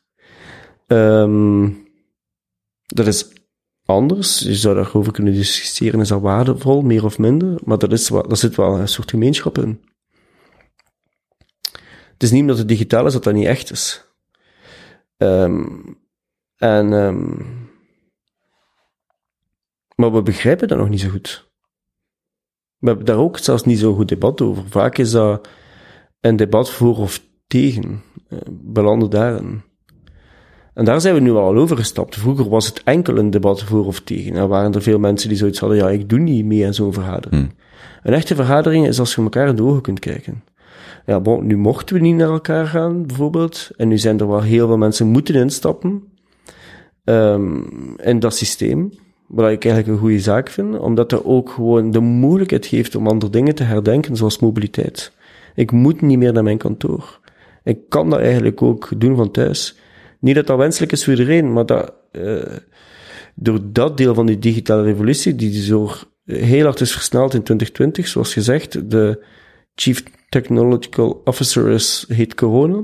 Ehm 0.88 1.70
dat 2.86 3.08
is 3.08 3.28
anders. 3.86 4.40
Je 4.40 4.56
zou 4.56 4.76
daarover 4.76 5.12
kunnen 5.14 5.34
discussiëren, 5.34 6.00
is 6.00 6.08
dat 6.08 6.22
waardevol, 6.22 6.82
meer 6.82 7.04
of 7.06 7.18
minder, 7.18 7.60
maar 7.64 7.78
dat 7.78 7.92
is 7.92 8.08
daar 8.08 8.38
zit 8.38 8.56
wel 8.56 8.80
een 8.80 8.88
soort 8.88 9.10
gemeenschap 9.10 9.58
in. 9.58 9.82
Het 12.14 12.24
is 12.24 12.32
niet 12.32 12.42
omdat 12.42 12.58
het 12.58 12.68
digitaal 12.68 13.06
is 13.06 13.14
dat 13.14 13.24
dat 13.24 13.34
niet 13.34 13.46
echt 13.46 13.72
is. 13.72 14.06
Ehm, 15.18 15.66
En, 16.58 16.94
ehm 16.94 17.42
maar 19.96 20.14
we 20.14 20.22
begrijpen 20.22 20.68
dat 20.68 20.78
nog 20.78 20.90
niet 20.90 21.00
zo 21.00 21.10
goed. 21.10 21.47
We 22.80 22.88
hebben 22.88 23.06
daar 23.06 23.18
ook 23.18 23.38
zelfs 23.38 23.64
niet 23.64 23.80
zo'n 23.80 23.96
goed 23.96 24.10
debat 24.10 24.42
over. 24.42 24.64
Vaak 24.70 24.98
is 24.98 25.12
dat 25.12 25.48
een 26.22 26.36
debat 26.36 26.70
voor 26.70 26.98
of 26.98 27.22
tegen. 27.48 28.02
Eh, 28.30 28.38
belanden 28.50 29.10
daarin. 29.10 29.62
En 30.74 30.86
daar 30.86 31.02
zijn 31.02 31.14
we 31.14 31.20
nu 31.20 31.32
al 31.32 31.56
overgestapt. 31.56 32.16
Vroeger 32.16 32.50
was 32.50 32.66
het 32.66 32.84
enkel 32.84 33.18
een 33.18 33.30
debat 33.30 33.64
voor 33.64 33.86
of 33.86 34.00
tegen. 34.00 34.36
En 34.36 34.48
waren 34.48 34.74
er 34.74 34.82
veel 34.82 35.00
mensen 35.00 35.30
die 35.30 35.38
zoiets 35.38 35.60
hadden, 35.60 35.78
ja, 35.78 35.90
ik 35.90 36.10
doe 36.10 36.20
niet 36.20 36.46
mee 36.46 36.66
aan 36.66 36.74
zo'n 36.74 36.94
vergadering. 36.94 37.54
Een 38.04 38.14
echte 38.14 38.36
vergadering 38.36 38.88
is 38.88 39.00
als 39.00 39.16
je 39.16 39.22
elkaar 39.22 39.48
in 39.48 39.56
de 39.56 39.64
ogen 39.64 39.82
kunt 39.82 40.00
kijken. 40.00 40.44
Ja, 41.06 41.20
bon, 41.20 41.46
nu 41.46 41.58
mochten 41.58 41.96
we 41.96 42.02
niet 42.02 42.16
naar 42.16 42.30
elkaar 42.30 42.68
gaan, 42.68 43.06
bijvoorbeeld. 43.06 43.70
En 43.78 43.88
nu 43.88 43.98
zijn 43.98 44.20
er 44.20 44.28
wel 44.28 44.42
heel 44.42 44.68
veel 44.68 44.78
mensen 44.78 45.08
moeten 45.08 45.36
instappen. 45.36 46.04
ehm 47.04 47.62
in 47.98 48.20
dat 48.20 48.36
systeem. 48.36 48.92
Wat 49.28 49.52
ik 49.52 49.66
eigenlijk 49.66 49.88
een 49.88 50.02
goede 50.02 50.20
zaak 50.20 50.50
vind, 50.50 50.80
omdat 50.80 51.10
dat 51.10 51.24
ook 51.24 51.50
gewoon 51.50 51.92
de 51.92 52.00
mogelijkheid 52.00 52.66
geeft 52.66 52.96
om 52.96 53.08
andere 53.08 53.32
dingen 53.32 53.56
te 53.56 53.64
herdenken, 53.64 54.16
zoals 54.16 54.40
mobiliteit. 54.40 55.12
Ik 55.56 55.72
moet 55.72 56.02
niet 56.02 56.18
meer 56.18 56.34
naar 56.34 56.44
mijn 56.44 56.58
kantoor. 56.58 57.20
Ik 57.64 57.80
kan 57.90 58.10
dat 58.10 58.20
eigenlijk 58.20 58.62
ook 58.62 58.90
doen 58.98 59.16
van 59.16 59.32
thuis. 59.32 59.78
Niet 60.20 60.36
dat 60.36 60.48
dat 60.48 60.58
wenselijk 60.58 60.92
is 60.92 61.04
voor 61.04 61.14
iedereen, 61.14 61.54
maar 61.54 61.66
dat, 61.66 61.94
eh, 62.12 62.56
door 63.36 63.60
dat 63.64 63.98
deel 63.98 64.14
van 64.14 64.26
die 64.26 64.40
digitale 64.40 64.84
revolutie, 64.84 65.36
die 65.36 65.62
zo 65.62 65.90
heel 66.26 66.64
hard 66.64 66.82
is 66.82 66.92
versneld 66.92 67.34
in 67.34 67.44
2020, 67.44 68.08
zoals 68.08 68.34
gezegd, 68.34 68.90
de 68.90 69.26
Chief 69.76 70.04
Technological 70.30 71.22
Officer 71.24 71.68
is, 71.68 72.06
heet 72.08 72.36
corona. 72.36 72.84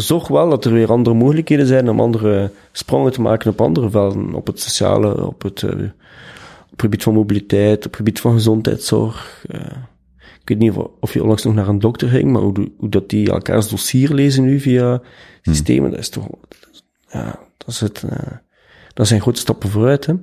Zorg 0.00 0.28
wel 0.28 0.50
dat 0.50 0.64
er 0.64 0.72
weer 0.72 0.90
andere 0.90 1.16
mogelijkheden 1.16 1.66
zijn 1.66 1.88
om 1.88 2.00
andere 2.00 2.50
sprongen 2.72 3.12
te 3.12 3.20
maken 3.20 3.50
op 3.50 3.60
andere 3.60 3.90
velden. 3.90 4.34
Op 4.34 4.46
het 4.46 4.60
sociale, 4.60 5.26
op 5.26 5.42
het, 5.42 5.62
eh, 5.62 5.70
op 5.70 6.70
het 6.70 6.80
gebied 6.80 7.02
van 7.02 7.14
mobiliteit, 7.14 7.76
op 7.76 7.82
het 7.82 7.96
gebied 7.96 8.20
van 8.20 8.32
gezondheidszorg. 8.32 9.44
eh. 9.48 9.76
ik 10.18 10.48
weet 10.48 10.58
niet 10.58 10.72
of, 10.72 10.90
of 11.00 11.12
je 11.12 11.20
onlangs 11.20 11.42
nog 11.44 11.54
naar 11.54 11.68
een 11.68 11.78
dokter 11.78 12.08
ging, 12.08 12.32
maar 12.32 12.42
hoe, 12.42 12.70
hoe 12.76 12.88
dat 12.88 13.08
die 13.08 13.30
elkaars 13.30 13.68
dossier 13.68 14.14
lezen 14.14 14.44
nu 14.44 14.60
via 14.60 15.02
systemen, 15.42 15.90
dat 15.90 16.00
is 16.00 16.08
toch, 16.08 16.28
ja, 17.08 17.38
dat, 17.56 17.68
is 17.68 17.80
het, 17.80 18.02
eh, 18.02 18.36
dat 18.94 19.06
zijn 19.06 19.20
grote 19.20 19.40
stappen 19.40 19.70
vooruit, 19.70 20.06
hè. 20.06 20.14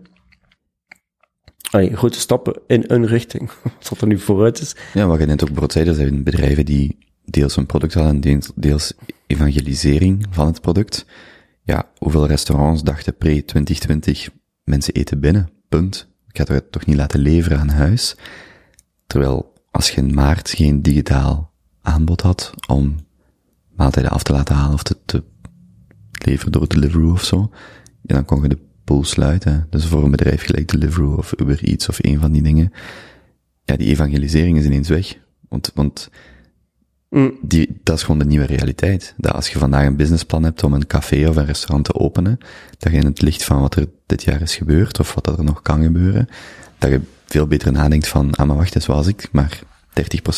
Allee, 1.69 1.95
grote 1.95 2.19
stappen 2.19 2.59
in 2.67 2.84
een 2.88 3.05
richting. 3.05 3.51
Wat 3.89 4.01
er 4.01 4.07
nu 4.07 4.19
vooruit 4.19 4.59
is. 4.61 4.76
Ja, 4.93 5.07
wat 5.07 5.19
je 5.19 5.26
net 5.26 5.41
ook 5.41 5.51
bijvoorbeeld 5.51 5.71
zei, 5.71 5.88
er 5.88 5.93
zijn 5.93 6.23
bedrijven 6.23 6.65
die 6.65 6.97
deels 7.26 7.57
een 7.57 7.65
product 7.65 7.95
en 7.95 8.21
deels, 8.21 8.51
deels 8.55 8.93
evangelisering 9.28 10.26
van 10.30 10.47
het 10.47 10.61
product. 10.61 11.05
Ja, 11.63 11.89
hoeveel 11.97 12.28
restaurants 12.28 12.84
dachten 12.84 13.15
pre-2020, 13.17 14.34
mensen 14.63 14.93
eten 14.93 15.19
binnen, 15.19 15.49
punt. 15.69 16.07
Ik 16.28 16.38
ga 16.38 16.53
het 16.53 16.71
toch 16.71 16.86
niet 16.86 16.95
laten 16.95 17.19
leveren 17.19 17.59
aan 17.59 17.69
huis. 17.69 18.15
Terwijl, 19.07 19.53
als 19.71 19.89
je 19.89 20.01
in 20.01 20.13
maart 20.13 20.49
geen 20.49 20.82
digitaal 20.82 21.53
aanbod 21.82 22.21
had 22.21 22.53
om 22.67 22.95
maaltijden 23.76 24.11
af 24.11 24.23
te 24.23 24.34
laten 24.34 24.55
halen 24.55 24.73
of 24.73 24.84
te, 24.84 24.97
te 25.05 25.23
leveren 26.26 26.51
door 26.51 26.67
Deliveroo 26.67 27.11
of 27.11 27.23
zo, 27.23 27.49
ja, 28.01 28.15
dan 28.15 28.26
kon 28.26 28.41
je 28.41 28.47
de 28.47 28.59
pool 28.84 29.03
sluiten. 29.03 29.67
Dus 29.69 29.86
voor 29.86 30.03
een 30.03 30.11
bedrijf 30.11 30.43
gelijk 30.43 30.71
Deliveroo 30.71 31.15
of 31.15 31.34
Uber 31.39 31.63
Eats 31.63 31.89
of 31.89 31.97
een 32.01 32.19
van 32.19 32.32
die 32.32 32.41
dingen, 32.41 32.71
ja, 33.63 33.76
die 33.76 33.88
evangelisering 33.88 34.57
is 34.57 34.65
ineens 34.65 34.89
weg. 34.89 35.17
Want, 35.49 35.71
want 35.73 36.09
Mm. 37.16 37.38
die, 37.41 37.80
dat 37.84 37.95
is 37.95 38.03
gewoon 38.03 38.20
de 38.20 38.26
nieuwe 38.26 38.45
realiteit. 38.45 39.13
Dat 39.18 39.34
als 39.34 39.49
je 39.49 39.59
vandaag 39.59 39.86
een 39.86 39.95
businessplan 39.95 40.43
hebt 40.43 40.63
om 40.63 40.74
een 40.74 40.88
café 40.88 41.30
of 41.30 41.36
een 41.36 41.45
restaurant 41.45 41.86
te 41.86 41.93
openen, 41.93 42.38
dat 42.78 42.91
je 42.91 42.97
in 42.97 43.05
het 43.05 43.22
licht 43.22 43.43
van 43.43 43.61
wat 43.61 43.76
er 43.76 43.88
dit 44.05 44.24
jaar 44.24 44.41
is 44.41 44.55
gebeurd, 44.55 44.99
of 44.99 45.13
wat 45.13 45.28
er 45.28 45.43
nog 45.43 45.61
kan 45.61 45.84
gebeuren, 45.84 46.28
dat 46.78 46.89
je 46.89 47.01
veel 47.26 47.47
beter 47.47 47.72
nadenkt 47.72 48.07
van, 48.07 48.32
ah 48.36 48.47
maar 48.47 48.55
wacht 48.55 48.76
eens, 48.76 48.89
als 48.89 49.07
ik 49.07 49.28
maar 49.32 49.59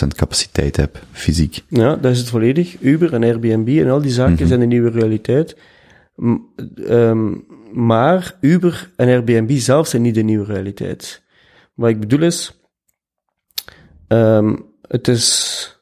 30% 0.04 0.08
capaciteit 0.08 0.76
heb, 0.76 1.04
fysiek. 1.12 1.64
Ja, 1.68 1.96
dat 1.96 2.12
is 2.12 2.20
het 2.20 2.30
volledig. 2.30 2.82
Uber 2.82 3.14
en 3.14 3.24
Airbnb 3.24 3.68
en 3.68 3.90
al 3.90 4.02
die 4.02 4.12
zaken 4.12 4.48
zijn 4.48 4.60
de 4.60 4.66
nieuwe 4.66 4.90
realiteit. 4.90 5.58
Ehm, 6.88 7.34
maar 7.74 8.36
Uber 8.42 8.92
en 8.96 9.08
Airbnb 9.08 9.52
zelf 9.52 9.88
zijn 9.88 10.02
niet 10.02 10.16
de 10.16 10.24
nieuwe 10.24 10.46
realiteit. 10.46 11.22
Wat 11.74 11.90
ik 11.90 12.00
bedoel 12.00 12.22
is, 12.22 12.62
ehm, 14.08 14.56
het 14.82 15.08
is, 15.08 15.77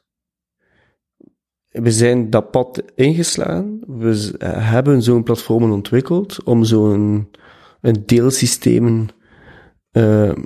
we 1.82 1.90
zijn 1.90 2.30
dat 2.30 2.50
pad 2.50 2.82
ingeslagen. 2.94 3.80
We 3.86 4.34
eh, 4.38 4.70
hebben 4.70 5.02
zo'n 5.02 5.22
platformen 5.22 5.70
ontwikkeld 5.70 6.42
om 6.44 6.64
zo'n 6.64 7.28
een 7.80 8.02
deelsystemen 8.06 9.08
ehm, 9.90 10.42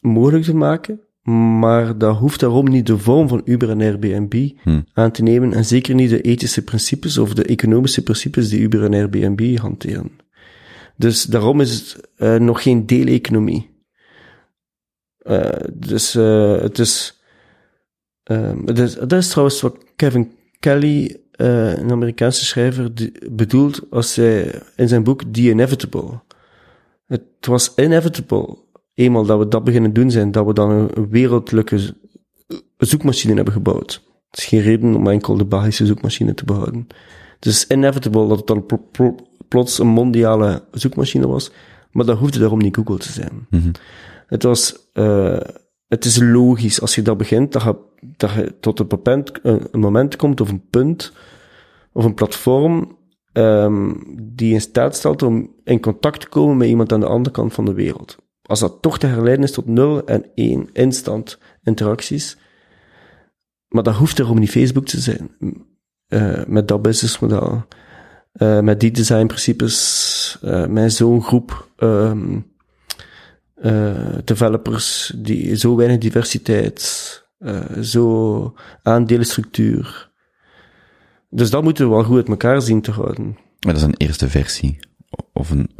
mogelijk 0.00 0.44
te 0.44 0.54
maken. 0.54 1.00
Maar 1.58 1.98
dat 1.98 2.16
hoeft 2.16 2.40
daarom 2.40 2.68
niet 2.68 2.86
de 2.86 2.98
vorm 2.98 3.28
van 3.28 3.42
Uber 3.44 3.70
en 3.70 3.80
Airbnb 3.80 4.50
Hm. 4.62 4.80
aan 4.92 5.10
te 5.10 5.22
nemen. 5.22 5.52
En 5.52 5.64
zeker 5.64 5.94
niet 5.94 6.10
de 6.10 6.20
ethische 6.20 6.64
principes 6.64 7.18
of 7.18 7.34
de 7.34 7.44
economische 7.44 8.02
principes 8.02 8.48
die 8.48 8.60
Uber 8.60 8.84
en 8.84 8.94
Airbnb 8.94 9.56
hanteren. 9.58 10.10
Dus 10.96 11.22
daarom 11.22 11.60
is 11.60 11.74
het 11.74 12.10
eh, 12.16 12.36
nog 12.36 12.62
geen 12.62 12.86
deeleconomie. 12.86 13.70
Eh, 15.18 15.50
dus 15.74 16.12
het 16.12 16.78
is... 16.78 17.17
ehm, 18.28 18.64
is- 18.78 18.94
dat 18.94 19.12
is 19.12 19.28
trouwens 19.28 19.60
wat 19.60 19.76
Kevin 19.96 20.32
Kelly, 20.58 21.16
eh, 21.32 21.76
een 21.78 21.90
Amerikaanse 21.90 22.44
schrijver, 22.44 22.94
die- 22.94 23.12
bedoelt 23.30 23.80
als 23.90 24.14
hij 24.16 24.62
in 24.76 24.88
zijn 24.88 25.02
boek 25.02 25.22
The 25.32 25.40
Inevitable. 25.40 26.20
Het 27.06 27.22
was 27.40 27.72
inevitable, 27.76 28.56
eenmaal 28.94 29.24
dat 29.26 29.38
we 29.38 29.48
dat 29.48 29.64
beginnen 29.64 29.92
doen 29.92 30.10
zijn, 30.10 30.30
dat 30.30 30.46
we 30.46 30.52
dan 30.52 30.70
een, 30.70 31.08
wereldlijke 31.10 31.94
zoekmachine 32.76 33.34
hebben 33.34 33.52
gebouwd. 33.52 34.02
Het 34.30 34.38
is 34.38 34.44
geen 34.44 34.60
reden 34.60 34.94
om 34.94 35.08
enkel 35.08 35.36
de 35.36 35.44
Belgische 35.46 35.86
zoekmachine 35.86 36.34
te 36.34 36.44
behouden. 36.44 36.86
Het 37.34 37.46
is 37.46 37.66
inevitable 37.66 38.28
dat 38.28 38.36
het 38.38 38.46
dan 38.46 38.66
pl- 38.66 38.74
pl- 38.92 39.16
plots 39.48 39.78
een 39.78 39.86
mondiale 39.86 40.62
zoekmachine 40.70 41.26
was, 41.26 41.50
maar 41.92 42.04
dat 42.06 42.18
hoefde 42.18 42.38
daarom 42.38 42.58
niet 42.58 42.76
Google 42.76 42.98
te 42.98 43.12
zijn. 43.12 43.46
Het 44.26 44.42
was, 44.42 44.76
eh, 44.92 45.40
het 45.88 46.04
is 46.04 46.18
logisch 46.20 46.80
als 46.80 46.94
je 46.94 47.02
dat 47.02 47.16
begint, 47.16 47.52
dat 47.52 47.62
je, 47.62 47.76
dat 48.16 48.30
tot 48.60 48.78
een, 48.78 48.86
moment, 48.88 49.38
een, 49.42 49.80
moment 49.80 50.16
komt 50.16 50.40
of 50.40 50.48
een 50.48 50.68
punt 50.70 51.12
of 51.92 52.04
een 52.04 52.14
platform 52.14 52.98
ehm, 53.32 53.92
die 54.20 54.52
in 54.52 54.60
staat 54.60 54.96
stelt 54.96 55.22
om 55.22 55.54
in 55.64 55.80
contact 55.80 56.20
te 56.20 56.28
komen 56.28 56.56
met 56.56 56.68
iemand 56.68 56.92
aan 56.92 57.00
de 57.00 57.06
andere 57.06 57.34
kant 57.34 57.52
van 57.52 57.64
de 57.64 57.72
wereld. 57.72 58.16
Als 58.42 58.60
dat 58.60 58.82
toch 58.82 58.98
te 58.98 59.06
herleiden 59.06 59.44
is 59.44 59.52
tot 59.52 59.66
0 59.66 60.04
en 60.04 60.24
1 60.34 60.68
instant 60.72 61.38
interacties. 61.62 62.36
Maar 63.68 63.82
dat 63.82 63.94
hoeft 63.94 64.18
erom 64.18 64.38
niet 64.38 64.50
Facebook 64.50 64.86
te 64.86 65.00
zijn. 65.00 65.30
Eh, 66.06 66.44
met 66.46 66.68
dat 66.68 66.82
businessmodel. 66.82 67.64
eh, 68.32 68.60
met 68.60 68.80
die 68.80 68.90
designprincipes. 68.90 70.38
eh 70.42 70.66
met 70.66 70.92
zo'n 70.92 71.22
groep 71.22 71.68
ehm, 71.76 72.40
eh, 73.62 74.14
developers 74.24 75.12
die 75.16 75.56
zo 75.56 75.76
weinig 75.76 75.98
diversiteit, 75.98 76.82
eh, 77.38 77.78
zo 77.80 78.54
aandelenstructuur. 78.82 80.10
Dus 81.30 81.50
dat 81.50 81.62
moeten 81.62 81.88
we 81.88 81.94
wel 81.94 82.04
goed 82.04 82.16
uit 82.16 82.28
elkaar 82.28 82.62
zien 82.62 82.80
te 82.80 82.90
houden. 82.90 83.24
Maar 83.24 83.72
dat 83.74 83.76
is 83.76 83.82
een 83.82 83.94
eerste 83.96 84.28
versie. 84.28 84.78
Of 85.32 85.50
een, 85.50 85.70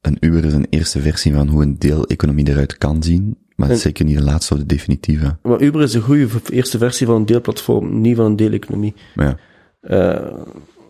een 0.00 0.16
Uber 0.20 0.44
is 0.44 0.52
een 0.52 0.66
eerste 0.70 1.00
versie 1.00 1.34
van 1.34 1.48
hoe 1.48 1.62
een 1.62 1.78
deeleconomie 1.78 2.48
eruit 2.48 2.78
kan 2.78 3.02
zien, 3.02 3.38
maar 3.54 3.70
En- 3.70 3.76
zeker 3.78 4.04
niet 4.04 4.16
de 4.16 4.22
laatste 4.24 4.54
of 4.54 4.60
de 4.60 4.66
definitieve. 4.66 5.38
Maar 5.42 5.60
Uber 5.62 5.82
is 5.82 5.94
een 5.94 6.00
goede 6.00 6.28
eerste 6.50 6.78
versie 6.78 7.06
van 7.06 7.16
een 7.16 7.26
deelplatform, 7.26 8.00
niet 8.00 8.16
van 8.16 8.24
een 8.24 8.36
deeleconomie. 8.36 8.94
Ja. 9.14 9.38
Eh, 9.80 10.32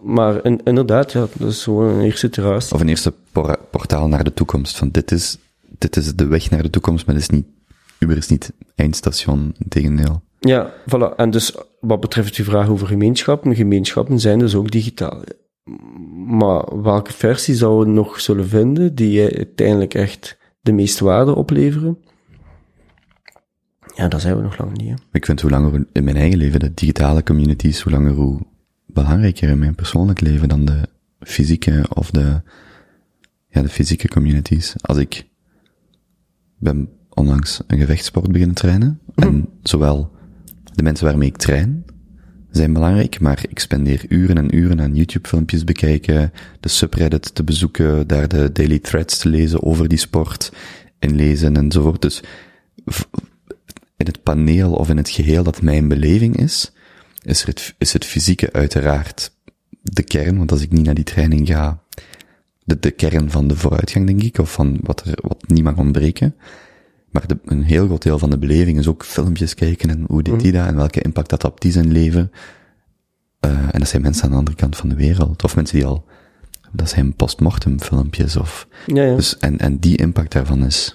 maar 0.02 0.44
in- 0.44 0.60
inderdaad, 0.64 1.12
ja, 1.12 1.26
dat 1.38 1.48
is 1.50 1.62
gewoon 1.62 1.88
een 1.94 2.04
eerste 2.04 2.26
iteratie. 2.26 2.74
Of 2.74 2.80
een 2.80 2.88
eerste 2.88 3.14
por- 3.32 3.58
portaal 3.70 4.08
naar 4.08 4.24
de 4.24 4.34
toekomst. 4.34 4.76
Van 4.76 4.88
dit 4.90 5.12
is, 5.12 5.38
dit 5.78 5.96
is 5.96 6.14
de 6.14 6.26
weg 6.26 6.50
naar 6.50 6.62
de 6.62 6.70
toekomst, 6.70 7.06
maar 7.06 7.14
dit 7.14 7.24
is 7.24 7.30
niet, 7.30 7.46
Uber 7.98 8.16
is 8.16 8.28
niet 8.28 8.52
eindstation, 8.74 9.54
integendeel. 9.58 10.22
Ja, 10.40 10.72
voilà. 10.80 11.14
En 11.16 11.30
dus 11.30 11.56
wat 11.80 12.00
betreft 12.00 12.36
je 12.36 12.44
vraag 12.44 12.68
over 12.68 12.86
gemeenschappen, 12.86 13.54
gemeenschappen 13.54 14.20
zijn 14.20 14.38
dus 14.38 14.54
ook 14.54 14.70
digitaal. 14.70 15.22
Maar 16.26 16.82
welke 16.82 17.12
versie 17.12 17.54
zouden 17.54 17.88
we 17.88 18.00
nog 18.00 18.20
zullen 18.20 18.48
vinden 18.48 18.94
die 18.94 19.36
uiteindelijk 19.36 19.94
echt 19.94 20.38
de 20.60 20.72
meeste 20.72 21.04
waarde 21.04 21.34
opleveren? 21.34 21.98
Ja, 23.94 24.08
dat 24.08 24.20
zijn 24.20 24.36
we 24.36 24.42
nog 24.42 24.58
lang 24.58 24.76
niet. 24.76 24.88
Hè. 24.88 24.94
Ik 25.12 25.24
vind 25.24 25.40
hoe 25.40 25.50
langer 25.50 25.86
in 25.92 26.04
mijn 26.04 26.16
eigen 26.16 26.38
leven 26.38 26.60
de 26.60 26.74
digitale 26.74 27.22
communities, 27.22 27.80
hoe 27.80 27.92
langer 27.92 28.12
hoe 28.12 28.38
belangrijker 28.92 29.48
in 29.48 29.58
mijn 29.58 29.74
persoonlijk 29.74 30.20
leven 30.20 30.48
dan 30.48 30.64
de 30.64 30.80
fysieke 31.20 31.84
of 31.88 32.10
de, 32.10 32.42
ja, 33.48 33.62
de 33.62 33.68
fysieke 33.68 34.08
communities. 34.08 34.74
Als 34.80 34.98
ik 34.98 35.26
ben 36.58 36.88
onlangs 37.08 37.60
een 37.66 37.78
gevechtsport 37.78 38.32
beginnen 38.32 38.56
trainen, 38.56 39.00
en 39.14 39.48
zowel 39.62 40.12
de 40.74 40.82
mensen 40.82 41.06
waarmee 41.06 41.28
ik 41.28 41.36
train, 41.36 41.84
zijn 42.50 42.72
belangrijk, 42.72 43.20
maar 43.20 43.44
ik 43.48 43.58
spendeer 43.58 44.04
uren 44.08 44.38
en 44.38 44.56
uren 44.56 44.80
aan 44.80 44.94
YouTube-filmpjes 44.94 45.64
bekijken, 45.64 46.32
de 46.60 46.68
subreddit 46.68 47.34
te 47.34 47.44
bezoeken, 47.44 48.06
daar 48.06 48.28
de 48.28 48.52
daily 48.52 48.78
threads 48.78 49.18
te 49.18 49.28
lezen 49.28 49.62
over 49.62 49.88
die 49.88 49.98
sport, 49.98 50.52
inlezen 50.98 51.56
enzovoort. 51.56 52.02
Dus 52.02 52.22
in 53.96 54.06
het 54.06 54.22
paneel 54.22 54.72
of 54.72 54.88
in 54.88 54.96
het 54.96 55.08
geheel 55.08 55.42
dat 55.42 55.62
mijn 55.62 55.88
beleving 55.88 56.36
is, 56.36 56.72
is, 57.28 57.44
het, 57.44 57.74
is 57.78 57.92
het 57.92 58.04
fysieke 58.04 58.52
uiteraard 58.52 59.32
de 59.82 60.02
kern, 60.02 60.36
want 60.36 60.52
als 60.52 60.62
ik 60.62 60.72
niet 60.72 60.84
naar 60.84 60.94
die 60.94 61.04
training 61.04 61.46
ga, 61.48 61.82
de, 62.64 62.78
de 62.78 62.90
kern 62.90 63.30
van 63.30 63.48
de 63.48 63.56
vooruitgang, 63.56 64.06
denk 64.06 64.22
ik, 64.22 64.38
of 64.38 64.52
van 64.52 64.78
wat 64.82 65.00
er, 65.04 65.18
wat 65.22 65.48
niet 65.48 65.62
mag 65.62 65.76
ontbreken. 65.76 66.34
Maar 67.10 67.26
de, 67.26 67.38
een 67.44 67.62
heel 67.62 67.86
groot 67.86 68.02
deel 68.02 68.18
van 68.18 68.30
de 68.30 68.38
beleving 68.38 68.78
is 68.78 68.88
ook 68.88 69.04
filmpjes 69.04 69.54
kijken 69.54 69.90
en 69.90 70.04
hoe 70.06 70.22
deed 70.22 70.40
die 70.40 70.52
dat 70.52 70.66
en 70.66 70.76
welke 70.76 71.00
impact 71.00 71.30
dat 71.30 71.44
op 71.44 71.60
die 71.60 71.72
zijn 71.72 71.92
leven. 71.92 72.32
Eh, 73.40 73.50
en 73.50 73.78
dat 73.78 73.88
zijn 73.88 74.02
mensen 74.02 74.24
aan 74.24 74.30
de 74.30 74.36
andere 74.36 74.56
kant 74.56 74.76
van 74.76 74.88
de 74.88 74.94
wereld, 74.94 75.44
of 75.44 75.56
mensen 75.56 75.76
die 75.76 75.86
al, 75.86 76.04
dat 76.72 76.88
zijn 76.88 77.14
postmortem 77.14 77.80
filmpjes, 77.80 78.36
of, 78.36 78.68
Ja, 78.86 79.02
ja. 79.02 79.14
dus, 79.14 79.38
en, 79.38 79.58
en 79.58 79.78
die 79.78 79.96
impact 79.96 80.32
daarvan 80.32 80.64
is 80.64 80.94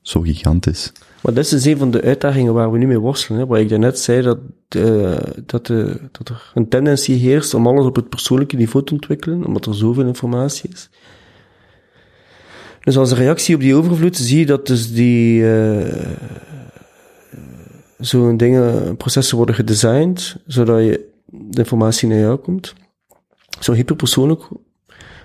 zo 0.00 0.20
gigantisch. 0.20 0.92
Maar 1.22 1.34
dat 1.34 1.44
is 1.44 1.50
dus 1.50 1.64
een 1.64 1.78
van 1.78 1.90
de 1.90 2.02
uitdagingen 2.02 2.54
waar 2.54 2.72
we 2.72 2.78
nu 2.78 2.86
mee 2.86 2.98
worstelen. 2.98 3.40
Hè? 3.40 3.46
Waar 3.46 3.60
ik 3.60 3.68
daarnet 3.68 3.98
zei 3.98 4.22
dat, 4.22 4.38
eh, 4.68 5.16
dat, 5.46 5.66
de, 5.66 6.00
dat 6.12 6.28
er 6.28 6.50
een 6.54 6.68
tendentie 6.68 7.16
heerst 7.16 7.54
om 7.54 7.66
alles 7.66 7.86
op 7.86 7.96
het 7.96 8.08
persoonlijke 8.08 8.56
niveau 8.56 8.84
te 8.84 8.92
ontwikkelen, 8.92 9.46
omdat 9.46 9.66
er 9.66 9.74
zoveel 9.74 10.06
informatie 10.06 10.70
is. 10.72 10.90
Dus 12.80 12.96
als 12.96 13.12
reactie 13.12 13.54
op 13.54 13.60
die 13.60 13.74
overvloed 13.74 14.16
zie 14.16 14.38
je 14.38 14.46
dat 14.46 14.66
dus 14.66 14.92
die 14.92 15.50
eh 15.50 16.10
zo'n 18.04 18.36
dingen, 18.36 18.96
processen 18.96 19.36
worden 19.36 19.54
gedesigned, 19.54 20.36
zodat 20.46 20.78
je 20.78 21.08
de 21.26 21.58
informatie 21.58 22.08
naar 22.08 22.18
jou 22.18 22.36
komt. 22.36 22.74
Zo 23.60 23.72
hyperpersoonlijk. 23.72 24.42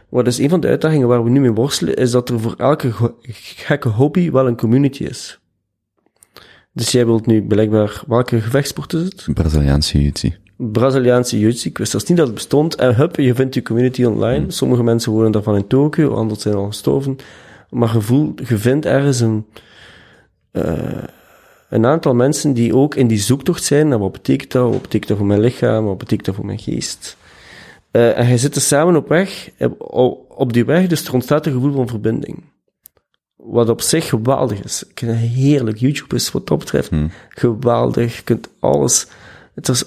Wat 0.10 0.28
is 0.28 0.38
een 0.38 0.50
van 0.50 0.60
de 0.60 0.68
uitdagingen 0.68 1.08
waar 1.08 1.24
we 1.24 1.30
nu 1.30 1.40
mee 1.40 1.52
worstelen, 1.52 1.96
is 1.96 2.12
dat 2.12 2.30
er 2.30 2.40
voor 2.40 2.54
elke 2.58 2.92
gekke 3.32 3.90
hobby 3.90 4.32
wel 4.32 4.48
een 4.48 4.58
community 4.58 5.04
is. 5.04 5.40
Dus 6.78 6.92
jij 6.92 7.06
wilt 7.06 7.26
nu 7.26 7.44
blijkbaar, 7.44 8.02
welke 8.08 8.42
gevechtsport 8.42 8.94
is 8.94 9.04
het? 9.04 9.28
Braziliaanse 9.34 10.02
jiu 10.02 10.34
Braziliaanse 10.58 11.40
jiu-jitsu. 11.40 11.70
Ik 11.70 11.78
wist 11.78 11.92
zelfs 11.92 12.06
niet 12.08 12.18
dat 12.18 12.26
het 12.26 12.36
bestond. 12.36 12.76
En 12.76 12.96
hup, 12.96 13.16
je 13.16 13.36
vindt 13.36 13.56
je 13.56 13.62
community 13.62 14.04
online. 14.04 14.52
Sommige 14.52 14.84
mensen 14.84 15.12
wonen 15.12 15.32
daarvan 15.32 15.56
in 15.56 15.68
Tokio, 15.68 16.14
anderen 16.14 16.42
zijn 16.42 16.56
al 16.56 16.68
gestorven. 16.68 17.16
Maar 17.70 17.94
je, 17.94 18.02
voelt, 18.02 18.48
je 18.48 18.58
vindt 18.58 18.86
ergens 18.86 19.20
een, 19.20 19.46
eh, 20.52 21.04
een 21.70 21.86
aantal 21.86 22.16
mensen 22.16 22.54
die 22.54 22.76
ook 22.76 22.96
in 22.96 23.08
die 23.08 23.20
zoektocht 23.20 23.64
zijn 23.64 23.88
naar 23.88 24.00
wat 24.00 24.12
betekent 24.12 24.52
dat, 24.52 24.72
wat 24.72 24.82
betekent 24.82 25.08
dat 25.08 25.18
voor 25.18 25.28
mijn 25.28 25.40
lichaam, 25.40 25.86
wat 25.86 25.98
betekent 25.98 26.26
dat 26.26 26.36
voor 26.36 26.46
mijn 26.46 26.60
geest. 26.60 27.18
Eh, 27.92 28.18
en 28.18 28.28
je 28.28 28.38
zit 28.38 28.56
er 28.56 28.62
samen 28.62 28.96
op 28.96 29.08
weg, 29.08 29.50
op, 29.78 30.26
op 30.30 30.54
die 30.54 30.66
weg, 30.66 30.88
dus 30.88 31.08
er 31.08 31.14
ontstaat 31.14 31.46
een 31.46 31.54
gevoel 31.54 31.74
van 31.74 31.88
verbinding. 31.88 32.44
Wat 33.50 33.70
op 33.70 33.82
zich 33.82 34.10
geweldig 34.10 34.64
is. 34.64 34.84
Ik 34.84 35.00
vind 35.00 35.18
heerlijk. 35.18 35.78
YouTube 35.78 36.16
is 36.16 36.32
wat 36.32 36.48
dat 36.48 36.58
betreft 36.58 36.90
geweldig. 37.30 38.16
Je 38.16 38.24
kunt 38.24 38.50
alles, 38.60 39.08
het 39.56 39.68
is 39.70 39.84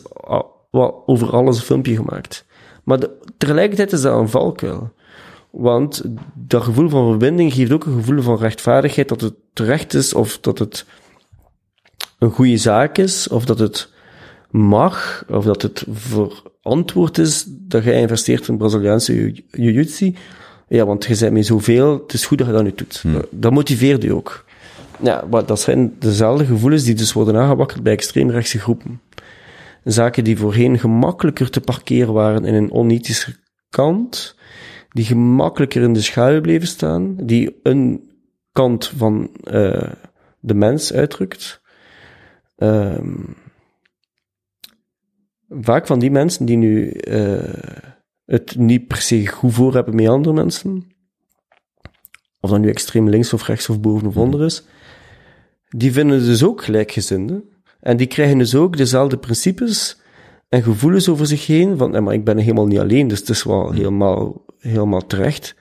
wel 0.71 1.03
over 1.07 1.31
alles 1.31 1.57
een 1.57 1.65
filmpje 1.65 1.97
gemaakt. 1.97 2.45
Maar 2.85 3.01
de- 3.01 3.19
tegelijkertijd 3.37 3.93
is 3.93 4.01
dat 4.03 4.19
een 4.19 4.29
valkuil. 4.29 4.93
Want 5.51 6.03
dat 6.35 6.63
gevoel 6.63 6.89
van 6.89 7.09
verbinding 7.09 7.53
geeft 7.53 7.73
ook 7.73 7.85
een 7.85 7.93
gevoel 7.95 8.23
van 8.23 8.39
rechtvaardigheid 8.39 9.09
dat 9.09 9.21
het 9.21 9.35
terecht 9.53 9.95
is 9.95 10.15
of 10.15 10.39
dat 10.41 10.59
het 10.59 10.85
een 12.19 12.31
goede 12.31 12.57
zaak 12.57 12.99
is 12.99 13.29
of 13.29 13.45
dat 13.45 13.59
het 13.59 13.93
mag 14.51 15.25
of 15.29 15.45
dat 15.45 15.63
het 15.63 15.85
verantwoord 15.91 17.19
is 17.19 17.45
dat 17.49 17.85
je 17.85 17.93
investeert 17.93 18.49
in 18.49 18.57
Braziliaanse 18.57 19.15
jiu- 19.15 19.45
jiu-jitsu. 19.51 20.15
Ja, 20.71 20.87
want 20.87 21.05
je 21.05 21.17
bent 21.19 21.33
met 21.33 21.47
zoveel, 21.47 21.93
het 22.03 22.13
is 22.13 22.27
goed 22.27 22.39
dat 22.39 22.47
je 22.47 22.53
dat 22.53 22.63
nu 22.63 22.73
doet. 22.75 23.03
Dat, 23.13 23.27
dat 23.31 23.53
motiveert 23.53 24.03
je 24.03 24.15
ook. 24.15 24.45
Ja, 25.01 25.25
maar 25.31 25.47
dat 25.47 25.61
zijn 25.61 25.97
dezelfde 25.99 26.45
gevoelens 26.45 26.85
die 26.85 26.95
dus 26.95 27.13
worden 27.13 27.37
aangewakkerd 27.37 27.83
bij 27.83 27.93
extreemrechtse 27.93 28.59
groepen. 28.59 29.01
Zaken 29.85 30.25
die 30.25 30.39
voorheen 30.39 30.79
gemakkelijker 30.79 31.51
te 31.51 31.61
parkeren 31.61 32.13
waren 32.13 32.45
in 32.45 32.55
een 32.55 32.73
onethische 32.73 33.37
kant, 33.71 34.37
die 34.91 35.05
gemakkelijker 35.05 35.83
in 35.83 35.93
de 35.93 36.01
schaduw 36.01 36.41
bleven 36.41 36.69
staan, 36.69 37.17
die 37.17 37.61
een 37.63 38.11
kant 38.53 38.93
van 38.97 39.31
eh, 39.45 39.91
de 40.41 40.55
mens 40.55 40.93
uitdrukt. 40.93 41.61
Ehm, 42.57 43.15
vaak 45.49 45.87
van 45.87 45.99
die 45.99 46.11
mensen 46.11 46.47
die 46.47 46.57
nu 46.57 46.91
eh, 46.91 47.90
het 48.31 48.57
niet 48.57 48.87
per 48.87 49.01
se 49.01 49.27
goed 49.27 49.53
voor 49.53 49.75
hebben 49.75 49.95
met 49.95 50.09
andere 50.09 50.35
mensen, 50.35 50.85
of 52.41 52.51
dat 52.51 52.59
nu 52.59 52.69
extreem 52.69 53.09
links 53.09 53.33
of 53.33 53.47
rechts 53.47 53.69
of 53.69 53.81
boven 53.81 54.07
of 54.07 54.17
onder 54.17 54.45
is, 54.45 54.65
die 55.69 55.93
vinden 55.93 56.25
dus 56.25 56.43
ook 56.43 56.65
gelijkgezinden. 56.65 57.45
En 57.81 57.97
die 57.97 58.07
krijgen 58.07 58.39
dus 58.39 58.55
ook 58.55 58.77
dezelfde 58.77 59.19
principes 59.19 60.01
en 60.49 60.63
gevoelens 60.63 61.09
over 61.09 61.27
zich 61.27 61.47
heen, 61.47 61.77
van, 61.77 61.95
eh, 61.95 62.03
maar 62.03 62.15
ik 62.15 62.25
ben 62.25 62.39
helemaal 62.39 62.67
niet 62.67 62.79
alleen, 62.79 63.09
dus 63.09 63.19
het 63.19 63.29
is 63.29 63.43
wel 63.43 63.73
helemaal, 63.73 64.45
helemaal 64.59 65.07
terecht, 65.07 65.55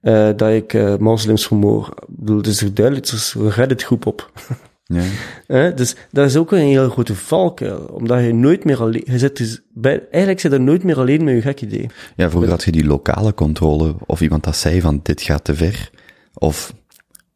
eh, 0.00 0.30
dat 0.36 0.50
ik 0.50 0.74
eh, 0.74 0.96
moslims 0.96 1.46
vermoor. 1.46 1.88
Ik 1.88 2.16
bedoel, 2.16 2.36
het 2.36 2.46
is 2.46 2.74
duidelijk, 2.74 3.06
er 3.06 3.14
is 3.14 3.34
een 3.38 3.50
Reddit-groep 3.50 4.06
op. 4.06 4.30
Ja. 4.94 5.02
Hè? 5.46 5.74
Dus 5.74 5.94
dat 6.10 6.26
is 6.26 6.36
ook 6.36 6.52
een 6.52 6.58
heel 6.58 6.88
grote 6.90 7.14
valkuil, 7.14 7.78
omdat 7.78 8.24
je 8.24 8.34
nooit 8.34 8.64
meer 8.64 8.80
alleen, 8.80 9.02
je 9.04 9.18
zit 9.18 9.36
dus 9.36 9.60
bij, 9.72 10.02
eigenlijk 10.10 10.40
zit 10.40 10.52
je 10.52 10.58
nooit 10.58 10.82
meer 10.82 10.98
alleen 10.98 11.24
met 11.24 11.34
je 11.34 11.40
gek 11.40 11.60
idee. 11.60 11.86
Ja, 12.16 12.30
vroeger 12.30 12.50
had 12.50 12.64
je 12.64 12.72
die 12.72 12.84
lokale 12.86 13.34
controle, 13.34 13.94
of 14.06 14.20
iemand 14.20 14.44
dat 14.44 14.56
zei 14.56 14.80
van 14.80 15.00
dit 15.02 15.22
gaat 15.22 15.44
te 15.44 15.54
ver, 15.54 15.90
of, 16.34 16.74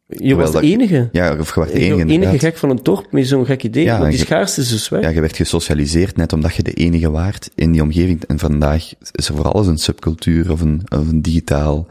Je 0.07 0.35
was 0.35 0.51
de 0.51 0.61
enige. 0.61 1.09
ja, 1.11 1.37
of 1.39 1.53
je 1.53 1.59
werd 1.59 1.71
de 1.71 1.73
de 1.77 1.79
enige, 1.79 1.99
enige 2.01 2.13
inderdaad. 2.13 2.39
gek 2.39 2.57
van 2.57 2.69
een 2.69 2.79
dorp 2.83 3.11
met 3.11 3.27
zo'n 3.27 3.45
gek 3.45 3.63
idee, 3.63 3.83
Ja, 3.83 3.97
want 3.97 4.09
die 4.09 4.19
je- 4.19 4.25
schaarste 4.25 4.61
is 4.61 4.69
dus 4.69 4.89
weg. 4.89 5.01
Ja, 5.01 5.09
je 5.09 5.21
werd 5.21 5.35
gesocialiseerd 5.35 6.15
net 6.17 6.33
omdat 6.33 6.55
je 6.55 6.63
de 6.63 6.73
enige 6.73 7.09
waart 7.11 7.49
in 7.55 7.71
die 7.71 7.81
omgeving. 7.81 8.23
En 8.23 8.39
vandaag 8.39 8.93
is 9.11 9.27
er 9.27 9.35
voor 9.35 9.51
alles 9.51 9.67
een 9.67 9.77
subcultuur 9.77 10.51
of 10.51 10.61
een, 10.61 10.81
of 10.89 11.07
een 11.07 11.21
digitaal, 11.21 11.87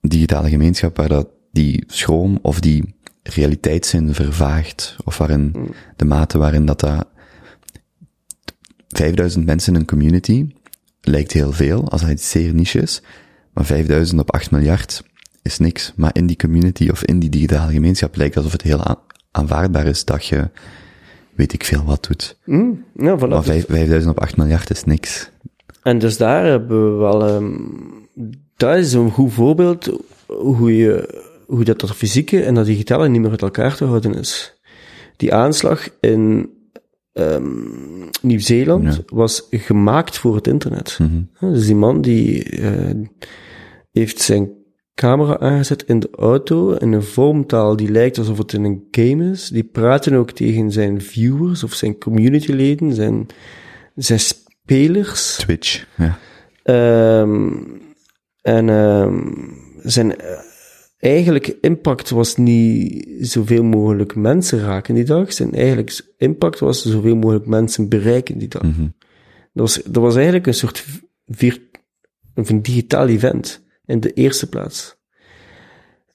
digitale 0.00 0.48
gemeenschap 0.48 0.96
waar 0.96 1.08
dat 1.08 1.28
die 1.52 1.84
schroom 1.86 2.38
of 2.42 2.60
die 2.60 2.94
realiteitszin 3.22 4.14
vervaagt. 4.14 4.96
Of 5.04 5.18
waarin 5.18 5.52
de 5.96 6.04
mate 6.04 6.38
waarin 6.38 6.64
dat, 6.66 6.80
dat 6.80 7.06
5000 8.88 9.44
mensen 9.46 9.74
in 9.74 9.80
een 9.80 9.86
community 9.86 10.46
lijkt 11.00 11.32
heel 11.32 11.52
veel 11.52 11.88
als 11.90 12.02
het 12.02 12.20
zeer 12.22 12.54
niche 12.54 12.80
is. 12.80 13.02
Maar 13.52 13.64
5000 13.64 14.20
op 14.20 14.32
8 14.34 14.50
miljard 14.50 15.02
is 15.42 15.58
niks. 15.58 15.92
Maar 15.96 16.10
in 16.12 16.26
die 16.26 16.36
community 16.36 16.88
of 16.88 17.04
in 17.04 17.18
die 17.18 17.30
digitale 17.30 17.72
gemeenschap 17.72 18.16
lijkt 18.16 18.36
alsof 18.36 18.52
het 18.52 18.62
heel 18.62 18.84
aan- 18.84 18.98
aanvaardbaar 19.30 19.86
is 19.86 20.04
dat 20.04 20.26
je 20.26 20.50
weet 21.34 21.52
ik 21.52 21.64
veel 21.64 21.84
wat 21.84 22.04
doet. 22.08 22.38
Mm, 22.44 22.84
ja, 22.96 23.16
voilà. 23.18 23.28
Maar 23.28 23.42
vijf- 23.42 23.66
5000 23.68 24.12
op 24.16 24.20
8 24.22 24.36
miljard 24.36 24.70
is 24.70 24.84
niks. 24.84 25.30
En 25.82 25.98
dus 25.98 26.16
daar 26.16 26.44
hebben 26.44 26.92
we 26.92 26.98
wel, 26.98 27.26
ehm 27.28 27.52
dat 28.56 28.76
is 28.76 28.92
een 28.92 29.10
goed 29.10 29.32
voorbeeld 29.32 29.90
hoe 30.26 30.76
je, 30.76 31.22
hoe 31.50 31.64
dat, 31.64 31.80
dat 31.80 31.96
fysieke 31.96 32.42
en 32.42 32.54
dat 32.54 32.66
digitale 32.66 33.08
niet 33.08 33.20
meer 33.20 33.30
uit 33.30 33.42
elkaar 33.42 33.76
te 33.76 33.84
houden 33.84 34.14
is. 34.14 34.58
Die 35.16 35.34
aanslag 35.34 35.88
in 36.00 36.50
ehm, 37.12 37.44
Nieuw-Zeeland 38.22 38.94
Ja. 38.94 39.02
was 39.06 39.46
gemaakt 39.50 40.18
voor 40.18 40.34
het 40.34 40.46
internet. 40.46 40.98
Mhm. 41.00 41.52
Dus 41.52 41.66
die 41.66 41.74
man 41.74 42.00
die 42.00 42.44
eh, 42.44 42.94
heeft 43.90 44.20
zijn 44.20 44.50
camera 44.94 45.38
aangezet 45.38 45.82
in 45.82 46.00
de 46.00 46.08
auto 46.10 46.72
in 46.72 46.92
een 46.92 47.02
vormtaal 47.02 47.76
die 47.76 47.90
lijkt 47.90 48.18
alsof 48.18 48.38
het 48.38 48.52
in 48.52 48.64
een 48.64 48.84
game 48.90 49.30
is. 49.30 49.48
Die 49.48 49.64
praten 49.64 50.14
ook 50.14 50.30
tegen 50.30 50.72
zijn 50.72 51.00
viewers 51.00 51.64
of 51.64 51.72
zijn 51.74 51.98
communityleden, 51.98 52.94
zijn, 52.94 53.26
zijn 53.94 54.20
spelers. 54.20 55.36
Twitch, 55.36 55.86
ja. 55.96 56.18
Ehm, 56.62 57.48
en 58.42 58.68
ehm, 58.68 59.18
zijn 59.82 60.14
eigenlijke 61.00 61.58
impact 61.60 62.10
was 62.10 62.36
niet 62.36 63.06
zoveel 63.20 63.64
mogelijk 63.64 64.14
mensen 64.14 64.60
raken 64.60 64.94
die 64.94 65.04
dag. 65.04 65.32
Zijn 65.32 65.54
eigenlijk 65.54 66.00
impact 66.16 66.58
was 66.58 66.82
zoveel 66.82 67.16
mogelijk 67.16 67.46
mensen 67.46 67.88
bereiken 67.88 68.38
die 68.38 68.48
dag. 68.48 68.62
Mhm. 68.62 68.88
Dat, 69.52 69.66
was, 69.66 69.74
dat 69.74 70.02
was 70.02 70.14
eigenlijk 70.14 70.46
een 70.46 70.54
soort 70.54 70.84
of 72.34 72.48
een 72.48 72.62
digitaal 72.62 73.06
event 73.06 73.64
in 73.84 74.00
de 74.00 74.12
eerste 74.12 74.48
plaats. 74.48 74.98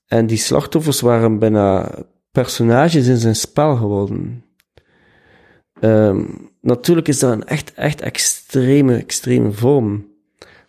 En 0.06 0.28
die 0.28 0.38
slachtoffers 0.38 1.02
waren 1.02 1.40
bijna 1.40 1.92
personages 2.32 3.08
in 3.08 3.18
zijn 3.18 3.36
spel 3.36 3.76
geworden. 3.76 4.44
Ehm, 5.80 6.24
natuurlijk 6.62 7.08
is 7.08 7.20
dat 7.20 7.32
een 7.32 7.46
echt, 7.46 7.74
echt 7.74 8.02
extreme, 8.02 8.96
extreme 8.96 9.52
vorm. 9.52 10.08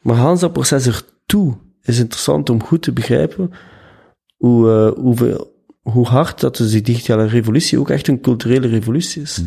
Maar 0.02 0.16
Hans 0.16 0.40
dat 0.40 0.52
proces 0.52 0.86
ertoe 0.86 1.56
is 1.82 1.98
interessant 1.98 2.51
om 2.51 2.62
goed 2.62 2.82
te 2.82 2.93
begrijpen 2.93 3.52
hoe, 4.37 4.71
eh, 4.71 5.03
hoeveel, 5.03 5.55
hoe 5.83 6.07
hard 6.07 6.41
dat 6.41 6.57
dus 6.57 6.71
die 6.71 6.83
digitale 6.83 7.27
revolutie 7.27 7.79
ook 7.79 7.91
echt 7.91 8.09
een 8.09 8.21
culturele 8.21 8.67
revolutie 8.67 9.23
is. 9.23 9.43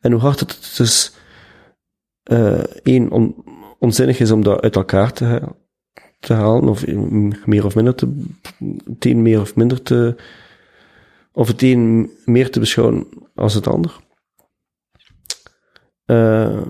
En 0.00 0.12
hoe 0.12 0.20
hard 0.20 0.38
dat 0.38 0.50
het 0.50 0.74
dus 0.76 1.14
eh 2.22 2.62
één, 2.82 3.10
on, 3.10 3.44
onzinnig 3.78 4.20
is 4.20 4.30
om 4.30 4.42
dat 4.42 4.60
uit 4.60 4.76
elkaar 4.76 5.12
te, 5.12 5.24
ha- 5.24 5.54
te 6.20 6.32
halen, 6.32 6.68
of 6.68 6.86
meer 7.46 7.64
of 7.64 7.74
minder 7.74 7.94
te, 7.94 8.22
het 8.84 9.04
een 9.04 9.22
meer 9.22 9.40
of 9.40 9.56
minder 9.56 9.82
te, 9.82 10.16
of 11.32 11.48
het 11.48 11.62
een 11.62 12.10
meer 12.24 12.50
te 12.50 12.60
beschouwen 12.60 13.06
als 13.34 13.54
het 13.54 13.66
ander. 13.66 14.00
Eh, 16.04 16.62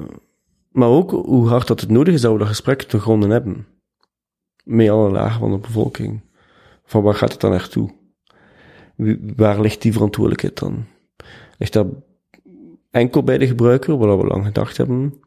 maar 0.70 0.89
ook 0.89 1.10
hoe 1.10 1.48
hard 1.48 1.66
dat 1.66 1.81
het 1.81 1.90
nodig 1.90 2.14
is 2.14 2.20
dat 2.20 2.32
we 2.32 2.39
dat 2.39 2.48
gesprek 2.48 2.82
te 2.82 3.01
gronden 3.01 3.31
hebben. 3.31 3.66
Met 4.64 4.89
alle 4.89 5.10
lagen 5.10 5.40
van 5.40 5.51
de 5.51 5.59
bevolking. 5.59 6.20
Van 6.84 7.02
waar 7.02 7.14
gaat 7.14 7.32
het 7.32 7.40
dan 7.40 7.50
naartoe? 7.50 7.90
Waar 9.36 9.60
ligt 9.60 9.82
die 9.82 9.92
verantwoordelijkheid 9.92 10.59
dan? 10.59 10.84
Ligt 11.59 11.72
dat 11.72 11.86
enkel 12.90 13.22
bij 13.22 13.38
de 13.38 13.46
gebruiker, 13.46 13.98
wat 13.98 14.20
we 14.20 14.26
lang 14.26 14.44
gedacht 14.44 14.76
hebben? 14.76 15.20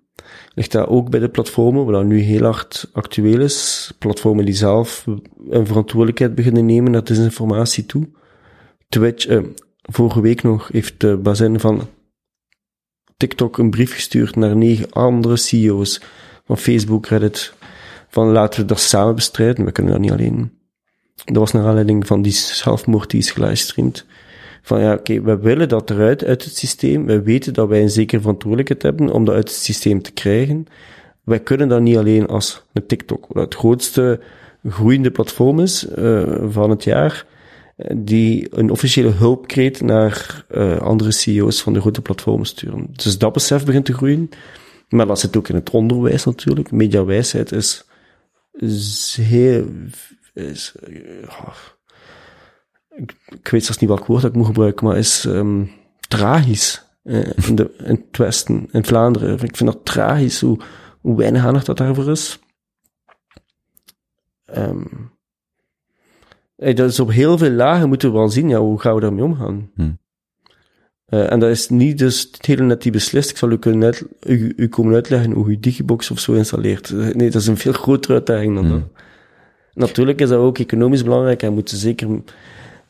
Ligt 0.53 0.71
dat 0.71 0.87
ook 0.87 1.09
bij 1.09 1.19
de 1.19 1.29
platformen, 1.29 1.85
wat 1.85 2.05
nu 2.05 2.19
heel 2.19 2.43
hard 2.43 2.89
actueel 2.93 3.39
is? 3.39 3.91
Platformen 3.99 4.45
die 4.45 4.53
zelf 4.53 5.05
een 5.49 5.67
verantwoordelijkheid 5.67 6.35
beginnen 6.35 6.65
nemen 6.65 6.91
naar 6.91 7.03
desinformatie 7.03 7.85
toe. 7.85 8.09
Twitch, 8.89 9.25
eh, 9.25 9.43
vorige 9.81 10.21
week 10.21 10.43
nog, 10.43 10.67
heeft 10.67 10.99
de 10.99 11.17
bazin 11.17 11.59
van 11.59 11.87
TikTok 13.17 13.57
een 13.57 13.69
brief 13.69 13.93
gestuurd 13.93 14.35
naar 14.35 14.55
negen 14.55 14.91
andere 14.91 15.35
CEO's 15.35 16.01
van 16.45 16.57
Facebook, 16.57 17.05
Reddit, 17.05 17.53
van 18.09 18.31
laten 18.31 18.61
we 18.61 18.65
dat 18.65 18.79
samen 18.79 19.15
bestrijden, 19.15 19.65
we 19.65 19.71
kunnen 19.71 19.93
dat 19.93 20.01
niet 20.01 20.11
alleen. 20.11 20.54
Dat 21.23 21.35
was 21.35 21.51
naar 21.51 21.65
aanleiding 21.65 22.07
van 22.07 22.21
die 22.21 22.31
zelfmoord 22.31 23.09
die 23.09 23.19
is 23.19 23.31
gelivestreamd. 23.31 24.05
Van 24.61 24.79
ja, 24.79 24.93
oké, 24.93 25.21
we 25.21 25.37
willen 25.37 25.69
dat 25.69 25.89
eruit 25.89 26.23
uit 26.23 26.43
het 26.43 26.57
systeem. 26.57 27.05
We 27.05 27.21
weten 27.21 27.53
dat 27.53 27.67
wij 27.67 27.81
een 27.81 27.89
zekere 27.89 28.21
verantwoordelijkheid 28.21 28.81
hebben 28.81 29.09
om 29.09 29.25
dat 29.25 29.35
uit 29.35 29.49
het 29.49 29.57
systeem 29.57 30.01
te 30.01 30.11
krijgen. 30.11 30.67
Wij 31.23 31.39
kunnen 31.39 31.67
dat 31.67 31.81
niet 31.81 31.97
alleen 31.97 32.27
als 32.27 32.63
een 32.73 32.85
TikTok, 32.85 33.25
wat 33.27 33.43
het 33.43 33.55
grootste 33.55 34.19
groeiende 34.69 35.11
platform 35.11 35.59
is 35.59 35.87
eh, 35.87 36.35
van 36.49 36.69
het 36.69 36.83
jaar, 36.83 37.25
die 37.95 38.47
een 38.51 38.69
officiële 38.69 39.09
hulpkreet 39.09 39.81
naar 39.81 40.45
eh, 40.49 40.77
andere 40.77 41.11
CEO's 41.11 41.61
van 41.61 41.73
de 41.73 41.81
grote 41.81 42.01
platformen 42.01 42.45
sturen. 42.45 42.87
Dus 42.91 43.17
dat 43.17 43.33
besef 43.33 43.65
begint 43.65 43.85
te 43.85 43.93
groeien. 43.93 44.29
Maar 44.89 45.07
dat 45.07 45.19
zit 45.19 45.37
ook 45.37 45.47
in 45.47 45.55
het 45.55 45.69
onderwijs 45.69 46.25
natuurlijk. 46.25 46.71
Mediawijsheid 46.71 47.51
is, 47.51 47.85
heel... 49.21 49.65
Is, 50.35 50.75
eh, 50.83 51.21
ja, 51.21 51.53
ik, 52.95 53.15
ik 53.25 53.47
weet 53.47 53.63
zelfs 53.63 53.79
niet 53.79 53.89
welk 53.89 54.05
woord 54.05 54.21
dat 54.21 54.31
ik 54.31 54.37
moet 54.37 54.45
gebruiken, 54.45 54.85
maar 54.85 54.97
is 54.97 55.25
ehm, 55.25 55.63
tragisch. 56.07 56.83
eh, 57.03 57.47
in, 57.47 57.55
de, 57.55 57.73
in 57.77 58.05
het 58.07 58.17
Westen, 58.17 58.67
in 58.71 58.85
Vlaanderen. 58.85 59.33
Ik 59.43 59.57
vind 59.57 59.71
dat 59.71 59.85
tragisch 59.85 60.41
hoe, 60.41 60.59
hoe 61.01 61.17
weinig 61.17 61.45
aandacht 61.45 61.65
dat 61.65 61.77
daarvoor 61.77 62.09
is. 62.11 62.39
Ehm 64.45 64.83
eh, 66.55 66.75
dat 66.75 66.89
is 66.91 66.99
op 66.99 67.11
heel 67.11 67.37
veel 67.37 67.51
lagen 67.51 67.87
moeten 67.87 68.11
we 68.11 68.17
wel 68.17 68.29
zien, 68.29 68.49
ja, 68.49 68.59
hoe 68.59 68.79
gaan 68.79 68.95
we 68.95 69.01
daarmee 69.01 69.23
omgaan? 69.23 69.71
Hm. 69.75 69.91
Eh, 71.05 71.31
en 71.31 71.39
dat 71.39 71.49
is 71.49 71.69
niet 71.69 71.97
dus 71.97 72.21
het 72.31 72.45
hele 72.45 72.63
net 72.63 72.81
die 72.81 72.91
beslist. 72.91 73.29
Ik 73.29 73.37
zal 73.37 73.51
u, 73.51 73.57
kunnen 73.57 73.83
uit, 73.83 74.03
u, 74.25 74.53
u 74.55 74.67
komen 74.67 74.93
uitleggen 74.93 75.31
hoe 75.31 75.49
u 75.49 75.59
Digibox 75.59 76.11
of 76.11 76.19
zo 76.19 76.33
installeert. 76.33 76.89
Nee, 76.91 77.29
dat 77.31 77.41
is 77.41 77.47
een 77.47 77.57
veel 77.57 77.73
grotere 77.73 78.13
uitdaging 78.13 78.55
dan 78.55 78.65
Hm. 78.65 78.71
dat. 78.71 78.81
Natuurlijk 79.75 80.21
is 80.21 80.29
dat 80.29 80.39
ook 80.39 80.57
economisch 80.57 81.03
belangrijk 81.03 81.43
en 81.43 81.53
moeten 81.53 81.77
zeker 81.77 82.21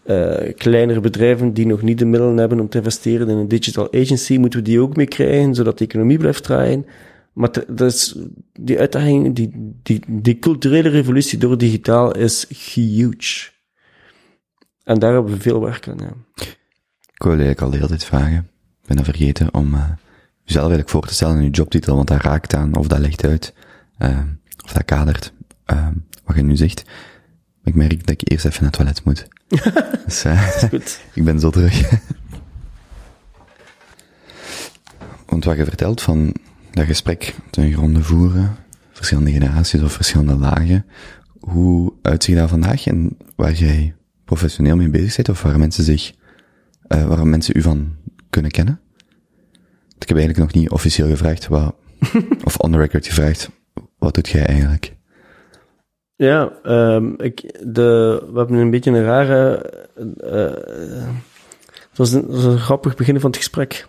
eh, 0.04 0.54
kleinere 0.56 1.00
bedrijven 1.00 1.54
die 1.54 1.66
nog 1.66 1.82
niet 1.82 2.00
de 2.00 2.06
middelen 2.06 2.38
hebben 2.38 2.60
om 2.60 2.70
te 2.70 2.78
investeren 2.78 3.30
in 3.30 3.38
een 3.38 3.48
digital 3.48 3.94
agency, 3.94 4.38
moeten 4.38 4.60
we 4.60 4.66
die 4.66 4.80
ook 4.80 4.96
mee 4.96 5.08
krijgen, 5.08 5.56
zodat 5.56 5.78
de 5.78 5.86
economie 5.86 6.18
blijft 6.18 6.44
draaien. 6.44 6.86
Maar 7.34 7.52
dat 7.68 7.94
is, 7.94 8.16
die 8.54 8.80
uitdaging, 8.80 9.36
die, 9.36 9.74
die, 9.84 10.02
die 10.08 10.40
culturele 10.40 10.90
revolutie 10.90 11.38
door 11.38 11.58
digitaal 11.58 12.16
is 12.16 12.46
huge. 12.74 13.50
En 14.84 15.00
daar 15.00 15.14
hebben 15.14 15.32
we 15.32 15.42
veel 15.42 15.62
werk 15.62 15.88
aan, 15.88 15.98
ja. 15.98 16.14
Ik 17.14 17.24
wil 17.24 17.32
eigenlijk 17.32 17.62
al 17.62 17.70
de 17.70 17.76
hele 17.76 17.88
tijd 17.88 18.06
vragen. 18.06 18.50
Ik 18.82 18.88
ben 18.88 18.96
dat 18.96 19.06
vergeten 19.06 19.54
om 19.54 19.74
uh, 19.74 19.90
jezelf 20.44 20.66
eigenlijk 20.66 20.90
voor 20.90 21.08
te 21.08 21.14
stellen 21.14 21.38
in 21.38 21.44
je 21.44 21.50
jobtitel, 21.50 21.96
want 21.96 22.08
dat 22.08 22.22
raakt 22.22 22.54
aan, 22.54 22.76
of 22.76 22.88
dat 22.88 23.00
legt 23.00 23.26
uit, 23.26 23.54
uh, 24.00 24.20
of 24.64 24.74
dat 24.74 24.86
kadert, 24.86 25.34
uh, 25.74 25.88
wat 26.26 26.36
je 26.36 26.44
nu 26.44 26.56
zegt. 26.56 26.84
Ik 27.64 27.76
merk 27.76 28.00
dat 28.00 28.22
ik 28.22 28.32
eerst 28.32 28.46
even 28.46 28.64
naar 28.64 28.72
het 28.72 29.04
toilet 29.04 29.04
moet. 29.04 29.28
dus, 30.06 30.26
uh, 30.26 30.48
Goed. 30.48 31.00
ik 31.14 31.24
ben 31.24 31.40
zo 31.40 31.50
terug. 31.50 31.90
want 35.26 35.44
wat 35.44 35.58
je 35.58 35.64
vertelt 35.66 36.02
van 36.02 36.36
dat 36.72 36.86
gesprek 36.86 37.36
ten 37.50 37.72
gronde 37.72 38.04
voeren, 38.04 38.56
verschillende 38.92 39.32
generaties 39.32 39.82
of 39.82 39.92
verschillende 39.92 40.36
lagen, 40.36 40.86
hoe 41.40 41.94
uitziet 42.02 42.36
dat 42.36 42.50
vandaag 42.50 42.88
en 42.88 43.18
waar 43.36 43.54
jij 43.54 43.96
professioneel 44.26 44.76
mee 44.76 44.90
bezig 44.90 45.16
bent, 45.16 45.30
of 45.30 45.42
waar 45.42 45.60
mensen 45.60 45.84
zich 45.84 46.14
uh, 46.88 47.08
waar 47.08 47.28
mensen 47.28 47.58
u 47.58 47.62
van 47.62 47.96
kunnen 48.30 48.52
kennen. 48.52 48.80
Ik 50.00 50.08
heb 50.08 50.18
eigenlijk 50.18 50.38
nog 50.38 50.62
niet 50.62 50.70
officieel 50.70 51.08
gevraagd, 51.08 51.48
wat, 51.48 51.76
of 52.44 52.58
on 52.58 52.72
the 52.72 52.78
record 52.78 53.08
gevraagd, 53.08 53.50
wat 53.98 54.14
doet 54.14 54.30
jij 54.30 54.46
eigenlijk? 54.46 54.95
Ja, 56.16 56.52
um, 56.64 57.16
ik, 57.18 57.42
de, 57.74 58.22
we 58.32 58.38
hebben 58.38 58.58
een 58.58 58.70
beetje 58.70 58.92
een 58.92 59.04
rare, 59.04 59.72
uh, 60.24 60.42
het, 61.90 61.98
was 61.98 62.12
een, 62.12 62.22
het 62.22 62.36
was 62.36 62.44
een 62.44 62.60
grappig 62.60 62.96
begin 62.96 63.20
van 63.20 63.30
het 63.30 63.40
gesprek. 63.40 63.88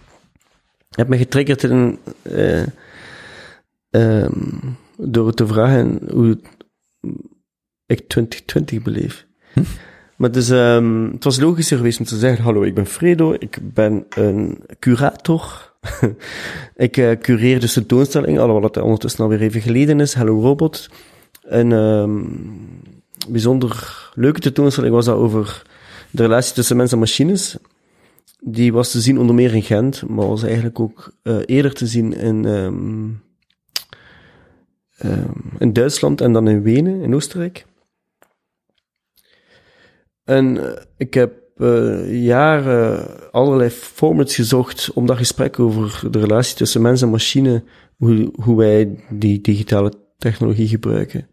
Je 0.88 1.02
hebt 1.02 1.08
me 1.08 1.16
getriggerd 1.16 1.62
in, 1.62 1.98
uh, 2.22 2.66
um, 3.90 4.76
door 4.96 5.32
te 5.32 5.46
vragen 5.46 6.00
hoe 6.10 6.38
ik 7.86 8.08
2020 8.08 8.82
beleef. 8.82 9.26
Hm? 9.52 9.62
Maar 10.16 10.30
dus, 10.30 10.48
um, 10.48 11.10
het 11.12 11.24
was 11.24 11.40
logischer 11.40 11.76
geweest 11.76 11.98
om 11.98 12.04
te 12.04 12.18
zeggen, 12.18 12.44
hallo, 12.44 12.62
ik 12.62 12.74
ben 12.74 12.86
Fredo, 12.86 13.32
ik 13.38 13.58
ben 13.62 14.06
een 14.08 14.58
curator. 14.78 15.74
ik 16.76 16.96
uh, 16.96 17.12
cureer 17.12 17.60
dus 17.60 17.72
tentoonstelling, 17.72 18.38
alhoewel 18.38 18.62
het 18.62 18.76
ondertussen 18.76 19.24
alweer 19.24 19.40
even 19.40 19.60
geleden 19.60 20.00
is, 20.00 20.14
Hello 20.14 20.40
Robot. 20.40 20.88
Een 21.46 21.72
um, 21.72 22.48
bijzonder 23.28 24.10
leuke 24.14 24.40
tentoonstelling 24.40 24.94
was 24.94 25.04
dat 25.04 25.16
over 25.16 25.62
de 26.10 26.22
relatie 26.22 26.54
tussen 26.54 26.76
mens 26.76 26.92
en 26.92 26.98
machines. 26.98 27.56
Die 28.40 28.72
was 28.72 28.90
te 28.90 29.00
zien 29.00 29.18
onder 29.18 29.34
meer 29.34 29.54
in 29.54 29.62
Gent, 29.62 30.08
maar 30.08 30.28
was 30.28 30.42
eigenlijk 30.42 30.80
ook 30.80 31.12
uh, 31.22 31.38
eerder 31.44 31.72
te 31.72 31.86
zien 31.86 32.12
in, 32.12 32.44
um, 32.44 33.22
in 35.58 35.72
Duitsland 35.72 36.20
en 36.20 36.32
dan 36.32 36.48
in 36.48 36.62
Wenen, 36.62 37.02
in 37.02 37.14
Oostenrijk. 37.14 37.66
En 40.24 40.56
uh, 40.56 40.70
ik 40.96 41.14
heb 41.14 41.32
uh, 41.56 42.24
jaren 42.24 43.06
allerlei 43.32 43.70
formats 43.70 44.34
gezocht 44.34 44.90
om 44.92 45.06
dat 45.06 45.16
gesprek 45.16 45.58
over 45.58 46.10
de 46.10 46.18
relatie 46.18 46.56
tussen 46.56 46.82
mens 46.82 47.02
en 47.02 47.10
machine, 47.10 47.64
hoe, 47.96 48.32
hoe 48.42 48.56
wij 48.56 49.04
die 49.10 49.40
digitale 49.40 49.92
technologie 50.18 50.68
gebruiken 50.68 51.28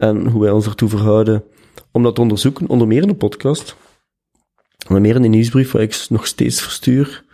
en 0.00 0.26
hoe 0.26 0.40
wij 0.42 0.50
ons 0.50 0.66
ertoe 0.66 0.88
verhouden, 0.88 1.44
om 1.92 2.02
dat 2.02 2.14
te 2.14 2.20
onderzoeken, 2.20 2.68
onder 2.68 2.86
meer 2.86 3.02
in 3.02 3.08
een 3.08 3.16
podcast, 3.16 3.76
onder 4.88 5.02
meer 5.02 5.14
in 5.16 5.24
een 5.24 5.30
nieuwsbrief 5.30 5.72
waar 5.72 5.82
ik 5.82 6.06
nog 6.08 6.26
steeds 6.26 6.62
verstuur, 6.62 7.24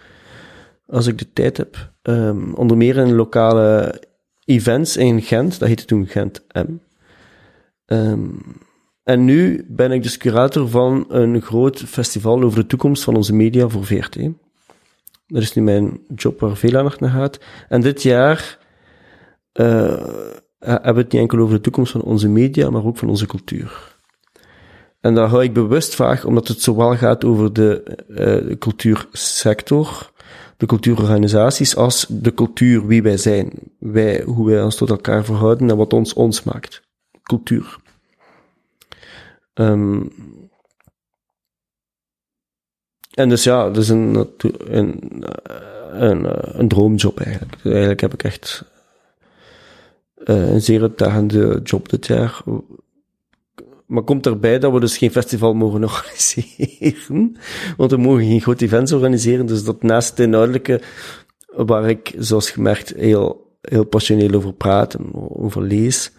als 0.87 1.07
ik 1.07 1.19
de 1.19 1.33
tijd 1.33 1.57
heb, 1.57 1.93
um, 2.03 2.55
onder 2.55 2.77
meer 2.77 2.97
in 2.97 3.15
lokale 3.15 4.03
events 4.45 4.97
in 4.97 5.23
Gent, 5.23 5.59
dat 5.59 5.69
heette 5.69 5.85
toen 5.85 6.07
Gent 6.07 6.45
M. 6.53 6.79
Um, 7.87 8.41
en 9.03 9.25
nu 9.25 9.67
ben 9.69 9.93
ik 9.93 10.03
dus 10.03 10.17
curator 10.17 10.69
van 10.69 11.05
een 11.09 11.43
groot 11.43 11.79
festival 11.79 12.43
over 12.43 12.61
de 12.61 12.67
toekomst 12.67 13.05
van 13.05 13.17
onze 13.17 13.35
media 13.35 13.69
voor 13.69 13.85
VRT. 13.85 14.19
Dat 15.27 15.43
is 15.43 15.55
nu 15.55 15.63
mijn 15.63 16.01
job 16.15 16.41
waar 16.41 16.57
veel 16.57 16.77
aandacht 16.77 17.01
naar 17.01 17.11
gaat. 17.11 17.39
En 17.69 17.81
dit 17.81 18.03
jaar 18.03 18.59
uh, 19.53 20.07
hebben 20.59 20.95
we 20.95 21.01
het 21.01 21.13
niet 21.13 21.21
enkel 21.23 21.39
over 21.39 21.55
de 21.55 21.61
toekomst 21.61 21.93
van 21.93 22.03
onze 22.03 22.29
media, 22.29 22.71
maar 22.71 22.85
ook 22.85 22.97
van 22.99 23.09
onze 23.09 23.27
cultuur. 23.27 23.95
En 25.01 25.15
daar 25.15 25.29
hou 25.29 25.43
ik 25.43 25.53
bewust 25.53 25.95
vaag, 25.95 26.25
omdat 26.25 26.49
het 26.49 26.63
zowel 26.63 26.97
gaat 26.97 27.25
over 27.25 27.53
de, 27.53 27.83
de 28.09 28.57
cultuursector, 28.59 30.13
de 30.57 30.67
cultuurorganisaties, 30.67 31.77
als 31.77 32.07
de 32.09 32.35
cultuur 32.35 32.87
wie 32.87 33.03
wij 33.03 33.17
zijn. 33.17 33.53
Wij, 33.79 34.23
hoe 34.23 34.47
wij 34.47 34.63
ons 34.63 34.77
tot 34.77 34.91
elkaar 34.91 35.25
verhouden 35.25 35.71
en 35.71 35.77
wat 35.77 35.93
ons 35.93 36.15
ons 36.15 36.43
maakt. 36.43 36.83
Cultuur. 37.23 37.77
Um, 39.55 40.13
en 43.15 43.29
dus 43.29 43.45
ja, 43.45 43.65
dat 43.65 43.77
is 43.77 43.89
een, 43.89 44.29
een, 44.59 45.23
een, 45.91 46.27
een 46.59 46.69
droomjob 46.69 47.21
eigenlijk. 47.21 47.65
Eigenlijk 47.65 48.01
heb 48.01 48.13
ik 48.13 48.23
echt 48.23 48.65
een 50.17 50.61
zeer 50.61 50.81
uitdagende 50.81 51.61
job 51.65 51.89
dit 51.89 52.07
jaar. 52.07 52.43
Maar 53.87 54.03
komt 54.03 54.27
erbij 54.27 54.59
dat 54.59 54.73
we 54.73 54.81
dus 54.81 54.99
geen 54.99 55.11
festival 55.11 55.55
mogen 55.55 55.85
organiseren. 55.91 57.37
Want 57.77 57.91
we 57.91 57.97
mogen 57.97 58.25
geen 58.25 58.41
groot 58.41 58.61
events 58.61 58.93
organiseren. 58.93 59.47
Dus 59.47 59.65
dat 59.65 59.83
naast 59.83 60.11
het 60.11 60.19
inhoudelijke, 60.19 60.81
waar 61.47 61.89
ik, 61.89 62.15
zoals 62.19 62.51
gemerkt, 62.51 62.95
heel 62.97 63.45
heel 63.61 63.85
passioneel 63.85 64.33
over 64.33 64.53
praat 64.53 64.95
en 64.95 65.11
over 65.15 65.63
lees, 65.63 66.13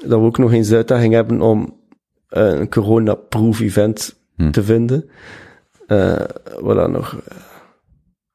dat 0.00 0.20
we 0.20 0.26
ook 0.26 0.38
nog 0.38 0.52
eens 0.52 0.68
de 0.68 0.76
uitdaging 0.76 1.12
hebben 1.14 1.40
om 1.40 1.80
eh, 2.28 2.48
een 2.48 2.68
corona-proof 2.70 3.60
event 3.60 4.16
Hm. 4.36 4.50
te 4.50 4.62
vinden. 4.62 5.10
Eh 5.86 6.24
wat 6.60 6.76
dan 6.76 6.90
nog, 6.90 7.20
eh, 7.24 7.36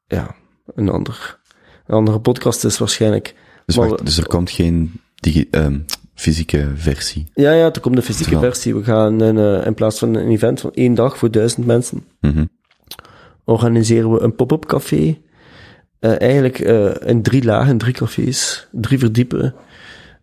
ja, 0.06 0.34
een, 0.74 0.88
ander, 0.88 1.40
een 1.86 1.94
andere 1.94 2.20
podcast 2.20 2.64
is 2.64 2.78
waarschijnlijk. 2.78 3.34
Dus, 3.72 3.80
Maar 3.80 3.90
wacht, 3.90 4.04
dus 4.04 4.18
er 4.18 4.26
komt 4.26 4.50
geen 4.50 4.92
digi 5.14 5.48
ehm, 5.50 5.78
fysieke 6.14 6.70
versie. 6.74 7.26
Ja, 7.34 7.52
ja, 7.52 7.72
er 7.72 7.80
komt 7.80 7.96
de 7.96 8.02
fysieke 8.02 8.30
Terwijl- 8.30 8.52
versie. 8.52 8.74
We 8.74 8.84
gaan 8.84 9.20
een, 9.20 9.38
eh, 9.60 9.66
in 9.66 9.74
plaats 9.74 9.98
van 9.98 10.14
een 10.14 10.28
event 10.30 10.60
van 10.60 10.72
één 10.72 10.94
dag 10.94 11.18
voor 11.18 11.30
duizend 11.30 11.66
mensen, 11.66 12.04
Mhm. 12.20 12.44
organiseren 13.44 14.12
we 14.12 14.20
een 14.20 14.34
pop-up 14.34 14.66
café. 14.66 15.18
Eh, 15.98 16.20
eigenlijk 16.20 16.58
eh, 16.58 16.90
in 17.08 17.22
drie 17.22 17.44
lagen, 17.44 17.78
drie 17.78 17.92
cafés, 17.94 18.68
drie 18.72 18.98
verdiepen, 18.98 19.54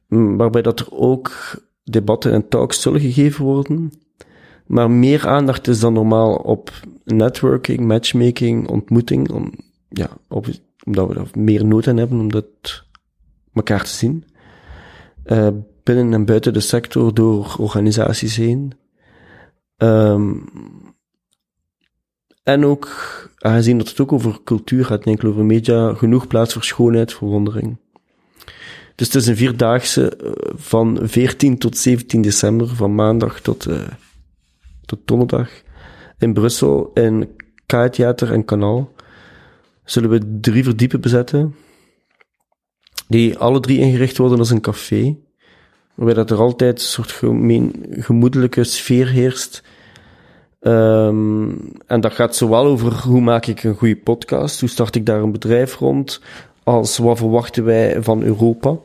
mm, 0.08 0.38
waarbij 0.38 0.62
dat 0.62 0.80
er 0.80 0.88
ook 0.92 1.32
debatten 1.84 2.32
en 2.32 2.48
talks 2.48 2.82
zullen 2.82 3.02
gegeven 3.02 3.46
worden. 3.46 3.92
Maar 4.66 4.92
meer 4.92 5.28
aandacht 5.28 5.68
is 5.68 5.80
dan 5.80 5.94
normaal 5.94 6.36
op 6.36 6.72
networking, 7.06 7.80
matchmaking, 7.80 8.68
ontmoeting, 8.68 9.32
om, 9.32 9.52
ja, 9.90 10.10
op, 10.28 10.48
omdat 10.86 11.08
we 11.08 11.14
daar 11.14 11.28
meer 11.38 11.66
nood 11.66 11.88
aan 11.88 11.98
hebben 11.98 12.20
om 12.20 12.32
dat 12.32 12.46
elkaar 13.60 13.84
te 13.84 13.90
zien. 13.90 14.26
Eh, 15.24 15.48
binnen 15.84 16.14
en 16.14 16.26
buiten 16.26 16.54
de 16.54 16.60
sector, 16.60 17.14
door 17.14 17.56
organisaties 17.60 18.36
heen. 18.36 18.74
Ehm, 19.78 20.34
en 22.44 22.66
ook, 22.66 22.90
aangezien 23.38 23.78
dat 23.78 23.90
het 23.90 24.00
ook 24.00 24.12
over 24.12 24.44
cultuur 24.44 24.86
gaat, 24.86 25.06
niet 25.06 25.16
enkel 25.16 25.30
over 25.30 25.46
media, 25.46 25.94
genoeg 25.94 26.28
plaats 26.28 26.54
voor 26.54 26.64
schoonheid, 26.64 27.14
verwondering. 27.14 27.78
Dus 28.96 29.08
het 29.08 29.16
is 29.16 29.28
een 29.28 29.36
vierdaagse 29.36 30.16
eh, 30.16 30.32
van 30.56 31.00
14 31.02 31.58
tot 31.58 31.78
17 31.78 32.22
december, 32.22 32.68
van 32.68 32.96
maandag 32.96 33.40
tot, 33.42 33.66
eh, 33.66 33.88
tot 34.86 35.00
donderdag, 35.06 35.50
in 36.18 36.34
Brussel, 36.34 36.92
in 36.94 37.30
K-theater 37.66 38.34
en 38.34 38.46
Kanaal. 38.46 38.92
Zullen 39.84 40.10
we 40.10 40.40
drie 40.42 40.64
verdiepen 40.64 41.02
bezetten, 41.02 41.56
die 43.10 43.38
alle 43.38 43.60
drie 43.60 43.80
ingericht 43.80 44.18
worden 44.18 44.40
als 44.40 44.50
een 44.50 44.62
café, 44.62 45.16
waarbij 45.96 46.16
dat 46.16 46.32
er 46.32 46.40
altijd 46.40 46.80
een 46.80 46.86
soort 46.86 47.12
gemoedelijke 47.92 48.64
sfeer 48.64 49.08
heerst, 49.08 49.64
Ehm, 50.60 51.50
en 51.88 52.02
dat 52.02 52.14
gaat 52.14 52.36
zowel 52.36 52.66
over 52.66 52.94
hoe 52.94 53.22
maak 53.22 53.46
ik 53.46 53.64
een 53.64 53.76
goede 53.76 53.96
podcast, 53.96 54.60
hoe 54.60 54.70
start 54.70 54.96
ik 54.96 55.06
daar 55.06 55.22
een 55.22 55.32
bedrijf 55.32 55.76
rond, 55.76 56.22
als 56.64 56.98
wat 56.98 57.18
verwachten 57.18 57.64
wij 57.64 58.04
van 58.04 58.24
Europa. 58.24 58.78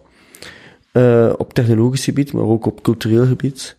Eh, 0.92 1.32
op 1.36 1.55
technologisch 1.55 2.05
gebied, 2.05 2.32
maar 2.32 2.44
ook 2.44 2.66
op 2.66 2.82
cultureel 2.82 3.26
gebied. 3.26 3.76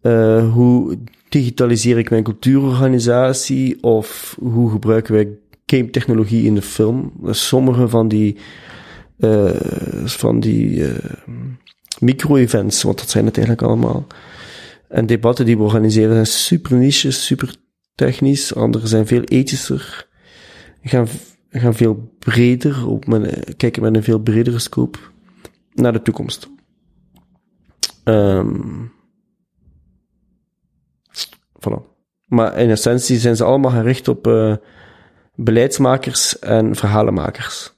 Eh, 0.00 0.52
hoe 0.52 0.98
digitaliseer 1.28 1.98
ik 1.98 2.10
mijn 2.10 2.22
cultuurorganisatie, 2.22 3.82
of 3.82 4.36
hoe 4.40 4.70
gebruiken 4.70 5.14
wij 5.14 5.28
game 5.66 5.90
technologie 5.90 6.44
in 6.44 6.54
de 6.54 6.62
film. 6.62 7.12
Sommige 7.24 7.88
van 7.88 8.08
die, 8.08 8.36
eh, 9.18 9.50
van 10.04 10.40
die 10.40 10.84
eh, 10.84 11.04
micro-events, 11.98 12.82
want 12.82 12.98
dat 12.98 13.10
zijn 13.10 13.26
het 13.26 13.36
eigenlijk 13.36 13.66
allemaal. 13.66 14.06
En 14.88 15.06
debatten 15.06 15.46
die 15.46 15.56
we 15.56 15.62
organiseren 15.62 16.12
zijn 16.12 16.26
super 16.26 16.76
niche, 16.76 17.10
super 17.10 17.54
technisch. 17.94 18.54
Andere 18.54 18.86
zijn 18.86 19.06
veel 19.06 19.22
ethischer. 19.22 20.08
Gaan, 20.82 21.06
gaan 21.50 21.74
veel 21.74 22.14
breder, 22.18 22.88
ook 22.88 23.06
met, 23.06 23.56
kijken 23.56 23.82
met 23.82 23.96
een 23.96 24.02
veel 24.02 24.18
bredere 24.18 24.58
scope 24.58 24.98
naar 25.74 25.92
de 25.92 26.02
toekomst. 26.02 26.48
Ehm 28.04 28.86
voilà. 31.58 31.82
Maar 32.24 32.58
in 32.58 32.70
essentie 32.70 33.18
zijn 33.18 33.36
ze 33.36 33.44
allemaal 33.44 33.70
gericht 33.70 34.08
op 34.08 34.26
eh, 34.26 34.56
beleidsmakers 35.34 36.38
en 36.38 36.76
verhalenmakers. 36.76 37.76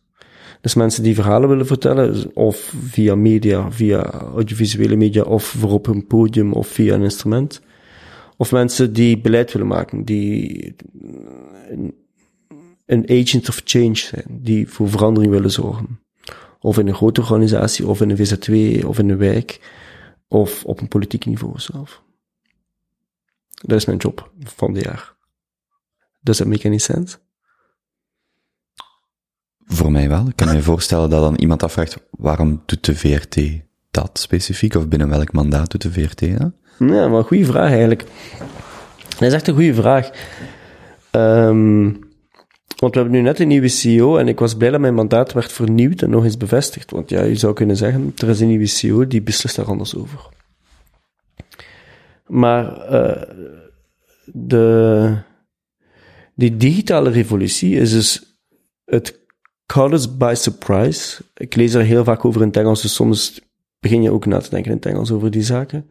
Dus 0.61 0.75
mensen 0.75 1.03
die 1.03 1.15
verhalen 1.15 1.49
willen 1.49 1.67
vertellen, 1.67 2.35
of 2.35 2.75
via 2.85 3.15
media, 3.15 3.73
via 3.73 4.03
audiovisuele 4.11 4.97
media, 4.97 5.23
of 5.23 5.45
voor 5.45 5.71
op 5.71 5.87
een 5.87 6.07
podium, 6.07 6.53
of 6.53 6.69
via 6.69 6.95
een 6.95 7.03
instrument. 7.03 7.61
Of 8.37 8.53
mensen 8.53 8.93
die 8.93 9.21
beleid 9.21 9.53
willen 9.53 9.69
maken, 9.69 10.05
die 10.05 10.75
een, 12.87 13.09
agent 13.09 13.49
of 13.49 13.61
change 13.65 13.97
zijn, 13.97 14.25
die 14.29 14.69
voor 14.69 14.91
verandering 14.91 15.33
willen 15.33 15.51
zorgen. 15.51 16.01
Of 16.61 16.79
in 16.79 16.89
een 16.89 16.95
grote 16.95 17.21
organisatie, 17.21 17.87
of 17.87 18.01
in 18.01 18.11
een 18.11 18.17
VZW, 18.17 18.87
of 18.87 18.99
in 18.99 19.09
een 19.09 19.19
wijk, 19.19 19.61
of 20.29 20.65
op 20.65 20.81
een 20.81 20.89
politiek 20.89 21.27
niveau 21.27 21.59
zelf. 21.59 22.03
Dat 23.51 23.79
is 23.79 23.85
mijn 23.85 23.99
job 23.99 24.33
van 24.39 24.73
dit 24.73 24.85
jaar. 24.85 25.15
Does 26.21 26.37
that 26.37 26.47
make 26.47 26.67
any 26.67 26.79
sense? 26.79 27.17
Voor 29.73 29.93
mij 29.93 30.09
wel. 30.09 30.29
Ik 30.29 30.37
kan 30.37 30.55
me 30.55 30.63
voorstellen 30.63 31.11
dat 31.11 31.23
dan 31.23 31.35
iemand 31.35 31.63
afvraagt, 31.63 31.97
waarom 32.11 32.63
doet 32.67 32.85
de 32.85 32.95
VRT 32.95 33.37
dat 33.91 34.19
specifiek? 34.19 34.75
Of 34.75 34.89
binnen 34.89 35.09
welk 35.09 35.33
mandaat 35.33 35.71
doet 35.71 35.83
de 35.83 35.93
VRT 35.93 36.39
dat? 36.39 36.53
Ja, 36.79 37.09
maar 37.09 37.25
goede 37.25 37.45
vraag 37.45 37.71
eigenlijk. 37.71 38.05
Dat 39.09 39.23
is 39.29 39.33
echt 39.33 39.49
een 39.49 39.55
goede 39.55 39.75
vraag. 39.75 40.11
Ehm, 41.11 41.83
want 42.77 42.95
we 42.95 43.01
hebben 43.01 43.11
nu 43.11 43.21
net 43.21 43.41
een 43.41 43.49
nieuwe 43.49 43.69
CEO 43.69 44.17
en 44.17 44.29
ik 44.29 44.39
was 44.39 44.55
blij 44.55 44.71
dat 44.71 44.81
mijn 44.81 44.95
mandaat 44.95 45.33
werd 45.33 45.53
vernieuwd 45.53 46.03
en 46.03 46.11
nog 46.11 46.25
eens 46.25 46.37
bevestigd. 46.37 46.91
Want 46.91 47.11
ja, 47.11 47.23
je 47.23 47.35
zou 47.35 47.53
kunnen 47.53 47.77
zeggen, 47.77 48.13
er 48.17 48.29
is 48.29 48.41
een 48.41 48.49
nieuwe 48.49 48.67
CEO 48.67 49.07
die 49.07 49.23
beslist 49.23 49.57
daar 49.57 49.67
anders 49.67 49.97
over. 49.97 50.29
Maar 52.27 52.81
eh, 52.81 53.23
de, 54.25 55.17
die 56.35 56.57
digitale 56.57 57.11
revolutie 57.11 57.77
is 57.77 57.91
dus 57.91 58.39
het 58.85 59.20
caught 59.73 60.19
by 60.19 60.35
surprise. 60.37 61.23
Ik 61.37 61.57
lees 61.57 61.75
er 61.75 61.83
heel 61.83 62.05
vaak 62.05 62.25
over 62.25 62.41
in 62.41 62.47
het 62.47 62.57
Engels, 62.57 62.83
dus 62.83 62.95
soms 62.95 63.41
begin 63.81 64.03
je 64.03 64.11
ook 64.11 64.27
na 64.27 64.39
te 64.39 64.51
denken 64.51 64.71
in 64.71 64.77
het 64.77 64.87
Engels 64.87 65.11
over 65.11 65.31
die 65.31 65.43
zaken. 65.43 65.91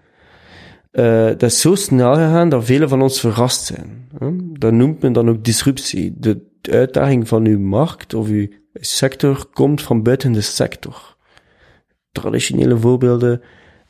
Uh, 0.91 1.25
dat 1.25 1.43
is 1.43 1.61
zo 1.61 1.75
snel 1.75 2.13
gegaan 2.13 2.49
dat 2.49 2.65
velen 2.65 2.89
van 2.89 3.01
ons 3.01 3.19
verrast 3.19 3.65
zijn. 3.65 4.07
Dat 4.59 4.71
noemt 4.71 5.01
men 5.01 5.13
dan 5.13 5.29
ook 5.29 5.43
disruptie. 5.43 6.13
De 6.17 6.47
uitdaging 6.61 7.27
van 7.27 7.45
uw 7.45 7.59
markt 7.59 8.13
of 8.13 8.27
uw 8.27 8.47
sector 8.73 9.45
komt 9.53 9.81
van 9.81 10.03
buiten 10.03 10.31
de 10.31 10.41
sector. 10.41 11.15
Traditionele 12.11 12.77
voorbeelden, 12.77 13.41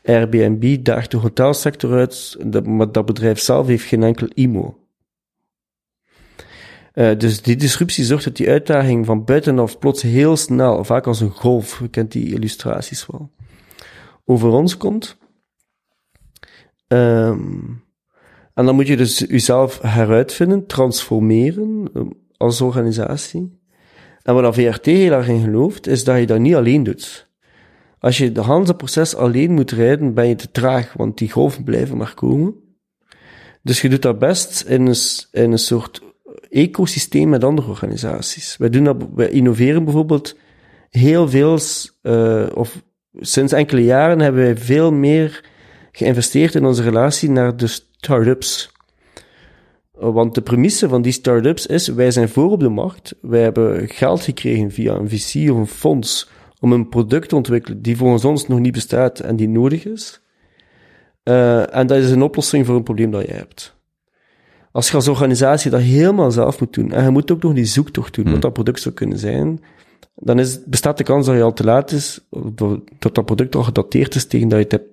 Airbnb 0.04 0.84
daagt 0.84 1.12
de 1.12 1.18
hotelsector 1.18 1.98
uit, 1.98 2.38
maar 2.64 2.92
dat 2.92 3.06
bedrijf 3.06 3.40
zelf 3.40 3.68
heeft 3.68 3.86
geen 3.86 4.04
enkel 4.04 4.28
IMO. 4.34 4.78
Uh, 7.00 7.18
dus 7.18 7.42
die 7.42 7.56
disruptie 7.56 8.04
zorgt 8.04 8.24
dat 8.24 8.36
die 8.36 8.50
uitdaging 8.50 9.06
van 9.06 9.24
buitenaf 9.24 9.80
plots 9.80 10.02
heel 10.02 10.38
snel, 10.38 10.84
vaak 10.84 11.08
als 11.08 11.20
een 11.20 11.30
golf, 11.30 11.80
je 11.80 11.88
kent 11.88 12.12
die 12.12 12.34
illustraties 12.34 13.06
wel, 13.06 13.32
over 14.26 14.50
ons 14.50 14.78
komt. 14.78 15.18
Um, 16.88 17.84
en 18.54 18.66
dan 18.66 18.76
moet 18.76 18.88
je 18.88 18.98
dus 18.98 19.18
jezelf 19.18 19.82
heruitvinden, 19.82 20.66
transformeren 20.66 21.90
um, 21.94 22.14
als 22.38 22.62
organisatie. 22.62 23.60
En 24.22 24.34
wat 24.34 24.56
VRT 24.56 24.86
heel 24.86 25.12
erg 25.12 25.28
in 25.28 25.42
gelooft, 25.42 25.88
is 25.88 26.04
dat 26.04 26.20
je 26.20 26.26
dat 26.26 26.40
niet 26.40 26.56
alleen 26.56 26.84
doet. 26.84 27.32
Als 28.00 28.18
je 28.18 28.32
de 28.32 28.46
hele 28.46 28.76
proces 28.76 29.16
alleen 29.16 29.52
moet 29.52 29.72
rijden, 29.72 30.14
ben 30.14 30.28
je 30.28 30.36
te 30.36 30.52
traag, 30.52 30.94
want 30.94 31.18
die 31.18 31.32
golven 31.32 31.64
blijven 31.64 31.98
maar 31.98 32.14
komen. 32.14 32.56
Dus 33.62 33.82
je 33.82 33.90
doet 33.90 34.02
dat 34.02 34.20
best 34.20 34.62
in 34.62 34.88
een, 34.88 34.96
in 35.32 35.52
een 35.52 35.58
soort 35.58 36.08
ecosysteem 36.50 37.30
met 37.30 37.44
andere 37.44 37.68
organisaties. 37.70 38.58
Wij 38.58 38.70
doen 38.70 38.84
dat, 38.84 39.08
wij 39.16 39.30
innoveren 39.30 39.84
bijvoorbeeld 39.84 40.38
heel 40.90 41.30
veel, 41.30 41.60
uh, 42.04 42.46
of 42.54 42.84
sinds 43.14 43.54
enkele 43.54 43.84
jaren 43.84 44.20
hebben 44.20 44.42
wij 44.42 44.58
veel 44.58 44.92
meer 44.92 45.46
geïnvesteerd 45.92 46.56
in 46.56 46.66
onze 46.66 46.84
relatie 46.84 47.30
naar 47.30 47.58
de 47.58 47.68
start-ups. 47.68 48.72
Want 49.92 50.36
de 50.36 50.42
premisse 50.42 50.90
van 50.90 51.02
die 51.02 51.12
start-ups 51.12 51.66
is, 51.66 51.88
wij 51.88 52.12
zijn 52.12 52.30
voor 52.30 52.52
op 52.52 52.60
de 52.60 52.70
markt, 52.70 53.16
wij 53.22 53.42
hebben 53.42 53.90
geld 53.90 54.22
gekregen 54.22 54.72
via 54.72 54.94
een 54.94 55.10
VC 55.10 55.52
of 55.52 55.58
een 55.58 55.68
fonds 55.68 56.30
om 56.60 56.74
een 56.74 56.90
product 56.90 57.30
te 57.30 57.36
ontwikkelen 57.36 57.82
die 57.82 57.98
volgens 57.98 58.26
ons 58.26 58.48
nog 58.48 58.60
niet 58.60 58.74
bestaat 58.74 59.20
en 59.20 59.36
die 59.36 59.50
nodig 59.50 59.86
is. 59.86 60.22
Uh, 61.24 61.76
en 61.76 61.88
dat 61.88 61.98
is 61.98 62.12
een 62.12 62.22
oplossing 62.22 62.66
voor 62.66 62.76
een 62.76 62.84
probleem 62.84 63.12
dat 63.12 63.26
je 63.26 63.34
hebt. 63.34 63.79
Als 64.72 64.90
je 64.90 64.96
als 64.96 65.08
organisatie 65.08 65.72
dat 65.72 65.82
helemaal 65.82 66.32
zelf 66.32 66.60
moet 66.60 66.74
doen, 66.74 66.92
en 66.92 67.04
je 67.04 67.10
moet 67.10 67.32
ook 67.32 67.42
nog 67.42 67.54
die 67.54 67.66
zoektocht 67.66 68.14
doen, 68.14 68.32
wat 68.32 68.42
dat 68.42 68.54
product 68.54 68.82
zou 68.82 68.96
kunnen 68.96 69.18
zijn, 69.18 69.64
dan 70.16 70.40
is, 70.40 70.64
bestaat 70.64 70.98
de 70.98 71.04
kans 71.04 71.26
dat 71.26 71.36
je 71.36 71.42
al 71.42 71.54
te 71.54 71.64
laat 71.64 71.92
is, 71.92 72.28
dat 73.00 73.16
dat 73.16 73.26
product 73.26 73.56
al 73.56 73.64
gedateerd 73.64 74.16
is 74.16 74.26
tegen 74.26 74.48
dat 74.48 74.58
je 74.58 74.64
het 74.64 74.72
hebt 74.72 74.90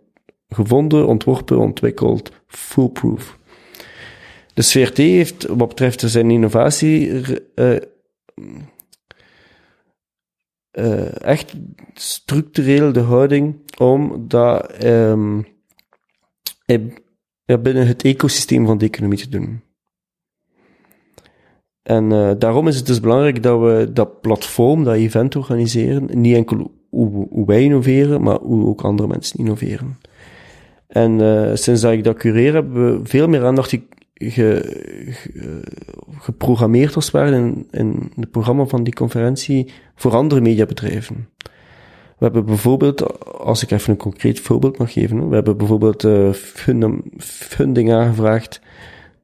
gevonden, 0.48 1.06
ontworpen, 1.06 1.58
ontwikkeld, 1.58 2.30
foolproof. 2.46 3.38
De 4.54 4.62
CRT 4.62 4.96
heeft, 4.96 5.46
wat 5.46 5.68
betreft 5.68 6.00
zijn 6.00 6.30
innovatie, 6.30 7.08
uh, 7.54 7.76
eh, 10.70 11.22
echt 11.22 11.54
structureel 11.94 12.92
de 12.92 13.00
houding 13.00 13.56
om 13.78 14.28
dat 14.28 14.70
ehm, 14.72 15.42
eh, 16.64 16.80
binnen 17.44 17.86
het 17.86 18.02
ecosysteem 18.02 18.66
van 18.66 18.78
de 18.78 18.84
economie 18.84 19.18
te 19.18 19.28
doen. 19.28 19.62
En 21.86 22.12
eh, 22.12 22.30
daarom 22.38 22.68
is 22.68 22.76
het 22.76 22.86
dus 22.86 23.00
belangrijk 23.00 23.42
dat 23.42 23.60
we 23.60 23.90
dat 23.92 24.20
platform, 24.20 24.84
dat 24.84 24.94
event 24.94 25.36
organiseren, 25.36 26.20
niet 26.20 26.34
enkel 26.36 26.70
hoe, 26.90 27.46
wij 27.46 27.62
innoveren, 27.62 28.22
maar 28.22 28.38
hoe 28.38 28.66
ook 28.66 28.80
andere 28.82 29.08
mensen 29.08 29.38
innoveren. 29.38 29.98
En 30.86 31.20
eh, 31.20 31.54
sinds 31.54 31.80
dat 31.80 31.92
ik 31.92 32.04
dat 32.04 32.16
cureer, 32.16 32.52
hebben 32.52 32.98
we 33.00 33.08
veel 33.08 33.28
meer 33.28 33.44
aandacht 33.44 33.70
ge, 33.70 33.82
ge- 34.14 35.06
ge- 35.10 35.62
geprogrammeerd 36.18 36.94
als 36.94 37.04
het 37.04 37.14
ware 37.14 37.36
in, 37.36 37.66
in 37.70 38.12
het 38.16 38.30
programma 38.30 38.64
van 38.64 38.84
die 38.84 38.94
conferentie 38.94 39.72
voor 39.94 40.14
andere 40.14 40.40
mediabedrijven. 40.40 41.28
We 42.18 42.24
hebben 42.24 42.44
bijvoorbeeld, 42.44 43.24
als 43.38 43.62
ik 43.62 43.70
even 43.70 43.90
een 43.90 43.98
concreet 43.98 44.40
voorbeeld 44.40 44.78
mag 44.78 44.92
geven, 44.92 45.28
we 45.28 45.34
hebben 45.34 45.56
bijvoorbeeld 45.56 46.04
eh, 46.04 46.32
fundam- 46.32 47.02
funding 47.18 47.92
aangevraagd 47.92 48.60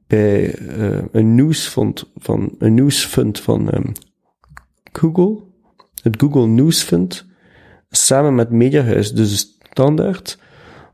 bij 0.07 0.55
eh, 0.55 1.03
een 1.11 1.35
nieuwsfond 1.35 2.11
van 2.15 2.55
een 2.57 2.73
nieuwsfund 2.73 3.39
van 3.39 3.69
ehm, 3.71 3.91
Google, 4.91 5.43
het 6.01 6.15
Google 6.19 6.47
Nieuwsfund, 6.47 7.25
samen 7.89 8.35
met 8.35 8.49
Mediahuis, 8.49 9.13
dus 9.13 9.57
standaard, 9.69 10.39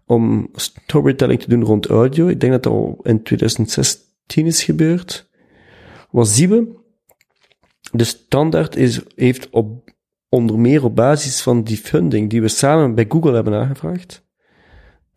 om 0.06 0.49
storytelling 0.53 1.41
te 1.41 1.49
doen 1.49 1.64
rond 1.64 1.88
audio. 1.88 2.27
Ik 2.27 2.40
denk 2.40 2.52
dat 2.52 2.64
dat 2.64 2.73
al 2.73 2.99
in 3.03 3.23
2016 3.23 4.45
is 4.45 4.64
gebeurd. 4.64 5.30
Wat 6.11 6.27
zien 6.27 6.49
we? 6.49 6.77
De 7.91 8.03
standaard 8.03 8.76
is, 8.76 9.02
heeft 9.15 9.49
op, 9.49 9.94
onder 10.30 10.60
meer 10.60 10.84
op 10.84 10.95
basis 10.95 11.41
van 11.41 11.64
die 11.64 11.77
funding 11.77 12.30
die 12.30 12.41
we 12.41 12.48
samen 12.48 12.95
bij 12.95 13.06
Google 13.10 13.34
hebben 13.34 13.53
aangevraagd, 13.53 14.27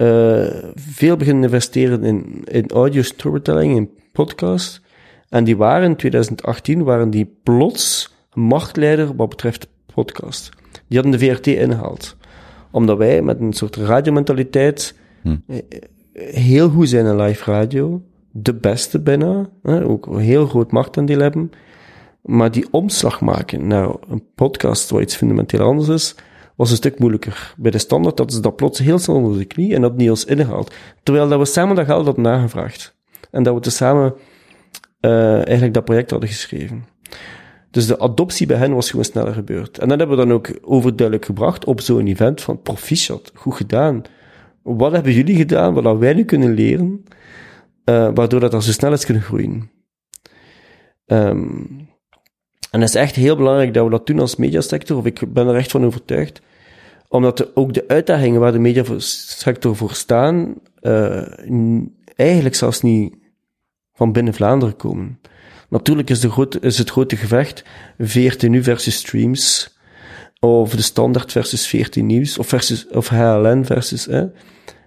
eh, 0.02 0.68
veel 0.74 1.16
beginnen 1.16 1.42
investeren 1.42 2.04
in, 2.04 2.42
in 2.44 2.68
audio 2.68 3.02
storytelling, 3.02 3.76
in 3.76 3.90
podcast. 4.12 4.80
En 5.28 5.44
die 5.44 5.56
waren 5.56 5.88
in 5.88 5.96
2018, 5.96 6.84
waren 6.84 7.10
die 7.10 7.36
plots 7.42 8.14
marktleider 8.32 9.16
wat 9.16 9.28
betreft 9.28 9.68
podcast. 9.94 10.50
Die 10.88 11.00
hadden 11.00 11.20
de 11.20 11.26
VRT 11.26 11.46
ingehaald. 11.46 12.16
Omdat 12.70 12.98
wij 12.98 13.22
met 13.22 13.40
een 13.40 13.52
soort 13.52 13.76
radiomentaliteit 13.76 14.94
eh, 15.22 15.58
heel 16.14 16.68
goed 16.68 16.88
zijn 16.88 17.06
in 17.06 17.20
live 17.20 17.50
radio. 17.50 18.02
De 18.30 18.54
beste 18.54 19.00
bijna. 19.00 19.48
Hè, 19.62 19.84
ook 19.84 20.06
een 20.06 20.18
heel 20.18 20.46
groot 20.46 20.72
marktaandeel 20.72 21.20
hebben. 21.20 21.50
Maar 22.22 22.50
die 22.50 22.66
omslag 22.70 23.20
maken 23.20 23.66
naar 23.66 23.94
een 24.08 24.24
podcast 24.34 24.90
waar 24.90 25.02
iets 25.02 25.16
fundamenteel 25.16 25.60
anders 25.60 25.88
is, 25.88 26.14
was 26.62 26.70
een 26.70 26.76
stuk 26.76 26.98
moeilijker. 26.98 27.54
Bij 27.56 27.70
de 27.70 27.78
standaard 27.78 28.18
hadden 28.18 28.36
ze 28.36 28.42
dat 28.42 28.56
plots 28.56 28.78
heel 28.78 28.98
snel 28.98 29.16
onder 29.16 29.38
de 29.38 29.44
knie 29.44 29.74
en 29.74 29.80
dat 29.80 29.96
niet 29.96 30.10
als 30.10 30.24
ingehaald. 30.24 30.74
Terwijl 31.02 31.28
dat 31.28 31.38
we 31.38 31.44
samen 31.44 31.76
dat 31.76 31.86
geld 31.86 32.04
hadden 32.04 32.24
nagevraagd. 32.24 32.96
En 33.30 33.42
dat 33.42 33.54
we 33.54 33.60
tezamen 33.60 34.14
eh 35.00 35.34
eigenlijk 35.34 35.74
dat 35.74 35.84
project 35.84 36.10
hadden 36.10 36.28
geschreven. 36.28 36.84
Dus 37.70 37.86
de 37.86 37.98
adoptie 37.98 38.46
bij 38.46 38.56
hen 38.56 38.74
was 38.74 38.90
gewoon 38.90 39.04
sneller 39.04 39.32
gebeurd. 39.32 39.78
En 39.78 39.88
dat 39.88 39.98
hebben 39.98 40.16
we 40.16 40.24
dan 40.24 40.34
ook 40.34 40.58
overduidelijk 40.60 41.26
gebracht 41.26 41.64
op 41.64 41.80
zo'n 41.80 42.06
event 42.06 42.40
van 42.40 42.62
proficiat, 42.62 43.30
goed 43.34 43.54
gedaan. 43.54 44.02
Wat 44.62 44.92
hebben 44.92 45.12
jullie 45.12 45.36
gedaan, 45.36 45.74
wat 45.74 45.98
wij 45.98 46.14
nu 46.14 46.24
kunnen 46.24 46.54
leren, 46.54 47.04
eh, 47.84 48.08
waardoor 48.14 48.40
dat 48.40 48.54
er 48.54 48.62
zo 48.62 48.72
snel 48.72 48.92
is 48.92 49.04
kunnen 49.04 49.22
groeien. 49.22 49.70
Ehm, 51.06 51.50
en 52.70 52.80
het 52.80 52.88
is 52.88 52.94
echt 52.94 53.14
heel 53.14 53.36
belangrijk 53.36 53.74
dat 53.74 53.84
we 53.84 53.90
dat 53.90 54.06
doen 54.06 54.20
als 54.20 54.36
mediasector, 54.36 54.96
of 54.96 55.04
ik 55.06 55.32
ben 55.32 55.46
er 55.46 55.54
echt 55.54 55.70
van 55.70 55.84
overtuigd, 55.84 56.40
omdat 57.12 57.36
de- 57.36 57.50
ook 57.54 57.74
de 57.74 57.84
uitdagingen 57.86 58.40
waar 58.40 58.52
de 58.52 58.58
mediasector 58.58 59.76
voor 59.76 59.94
staan, 59.94 60.54
eh, 60.80 61.28
eigenlijk 62.14 62.54
zelfs 62.54 62.82
niet 62.82 63.14
van 63.92 64.12
binnen 64.12 64.34
Vlaanderen 64.34 64.76
komen. 64.76 65.20
Natuurlijk 65.68 66.10
is, 66.10 66.20
de 66.20 66.30
grote, 66.30 66.60
is 66.60 66.78
het 66.78 66.90
grote 66.90 67.16
gevecht 67.16 67.64
14 67.98 68.50
nu 68.50 68.62
versus 68.62 68.96
streams, 68.96 69.76
of 70.40 70.76
de 70.76 70.82
standaard 70.82 71.32
versus 71.32 71.66
14 71.66 72.06
nieuws, 72.06 72.38
of, 72.38 72.46
versus, 72.46 72.88
of 72.88 73.08
HLN 73.08 73.64
versus... 73.64 74.04
Hè. 74.04 74.26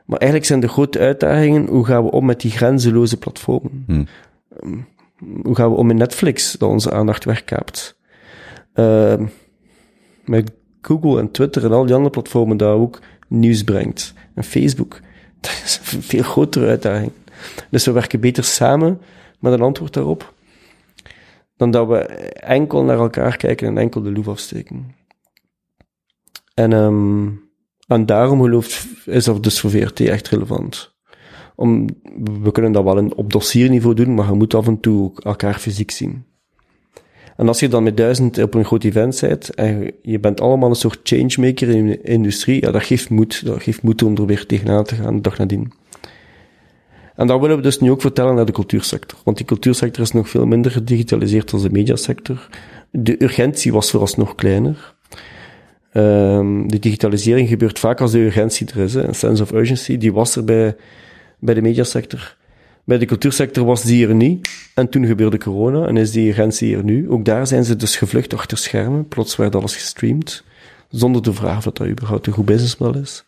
Maar 0.05 0.19
eigenlijk 0.19 0.45
zijn 0.45 0.59
de 0.59 0.67
grote 0.67 0.99
uitdagingen, 0.99 1.67
hoe 1.67 1.85
gaan 1.85 2.03
we 2.03 2.11
om 2.11 2.25
met 2.25 2.41
die 2.41 2.51
grenzeloze 2.51 3.17
platformen? 3.17 3.83
Hmm. 3.87 4.07
Hoe 5.43 5.55
gaan 5.55 5.69
we 5.69 5.75
om 5.77 5.87
met 5.87 5.97
Netflix, 5.97 6.51
dat 6.51 6.69
onze 6.69 6.91
aandacht 6.91 7.25
wegkaapt? 7.25 7.99
Ehm, 8.73 9.25
met 10.25 10.51
Google 10.85 11.19
en 11.19 11.31
Twitter 11.31 11.65
en 11.65 11.71
al 11.71 11.85
die 11.85 11.93
andere 11.93 12.11
platformen 12.11 12.57
dat 12.57 12.77
ook 12.77 12.99
nieuws 13.27 13.63
brengt. 13.63 14.13
En 14.33 14.43
Facebook. 14.43 14.99
Dat 15.41 15.61
is 15.63 15.79
een 15.93 16.01
veel 16.01 16.23
grotere 16.23 16.67
uitdaging. 16.67 17.11
Dus 17.69 17.85
we 17.85 17.91
werken 17.91 18.19
beter 18.19 18.43
samen 18.43 19.01
met 19.39 19.53
een 19.53 19.61
antwoord 19.61 19.93
daarop, 19.93 20.33
dan 21.57 21.71
dat 21.71 21.87
we 21.87 21.97
enkel 21.97 22.83
naar 22.83 22.97
elkaar 22.97 23.37
kijken 23.37 23.67
en 23.67 23.77
enkel 23.77 24.01
de 24.01 24.11
loef 24.11 24.27
afsteken. 24.27 24.95
En, 26.53 26.73
ehm, 26.73 28.05
daarom 28.05 28.41
geloof 28.41 28.87
is 29.05 29.23
dat 29.23 29.43
dus 29.43 29.59
voor 29.59 29.69
VRT 29.69 29.99
echt 29.99 30.27
relevant. 30.27 30.95
Om, 31.55 31.87
we 32.41 32.51
kunnen 32.51 32.71
dat 32.71 32.83
wel 32.83 33.07
op 33.07 33.31
dossierniveau 33.31 33.95
doen, 33.95 34.13
maar 34.13 34.27
je 34.27 34.33
moet 34.33 34.53
af 34.53 34.67
en 34.67 34.79
toe 34.79 35.03
ook 35.03 35.19
elkaar 35.19 35.59
fysiek 35.59 35.91
zien. 35.91 36.25
En 37.35 37.47
als 37.47 37.59
je 37.59 37.67
dan 37.67 37.83
met 37.83 37.97
duizend 37.97 38.37
op 38.43 38.53
een 38.53 38.65
groot 38.65 38.83
event 38.83 39.21
bent, 39.21 39.53
en 39.53 39.91
je- 40.01 40.19
bent 40.19 40.41
allemaal 40.41 40.69
een 40.69 40.75
soort 40.75 40.99
changemaker 41.03 41.69
in 41.69 41.87
de 41.87 42.01
industrie, 42.01 42.61
ja, 42.65 42.71
dat 42.71 42.83
geeft 42.83 43.09
moed. 43.09 43.45
Dat 43.45 43.63
geeft 43.63 43.81
moed 43.81 44.03
om 44.03 44.17
er 44.17 44.25
weer 44.25 44.45
tegenaan 44.45 44.83
te 44.83 44.95
gaan, 44.95 45.15
de 45.15 45.21
dag 45.21 45.37
nadien. 45.37 45.71
En 47.15 47.27
dat 47.27 47.39
willen 47.39 47.55
we 47.55 47.61
dus 47.61 47.79
nu 47.79 47.91
ook 47.91 48.01
vertellen 48.01 48.35
naar 48.35 48.45
de 48.45 48.51
cultuursector. 48.51 49.19
Want 49.23 49.37
die 49.37 49.45
cultuursector 49.45 50.03
is 50.03 50.11
nog 50.11 50.29
veel 50.29 50.45
minder 50.45 50.71
gedigitaliseerd 50.71 51.49
dan 51.51 51.61
de 51.61 51.69
mediasector. 51.69 52.47
De 52.91 53.23
urgentie 53.23 53.73
was 53.73 53.91
vooralsnog 53.91 54.35
kleiner. 54.35 54.93
Ehm, 55.91 56.67
de 56.67 56.79
digitalisering 56.79 57.47
gebeurt 57.49 57.79
vaak 57.79 58.01
als 58.01 58.11
de 58.11 58.19
urgentie 58.19 58.67
er 58.73 58.77
is. 58.83 58.93
Een 58.93 59.15
sense 59.15 59.43
of 59.43 59.51
urgency, 59.51 59.97
die 59.97 60.13
was 60.13 60.35
er 60.35 60.43
bij, 60.43 60.75
bij 61.39 61.53
de 61.53 61.61
mediasector. 61.61 62.35
Bij 62.85 62.97
de 62.97 63.05
cultuursector 63.05 63.65
was 63.65 63.83
die 63.83 64.07
er 64.07 64.15
niet. 64.15 64.49
En 64.73 64.89
toen 64.89 65.05
gebeurde 65.05 65.37
corona 65.37 65.87
en 65.87 65.97
is 65.97 66.11
die 66.11 66.27
urgentie 66.27 66.75
er 66.75 66.83
nu. 66.83 67.09
Ook 67.09 67.25
daar 67.25 67.47
zijn 67.47 67.63
ze 67.63 67.75
dus 67.75 67.95
gevlucht 67.97 68.33
achter 68.33 68.57
schermen. 68.57 69.07
Plots 69.07 69.35
werd 69.35 69.55
alles 69.55 69.75
gestreamd. 69.75 70.43
Zonder 70.89 71.21
de 71.21 71.33
vraag 71.33 71.57
of 71.57 71.63
dat, 71.63 71.77
dat 71.77 71.87
überhaupt 71.87 72.27
een 72.27 72.33
goed 72.33 72.45
businessmodel 72.45 73.01
is. 73.01 73.25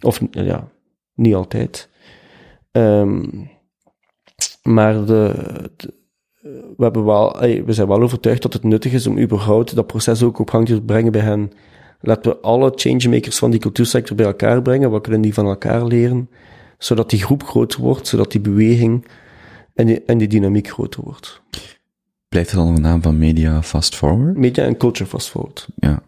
Of 0.00 0.20
ja, 0.30 0.68
niet 1.14 1.34
altijd. 1.34 1.88
Ehm, 2.70 3.24
maar 4.62 5.04
de, 5.04 5.34
we, 6.76 6.84
hebben 6.84 7.04
wel, 7.04 7.38
we 7.40 7.72
zijn 7.72 7.88
wel 7.88 8.02
overtuigd 8.02 8.42
dat 8.42 8.52
het 8.52 8.64
nuttig 8.64 8.92
is 8.92 9.06
om 9.06 9.18
überhaupt 9.18 9.74
dat 9.74 9.86
proces 9.86 10.22
ook 10.22 10.38
op 10.38 10.50
gang 10.50 10.66
te 10.66 10.82
brengen 10.82 11.12
bij 11.12 11.20
hen. 11.20 11.52
Laten 12.00 12.30
we 12.30 12.38
alle 12.38 12.72
changemakers 12.74 13.38
van 13.38 13.50
die 13.50 13.60
cultuursector 13.60 14.16
bij 14.16 14.26
elkaar 14.26 14.62
brengen. 14.62 14.90
Wat 14.90 15.02
kunnen 15.02 15.20
die 15.20 15.34
van 15.34 15.46
elkaar 15.46 15.84
leren? 15.84 16.30
Zodat 16.78 17.10
die 17.10 17.22
groep 17.22 17.44
groter 17.44 17.80
wordt, 17.80 18.06
zodat 18.06 18.32
die 18.32 18.40
beweging 18.40 19.06
en 19.74 19.86
die, 19.86 20.02
en 20.02 20.18
die 20.18 20.28
dynamiek 20.28 20.68
groter 20.68 21.02
wordt. 21.04 21.40
Blijft 22.28 22.50
het 22.50 22.58
dan 22.60 22.74
de 22.74 22.80
naam 22.80 23.02
van 23.02 23.18
Media 23.18 23.62
Fast 23.62 23.96
Forward? 23.96 24.36
Media 24.36 24.64
en 24.64 24.76
culture 24.76 25.08
fast 25.08 25.28
forward. 25.30 25.68
Ja. 25.76 26.02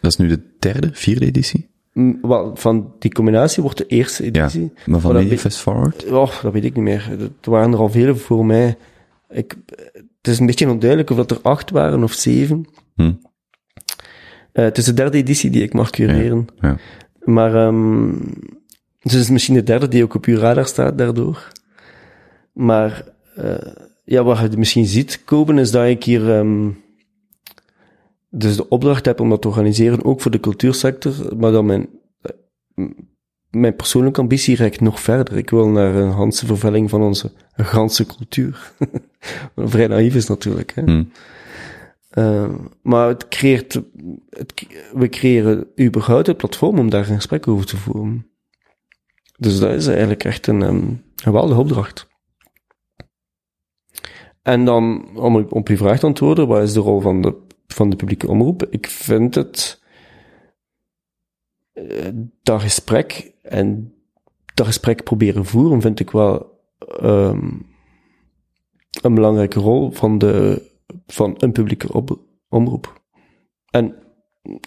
Dat 0.00 0.10
is 0.10 0.16
nu 0.16 0.28
de 0.28 0.40
derde, 0.58 0.90
vierde 0.92 1.26
editie? 1.26 1.68
Mm, 1.92 2.18
Wel, 2.22 2.56
van 2.56 2.92
die 2.98 3.12
combinatie 3.12 3.62
wordt 3.62 3.78
de 3.78 3.86
eerste 3.86 4.22
Ja. 4.24 4.28
editie. 4.28 4.72
Maar 4.86 5.00
van 5.00 5.14
Media 5.14 5.36
Fast 5.36 5.58
Forward? 5.58 6.04
Oh, 6.10 6.42
dat 6.42 6.52
weet 6.52 6.64
ik 6.64 6.74
niet 6.74 6.84
meer. 6.84 7.10
Er 7.40 7.50
waren 7.50 7.72
er 7.72 7.78
al 7.78 7.88
vele 7.90 8.14
voor 8.14 8.46
mij. 8.46 8.76
Ik, 9.30 9.56
het 9.96 10.28
is 10.32 10.38
een 10.38 10.46
beetje 10.46 10.70
onduidelijk 10.70 11.10
of 11.10 11.16
dat 11.16 11.30
er 11.30 11.38
acht 11.42 11.70
waren 11.70 12.02
of 12.02 12.12
zeven. 12.12 12.64
Hm. 12.94 13.12
Eh, 14.52 14.64
het 14.64 14.78
is 14.78 14.84
de 14.84 14.94
derde 14.94 15.16
editie 15.18 15.50
die 15.50 15.62
ik 15.62 15.72
mag 15.72 15.90
cureren. 15.90 16.46
Ja. 16.60 16.76
Maar 17.24 17.54
ehm 17.54 18.12
dus 19.02 19.12
het 19.12 19.22
is 19.22 19.30
misschien 19.30 19.54
de 19.54 19.62
derde 19.62 19.88
die 19.88 20.02
ook 20.02 20.14
op 20.14 20.24
uw 20.24 20.38
radar 20.38 20.66
staat 20.66 20.98
daardoor. 20.98 21.52
Maar 22.52 23.04
eh, 23.34 23.72
ja, 24.04 24.22
wat 24.22 24.38
je 24.38 24.56
misschien 24.56 24.86
ziet 24.86 25.24
komen 25.24 25.58
is 25.58 25.70
dat 25.70 25.86
ik 25.86 26.04
hier 26.04 26.34
ehm 26.34 26.68
dus 28.34 28.56
de 28.56 28.68
opdracht 28.68 29.04
heb 29.04 29.20
om 29.20 29.28
dat 29.28 29.42
te 29.42 29.48
organiseren, 29.48 30.04
ook 30.04 30.20
voor 30.20 30.30
de 30.30 30.40
cultuursector, 30.40 31.36
maar 31.36 31.52
dan 31.52 31.66
mijn, 31.66 31.88
eh, 32.20 32.84
mijn 33.50 33.76
persoonlijke 33.76 34.20
ambitie 34.20 34.56
reikt 34.56 34.80
nog 34.80 35.00
verder. 35.00 35.36
Ik 35.36 35.50
wil 35.50 35.68
naar 35.68 35.94
een 35.94 36.10
Hanse 36.10 36.46
vervelling 36.46 36.90
van 36.90 37.02
onze 37.02 37.32
ganse 37.56 38.06
cultuur. 38.06 38.72
Vrij 39.56 39.86
naïef 39.86 40.14
is 40.14 40.28
natuurlijk. 40.28 40.72
Hè? 40.74 40.82
Hm. 40.82 41.04
Eh, 42.10 42.50
maar 42.82 43.08
het 43.08 43.28
creëert, 43.28 43.80
het, 44.30 44.66
we 44.92 45.08
creëren 45.08 45.66
überhaupt 45.80 46.26
het 46.26 46.36
platform 46.36 46.78
om 46.78 46.90
daar 46.90 47.08
een 47.08 47.14
gesprek 47.14 47.48
over 47.48 47.66
te 47.66 47.76
voeren. 47.76 48.26
Dus 49.42 49.58
dat 49.58 49.70
is 49.70 49.86
eigenlijk 49.86 50.24
echt 50.24 50.46
een 50.46 50.62
um, 50.62 51.04
geweldige 51.16 51.60
opdracht. 51.60 52.08
En 54.42 54.64
dan, 54.64 55.08
om 55.16 55.36
op- 55.36 55.68
uw 55.68 55.76
vraag 55.76 55.98
te 55.98 56.06
antwoorden, 56.06 56.48
wat 56.48 56.62
is 56.62 56.72
de 56.72 56.80
rol 56.80 57.00
van 57.00 57.22
de 57.22 57.40
van 57.66 57.90
de 57.90 57.96
publieke 57.96 58.28
omroep. 58.28 58.66
Ik 58.70 58.86
vind 58.86 59.34
het, 59.34 59.82
eh, 61.72 62.08
dat 62.42 62.60
gesprek 62.60 63.32
en 63.42 63.94
dat 64.54 64.66
gesprek 64.66 65.04
proberen 65.04 65.44
voeren, 65.44 65.80
vind 65.80 66.00
ik 66.00 66.10
wel 66.10 66.60
ehm, 66.98 67.50
een 69.02 69.14
belangrijke 69.14 69.60
rol 69.60 69.90
van, 69.90 70.18
de, 70.18 70.62
van 71.06 71.34
een 71.38 71.52
publieke 71.52 72.04
omroep. 72.48 73.02
En 73.70 73.96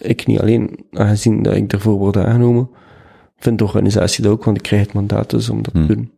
ik 0.02 0.26
niet 0.26 0.40
alleen, 0.40 0.86
aangezien 0.90 1.42
dat 1.42 1.54
ik 1.54 1.70
daarvoor 1.70 1.98
word 1.98 2.16
aangenomen, 2.16 2.70
vindt 3.36 3.58
de 3.58 3.64
organisatie 3.64 4.22
dat 4.22 4.32
ook, 4.32 4.44
want 4.44 4.56
ik 4.56 4.62
krijg 4.62 4.82
het 4.82 4.92
mandaat 4.92 5.30
dus 5.30 5.48
om 5.48 5.62
dat 5.62 5.72
Hmm. 5.72 5.86
te 5.86 5.94
doen. 5.94 6.12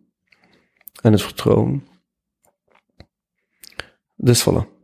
En 1.03 1.13
het 1.13 1.23
vertrouwen. 1.23 1.87
Dus 4.17 4.49
voilà. 4.49 4.77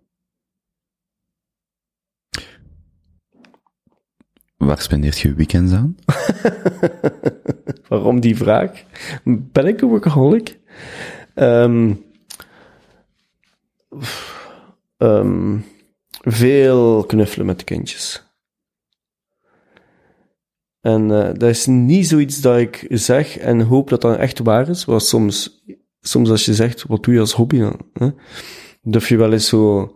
Waar 4.56 4.80
spendeert 4.80 5.18
je 5.18 5.34
weekends 5.34 5.72
aan? 5.72 5.96
Waarom 7.88 8.20
die 8.20 8.36
vraag? 8.36 8.84
Ben 9.24 9.66
ik 9.66 9.80
een 9.80 9.88
workaholic? 9.88 10.58
Ehm 11.34 11.92
ehm, 14.96 15.58
veel 16.20 17.04
knuffelen 17.04 17.46
met 17.46 17.58
de 17.58 17.64
kindjes. 17.64 18.23
En 20.84 21.10
eh, 21.10 21.34
dat 21.34 21.48
is 21.48 21.66
niet 21.66 22.06
zoiets 22.06 22.40
dat 22.40 22.58
ik 22.58 22.86
zeg 22.88 23.38
en 23.38 23.60
hoop 23.60 23.88
dat 23.88 24.00
dat 24.00 24.16
echt 24.18 24.38
waar 24.38 24.68
is. 24.68 24.84
Want 24.84 25.02
soms, 25.02 25.64
soms 26.00 26.30
als 26.30 26.44
je 26.44 26.54
zegt, 26.54 26.84
wat 26.86 27.02
doe 27.02 27.14
je 27.14 27.20
als 27.20 27.32
hobby 27.32 27.58
dan? 27.58 27.80
Hè? 27.92 28.08
Durf 28.82 29.08
je 29.08 29.16
wel 29.16 29.32
eens 29.32 29.48
zo, 29.48 29.92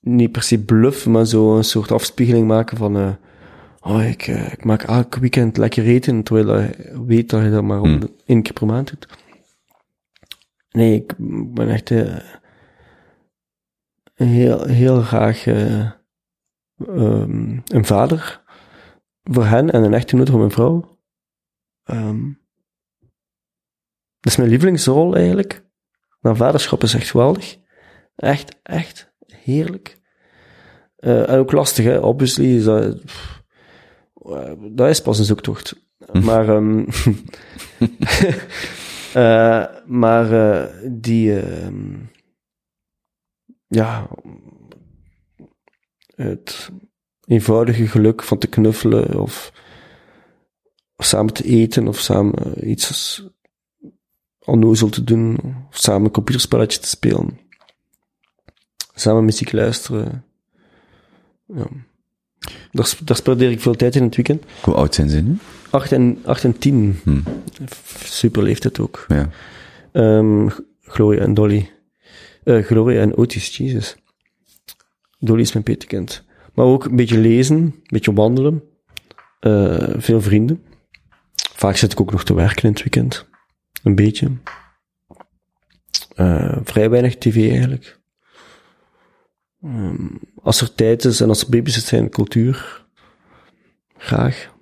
niet 0.00 0.32
per 0.32 0.42
se 0.42 0.64
bluff, 0.64 1.06
maar 1.06 1.26
zo 1.26 1.56
een 1.56 1.64
soort 1.64 1.92
afspiegeling 1.92 2.46
maken 2.46 2.76
van, 2.76 2.96
eh, 2.96 3.12
oh, 3.80 4.04
ik, 4.04 4.26
eh, 4.26 4.52
ik 4.52 4.64
maak 4.64 4.82
elk 4.82 5.14
weekend 5.14 5.56
lekker 5.56 5.84
eten, 5.84 6.22
terwijl 6.22 6.60
je 6.60 7.04
weet 7.06 7.30
dat 7.30 7.42
je 7.42 7.50
dat 7.50 7.62
maar 7.62 7.78
Hmm. 7.78 8.00
één 8.26 8.42
keer 8.42 8.52
per 8.52 8.66
maand 8.66 8.88
doet. 8.90 9.08
Nee, 10.70 10.94
ik 10.94 11.14
ben 11.54 11.68
echt 11.68 11.88
heel, 14.14 14.64
heel 14.66 15.00
graag 15.00 15.46
eh, 15.46 15.90
ehm, 16.86 17.58
een 17.66 17.84
vader 17.84 18.44
voor 19.30 19.44
hen 19.44 19.70
en 19.70 19.82
een 19.82 19.94
echtgenoot 19.94 20.28
voor 20.28 20.38
mijn 20.38 20.50
vrouw. 20.50 20.98
Ehm, 21.84 22.32
dat 24.20 24.32
is 24.32 24.36
mijn 24.36 24.48
lievelingsrol 24.48 25.14
eigenlijk. 25.14 25.64
Maar 26.20 26.36
vaderschap 26.36 26.82
is 26.82 26.94
echt 26.94 27.10
geweldig. 27.10 27.58
Echt, 28.16 28.58
echt 28.62 29.12
heerlijk. 29.26 30.00
Eh, 30.96 31.28
en 31.28 31.38
ook 31.38 31.52
lastig, 31.52 31.84
hè. 31.84 31.98
Obviously 31.98 32.56
is 32.56 32.64
dat... 32.64 33.04
pff, 33.04 33.42
eh, 34.14 34.52
dat 34.70 34.88
is 34.88 35.02
pas 35.02 35.18
een 35.18 35.24
zoektocht. 35.24 35.84
Maar... 36.12 36.48
ehm, 36.48 36.84
eh, 39.14 39.66
maar 39.86 40.28
die... 40.92 41.40
ehm, 41.40 41.94
ja... 43.66 44.08
Het 46.14 46.70
eenvoudige 47.26 47.86
geluk 47.86 48.22
van 48.22 48.38
te 48.38 48.46
knuffelen 48.46 49.20
of, 49.20 49.52
of 50.96 51.04
samen 51.04 51.32
te 51.32 51.44
eten 51.44 51.88
of 51.88 51.98
samen 51.98 52.70
iets 52.70 53.24
onnozel 54.44 54.88
te 54.88 55.04
doen 55.04 55.38
of 55.68 55.76
samen 55.76 56.04
een 56.04 56.10
computerspelletje 56.10 56.80
te 56.80 56.88
spelen. 56.88 57.38
Samen 58.94 59.24
muziek 59.24 59.52
luisteren. 59.52 60.24
Ja. 61.46 61.66
Daar, 62.72 62.94
daar 63.04 63.16
spendeer 63.16 63.50
ik 63.50 63.60
veel 63.60 63.74
tijd 63.74 63.96
in 63.96 64.02
het 64.02 64.16
weekend. 64.16 64.44
Hoe 64.62 64.74
oud 64.74 64.94
zijn 64.94 65.08
ze 65.08 65.20
nu? 65.20 65.38
8 65.70 65.92
en, 65.92 66.18
8 66.24 66.44
en 66.44 66.58
10. 66.58 67.00
Hm. 67.02 67.20
Super 68.04 68.42
leeftijd 68.42 68.78
ook. 68.78 69.06
Ja. 69.08 69.28
Gloria 70.82 71.20
en 71.22 71.34
Dolly. 71.34 71.70
Gloria 72.44 73.00
en 73.00 73.16
Otis, 73.16 73.56
Jesus. 73.56 73.96
Dolly 75.18 75.40
is 75.40 75.52
mijn 75.52 75.64
petekind. 75.64 76.24
Maar 76.56 76.66
ook 76.66 76.84
een 76.84 76.96
beetje 76.96 77.18
lezen, 77.18 77.56
een 77.56 77.82
beetje 77.86 78.12
wandelen. 78.12 78.62
Eh, 79.40 79.94
veel 79.96 80.20
vrienden. 80.20 80.64
Vaak 81.34 81.76
zit 81.76 81.92
ik 81.92 82.00
ook 82.00 82.10
nog 82.12 82.24
te 82.24 82.34
werken 82.34 82.62
in 82.62 82.70
het 82.70 82.82
weekend. 82.82 83.28
Een 83.82 83.94
beetje. 83.94 84.32
Eh, 86.14 86.56
vrij 86.64 86.90
weinig 86.90 87.16
tv 87.16 87.50
eigenlijk. 87.50 88.00
Ehm, 89.62 90.06
als 90.42 90.60
er 90.60 90.74
tijd 90.74 91.04
is 91.04 91.20
en 91.20 91.28
als 91.28 91.42
er 91.42 91.50
baby's 91.50 91.86
zijn, 91.86 92.10
cultuur. 92.10 92.84
Graag. 93.96 94.54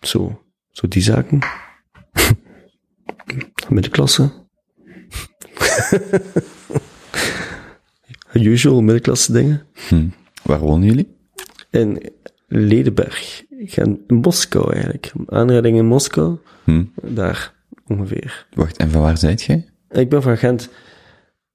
Zo, 0.00 0.42
zo 0.70 0.88
die 0.88 1.02
zaken. 1.02 1.38
Middenklasse. 3.68 4.30
Usual 8.32 8.80
middenklasse 8.80 9.32
dingen. 9.32 9.66
Hm. 9.88 10.08
Waar 10.46 10.58
wonen 10.58 10.86
jullie? 10.86 11.16
In 11.70 12.02
Ledenberg. 12.46 13.44
In 13.48 14.04
Moskou 14.06 14.72
eigenlijk. 14.72 15.12
Aanrijding 15.26 15.76
in 15.76 15.86
Moskou. 15.86 16.38
Hm. 16.64 16.84
Daar 17.02 17.54
ongeveer. 17.86 18.46
Wacht, 18.54 18.76
en 18.76 18.90
van 18.90 19.00
waar 19.00 19.18
zijt 19.18 19.42
jij? 19.42 19.68
Ik 19.88 20.08
ben 20.08 20.22
van 20.22 20.36
Gent. 20.36 20.68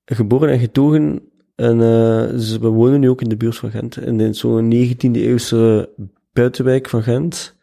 Geboren 0.05 0.49
en 0.49 0.59
getogen. 0.59 1.21
En 1.55 1.81
eh, 1.81 2.29
dus 2.29 2.57
we 2.57 2.67
wonen 2.67 2.99
nu 2.99 3.09
ook 3.09 3.21
in 3.21 3.29
de 3.29 3.37
buurt 3.37 3.57
van 3.57 3.71
Gent. 3.71 3.97
En 3.97 4.19
in 4.19 4.35
zo'n 4.35 4.73
19e 4.73 5.11
eeuwse 5.11 5.89
buitenwijk 6.33 6.89
van 6.89 7.03
Gent. 7.03 7.55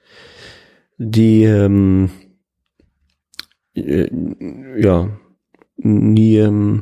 Die, 0.97 1.55
ehm, 1.55 2.07
eh, 3.73 4.11
ja, 4.77 5.09
niet 5.83 6.39
ehm, 6.39 6.79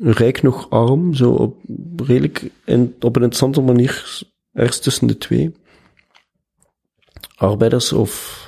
rijk 0.00 0.42
nog 0.42 0.70
arm. 0.70 1.14
Zo 1.14 1.30
op, 1.30 1.56
redelijk 1.96 2.50
in, 2.64 2.94
op 3.00 3.16
een 3.16 3.22
interessante 3.22 3.60
manier 3.60 4.22
ergens 4.52 4.78
tussen 4.80 5.06
de 5.06 5.18
twee. 5.18 5.52
Arbeiders 7.36 7.92
of 7.92 8.44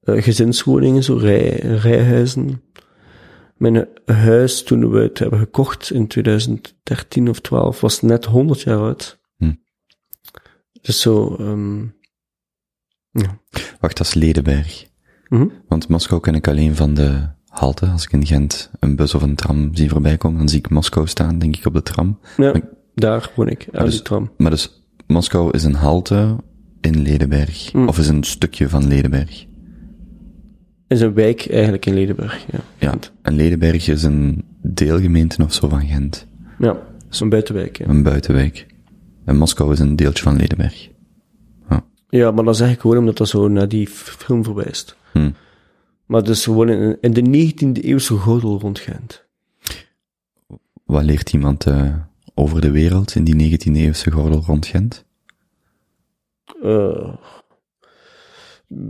eh, 0.00 0.22
gezinswoningen, 0.22 1.02
zo 1.02 1.16
rij, 1.16 1.56
rijhuizen. 1.58 2.62
Mijn 3.56 3.88
huis, 4.04 4.62
toen 4.62 4.90
we 4.90 5.00
het 5.00 5.18
hebben 5.18 5.38
gekocht 5.38 5.90
in 5.90 6.06
2013 6.06 7.28
of 7.28 7.40
12, 7.40 7.80
was 7.80 8.00
net 8.00 8.24
100 8.24 8.60
jaar 8.60 8.78
oud. 8.78 9.20
Hm. 9.36 9.54
Dus 10.80 11.00
zo, 11.00 11.36
ehm 11.36 11.80
ja. 13.10 13.40
Wacht, 13.80 13.96
dat 13.96 14.06
is 14.06 14.14
Ledenberg. 14.14 14.86
Mhm. 15.28 15.48
Want 15.68 15.88
Moskou 15.88 16.20
ken 16.20 16.34
ik 16.34 16.48
alleen 16.48 16.76
van 16.76 16.94
de 16.94 17.28
halte. 17.58 17.86
Als 17.86 18.04
ik 18.04 18.12
in 18.12 18.26
Gent 18.26 18.70
een 18.80 18.96
bus 18.96 19.14
of 19.14 19.22
een 19.22 19.34
tram 19.34 19.70
zie 19.74 19.88
voorbij 19.88 20.16
komen, 20.16 20.38
dan 20.38 20.48
zie 20.48 20.58
ik 20.58 20.70
Moskou 20.70 21.06
staan, 21.06 21.38
denk 21.38 21.56
ik, 21.56 21.66
op 21.66 21.74
de 21.74 21.82
tram. 21.82 22.18
Ja, 22.36 22.60
daar 22.94 23.30
woon 23.36 23.48
ik, 23.48 23.68
aan 23.72 23.84
dus- 23.84 23.96
de 23.96 24.02
tram. 24.02 24.30
Maar 24.36 24.50
dus, 24.50 24.82
Moskou 25.06 25.50
is 25.50 25.64
een 25.64 25.74
halte 25.74 26.36
in 26.80 27.02
Ledenberg. 27.02 27.70
Hm. 27.72 27.86
Of 27.86 27.98
is 27.98 28.08
een 28.08 28.24
stukje 28.24 28.68
van 28.68 28.88
Ledenberg. 28.88 29.46
is 30.88 31.00
een 31.00 31.14
wijk 31.14 31.48
eigenlijk 31.50 31.86
in 31.86 31.94
Ledenburg, 31.94 32.44
ja. 32.50 32.58
Ja, 32.78 32.94
en 33.22 33.34
Ledenberg 33.34 33.88
is 33.88 34.02
een 34.02 34.44
deelgemeente 34.62 35.42
of 35.42 35.52
zo 35.52 35.68
van 35.68 35.86
Gent. 35.86 36.26
Ja, 36.58 36.76
zo'n 37.08 37.28
buitenwijk, 37.28 37.78
ja. 37.78 37.86
Een 37.86 38.02
buitenwijk. 38.02 38.66
En 39.24 39.36
Moskou 39.36 39.72
is 39.72 39.78
een 39.78 39.96
deeltje 39.96 40.22
van 40.22 40.36
Ledenberg. 40.36 40.88
Ja, 42.10 42.30
maar 42.30 42.44
dan 42.44 42.54
zeg 42.54 42.70
ik 42.72 42.80
gewoon 42.80 42.98
omdat 42.98 43.16
dat 43.16 43.28
zo 43.28 43.48
naar 43.48 43.68
die 43.68 43.86
film 43.88 44.44
verwijst. 44.44 44.96
Hm. 45.12 45.30
Maar 46.08 46.22
dus 46.22 46.46
we 46.46 46.52
wonen 46.52 46.98
in, 47.00 47.14
in 47.14 47.30
de 47.32 47.52
19e 47.52 47.84
eeuwse 47.84 48.14
gordel 48.14 48.58
rond 48.60 48.78
Gent. 48.78 49.26
Wat 50.84 51.02
leert 51.02 51.32
iemand 51.32 51.66
eh, 51.66 51.94
over 52.34 52.60
de 52.60 52.70
wereld 52.70 53.14
in 53.14 53.24
die 53.24 53.58
19e 53.58 53.72
eeuwse 53.72 54.10
gordel 54.10 54.42
rond 54.46 54.66
Gent? 54.66 55.04
Eh, 56.62 57.14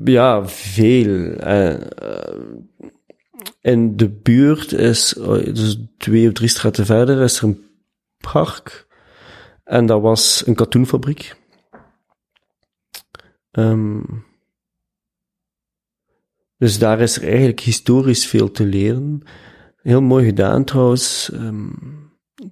ja, 0.04 0.48
veel. 0.48 1.32
Eh, 1.32 1.80
in 3.60 3.96
de 3.96 4.08
buurt 4.08 4.72
is, 4.72 5.16
eh, 5.16 5.54
dus 5.54 5.78
twee 5.98 6.26
of 6.26 6.32
drie 6.32 6.48
straten 6.48 6.86
verder, 6.86 7.22
is 7.22 7.38
er 7.38 7.44
een 7.44 7.64
park. 8.18 8.86
En 9.64 9.86
dat 9.86 10.00
was 10.00 10.46
een 10.46 10.54
katoenfabriek. 10.54 11.36
Ehm, 13.50 14.00
dus 16.58 16.78
daar 16.78 17.00
is 17.00 17.16
er 17.16 17.28
eigenlijk 17.28 17.60
historisch 17.60 18.26
veel 18.26 18.50
te 18.50 18.64
leren. 18.64 19.22
Heel 19.82 20.02
mooi 20.02 20.24
gedaan 20.24 20.64
trouwens. 20.64 21.30
Ehm, 21.32 21.68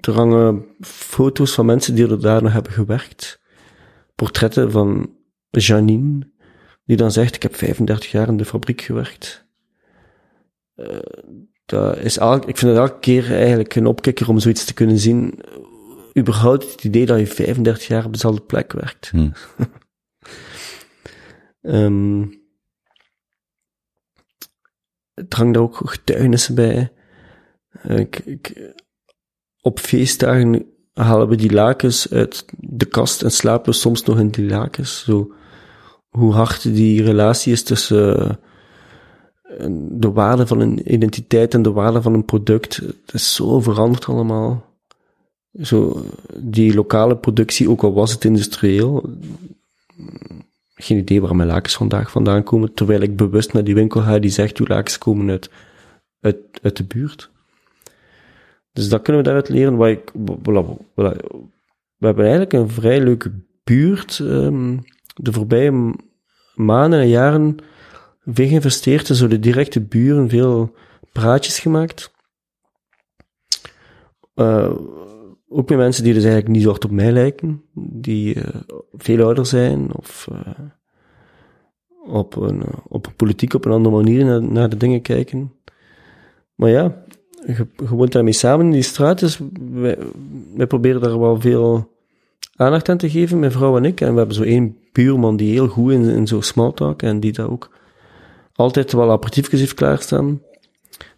er 0.00 0.12
hangen 0.12 0.64
foto's 0.80 1.54
van 1.54 1.66
mensen 1.66 1.94
die 1.94 2.08
er 2.08 2.20
daar 2.20 2.42
nog 2.42 2.52
hebben 2.52 2.72
gewerkt. 2.72 3.40
Portretten 4.14 4.70
van 4.70 5.10
Janine, 5.50 6.30
die 6.84 6.96
dan 6.96 7.12
zegt, 7.12 7.34
ik 7.34 7.42
heb 7.42 7.54
35 7.54 8.10
jaar 8.10 8.28
in 8.28 8.36
de 8.36 8.44
fabriek 8.44 8.80
gewerkt. 8.80 9.46
Dat 11.66 11.96
is 11.96 12.18
elk, 12.18 12.44
ik 12.44 12.56
vind 12.56 12.70
het 12.70 12.80
elke 12.80 12.98
keer 12.98 13.32
eigenlijk 13.32 13.74
een 13.74 13.86
opkikker 13.86 14.28
om 14.28 14.38
zoiets 14.38 14.64
te 14.64 14.74
kunnen 14.74 14.98
zien. 14.98 15.40
überhaupt 16.18 16.72
het 16.72 16.84
idee 16.84 17.06
dat 17.06 17.18
je 17.18 17.26
35 17.26 17.86
jaar 17.86 18.04
op 18.04 18.12
dezelfde 18.12 18.42
plek 18.42 18.72
werkt. 18.72 19.08
Hm. 19.08 19.30
Ehm 21.60 22.24
het 25.16 25.34
hangt 25.34 25.56
ook 25.56 25.80
getuigenissen 25.84 26.54
bij. 26.54 26.92
Eh, 27.82 28.04
op 29.60 29.78
feestdagen 29.78 30.66
halen 30.92 31.28
we 31.28 31.36
die 31.36 31.52
lakens 31.52 32.10
uit 32.10 32.44
de 32.56 32.84
kast 32.84 33.22
en 33.22 33.30
slapen 33.30 33.72
we 33.72 33.78
soms 33.78 34.02
nog 34.02 34.18
in 34.18 34.28
die 34.28 34.48
lakens. 34.48 35.04
Zo, 35.04 35.32
hoe 36.08 36.32
hard 36.32 36.62
die 36.62 37.02
relatie 37.02 37.52
is 37.52 37.62
tussen 37.62 38.38
eh, 39.42 39.66
de 39.90 40.10
waarde 40.10 40.46
van 40.46 40.60
een 40.60 40.92
identiteit 40.92 41.54
en 41.54 41.62
de 41.62 41.72
waarde 41.72 42.02
van 42.02 42.14
een 42.14 42.24
product. 42.24 42.76
Het 42.76 43.12
is 43.12 43.34
zo 43.34 43.60
veranderd 43.60 44.04
allemaal. 44.04 44.64
Zo, 45.62 46.04
die 46.36 46.74
lokale 46.74 47.16
productie, 47.16 47.70
ook 47.70 47.82
al 47.82 47.92
was 47.92 48.12
het 48.12 48.24
industrieel, 48.24 49.10
geen 50.78 50.98
idee 50.98 51.20
waar 51.20 51.36
mijn 51.36 51.48
lakens 51.48 51.76
vandaag 51.76 52.10
vandaan 52.10 52.42
komen, 52.42 52.74
terwijl 52.74 53.00
ik 53.00 53.16
bewust 53.16 53.52
naar 53.52 53.64
die 53.64 53.74
winkel 53.74 54.00
ga 54.00 54.18
die 54.18 54.30
zegt, 54.30 54.58
uw 54.58 54.66
lakens 54.66 54.98
komen 54.98 55.28
uit, 55.30 55.50
uit, 56.62 56.76
de 56.76 56.84
buurt. 56.84 57.30
Dus 58.72 58.88
dat 58.88 59.02
kunnen 59.02 59.22
we 59.22 59.28
daaruit 59.28 59.48
leren. 59.48 59.76
Wat 59.76 59.88
ik. 59.88 60.10
We 61.96 62.06
hebben 62.06 62.24
eigenlijk 62.24 62.52
een 62.52 62.70
vrij 62.70 63.00
leuke 63.00 63.32
buurt. 63.64 64.18
ehm, 64.18 64.78
de 65.14 65.32
voorbije 65.32 65.94
maanden 66.54 67.00
en 67.00 67.08
jaren 67.08 67.56
veel 68.24 68.48
geïnvesteerd 68.48 69.08
in 69.08 69.14
zo 69.14 69.28
de 69.28 69.38
directe 69.38 69.80
buren, 69.80 70.28
veel 70.28 70.74
praatjes 71.12 71.58
gemaakt. 71.58 72.14
Eh, 74.34 74.72
ook 75.56 75.68
met 75.68 75.78
mensen 75.78 76.04
die 76.04 76.12
dus 76.12 76.22
eigenlijk 76.22 76.52
niet 76.52 76.62
zo 76.62 76.68
hard 76.68 76.84
op 76.84 76.90
mij 76.90 77.12
lijken, 77.12 77.62
die 77.74 78.34
eh, 78.34 78.60
veel 78.92 79.24
ouder 79.24 79.46
zijn 79.46 79.94
of 79.94 80.28
eh, 80.32 80.52
op, 82.14 82.36
een, 82.36 82.62
op 82.88 83.06
een 83.06 83.14
politiek 83.14 83.54
op 83.54 83.64
een 83.64 83.72
andere 83.72 83.94
manier 83.94 84.24
naar, 84.24 84.42
naar 84.42 84.68
de 84.68 84.76
dingen 84.76 85.02
kijken. 85.02 85.52
Maar 86.54 86.70
ja, 86.70 87.04
je, 87.46 87.66
je 87.76 87.88
woont 87.88 88.12
daarmee 88.12 88.32
samen 88.32 88.66
in 88.66 88.72
die 88.72 88.82
straat, 88.82 89.18
dus 89.18 89.40
wij, 89.70 89.98
wij 90.54 90.66
proberen 90.66 91.00
daar 91.00 91.20
wel 91.20 91.40
veel 91.40 91.94
aandacht 92.56 92.88
aan 92.88 92.96
te 92.96 93.10
geven, 93.10 93.38
mijn 93.38 93.52
vrouw 93.52 93.76
en 93.76 93.84
ik. 93.84 94.00
En 94.00 94.12
we 94.12 94.18
hebben 94.18 94.36
zo 94.36 94.42
één 94.42 94.76
buurman 94.92 95.36
die 95.36 95.52
heel 95.52 95.68
goed 95.68 95.92
in, 95.92 96.02
in 96.04 96.26
zo'n 96.26 96.42
smalltalk 96.42 97.02
en 97.02 97.20
die 97.20 97.32
daar 97.32 97.50
ook 97.50 97.70
altijd 98.54 98.92
wel 98.92 99.10
aperitiefjes 99.10 99.60
heeft 99.60 99.74
klaarstaan. 99.74 100.40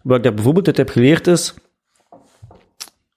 Wat 0.03 0.17
ik 0.17 0.23
daar 0.23 0.33
bijvoorbeeld 0.33 0.67
uit 0.67 0.77
heb 0.77 0.89
geleerd 0.89 1.27
is, 1.27 1.53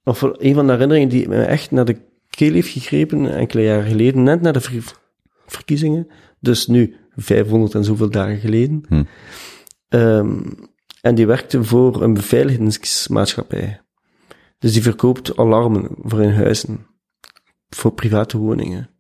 of 0.05 0.23
een 0.23 0.55
van 0.55 0.67
de 0.67 0.73
herinneringen 0.73 1.09
die 1.09 1.29
me 1.29 1.43
echt 1.45 1.71
naar 1.71 1.85
de 1.85 1.97
keel 2.31 2.53
heeft 2.53 2.69
gegrepen 2.69 3.35
enkele 3.35 3.63
jaren 3.63 3.87
geleden, 3.91 4.23
net 4.23 4.41
na 4.41 4.53
de 4.53 4.61
ver- 4.61 4.99
verkiezingen, 5.47 6.07
dus 6.41 6.67
nu 6.67 6.97
500 7.17 7.75
en 7.75 7.85
zoveel 7.85 8.11
dagen 8.11 8.39
geleden. 8.39 8.85
Hm. 8.89 9.05
Ehm, 9.89 10.41
en 11.01 11.15
die 11.15 11.27
werkte 11.27 11.65
voor 11.65 12.03
een 12.03 12.15
beveiligingsmaatschappij. 12.15 13.81
Dus 14.59 14.73
die 14.73 14.83
verkoopt 14.83 15.37
alarmen 15.37 15.89
voor 15.99 16.23
in 16.23 16.31
huizen, 16.33 16.87
voor 17.69 17.93
private 17.93 18.39
woningen. 18.39 18.91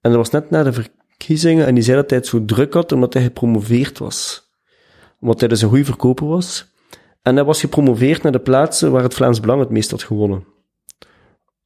En 0.00 0.10
dat 0.10 0.14
was 0.14 0.30
net 0.30 0.50
na 0.50 0.62
de 0.62 0.72
verkiezingen 0.72 1.66
en 1.66 1.74
die 1.74 1.82
zei 1.84 1.96
dat 1.96 2.10
hij 2.10 2.18
het 2.18 2.28
zo 2.28 2.44
druk 2.44 2.74
had 2.74 2.92
omdat 2.92 3.12
hij 3.14 3.22
gepromoveerd 3.22 3.98
was. 3.98 4.48
Omdat 5.20 5.40
hij 5.40 5.48
dus 5.48 5.62
een 5.62 5.68
goede 5.68 5.84
verkoper 5.84 6.26
was. 6.26 6.69
En 7.22 7.34
hij 7.34 7.44
was 7.44 7.60
gepromoveerd 7.60 8.22
naar 8.22 8.32
de 8.32 8.38
plaatsen 8.38 8.92
waar 8.92 9.02
het 9.02 9.14
Vlaams 9.14 9.40
Belang 9.40 9.60
het 9.60 9.70
meest 9.70 9.90
had 9.90 10.02
gewonnen. 10.02 10.44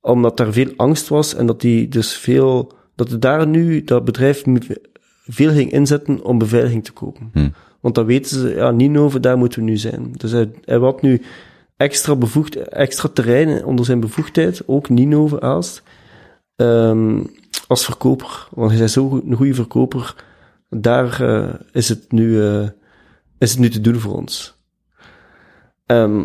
Omdat 0.00 0.36
daar 0.36 0.52
veel 0.52 0.72
angst 0.76 1.08
was 1.08 1.34
en 1.34 1.46
dat 1.46 1.60
die 1.60 1.88
dus 1.88 2.12
veel, 2.12 2.72
dat 2.94 3.10
het 3.10 3.22
daar 3.22 3.46
nu, 3.46 3.84
dat 3.84 4.04
bedrijf 4.04 4.44
veel 5.24 5.50
ging 5.50 5.72
inzetten 5.72 6.24
om 6.24 6.38
beveiliging 6.38 6.84
te 6.84 6.92
kopen. 6.92 7.30
Hm. 7.32 7.48
Want 7.80 7.94
dan 7.94 8.06
weten 8.06 8.40
ze, 8.40 8.54
ja, 8.54 8.70
Ninove, 8.70 9.20
daar 9.20 9.38
moeten 9.38 9.58
we 9.58 9.70
nu 9.70 9.76
zijn. 9.76 10.12
Dus 10.12 10.30
hij, 10.32 10.50
hij 10.64 10.78
had 10.78 11.02
nu 11.02 11.22
extra 11.76 12.16
bevoegd, 12.16 12.56
extra 12.56 13.08
terrein 13.08 13.64
onder 13.64 13.84
zijn 13.84 14.00
bevoegdheid, 14.00 14.62
ook 14.66 14.88
Ninove 14.88 15.40
Aalst, 15.40 15.82
ehm, 16.56 17.22
als 17.66 17.84
verkoper. 17.84 18.48
Want 18.50 18.72
hij 18.72 18.80
is 18.80 18.92
zo 18.92 19.08
goed- 19.08 19.24
een 19.26 19.36
goede 19.36 19.54
verkoper. 19.54 20.14
Daar 20.68 21.20
eh, 21.22 21.54
is, 21.72 21.88
het 21.88 22.12
nu, 22.12 22.42
eh, 22.42 22.68
is 23.38 23.50
het 23.50 23.58
nu 23.58 23.70
te 23.70 23.80
doen 23.80 23.98
voor 23.98 24.14
ons. 24.16 24.53
Ehm, 25.86 26.24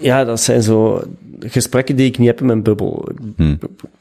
ja, 0.00 0.24
dat 0.24 0.40
zijn 0.40 0.62
zo 0.62 1.02
gesprekken 1.38 1.96
die 1.96 2.06
ik 2.06 2.18
niet 2.18 2.28
heb 2.28 2.40
in 2.40 2.46
mijn 2.46 2.62
bubbel. 2.62 3.08
Hm. 3.36 3.56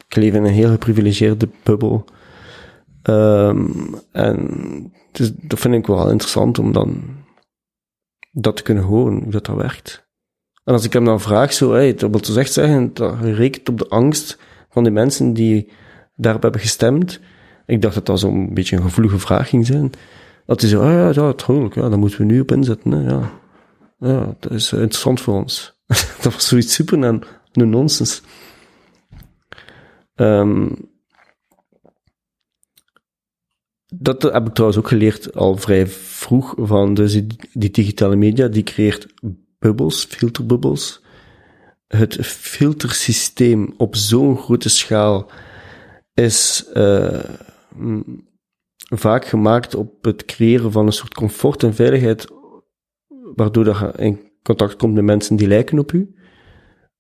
Ik 0.08 0.16
leef 0.16 0.34
in 0.34 0.44
een 0.44 0.54
heel 0.54 0.70
geprivilegeerde 0.70 1.50
bubbel. 1.64 2.06
Ehm, 3.02 3.66
en 4.12 4.50
dus, 5.12 5.32
dat 5.36 5.60
vind 5.60 5.76
ik 5.76 5.88
wel 5.88 6.10
interessant 6.10 6.60
om 6.60 6.72
dan 6.72 7.04
dat 8.32 8.56
te 8.56 8.64
kunnen 8.64 8.84
horen, 8.84 9.24
hoe 9.24 9.32
dat, 9.32 9.46
dat 9.46 9.56
werkt. 9.56 10.10
En 10.64 10.74
als 10.74 10.86
ik 10.86 10.94
hem 10.94 11.06
dan 11.06 11.22
vraag, 11.22 11.54
zo, 11.54 11.72
hey, 11.72 11.94
dat 11.94 12.10
wil 12.10 12.22
dus 12.22 12.36
echt 12.36 12.54
zeggen, 12.54 12.94
dat 12.94 13.16
rekent 13.22 13.70
op 13.70 13.78
de 13.78 13.88
angst 13.88 14.38
van 14.70 14.84
de 14.84 14.92
mensen 14.92 15.34
die 15.34 15.72
daarop 16.16 16.42
hebben 16.42 16.62
gestemd. 16.62 17.20
Ik 17.66 17.82
dacht 17.82 17.96
dat 17.96 18.06
dat 18.06 18.20
zo'n 18.20 18.54
beetje 18.54 18.76
een 18.76 18.82
gevoelige 18.82 19.20
vraag 19.20 19.50
ging 19.50 19.66
zijn. 19.66 19.92
Dat 20.46 20.62
hij 20.62 20.70
zo, 20.70 20.82
ah 20.82 20.92
ja, 20.92 21.24
ja, 21.24 21.34
tuurlijk, 21.34 21.76
ja, 21.76 21.90
daar 21.90 22.00
moeten 22.00 22.20
we 22.20 22.26
nu 22.26 22.40
op 22.40 22.52
inzetten, 22.52 22.92
hè, 22.92 23.10
ja. 23.10 23.32
Ja, 24.02 24.36
dat 24.40 24.52
is 24.52 24.72
eh, 24.72 24.80
interessant 24.80 25.22
voor 25.22 25.34
ons. 25.34 25.74
dat 26.22 26.34
was 26.34 26.48
zoiets 26.48 26.74
super 26.74 27.04
en 27.04 27.22
een 27.52 27.70
nonsens. 27.70 28.22
Ehm, 30.16 30.70
dat 33.86 34.22
heb 34.22 34.48
ik 34.48 34.54
trouwens 34.54 34.80
ook 34.80 34.88
geleerd 34.88 35.36
al 35.36 35.58
vrij 35.58 35.88
vroeg 35.88 36.54
van 36.58 36.94
dus 36.94 37.14
die, 37.54 37.72
digitale 37.72 38.16
media, 38.16 38.48
die 38.48 38.64
creëert 38.64 39.08
bubbels, 39.60 40.06
filterbubbels. 40.06 41.02
Het 41.88 42.26
filtersysteem 42.26 43.74
op 43.78 43.96
zo'n 43.96 44.38
grote 44.38 44.70
schaal 44.70 45.32
is 46.14 46.66
eh, 46.74 47.24
vaak 48.80 49.26
gemaakt 49.26 49.76
op 49.76 50.04
het 50.04 50.26
creëren 50.26 50.72
van 50.72 50.86
een 50.86 50.94
soort 50.94 51.14
comfort 51.14 51.64
en 51.64 51.74
veiligheid, 51.74 52.28
waardoor 53.36 53.64
dat 53.64 53.80
je 53.80 53.94
in 53.98 54.32
contact 54.44 54.76
komt 54.76 54.94
met 54.94 55.04
mensen 55.04 55.36
die 55.36 55.48
lijken 55.48 55.80
op 55.80 55.92
u, 55.92 56.16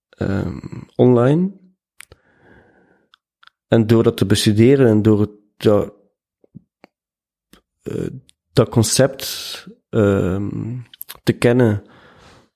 ehm, 0.09 0.59
online. 0.95 1.59
En 3.67 3.87
door 3.87 4.03
dat 4.03 4.17
te 4.17 4.25
bestuderen 4.25 4.87
en 4.87 5.01
door 5.01 5.19
het, 5.19 5.31
dat, 5.57 5.93
eh, 7.81 8.07
dat 8.53 8.69
concept 8.69 9.67
ehm, 9.89 10.77
te 11.23 11.33
kennen 11.33 11.83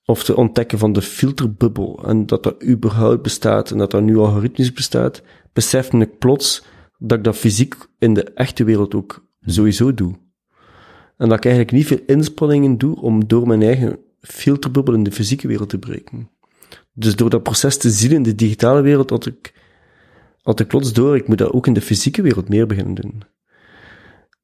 of 0.05 0.23
te 0.23 0.35
ontdekken 0.35 0.77
van 0.77 0.93
de 0.93 1.01
filterbubbel 1.01 2.03
en 2.05 2.25
dat 2.25 2.43
dat 2.43 2.63
überhaupt 2.63 3.21
bestaat 3.21 3.71
en 3.71 3.77
dat 3.77 3.91
dat 3.91 4.01
nu 4.01 4.17
algoritmisch 4.17 4.73
bestaat, 4.73 5.23
besefte 5.53 5.97
ik 5.97 6.17
plots 6.17 6.63
dat 6.97 7.17
ik 7.17 7.23
dat 7.23 7.35
fysiek 7.35 7.75
in 7.99 8.13
de 8.13 8.23
echte 8.23 8.63
wereld 8.63 8.95
ook 8.95 9.27
sowieso 9.39 9.93
doe. 9.93 10.24
En 11.17 11.29
dat 11.29 11.37
ik 11.37 11.45
eigenlijk 11.45 11.75
niet 11.75 11.87
veel 11.87 12.15
inspanningen 12.15 12.77
doe 12.77 13.01
om 13.01 13.27
door 13.27 13.47
mijn 13.47 13.61
eigen 13.61 13.99
filterbubbel 14.19 14.93
in 14.93 15.03
de 15.03 15.11
fysieke 15.11 15.47
wereld 15.47 15.69
te 15.69 15.79
breken. 15.79 16.29
Dus 16.93 17.15
door 17.15 17.29
dat 17.29 17.43
proces 17.43 17.77
te 17.77 17.89
zien 17.89 18.11
in 18.11 18.23
de 18.23 18.35
digitale 18.35 18.81
wereld, 18.81 19.09
had 19.09 19.25
ik, 19.25 19.53
had 20.41 20.59
ik 20.59 20.67
plots 20.67 20.93
door, 20.93 21.15
ik 21.15 21.27
moet 21.27 21.37
dat 21.37 21.51
ook 21.51 21.67
in 21.67 21.73
de 21.73 21.81
fysieke 21.81 22.21
wereld 22.21 22.49
meer 22.49 22.67
beginnen 22.67 22.93
doen. 22.93 23.23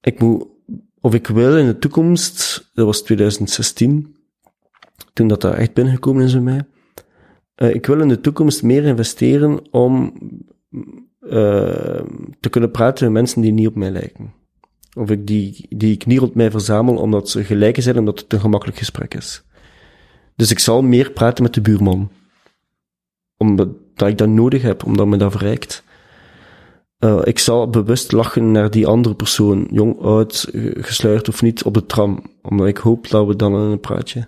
Ik 0.01 0.19
moet, 0.19 0.47
of 0.99 1.13
ik 1.13 1.27
wil 1.27 1.57
in 1.57 1.65
de 1.65 1.77
toekomst, 1.77 2.69
dat 2.73 2.85
was 2.85 3.01
2016, 3.01 4.15
toen 5.13 5.27
dat 5.27 5.41
daar 5.41 5.53
echt 5.53 5.73
binnengekomen 5.73 6.23
is 6.23 6.33
bij 6.33 6.41
mij, 6.41 6.65
eh, 7.55 7.73
ik 7.75 7.85
wil 7.85 7.99
in 7.99 8.07
de 8.07 8.21
toekomst 8.21 8.63
meer 8.63 8.83
investeren 8.83 9.71
om 9.71 10.13
eh, 11.19 12.03
te 12.39 12.49
kunnen 12.49 12.71
praten 12.71 13.03
met 13.03 13.13
mensen 13.13 13.41
die 13.41 13.51
niet 13.51 13.67
op 13.67 13.75
mij 13.75 13.91
lijken. 13.91 14.33
Of 14.93 15.09
ik 15.09 15.27
die, 15.27 15.65
die 15.69 15.93
ik 15.93 16.05
niet 16.05 16.19
rond 16.19 16.35
mij 16.35 16.51
verzamel 16.51 16.95
omdat 16.95 17.29
ze 17.29 17.43
gelijken 17.43 17.83
zijn, 17.83 17.97
omdat 17.97 18.19
het 18.19 18.33
een 18.33 18.39
gemakkelijk 18.39 18.77
gesprek 18.77 19.13
is. 19.13 19.43
Dus 20.35 20.51
ik 20.51 20.59
zal 20.59 20.81
meer 20.81 21.11
praten 21.11 21.43
met 21.43 21.53
de 21.53 21.61
buurman. 21.61 22.11
Omdat 23.37 23.69
dat 23.95 24.07
ik 24.07 24.17
dat 24.17 24.27
nodig 24.27 24.61
heb, 24.61 24.85
omdat 24.85 25.07
me 25.07 25.17
dat 25.17 25.31
verrijkt. 25.31 25.83
Eh, 26.99 27.21
ik 27.23 27.39
zal 27.39 27.69
bewust 27.69 28.11
lachen 28.11 28.51
naar 28.51 28.71
die 28.71 28.87
andere 28.87 29.15
persoon, 29.15 29.67
jong, 29.71 30.01
oud, 30.01 30.49
gesluierd 30.73 31.29
of 31.29 31.41
niet, 31.41 31.63
op 31.63 31.73
de 31.73 31.85
tram. 31.85 32.23
Omdat 32.41 32.67
ik 32.67 32.77
hoop 32.77 33.09
dat 33.09 33.27
we 33.27 33.35
dan 33.35 33.53
een 33.53 33.79
praatje, 33.79 34.27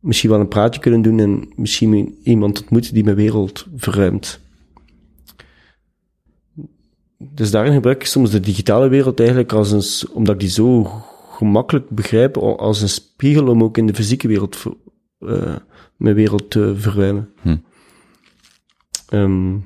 misschien 0.00 0.30
wel 0.30 0.40
een 0.40 0.48
praatje 0.48 0.80
kunnen 0.80 1.02
doen 1.02 1.18
en 1.20 1.48
misschien 1.56 2.18
iemand 2.22 2.60
ontmoeten 2.60 2.94
die 2.94 3.04
mijn 3.04 3.16
wereld 3.16 3.66
verruimt. 3.76 4.40
Dus 7.18 7.50
daarin 7.50 7.72
gebruik 7.72 8.00
ik 8.00 8.06
soms 8.06 8.30
de 8.30 8.40
digitale 8.40 8.88
wereld 8.88 9.18
eigenlijk 9.20 9.52
als 9.52 9.70
een, 9.70 10.08
omdat 10.14 10.34
ik 10.34 10.40
die 10.40 10.48
zo 10.50 10.82
gemakkelijk 11.30 11.90
begrijp, 11.90 12.36
al- 12.36 12.58
als 12.58 12.80
een 12.80 12.88
spiegel 12.88 13.48
om 13.48 13.62
ook 13.62 13.78
in 13.78 13.86
de 13.86 13.94
fysieke 13.94 14.28
wereld 14.28 14.62
eh, 15.18 15.56
mijn 15.96 16.14
wereld 16.14 16.50
te 16.50 16.74
verruimen. 16.76 17.32
Hm. 17.42 17.56
Ehm, 19.08 19.56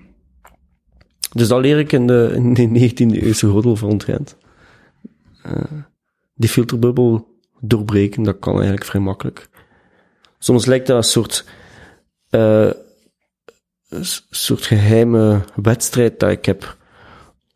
dus 1.32 1.48
dat 1.48 1.60
leer 1.60 1.78
ik 1.78 1.92
in 1.92 2.06
de, 2.06 2.32
in 2.34 2.54
de 2.54 2.68
19e 2.68 3.22
eeuwse 3.22 3.46
gordel 3.46 3.76
van. 3.76 4.00
Eh, 5.42 5.62
die 6.34 6.48
filterbubbel 6.48 7.38
doorbreken, 7.60 8.22
dat 8.22 8.38
kan 8.38 8.52
eigenlijk 8.52 8.84
vrij 8.84 9.00
makkelijk. 9.00 9.48
Soms 10.38 10.66
lijkt 10.66 10.86
dat 10.86 10.96
een 10.96 11.02
soort, 11.02 11.44
eh, 12.28 12.70
een 13.88 14.04
soort 14.30 14.66
geheime 14.66 15.44
wedstrijd 15.62 16.20
dat 16.20 16.30
ik 16.30 16.44
heb 16.44 16.78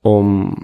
om 0.05 0.55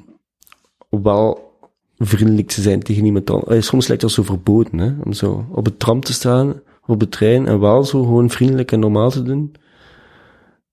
wel 0.89 1.55
vriendelijk 1.99 2.49
te 2.49 2.63
zijn 2.63 2.83
tegen 2.83 3.05
iemand 3.05 3.31
anders. 3.31 3.67
Soms 3.67 3.87
lijkt 3.87 4.03
dat 4.03 4.13
zo 4.13 4.23
verboden, 4.23 4.79
hè, 4.79 4.93
om 5.05 5.13
zo 5.13 5.47
op 5.53 5.65
het 5.65 5.79
tram 5.79 6.01
te 6.01 6.13
staan, 6.13 6.61
op 6.87 7.01
de 7.01 7.09
trein, 7.09 7.47
en 7.47 7.61
wel 7.61 7.85
zo 7.85 8.03
gewoon 8.03 8.31
vriendelijk 8.31 8.73
en 8.73 8.81
normaal 8.81 9.11
te 9.11 9.23
doen. 9.23 9.55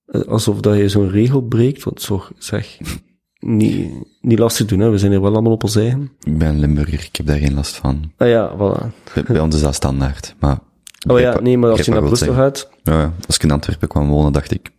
Eh, 0.05 0.21
Alsof 0.21 0.59
dat 0.61 0.77
je 0.77 0.89
zo'n 0.89 1.09
regel 1.09 1.41
breekt, 1.41 1.83
wat 1.83 2.01
zo, 2.01 2.23
zeg, 2.37 2.77
niet, 3.39 3.91
niet 4.21 4.39
lastig 4.39 4.65
doen, 4.65 4.79
hè. 4.79 4.89
We 4.89 4.97
zijn 4.97 5.11
hier 5.11 5.21
wel 5.21 5.33
allemaal 5.33 5.51
op 5.51 5.63
ons 5.63 5.75
eigen. 5.75 6.11
Ik 6.23 6.37
ben 6.37 6.59
Limburger, 6.59 6.99
ik 6.99 7.15
heb 7.15 7.25
daar 7.25 7.37
geen 7.37 7.53
last 7.53 7.75
van. 7.75 8.11
Ah 8.17 8.27
ja, 8.27 8.55
voilà. 8.55 9.13
Bij, 9.13 9.23
bij 9.27 9.39
ons 9.39 9.55
is 9.55 9.61
dat 9.61 9.75
standaard, 9.75 10.35
maar... 10.39 10.59
Oh 11.09 11.19
ja, 11.19 11.39
nee, 11.39 11.57
maar 11.57 11.69
als 11.69 11.85
je 11.85 11.91
naar 11.91 12.03
Brussel 12.03 12.33
gaat... 12.33 12.69
Ja, 12.83 12.99
ja. 12.99 13.13
als 13.27 13.35
ik 13.35 13.43
in 13.43 13.51
Antwerpen 13.51 13.87
kwam 13.87 14.07
wonen, 14.07 14.33
dacht 14.33 14.51
ik, 14.51 14.71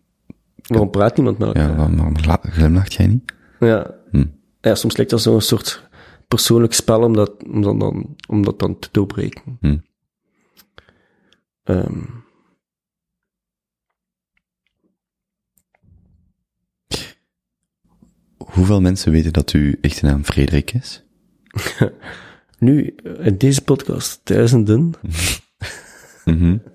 waarom 0.66 0.90
praat 0.90 1.16
niemand 1.16 1.39
met 1.39 1.48
elkaar? 1.48 1.70
ja, 1.70 1.77
waarom, 1.77 2.16
glimlacht 2.43 2.93
jij 2.93 3.06
niet? 3.06 3.36
Ja. 3.60 3.94
Hm. 4.10 4.26
ja, 4.60 4.74
soms 4.74 4.97
lijkt 4.97 5.10
dat 5.10 5.22
zo'n 5.22 5.40
soort 5.40 5.89
persoonlijk 6.28 6.72
spel 6.72 7.02
om 7.02 7.12
dat, 7.12 7.43
om 7.44 7.62
dat, 7.62 7.80
dan, 7.80 8.16
om 8.28 8.44
dat 8.44 8.59
dan 8.59 8.78
te 8.78 8.89
doorbreken. 8.93 9.59
Hm. 9.60 9.78
Ehm, 11.62 12.05
Hoeveel 18.36 18.80
mensen 18.80 19.12
weten 19.12 19.32
dat 19.32 19.51
uw 19.51 19.74
echte 19.80 20.05
naam 20.05 20.24
Frederik 20.24 20.72
is? 20.72 21.05
nu, 22.59 22.94
in 23.18 23.39
deze 23.39 23.62
podcast, 23.62 24.20
duizenden. 24.24 24.93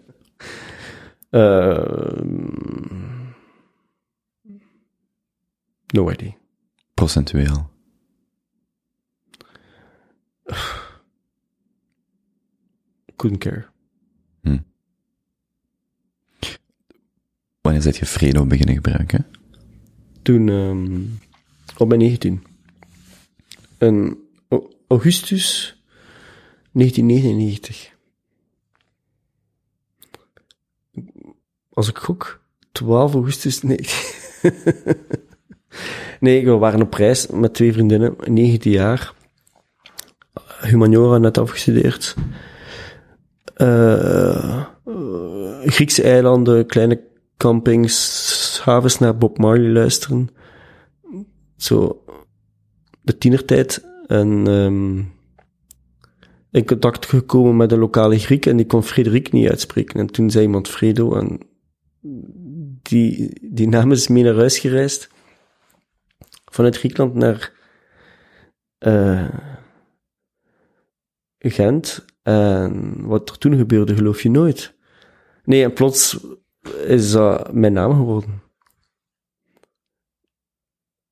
Ehm, 1.30 2.24
no 5.94 6.12
idea. 6.12 6.43
Procentueel. 6.94 7.70
Couldn't 13.16 13.40
care. 13.42 13.72
Wanneer 17.62 17.82
zet 17.82 17.98
je 17.98 18.06
Fredo 18.06 18.46
beginnen 18.46 18.76
gebruiken? 18.76 19.26
Toen, 20.22 20.50
ehm, 20.50 21.02
op 21.78 21.88
mijn 21.88 22.00
19. 22.00 22.44
In 23.78 24.18
au- 24.50 24.70
augustus 24.88 25.76
1999. 26.72 27.92
Als 31.70 31.88
ik 31.90 31.98
gok, 31.98 32.44
12 32.72 33.14
augustus, 33.14 33.62
nee. 33.62 33.80
nee, 36.20 36.46
we 36.46 36.52
waren 36.52 36.82
op 36.82 36.94
reis 36.94 37.28
met 37.28 37.54
twee 37.54 37.74
vriendinnen, 37.74 38.16
19 38.26 38.72
jaar. 38.72 39.14
Humaniora 40.62 41.18
net 41.18 41.38
afgestudeerd. 41.38 42.16
Eh, 43.54 44.66
Griekse 45.66 46.04
eilanden, 46.04 46.66
kleine 46.66 47.02
campings, 47.38 48.62
havens 48.64 49.00
naar 49.00 49.18
Bob 49.18 49.38
Marley 49.38 49.72
luisteren. 49.72 50.30
Zo, 51.58 52.04
de 53.02 53.18
tienertijd. 53.18 53.86
En 54.08 54.48
ehm, 54.48 54.98
in 56.52 56.66
contact 56.66 57.06
gekomen 57.06 57.56
met 57.56 57.72
een 57.72 57.80
lokale 57.80 58.20
Griek 58.20 58.46
en 58.46 58.58
die 58.58 58.66
kon 58.66 58.84
Frederik 58.84 59.32
niet 59.32 59.50
uitspreken. 59.50 60.00
En 60.00 60.08
toen 60.08 60.32
zei 60.32 60.46
iemand 60.46 60.70
Fredo 60.70 61.16
en 61.16 61.40
die, 62.82 63.38
die 63.42 63.68
naam 63.68 63.92
is 63.92 64.08
mee 64.08 64.24
naar 64.24 64.36
huis 64.36 64.60
gereisd. 64.60 65.10
Vanuit 66.54 66.78
Griekenland 66.78 67.14
naar 67.14 67.52
eh, 68.78 69.30
Gent. 71.38 72.06
En 72.22 73.02
wat 73.06 73.30
er 73.30 73.38
toen 73.38 73.58
gebeurde, 73.58 73.96
geloof 73.96 74.22
je 74.22 74.30
nooit. 74.30 74.76
Nee, 75.44 75.64
en 75.64 75.74
plots 75.74 76.26
is 76.86 77.12
dat 77.12 77.54
mijn 77.54 77.74
naam 77.74 77.92
geworden. 77.92 78.42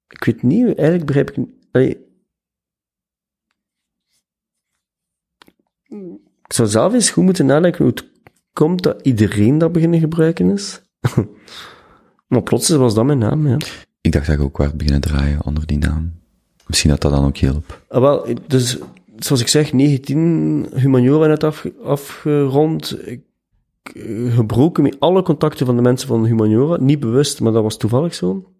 Ik 0.07 0.23
weet 0.23 0.41
niet, 0.41 0.65
eigenlijk 0.65 1.05
begrijp 1.05 1.29
ik... 1.71 1.99
ik 6.45 6.53
zou 6.53 6.67
zelf 6.67 6.93
eens 6.93 7.09
goed 7.09 7.23
moeten 7.23 7.45
nadenken 7.45 7.83
hoe 7.83 7.93
het 7.93 8.09
komt 8.53 8.83
dat 8.83 9.01
iedereen 9.01 9.57
dat 9.57 9.71
beginnen 9.71 9.99
gebruiken 9.99 10.49
is. 10.49 10.81
maar 12.27 12.43
plots 12.43 12.69
was 12.69 12.93
dat 12.93 13.05
mijn 13.05 13.17
naam, 13.17 13.47
ja. 13.47 13.57
Ik 14.01 14.11
dacht 14.11 14.25
dat 14.25 14.35
ik 14.35 14.41
ook 14.41 14.57
werd 14.57 14.77
beginnen 14.77 15.01
draaien 15.01 15.45
onder 15.45 15.65
die 15.67 15.77
naam. 15.77 16.19
Misschien 16.67 16.89
dat 16.89 17.01
dat 17.01 17.11
dan 17.11 17.25
ook 17.25 17.37
hielp. 17.37 17.81
Ah, 17.87 18.01
wel, 18.01 18.27
dus, 18.47 18.77
zoals 19.17 19.41
ik 19.41 19.47
zeg, 19.47 19.73
19 19.73 20.67
humaniora 20.75 21.27
net 21.27 21.43
afge- 21.43 21.73
afgerond. 21.83 23.07
Ik, 23.07 23.21
eh, 23.93 24.35
gebroken 24.35 24.83
met 24.83 24.99
alle 24.99 25.21
contacten 25.21 25.65
van 25.65 25.75
de 25.75 25.81
mensen 25.81 26.07
van 26.07 26.25
humaniora. 26.25 26.83
Niet 26.83 26.99
bewust, 26.99 27.41
maar 27.41 27.51
dat 27.51 27.63
was 27.63 27.77
toevallig 27.77 28.13
zo. 28.15 28.51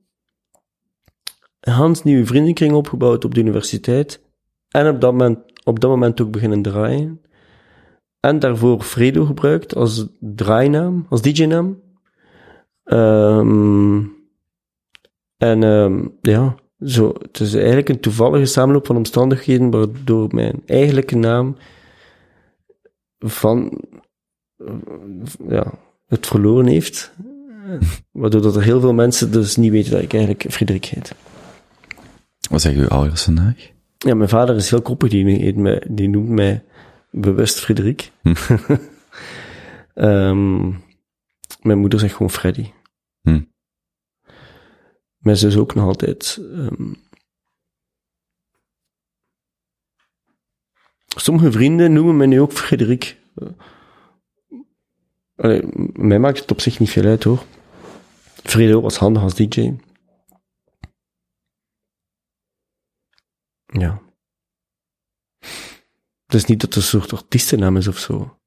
Een 1.59 1.73
Hans 1.73 2.03
nieuwe 2.03 2.25
vriendenkring 2.25 2.73
opgebouwd 2.73 3.25
op 3.25 3.33
de 3.33 3.39
universiteit. 3.39 4.21
En 4.69 4.89
op 4.89 5.01
dat 5.01 5.11
moment, 5.11 5.39
op 5.63 5.79
dat 5.79 5.89
moment 5.89 6.21
ook 6.21 6.31
beginnen 6.31 6.61
draaien. 6.61 7.21
En 8.19 8.39
daarvoor 8.39 8.81
Fredo 8.81 9.25
gebruikt 9.25 9.75
als 9.75 10.07
draainaam, 10.19 11.05
als 11.09 11.21
DJ-naam. 11.21 11.81
Ehm, 12.83 14.03
en 15.41 15.63
ehm, 15.63 16.07
ja, 16.21 16.55
zo, 16.85 17.13
het 17.21 17.39
is 17.39 17.53
eigenlijk 17.53 17.89
een 17.89 17.99
toevallige 17.99 18.45
samenloop 18.45 18.85
van 18.85 18.95
omstandigheden 18.95 19.71
waardoor 19.71 20.35
mijn 20.35 20.61
eigenlijke 20.65 21.15
naam 21.15 21.55
van 23.19 23.81
eh, 24.57 24.73
ja, 25.47 25.73
het 26.07 26.27
verloren 26.27 26.65
heeft. 26.65 27.13
Waardoor 28.11 28.41
dat 28.41 28.55
er 28.55 28.63
heel 28.63 28.79
veel 28.79 28.93
mensen 28.93 29.31
dus 29.31 29.55
niet 29.55 29.71
weten 29.71 29.91
dat 29.91 30.01
ik 30.01 30.13
eigenlijk 30.13 30.45
Frederik 30.49 30.85
heet. 30.85 31.15
Wat 32.49 32.61
zeggen 32.61 32.81
uw 32.81 32.87
ouders 32.87 33.23
vandaag? 33.23 33.71
Ja, 33.97 34.15
mijn 34.15 34.29
vader 34.29 34.55
is 34.55 34.69
heel 34.69 34.81
koppig, 34.81 35.09
die, 35.09 35.55
mij, 35.55 35.83
die 35.89 36.09
noemt 36.09 36.29
mij 36.29 36.63
bewust 37.11 37.59
Frederik. 37.59 38.11
Ehm, 39.93 40.69
mijn 41.61 41.79
moeder 41.79 41.99
zegt 41.99 42.13
gewoon 42.13 42.31
Freddy. 42.31 42.71
Hm. 43.21 43.41
Mijn 45.21 45.37
zus 45.37 45.57
ook 45.57 45.73
nog 45.73 45.85
altijd. 45.85 46.37
ehm. 46.41 46.93
sommige 51.05 51.51
vrienden 51.51 51.93
noemen 51.93 52.17
mij 52.17 52.27
nu 52.27 52.41
ook 52.41 52.51
Frederik. 52.51 53.19
Eh, 55.35 55.63
mij 55.93 56.19
maakt 56.19 56.39
het 56.39 56.51
op 56.51 56.61
zich 56.61 56.79
niet 56.79 56.89
veel 56.89 57.05
uit 57.05 57.23
hoor. 57.23 57.45
Fredo 58.43 58.81
was 58.81 58.97
handig 58.97 59.23
als 59.23 59.35
DJ. 59.35 59.73
Ja. 63.65 64.01
Het 66.25 66.33
is 66.33 66.45
niet 66.45 66.61
dat 66.61 66.73
het 66.73 66.83
een 66.83 66.89
soort 66.89 67.13
artiestennaam 67.13 67.77
is 67.77 67.87
of 67.87 67.97
zo. 67.97 68.40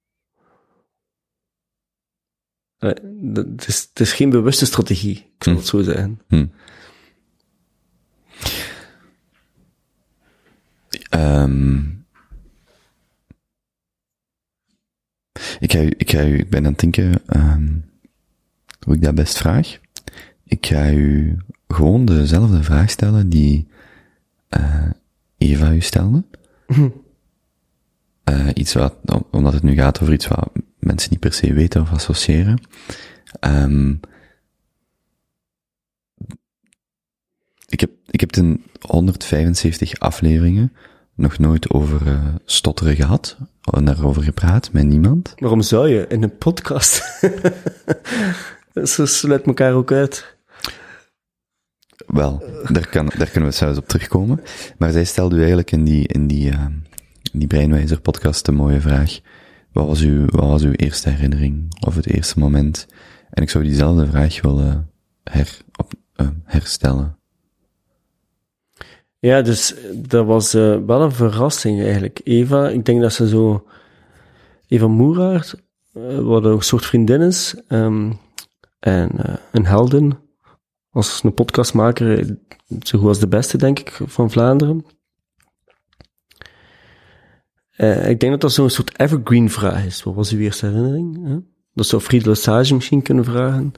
Eh, 2.84 2.90
dat- 3.20 3.46
Het 3.46 3.66
is, 3.68 3.80
het 3.88 4.00
is 4.00 4.12
geen 4.12 4.30
bewuste 4.30 4.66
strategie, 4.66 5.16
ik 5.16 5.44
zal 5.44 5.52
Hm. 5.52 5.58
het 5.58 5.68
zo 5.68 5.82
zeggen. 5.82 6.20
Hm. 6.28 6.46
Ehm 11.10 11.82
ik, 15.58 15.72
ga 15.72 15.80
u, 15.82 15.94
ik, 15.96 16.10
ga 16.10 16.24
u, 16.24 16.38
ik 16.38 16.50
ben 16.50 16.64
aan 16.66 16.70
het 16.72 16.80
denken 16.80 17.26
ehm, 17.26 17.72
hoe 18.84 18.94
ik 18.94 19.02
dat 19.02 19.14
best 19.14 19.36
vraag. 19.38 19.78
Ik 20.44 20.66
ga 20.66 20.90
u 20.90 21.36
gewoon 21.68 22.04
dezelfde 22.04 22.62
vraag 22.62 22.90
stellen 22.90 23.28
die 23.28 23.66
eh, 24.48 24.90
Eva 25.38 25.72
u 25.72 25.80
stelde. 25.80 26.24
Eh, 28.24 28.48
iets 28.54 28.72
wat, 28.72 28.94
omdat 29.30 29.52
het 29.52 29.62
nu 29.62 29.74
gaat 29.74 30.00
over 30.00 30.14
iets 30.14 30.28
wat 30.28 30.52
mensen 30.84 31.10
niet 31.10 31.20
per 31.20 31.32
se 31.32 31.52
weten 31.52 31.80
of 31.80 31.92
associëren. 31.92 32.60
Ehm 33.40 33.94
ik 37.68 37.80
heb, 37.80 37.90
ik 38.10 38.20
heb 38.20 38.36
in 38.36 38.64
175 38.80 39.98
afleveringen 39.98 40.72
nog 41.14 41.38
nooit 41.38 41.70
over 41.70 42.06
eh, 42.06 42.34
stotteren 42.44 42.96
gehad, 42.96 43.36
en 43.72 43.84
daarover 43.84 44.22
gepraat 44.22 44.72
met 44.72 44.84
niemand. 44.84 45.32
Waarom 45.36 45.62
zou 45.62 45.88
je 45.88 46.06
in 46.08 46.22
een 46.22 46.36
podcast? 46.36 47.20
Zo 48.94 49.06
sluit 49.06 49.46
elkaar 49.46 49.72
ook 49.72 49.92
uit. 49.92 50.36
Wel, 52.06 52.42
daar, 52.68 52.88
kan, 52.88 53.10
daar 53.16 53.30
kunnen 53.30 53.50
we 53.50 53.56
zelfs 53.56 53.78
op 53.78 53.88
terugkomen. 53.88 54.42
Maar 54.78 54.90
zij 54.90 55.04
stelde 55.04 55.36
u 55.36 55.38
eigenlijk 55.38 55.72
in 55.72 55.84
die, 55.84 56.08
in 56.08 56.26
die, 56.26 56.50
uh, 56.50 56.66
in 57.32 57.38
die 57.38 57.48
Breinwijzer 57.48 58.00
podcast 58.00 58.48
een 58.48 58.54
mooie 58.54 58.80
vraag. 58.80 59.20
Wat 59.74 59.86
was, 59.86 60.00
uw, 60.00 60.26
wat 60.26 60.48
was 60.48 60.62
uw 60.62 60.72
eerste 60.72 61.10
herinnering 61.10 61.76
of 61.86 61.94
het 61.94 62.06
eerste 62.06 62.38
moment? 62.38 62.86
En 63.30 63.42
ik 63.42 63.50
zou 63.50 63.64
diezelfde 63.64 64.06
vraag 64.06 64.40
willen 64.40 64.90
her, 65.22 65.58
op, 65.76 65.92
uh, 66.16 66.28
herstellen. 66.44 67.18
Ja, 69.18 69.42
dus 69.42 69.74
dat 69.94 70.26
was 70.26 70.54
uh, 70.54 70.78
wel 70.86 71.02
een 71.02 71.12
verrassing 71.12 71.82
eigenlijk. 71.82 72.20
Eva, 72.24 72.68
ik 72.68 72.84
denk 72.84 73.00
dat 73.00 73.12
ze 73.12 73.28
zo... 73.28 73.66
Eva 74.66 74.86
Moeraert, 74.86 75.54
uh, 75.94 76.18
wat 76.18 76.44
een 76.44 76.60
soort 76.60 76.86
vriendin 76.86 77.20
is, 77.20 77.62
um, 77.68 78.18
en 78.80 79.10
een 79.52 79.66
heldin, 79.66 80.14
als 80.90 81.22
een 81.22 81.34
podcastmaker, 81.34 82.36
zo 82.80 82.98
goed 82.98 83.08
als 83.08 83.18
de 83.18 83.28
beste, 83.28 83.58
denk 83.58 83.78
ik, 83.78 84.00
van 84.06 84.30
Vlaanderen. 84.30 84.84
Uh, 87.76 88.08
ik 88.08 88.20
denk 88.20 88.32
dat 88.32 88.40
dat 88.40 88.52
zo'n 88.52 88.70
soort 88.70 88.98
evergreen 88.98 89.50
vraag 89.50 89.84
is. 89.84 90.02
Wat 90.02 90.14
was 90.14 90.32
uw 90.32 90.38
eerste 90.38 90.66
herinnering? 90.66 91.42
Dat 91.74 91.86
zou 91.86 92.02
Friede 92.02 92.28
Lesage 92.28 92.74
misschien 92.74 93.02
kunnen 93.02 93.24
vragen. 93.24 93.72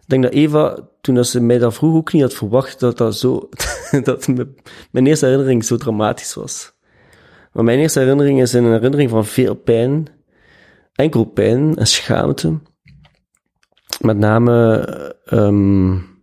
Ik 0.00 0.08
denk 0.14 0.22
dat 0.22 0.32
Eva, 0.32 0.78
toen 1.00 1.14
dat 1.14 1.26
ze 1.26 1.40
mij 1.40 1.58
dat 1.58 1.74
vroeg, 1.74 1.94
ook 1.94 2.12
niet 2.12 2.22
had 2.22 2.34
verwacht 2.34 2.80
dat 2.80 2.98
dat 2.98 3.18
zo, 3.18 3.48
dat 4.04 4.26
mijn 4.90 5.06
eerste 5.06 5.26
herinnering 5.26 5.64
zo 5.64 5.76
dramatisch 5.76 6.34
was. 6.34 6.72
Maar 7.52 7.64
mijn 7.64 7.78
eerste 7.78 7.98
herinnering 7.98 8.40
is 8.40 8.52
een 8.52 8.64
herinnering 8.64 9.10
van 9.10 9.26
veel 9.26 9.54
pijn, 9.54 10.06
enkel 10.92 11.24
pijn 11.24 11.76
en 11.76 11.86
schaamte. 11.86 12.58
Met 14.00 14.18
name, 14.18 15.14
um, 15.32 16.17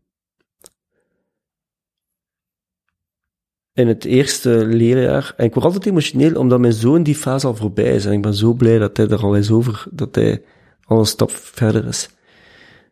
in 3.76 3.88
het 3.88 4.06
eerste 4.06 4.66
leerjaar. 4.66 5.34
En 5.38 5.46
ik 5.46 5.54
word 5.54 5.66
altijd 5.66 5.86
emotioneel 5.86 6.36
omdat 6.36 6.60
mijn 6.60 6.74
zoon 6.74 7.04
die 7.04 7.16
fase 7.16 7.48
al 7.48 7.56
voorbij 7.56 7.96
is. 7.96 8.06
En 8.06 8.12
ik 8.12 8.22
ben 8.22 8.34
zo 8.34 8.54
blij 8.54 8.78
dat 8.78 8.98
hij 8.98 9.08
er 9.08 9.24
al 9.24 9.36
is 9.36 9.52
over, 9.52 9.86
dat 9.92 10.16
hij 10.16 10.42
al 10.84 11.00
een 11.00 11.06
stap 11.06 11.32
verder 11.32 11.88
is. 11.88 12.10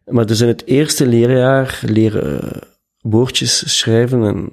Maar 0.06 0.26
dus 0.26 0.42
in 0.42 0.48
het 0.48 0.66
eerste 0.66 1.08
leerjaar 1.08 1.80
leren 1.86 2.60
woordjes 3.02 3.78
schrijven 3.78 4.24
en 4.24 4.52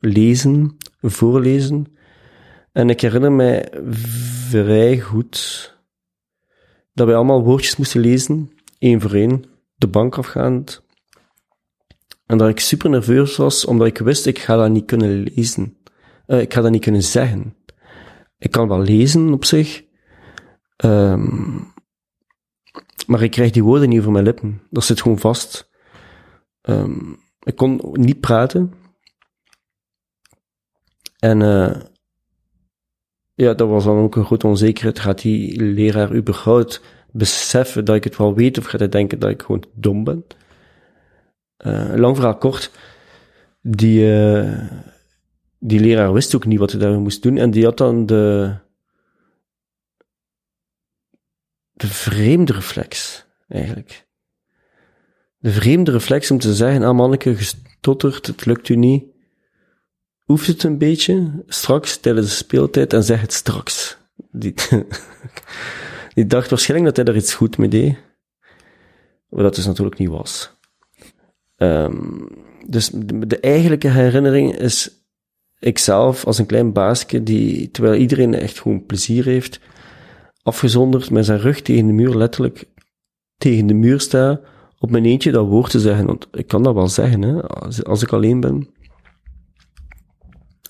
lezen, 0.00 0.76
voorlezen. 1.02 1.86
En 2.72 2.90
ik 2.90 3.00
herinner 3.00 3.32
mij 3.32 3.68
vrij 4.48 5.00
goed 5.00 5.72
dat 6.92 7.06
wij 7.06 7.16
allemaal 7.16 7.42
woordjes 7.42 7.76
moesten 7.76 8.00
lezen, 8.00 8.50
één 8.78 9.00
voor 9.00 9.14
één, 9.14 9.44
de 9.76 9.86
bank 9.86 10.18
afgaand. 10.18 10.82
En 12.34 12.40
dat 12.40 12.48
ik 12.48 12.60
super 12.60 12.90
nerveus 12.90 13.36
was, 13.36 13.64
omdat 13.64 13.86
ik 13.86 13.98
wist, 13.98 14.26
ik 14.26 14.38
ga 14.38 14.56
dat 14.56 14.70
niet 14.70 14.84
kunnen 14.84 15.22
lezen. 15.22 15.76
Uh, 16.26 16.40
ik 16.40 16.54
ga 16.54 16.60
dat 16.60 16.70
niet 16.70 16.82
kunnen 16.82 17.02
zeggen. 17.02 17.56
Ik 18.38 18.50
kan 18.50 18.68
wel 18.68 18.80
lezen 18.80 19.32
op 19.32 19.44
zich, 19.44 19.84
um, 20.84 21.72
maar 23.06 23.22
ik 23.22 23.30
krijg 23.30 23.50
die 23.50 23.64
woorden 23.64 23.88
niet 23.88 23.98
over 23.98 24.12
mijn 24.12 24.24
lippen. 24.24 24.62
Dat 24.70 24.84
zit 24.84 25.02
gewoon 25.02 25.18
vast. 25.18 25.70
Um, 26.62 27.16
ik 27.42 27.56
kon 27.56 27.80
niet 27.92 28.20
praten. 28.20 28.72
En 31.18 31.40
uh, 31.40 31.76
ja, 33.34 33.54
dat 33.54 33.68
was 33.68 33.84
dan 33.84 33.98
ook 33.98 34.16
een 34.16 34.24
grote 34.24 34.46
onzekerheid. 34.46 34.98
Gaat 34.98 35.22
die 35.22 35.62
leraar 35.62 36.14
überhaupt 36.14 36.82
beseffen 37.12 37.84
dat 37.84 37.96
ik 37.96 38.04
het 38.04 38.16
wel 38.16 38.34
weet, 38.34 38.58
of 38.58 38.64
gaat 38.64 38.80
hij 38.80 38.88
denken 38.88 39.18
dat 39.18 39.30
ik 39.30 39.42
gewoon 39.42 39.64
dom 39.74 40.04
ben? 40.04 40.24
Uh, 41.66 41.94
lang 41.94 42.16
verhaal 42.16 42.36
kort. 42.36 42.70
Die, 43.60 44.00
uh, 44.00 44.70
die 45.58 45.80
leraar 45.80 46.12
wist 46.12 46.34
ook 46.34 46.46
niet 46.46 46.58
wat 46.58 46.70
hij 46.70 46.80
daarmee 46.80 46.98
moest 46.98 47.22
doen. 47.22 47.36
En 47.36 47.50
die 47.50 47.64
had 47.64 47.76
dan 47.76 48.06
de, 48.06 48.54
de 51.72 51.86
vreemde 51.86 52.52
reflex, 52.52 53.24
eigenlijk. 53.48 54.06
De 55.38 55.50
vreemde 55.50 55.90
reflex 55.90 56.30
om 56.30 56.38
te 56.38 56.54
zeggen, 56.54 56.82
ah 56.82 56.96
manneke, 56.96 57.36
gestotterd, 57.36 58.26
het 58.26 58.46
lukt 58.46 58.68
u 58.68 58.76
niet. 58.76 59.04
Oeft 60.26 60.46
het 60.46 60.62
een 60.62 60.78
beetje, 60.78 61.44
straks, 61.46 61.96
tijdens 61.96 62.26
de 62.26 62.34
speeltijd, 62.34 62.92
en 62.92 63.04
zeg 63.04 63.20
het 63.20 63.32
straks. 63.32 63.96
Die, 64.30 64.54
die 66.14 66.26
dacht 66.26 66.50
waarschijnlijk 66.50 66.94
dat 66.94 67.06
hij 67.06 67.14
er 67.14 67.20
iets 67.20 67.34
goed 67.34 67.58
mee 67.58 67.68
deed. 67.68 67.96
Wat 69.28 69.42
dat 69.42 69.54
dus 69.54 69.66
natuurlijk 69.66 69.98
niet 69.98 70.08
was. 70.08 70.52
Um, 71.56 72.28
dus 72.66 72.90
de, 73.26 73.40
eigenlijke 73.40 73.88
herinnering 73.88 74.56
is 74.56 74.90
ikzelf 75.58 76.26
als 76.26 76.38
een 76.38 76.46
klein 76.46 76.72
baasje 76.72 77.22
die, 77.22 77.70
terwijl 77.70 78.00
iedereen 78.00 78.34
echt 78.34 78.60
gewoon 78.60 78.86
plezier 78.86 79.24
heeft, 79.24 79.60
afgezonderd 80.42 81.10
met 81.10 81.24
zijn 81.24 81.40
rug 81.40 81.60
tegen 81.60 81.86
de 81.86 81.92
muur, 81.92 82.16
letterlijk 82.16 82.64
tegen 83.36 83.66
de 83.66 83.74
muur 83.74 84.00
sta, 84.00 84.40
op 84.78 84.90
mijn 84.90 85.04
eentje 85.04 85.32
dat 85.32 85.46
woord 85.46 85.70
te 85.70 85.80
zeggen. 85.80 86.06
Want 86.06 86.26
ik 86.32 86.46
kan 86.46 86.62
dat 86.62 86.74
wel 86.74 86.88
zeggen, 86.88 87.22
hè, 87.22 87.42
als, 87.82 88.02
ik 88.02 88.12
alleen 88.12 88.40
ben. 88.40 88.68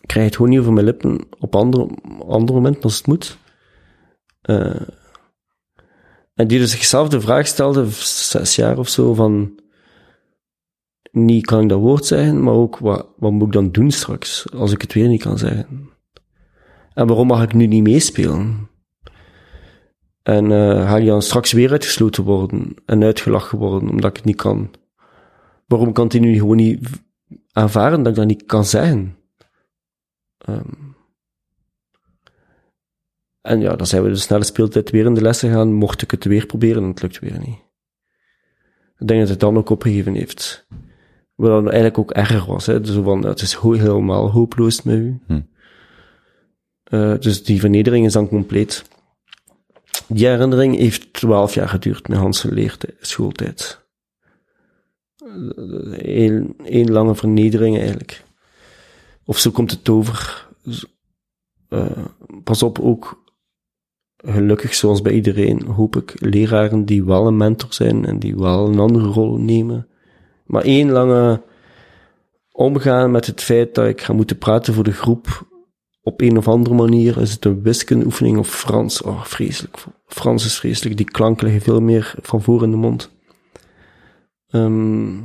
Ik 0.01 0.11
krijg 0.11 0.27
het 0.27 0.37
gewoon 0.37 0.51
niet 0.51 0.61
over 0.61 0.73
mijn 0.73 0.87
lippen 0.87 1.27
op 1.39 1.57
andere, 1.57 1.89
andere 2.27 2.59
momenten 2.59 2.83
als 2.83 2.97
het 2.97 3.07
moet. 3.07 3.39
Uh, 4.51 4.81
en 6.35 6.47
die 6.47 6.59
dus 6.59 6.71
zichzelf 6.71 7.09
de 7.09 7.21
vraag 7.21 7.47
stelde, 7.47 7.87
zes 7.91 8.57
jaar 8.57 8.79
of 8.79 8.89
zo, 8.89 9.15
van 9.15 9.59
niet 11.15 11.47
kan 11.47 11.63
ik 11.63 11.69
dat 11.69 11.81
woord 11.81 12.05
zeggen, 12.05 12.43
maar 12.43 12.55
ook 12.55 12.79
wat, 12.79 13.09
wat 13.17 13.33
moet 13.33 13.47
ik 13.47 13.53
dan 13.53 13.71
doen 13.71 13.91
straks, 13.91 14.53
als 14.53 14.73
ik 14.73 14.81
het 14.81 14.93
weer 14.93 15.09
niet 15.09 15.23
kan 15.23 15.39
zeggen? 15.39 15.91
En 16.95 17.07
waarom 17.07 17.27
mag 17.27 17.43
ik 17.43 17.55
nu 17.55 17.67
niet 17.67 17.83
meespelen? 17.83 18.69
En 20.23 20.51
uh, 20.51 20.89
ga 20.89 20.97
je 20.97 21.07
dan 21.07 21.23
straks 21.23 21.53
weer 21.53 21.71
uitgesloten 21.71 22.25
worden 22.25 22.75
en 22.87 23.03
uitgelachen 23.03 23.59
worden 23.59 23.89
omdat 23.89 24.11
ik 24.11 24.17
het 24.17 24.25
niet 24.25 24.37
kan? 24.37 24.71
Waarom 25.67 25.93
kan 25.93 26.09
hij 26.09 26.21
nu 26.21 26.35
gewoon 26.35 26.57
niet 26.57 26.89
aanvaarden 27.53 27.99
dat 28.03 28.13
ik 28.13 28.19
dat 28.19 28.27
niet 28.27 28.45
kan 28.45 28.65
zeggen? 28.65 29.17
Um, 30.49 30.97
en 33.41 33.61
ja, 33.61 33.77
dan 33.77 33.87
zijn 33.87 34.03
we 34.03 34.09
de 34.09 34.17
snelle 34.17 34.45
speeltijd 34.45 34.91
weer 34.91 35.07
in 35.07 35.15
de 35.15 35.21
lessen 35.21 35.51
gaan, 35.51 35.73
mocht 35.73 36.03
ik 36.03 36.11
het 36.11 36.25
weer 36.25 36.47
proberen 36.47 36.83
en 36.83 36.89
het 36.89 37.03
lukt 37.03 37.19
weer 37.19 37.39
niet. 37.39 37.59
Ik 38.99 39.07
denk 39.07 39.21
dat 39.21 39.29
het 39.29 39.41
dan 39.41 39.57
ook 39.57 39.71
opgegeven 39.71 40.15
heeft. 40.15 40.67
Wat 41.35 41.51
dan 41.51 41.65
eigenlijk 41.65 41.99
ook 41.99 42.11
erger 42.11 42.47
was, 42.47 42.67
hè. 42.67 42.81
Dus 42.81 42.95
van, 42.95 43.27
het 43.27 43.41
is 43.41 43.55
helemaal 43.55 44.31
hopeloos 44.31 44.83
met 44.83 44.95
u. 44.95 45.21
Hm. 45.27 45.41
Uh, 46.91 47.19
dus 47.19 47.45
die 47.45 47.61
vernedering 47.61 48.07
is 48.07 48.13
dan 48.13 48.29
compleet. 48.29 48.85
Die 50.07 50.27
herinnering 50.27 50.77
heeft 50.77 51.13
twaalf 51.13 51.55
jaar 51.55 51.69
geduurd, 51.69 52.09
mijn 52.09 52.21
Hans 52.21 52.43
leertijd, 52.43 52.95
schooltijd. 53.01 53.83
Eén, 55.97 56.55
één 56.65 56.91
lange 56.91 57.15
vernedering 57.15 57.79
eigenlijk. 57.79 58.25
Of 59.25 59.39
zo 59.39 59.51
komt 59.51 59.71
het 59.71 59.89
over. 59.89 60.49
Uh, 61.69 62.05
pas 62.45 62.63
op, 62.63 62.79
ook 62.79 63.23
gelukkig, 64.17 64.75
zoals 64.75 65.03
bij 65.03 65.13
iedereen, 65.13 65.63
hoop 65.65 65.97
ik 65.97 66.21
leraren 66.21 66.85
die 66.85 67.05
wel 67.05 67.27
een 67.27 67.37
mentor 67.37 67.73
zijn 67.73 68.05
en 68.05 68.19
die 68.19 68.37
wel 68.37 68.67
een 68.67 68.79
andere 68.79 69.07
rol 69.07 69.37
nemen. 69.37 69.89
Maar 70.55 70.65
één 70.65 70.91
lange 70.91 71.43
omgaan 72.53 73.11
met 73.11 73.27
het 73.27 73.43
feit 73.43 73.75
dat 73.75 73.87
ik 73.87 74.01
ga 74.01 74.13
moeten 74.13 74.39
praten 74.39 74.75
voor 74.75 74.85
de 74.85 74.93
groep 74.93 75.47
op 76.03 76.21
een 76.21 76.37
of 76.37 76.49
andere 76.49 76.75
manier. 76.75 77.21
Is 77.21 77.33
het 77.33 77.45
een 77.45 77.63
wiskundeoefening 77.63 78.39
of 78.39 78.49
Frans? 78.49 79.03
Oh, 79.03 79.25
vreselijk. 79.25 79.77
Frans 80.07 80.45
is 80.45 80.59
vreselijk. 80.59 80.97
Die 80.97 81.11
klanken 81.11 81.45
liggen 81.45 81.63
veel 81.63 81.81
meer 81.81 82.15
van 82.23 82.43
voor 82.43 82.63
in 82.63 82.71
de 82.71 82.77
mond. 82.77 83.11
Um, 84.51 85.25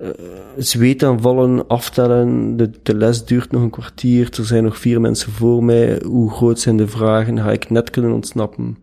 uh, 0.00 0.08
zweetaanvallen, 0.56 1.66
aftellen, 1.66 2.56
de, 2.56 2.70
de 2.82 2.94
les 2.94 3.24
duurt 3.24 3.50
nog 3.50 3.62
een 3.62 3.70
kwartier, 3.70 4.28
er 4.38 4.44
zijn 4.44 4.64
nog 4.64 4.78
vier 4.78 5.00
mensen 5.00 5.32
voor 5.32 5.64
mij, 5.64 6.02
hoe 6.04 6.30
groot 6.30 6.60
zijn 6.60 6.76
de 6.76 6.88
vragen, 6.88 7.38
ga 7.38 7.52
ik 7.52 7.70
net 7.70 7.90
kunnen 7.90 8.12
ontsnappen? 8.12 8.78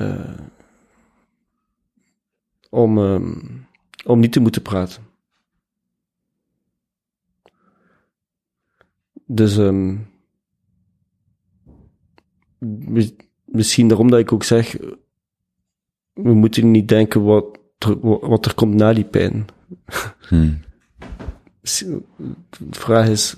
Uh, 0.00 0.14
om, 2.74 2.98
um, 2.98 3.66
om 4.04 4.20
niet 4.20 4.32
te 4.32 4.40
moeten 4.40 4.62
praten. 4.62 5.02
Dus 9.26 9.56
um, 9.56 10.06
misschien 13.44 13.88
daarom 13.88 14.10
dat 14.10 14.18
ik 14.18 14.32
ook 14.32 14.44
zeg, 14.44 14.76
we 16.12 16.34
moeten 16.34 16.70
niet 16.70 16.88
denken 16.88 17.22
wat 17.22 17.58
er, 17.78 17.98
wat 18.28 18.46
er 18.46 18.54
komt 18.54 18.74
na 18.74 18.92
die 18.92 19.04
pijn. 19.04 19.46
Hmm. 20.28 20.60
De 21.60 22.02
vraag 22.70 23.08
is, 23.08 23.36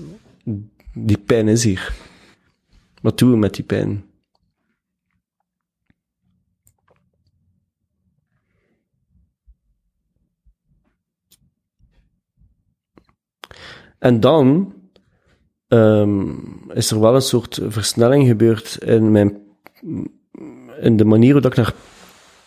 die 0.94 1.18
pijn 1.18 1.48
is 1.48 1.64
hier. 1.64 1.94
Wat 3.02 3.18
doen 3.18 3.30
we 3.30 3.36
met 3.36 3.54
die 3.54 3.64
pijn? 3.64 4.04
En 14.06 14.20
dan 14.20 14.74
ehm, 15.68 16.30
is 16.68 16.90
er 16.90 17.00
wel 17.00 17.14
een 17.14 17.22
soort 17.22 17.60
versnelling 17.66 18.26
gebeurd 18.26 18.78
in 18.84 19.10
mijn 19.10 19.44
in 20.80 20.96
de 20.96 21.04
manier 21.04 21.32
hoe 21.32 21.40
dat 21.40 21.50
ik 21.50 21.56
naar 21.56 21.74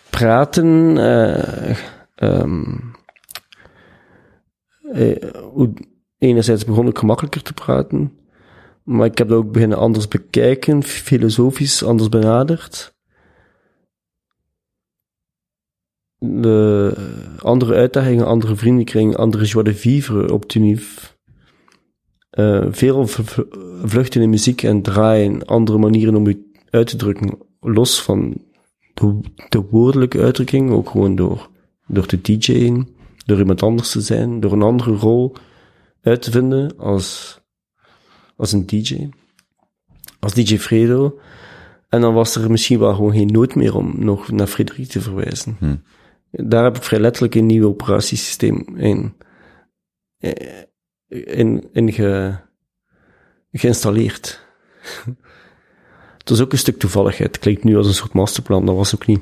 praten 0.09 0.97
eh, 0.97 1.77
ehm, 2.15 2.77
eh, 4.93 5.15
enerzijds 6.17 6.65
begon 6.65 6.87
ik 6.87 6.97
gemakkelijker 6.97 7.41
te 7.41 7.53
praten, 7.53 8.19
maar 8.83 9.05
ik 9.05 9.17
heb 9.17 9.27
dat 9.27 9.37
ook 9.37 9.51
beginnen 9.51 9.77
anders 9.77 10.07
bekijken, 10.07 10.83
filosofisch 10.83 11.83
anders 11.83 12.09
benaderd. 12.09 12.97
De 16.17 16.93
andere 17.39 17.73
uitdagingen, 17.73 18.25
andere 18.25 18.55
vriendenkring, 18.55 19.15
andere 19.15 19.45
joie 19.45 19.63
de 19.63 19.73
vivre 19.73 20.33
op 20.33 20.45
Tunif. 20.45 21.17
Eh, 22.29 22.65
veel 22.69 23.07
vluchten 23.83 24.21
in 24.21 24.29
muziek 24.29 24.63
en 24.63 24.81
draaien, 24.81 25.45
andere 25.45 25.77
manieren 25.77 26.15
om 26.15 26.27
je 26.27 26.51
uit 26.69 26.87
te 26.87 26.95
drukken, 26.95 27.37
los 27.59 28.01
van 28.01 28.41
de, 28.93 29.19
de 29.49 29.61
woordelijke 29.61 30.21
uitdrukking, 30.21 30.71
ook 30.71 30.89
gewoon 30.89 31.15
door, 31.15 31.49
door 31.87 32.05
te 32.05 32.21
DJ'en, 32.21 32.87
door 33.25 33.37
iemand 33.37 33.63
anders 33.63 33.91
te 33.91 34.01
zijn, 34.01 34.39
door 34.39 34.51
een 34.51 34.61
andere 34.61 34.91
rol 34.91 35.35
uit 36.01 36.21
te 36.21 36.31
vinden 36.31 36.77
als, 36.77 37.39
als 38.35 38.51
een 38.51 38.65
DJ. 38.65 39.09
Als 40.19 40.33
DJ 40.33 40.57
Fredo. 40.57 41.19
En 41.89 42.01
dan 42.01 42.13
was 42.13 42.35
er 42.35 42.51
misschien 42.51 42.79
wel 42.79 42.93
gewoon 42.93 43.13
geen 43.13 43.31
nood 43.31 43.55
meer 43.55 43.75
om 43.75 43.93
nog 43.97 44.31
naar 44.31 44.47
Frederik 44.47 44.87
te 44.87 45.01
verwijzen. 45.01 45.55
Hmm. 45.59 45.81
Daar 46.31 46.63
heb 46.63 46.75
ik 46.75 46.83
vrij 46.83 46.99
letterlijk 46.99 47.35
een 47.35 47.45
nieuw 47.45 47.67
operatiesysteem 47.67 48.77
in, 48.77 49.13
eh, 50.17 50.31
in, 51.09 51.69
in 51.73 51.93
ge, 51.93 52.35
geïnstalleerd. 53.51 54.47
Het 56.17 56.29
was 56.29 56.41
ook 56.41 56.51
een 56.51 56.57
stuk 56.57 56.79
toevalligheid. 56.79 57.27
Het 57.31 57.39
klinkt 57.39 57.63
nu 57.63 57.77
als 57.77 57.87
een 57.87 57.93
soort 57.93 58.13
masterplan, 58.13 58.65
dat 58.65 58.75
was 58.75 58.95
ook 58.95 59.05
niet. 59.05 59.21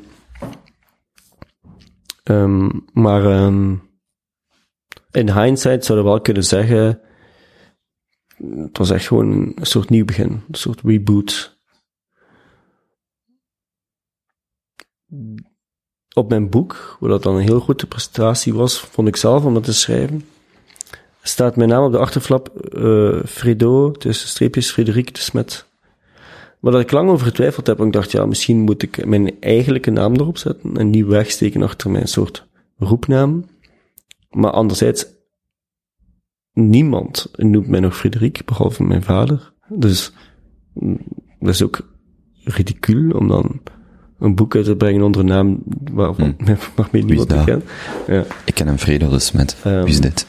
Ehm, 2.23 2.69
maar 2.93 3.25
ehm, 3.25 3.75
in 5.11 5.31
hindsight 5.31 5.85
zouden 5.85 6.05
we 6.05 6.11
wel 6.11 6.21
kunnen 6.21 6.43
zeggen, 6.43 7.01
het 8.37 8.77
was 8.77 8.89
echt 8.89 9.07
gewoon 9.07 9.53
een 9.55 9.65
soort 9.65 9.89
nieuw 9.89 10.05
begin, 10.05 10.29
een 10.29 10.55
soort 10.55 10.81
reboot. 10.81 11.59
Op 16.13 16.29
mijn 16.29 16.49
boek, 16.49 16.97
wat 16.99 17.09
dat 17.09 17.23
dan 17.23 17.35
een 17.35 17.41
heel 17.41 17.59
goede 17.59 17.87
prestatie 17.87 18.53
was, 18.53 18.79
vond 18.79 19.07
ik 19.07 19.15
zelf 19.15 19.45
om 19.45 19.53
dat 19.53 19.63
te 19.63 19.73
schrijven, 19.73 20.25
staat 21.27 21.55
mijn 21.55 21.69
naam 21.69 21.83
op 21.83 21.91
de 21.91 21.97
achterflap, 21.97 22.49
eh 22.59 23.19
Fredo, 23.25 23.91
tussen 23.91 24.27
streepjes 24.29 24.71
Frederik 24.71 25.15
de 25.15 25.21
Smet. 25.21 25.65
Maar 26.59 26.71
dat 26.71 26.81
ik 26.81 26.91
lang 26.91 27.09
over 27.09 27.25
getwijfeld 27.25 27.67
heb, 27.67 27.79
en 27.79 27.85
ik 27.85 27.93
dacht, 27.93 28.11
ja, 28.11 28.25
misschien 28.25 28.59
moet 28.59 28.81
ik 28.81 29.05
mijn 29.05 29.39
eigenlijke 29.39 29.91
naam 29.91 30.13
erop 30.13 30.37
zetten 30.37 30.77
en 30.77 30.89
niet 30.89 31.05
wegsteken 31.05 31.63
achter 31.63 31.89
mijn 31.89 32.07
soort 32.07 32.45
roepnaam. 32.77 33.45
Maar 34.29 34.51
anderzijds, 34.51 35.05
niemand 36.53 37.31
noemt 37.35 37.67
mij 37.67 37.79
nog 37.79 37.97
Frederik, 37.97 38.41
behalve 38.45 38.83
mijn 38.83 39.03
vader. 39.03 39.53
Dus 39.67 40.11
mm, 40.73 40.97
dat 41.39 41.49
is 41.49 41.63
ook 41.63 41.87
ridicuul 42.43 43.11
om 43.11 43.27
dan 43.27 43.61
een 44.19 44.35
boek 44.35 44.55
uit 44.55 44.65
te 44.65 44.75
brengen 44.75 45.01
onder 45.01 45.21
een 45.21 45.27
naam 45.27 45.63
waarvan, 45.91 46.35
waarmee 46.75 47.03
niemand 47.03 47.29
me 47.29 47.43
kent. 47.43 47.63
Ja. 48.07 48.25
Ik 48.45 48.53
ken 48.53 48.67
een 48.67 48.79
Fredo 48.79 49.09
de 49.09 49.19
Smet. 49.19 49.57
Ehm, 49.63 49.83
Wie 49.83 49.89
is 49.89 50.01
dit? 50.01 50.27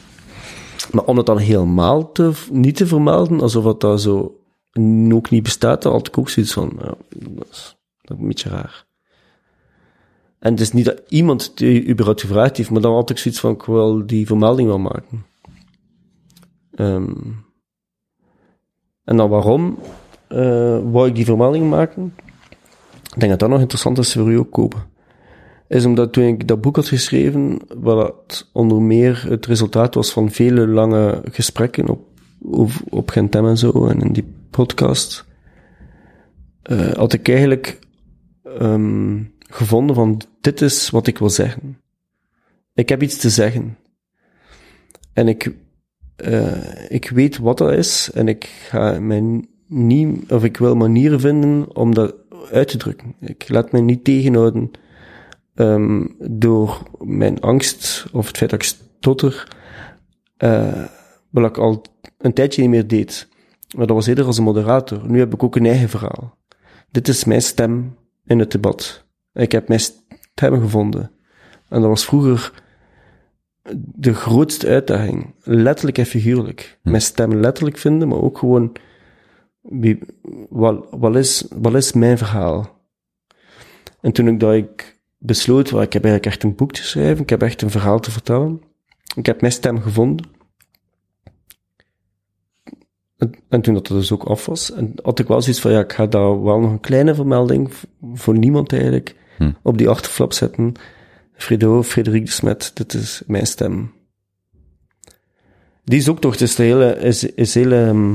Maar 0.91 1.03
om 1.03 1.17
het 1.17 1.25
dan 1.25 1.37
helemaal 1.37 2.11
te, 2.11 2.31
niet 2.51 2.75
te 2.75 2.87
vermelden, 2.87 3.41
alsof 3.41 3.63
het 3.63 3.79
daar 3.79 3.99
zo 3.99 4.39
ook 5.11 5.29
niet 5.29 5.43
bestaat, 5.43 5.81
dan 5.81 5.91
had 5.91 6.07
ik 6.07 6.17
ook 6.17 6.29
zoiets 6.29 6.53
van, 6.53 6.77
ja, 6.81 6.93
dat, 7.09 7.47
is, 7.51 7.77
een 8.01 8.27
beetje 8.27 8.49
raar. 8.49 8.85
En 10.39 10.51
het 10.51 10.61
is 10.61 10.71
niet 10.71 10.85
dat 10.85 11.01
iemand 11.07 11.43
het 11.43 11.61
überhaupt 11.61 12.21
gevraagd 12.21 12.57
heeft, 12.57 12.69
maar 12.69 12.81
dan 12.81 12.93
had 12.93 13.09
ik 13.09 13.17
zoiets 13.17 13.39
van, 13.39 13.53
ik 13.53 13.63
wil 13.63 14.05
die 14.05 14.25
vermelding 14.27 14.67
wel 14.67 14.79
maken. 14.79 15.25
Ehm, 16.75 17.13
en 19.03 19.17
dan 19.17 19.29
waarom 19.29 19.77
eh 20.27 20.79
wou 20.91 21.07
ik 21.07 21.15
die 21.15 21.25
vermelding 21.25 21.69
maken? 21.69 22.13
Ik 23.13 23.19
denk 23.19 23.31
dat 23.31 23.39
dat 23.39 23.49
nog 23.49 23.59
interessant 23.59 23.97
is 23.97 24.13
voor 24.13 24.31
u 24.31 24.37
ook 24.37 24.51
kopen. 24.51 24.83
Is 25.69 25.85
omdat 25.85 26.13
toen 26.13 26.23
ik 26.23 26.47
dat 26.47 26.61
boek 26.61 26.75
had 26.75 26.87
geschreven, 26.87 27.59
wat 27.77 28.49
onder 28.53 28.81
meer 28.81 29.25
het 29.27 29.45
resultaat 29.45 29.95
was 29.95 30.11
van 30.11 30.31
vele 30.31 30.67
lange 30.67 31.21
gesprekken 31.31 31.89
op, 31.89 32.01
op, 32.89 33.09
Gentem 33.09 33.47
en 33.47 33.57
zo, 33.57 33.87
en 33.87 34.01
in 34.01 34.13
die 34.13 34.33
podcast, 34.49 35.25
eh, 36.61 36.91
had 36.93 37.13
ik 37.13 37.29
eigenlijk 37.29 37.79
ehm, 38.43 39.23
gevonden 39.39 39.95
van, 39.95 40.21
dit 40.41 40.61
is 40.61 40.89
wat 40.89 41.07
ik 41.07 41.17
wil 41.17 41.29
zeggen. 41.29 41.77
Ik 42.73 42.89
heb 42.89 43.01
iets 43.01 43.17
te 43.17 43.29
zeggen. 43.29 43.77
En 45.13 45.27
ik, 45.27 45.55
eh, 46.15 46.91
ik 46.91 47.09
weet 47.09 47.37
wat 47.37 47.57
dat 47.57 47.71
is, 47.71 48.11
en 48.13 48.27
ik 48.27 48.43
ga 48.43 48.99
mij 48.99 49.43
niet, 49.67 50.31
of 50.31 50.43
ik 50.43 50.57
wil 50.57 50.75
manieren 50.75 51.19
vinden 51.19 51.75
om 51.75 51.93
dat 51.93 52.15
uit 52.51 52.67
te 52.67 52.77
drukken. 52.77 53.15
Ik 53.19 53.49
laat 53.49 53.71
mij 53.71 53.81
niet 53.81 54.03
tegenhouden 54.03 54.71
ehm, 55.59 56.05
door 56.19 56.83
mijn 56.99 57.39
angst 57.39 58.05
of 58.11 58.27
het 58.27 58.37
feit 58.37 58.49
dat 58.49 58.61
ik 58.61 58.67
stotter, 58.67 59.47
eh 60.37 60.83
wat 61.29 61.49
ik 61.49 61.57
al 61.57 61.81
een 62.17 62.33
tijdje 62.33 62.61
niet 62.61 62.69
meer 62.69 62.87
deed. 62.87 63.27
Maar 63.75 63.87
dat 63.87 63.95
was 63.95 64.07
eerder 64.07 64.25
als 64.25 64.37
een 64.37 64.43
moderator. 64.43 65.09
Nu 65.09 65.19
heb 65.19 65.33
ik 65.33 65.43
ook 65.43 65.55
een 65.55 65.65
eigen 65.65 65.89
verhaal. 65.89 66.37
Dit 66.91 67.07
is 67.07 67.23
mijn 67.23 67.41
stem 67.41 67.97
in 68.25 68.39
het 68.39 68.51
debat. 68.51 69.05
Ik 69.33 69.51
heb 69.51 69.67
mijn 69.67 69.79
stem 69.79 70.59
gevonden. 70.59 71.11
En 71.69 71.81
dat 71.81 71.89
was 71.89 72.05
vroeger 72.05 72.63
de 73.95 74.13
grootste 74.13 74.67
uitdaging. 74.67 75.33
Letterlijk 75.43 75.97
en 75.97 76.05
figuurlijk. 76.05 76.79
Mijn 76.83 77.01
stem 77.01 77.35
letterlijk 77.35 77.77
vinden, 77.77 78.07
maar 78.07 78.21
ook 78.21 78.37
gewoon, 78.37 78.75
wie, 79.61 79.99
wat, 80.49 80.87
wat, 80.91 81.15
is, 81.15 81.45
wat 81.55 81.75
is 81.75 81.93
mijn 81.93 82.17
verhaal? 82.17 82.77
En 84.01 84.11
toen 84.11 84.27
ik 84.27 84.39
dat 84.39 84.53
ik 84.53 84.98
besloot, 85.19 85.69
well, 85.69 85.81
ik 85.81 85.93
heb 85.93 86.03
eigenlijk 86.03 86.33
echt 86.33 86.43
een 86.43 86.55
boek 86.55 86.71
te 86.71 86.83
schrijven, 86.83 87.23
ik 87.23 87.29
heb 87.29 87.41
echt 87.41 87.61
een 87.61 87.69
verhaal 87.69 87.99
te 87.99 88.11
vertellen. 88.11 88.61
Ik 89.15 89.25
heb 89.25 89.41
mijn 89.41 89.53
stem 89.53 89.81
gevonden. 89.81 90.25
En, 93.17 93.31
en 93.49 93.61
toen 93.61 93.73
dat 93.73 93.87
dus 93.87 94.11
ook 94.11 94.23
af 94.23 94.45
was, 94.45 94.71
en 94.71 94.93
had 95.03 95.19
ik 95.19 95.27
wel 95.27 95.41
zoiets 95.41 95.61
van, 95.61 95.71
ja, 95.71 95.79
ik 95.79 95.93
ga 95.93 96.05
daar 96.05 96.43
wel 96.43 96.59
nog 96.59 96.71
een 96.71 96.79
kleine 96.79 97.15
vermelding, 97.15 97.71
voor 98.13 98.37
niemand 98.37 98.73
eigenlijk, 98.73 99.15
Hm. 99.37 99.51
op 99.61 99.77
die 99.77 99.89
achterflap 99.89 100.33
zetten. 100.33 100.73
Fredo, 101.33 101.83
Frederik 101.83 102.25
de 102.25 102.31
Smet, 102.31 102.71
dit 102.73 102.93
is 102.93 103.21
mijn 103.27 103.47
stem. 103.47 103.93
Die 105.83 106.01
zoektocht 106.01 106.41
is, 106.41 106.55
de 106.55 106.63
hele, 106.63 106.97
is, 106.99 107.23
is 107.23 107.53
heel, 107.53 107.71
ehm, 107.71 108.13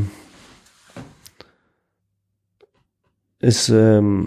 is, 3.39 3.69
ehm, 3.69 4.23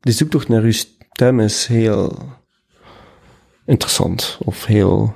die 0.00 0.12
zoektocht 0.12 0.48
naar 0.48 0.62
uw 0.62 0.72
stem 0.72 1.40
is 1.40 1.66
heel 1.66 2.18
interessant, 3.64 4.38
of 4.44 4.64
heel 4.64 5.14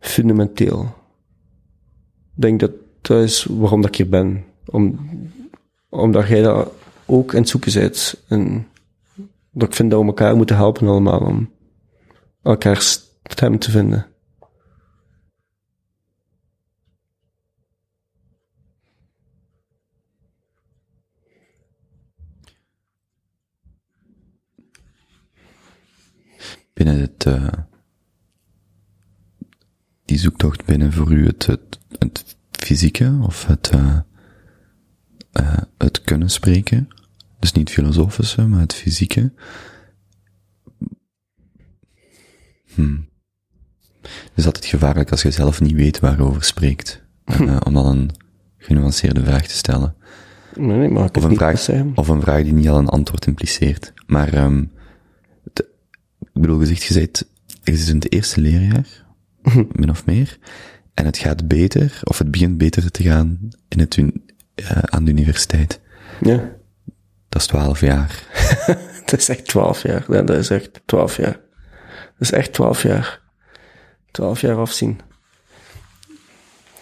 fundamenteel. 0.00 0.82
Ik 2.36 2.42
denk 2.42 2.60
dat 2.60 2.70
dat 3.00 3.22
is 3.22 3.44
waarom 3.44 3.80
dat 3.80 3.90
ik 3.90 3.96
hier 3.96 4.08
ben. 4.08 4.44
Om, 4.66 4.98
omdat 5.88 6.28
jij 6.28 6.42
dat 6.42 6.72
ook 7.06 7.34
aan 7.34 7.40
het 7.40 7.48
zoeken 7.48 7.72
bent. 7.72 8.24
En 8.28 8.68
dat 9.50 9.68
ik 9.68 9.74
vind 9.74 9.90
dat 9.90 10.00
we 10.00 10.06
elkaar 10.06 10.36
moeten 10.36 10.56
helpen 10.56 10.88
allemaal 10.88 11.20
om 11.20 11.50
elkaars 12.42 13.00
stem 13.22 13.58
te 13.58 13.70
vinden. 13.70 14.06
Binnen 26.80 27.00
het, 27.00 27.26
eh, 27.26 27.48
die 30.04 30.18
zoektocht 30.18 30.64
binnen 30.64 30.92
voor 30.92 31.12
u 31.12 31.26
het, 31.26 31.46
het, 31.46 31.78
het 31.98 32.36
fysieke 32.50 33.18
of 33.22 33.46
het, 33.46 33.70
eh, 33.70 33.98
eh, 35.32 35.58
het 35.78 36.00
kunnen 36.00 36.30
spreken. 36.30 36.88
Dus 37.38 37.52
niet 37.52 37.70
filosofische, 37.70 38.46
maar 38.46 38.60
het 38.60 38.74
fysieke. 38.74 39.32
Hmm. 42.74 43.08
Het 44.02 44.32
is 44.34 44.46
altijd 44.46 44.64
gevaarlijk 44.64 45.10
als 45.10 45.22
je 45.22 45.30
zelf 45.30 45.60
niet 45.60 45.74
weet 45.74 46.00
waarover 46.00 46.44
spreekt. 46.44 47.02
Om 47.66 47.74
dan 47.74 47.86
een 47.86 48.10
genuanceerde 48.58 49.24
vraag 49.24 49.46
te 49.46 49.56
stellen. 49.56 49.94
Nee, 50.54 50.78
nee, 50.78 50.88
maar 50.88 51.10
Of 51.12 51.24
een, 51.24 51.36
vraag, 51.36 51.68
of 51.94 52.08
een 52.08 52.20
vraag 52.20 52.42
die 52.42 52.52
niet 52.52 52.68
al 52.68 52.78
een 52.78 52.88
antwoord 52.88 53.26
impliceert. 53.26 53.92
Maar, 54.06 54.34
um, 54.34 54.70
ik 56.34 56.40
bedoel, 56.40 56.60
je 56.60 56.66
zegt, 56.66 56.82
je 56.82 56.92
zit, 56.92 57.26
je 57.62 57.76
zit 57.76 57.88
in 57.88 57.94
het 57.94 58.12
eerste 58.12 58.40
leerjaar 58.40 59.08
min 59.72 59.90
of 59.90 60.06
meer. 60.06 60.38
En 60.94 61.04
het 61.04 61.18
gaat 61.18 61.48
beter, 61.48 62.00
of 62.04 62.18
het 62.18 62.30
begint 62.30 62.58
beter 62.58 62.90
te 62.90 63.02
gaan 63.02 63.48
in 63.68 63.78
het, 63.78 63.98
eh, 64.54 64.70
aan 64.82 65.04
de 65.04 65.10
universiteit. 65.10 65.80
Ja. 66.20 66.58
Dat 67.28 67.40
is 67.40 67.46
twaalf 67.46 67.80
jaar. 67.80 68.26
Dat 69.06 69.20
is 69.20 69.28
echt 69.28 69.46
twaalf 69.46 69.82
jaar. 69.82 70.04
Ja, 70.08 70.22
dat 70.22 70.36
is 70.36 70.50
echt 70.50 70.80
twaalf 70.84 71.16
jaar. 71.16 71.40
Dat 71.92 72.18
is 72.18 72.32
echt 72.32 72.52
twaalf 72.52 72.82
jaar. 72.82 73.20
Twaalf 74.10 74.40
jaar 74.40 74.56
afzien. 74.56 75.00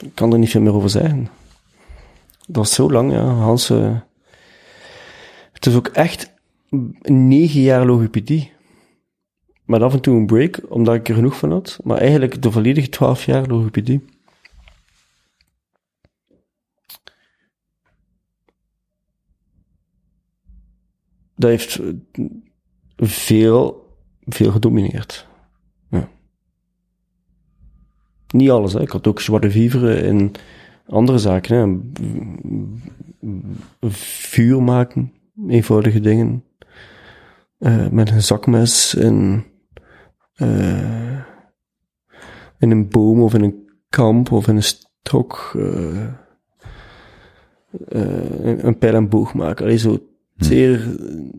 Ik 0.00 0.14
kan 0.14 0.32
er 0.32 0.38
niet 0.38 0.50
veel 0.50 0.60
meer 0.60 0.72
over 0.72 0.90
zeggen. 0.90 1.28
Dat 2.46 2.64
is 2.64 2.74
zo 2.74 2.90
lang, 2.90 3.12
ja. 3.12 3.24
Hans, 3.24 3.70
eh, 3.70 3.96
het 5.52 5.66
is 5.66 5.74
ook 5.74 5.88
echt 5.88 6.32
negen 7.02 7.60
jaar 7.60 7.86
logopedie. 7.86 8.52
Met 9.68 9.82
af 9.82 9.92
en 9.92 10.00
toe 10.00 10.16
een 10.16 10.26
break, 10.26 10.60
omdat 10.68 10.94
ik 10.94 11.08
er 11.08 11.14
genoeg 11.14 11.38
van 11.38 11.50
had. 11.50 11.78
Maar 11.84 11.98
eigenlijk 11.98 12.42
de 12.42 12.50
volledige 12.50 12.88
twaalf 12.88 13.24
jaar 13.24 13.46
logopedie. 13.46 14.04
Dat 21.36 21.50
heeft 21.50 21.78
eh, 21.78 22.24
veel, 22.96 23.86
veel 24.26 24.50
gedomineerd. 24.50 25.26
Ja. 25.90 26.08
Niet 28.28 28.50
alles. 28.50 28.74
Ik 28.74 28.90
had 28.90 29.06
ook 29.06 29.20
zwarte 29.20 29.50
viveren 29.50 30.04
in 30.04 30.32
andere 30.86 31.18
zaken, 31.18 31.56
hè. 31.56 31.78
Vuur 33.90 34.62
maken, 34.62 35.12
eenvoudige 35.48 36.00
dingen. 36.00 36.44
Eh, 37.58 37.88
met 37.88 38.10
een 38.10 38.22
zakmes 38.22 38.94
en 38.94 39.46
eh, 40.39 41.19
in 42.59 42.70
een 42.70 42.89
boom 42.89 43.23
of 43.23 43.35
in 43.35 43.43
een 43.43 43.69
kamp 43.89 44.32
of 44.32 44.48
in 44.48 44.56
een 44.56 44.62
stok 44.62 45.52
eh, 45.56 46.05
eh, 47.89 48.31
een, 48.43 48.66
een 48.66 48.78
pijl 48.78 48.94
en 48.94 49.09
boog 49.09 49.35
maken. 49.35 49.65
Allee, 49.65 49.78
zo 49.78 49.98
zeer 50.36 50.97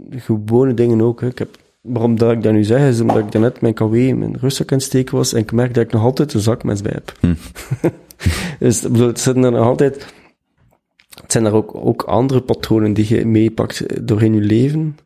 gewone 0.09 0.73
dingen 0.73 1.01
ook. 1.01 1.21
Hè. 1.21 1.27
Ik 1.27 1.37
heb, 1.37 1.57
waarom 1.81 2.17
dat 2.17 2.31
ik 2.31 2.43
dat 2.43 2.53
nu 2.53 2.63
zeg, 2.63 2.87
is 2.87 3.01
omdat 3.01 3.17
ik 3.17 3.31
daarnet 3.31 3.61
mijn 3.61 3.73
KW 3.73 3.93
in 3.93 4.17
mijn 4.17 4.37
rugzak 4.37 4.71
aan 4.71 4.77
het 4.77 4.87
steken 4.87 5.15
was 5.15 5.33
en 5.33 5.39
ik 5.39 5.51
merk 5.51 5.73
dat 5.73 5.83
ik 5.83 5.91
nog 5.91 6.03
altijd 6.03 6.33
een 6.33 6.39
zakmes 6.39 6.81
bij 6.81 6.93
heb. 6.95 7.37
dus 8.59 8.83
ik 8.83 8.91
bedoel, 8.91 9.07
het 9.07 9.19
zitten 9.19 9.43
er 9.43 9.51
nog 9.51 9.65
altijd... 9.65 10.13
Het 11.21 11.31
zijn 11.31 11.45
er 11.45 11.53
ook, 11.53 11.75
ook 11.75 12.03
andere 12.03 12.41
patronen 12.41 12.93
die 12.93 13.15
je 13.15 13.25
meepakt 13.25 14.07
doorheen 14.07 14.33
je 14.33 14.41
leven. 14.41 14.97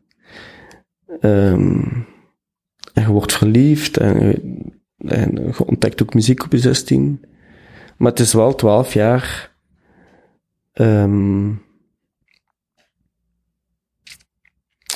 Ehm, 1.20 1.82
en 2.94 3.02
je 3.02 3.08
wordt 3.08 3.32
verliefd 3.32 3.96
en, 3.96 4.18
je- 4.26 4.72
en 4.98 5.30
je 5.46 5.64
ontdekt 5.66 6.02
ook 6.02 6.14
muziek 6.14 6.44
op 6.44 6.52
je 6.52 6.58
16. 6.58 7.24
Maar 7.96 8.10
het 8.10 8.20
is 8.20 8.32
wel 8.32 8.54
12 8.54 8.92
jaar 8.92 9.52
ehm, 10.72 11.48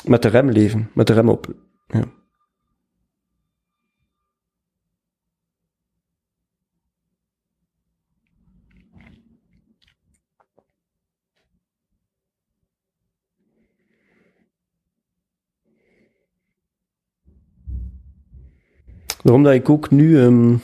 met 0.05 0.23
de 0.23 0.29
rem 0.29 0.51
leven, 0.51 0.91
met 0.95 1.07
de 1.07 1.13
rem 1.13 1.29
op. 1.29 1.55
Ja. 1.87 2.05
Daarom 19.29 19.47
dat 19.47 19.55
ik 19.55 19.69
ook 19.69 19.91
nu 19.91 20.21
ehm, 20.21 20.57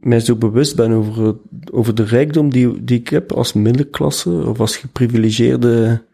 mij 0.00 0.20
zo 0.20 0.36
bewust 0.36 0.76
ben 0.76 0.92
over, 0.92 1.36
over 1.72 1.94
de 1.94 2.04
rijkdom 2.04 2.50
die, 2.50 2.84
die 2.84 2.98
ik 2.98 3.08
heb 3.08 3.32
als 3.32 3.52
middenklasse 3.52 4.30
of 4.30 4.60
als 4.60 4.76
geprivilegeerde 4.76 6.04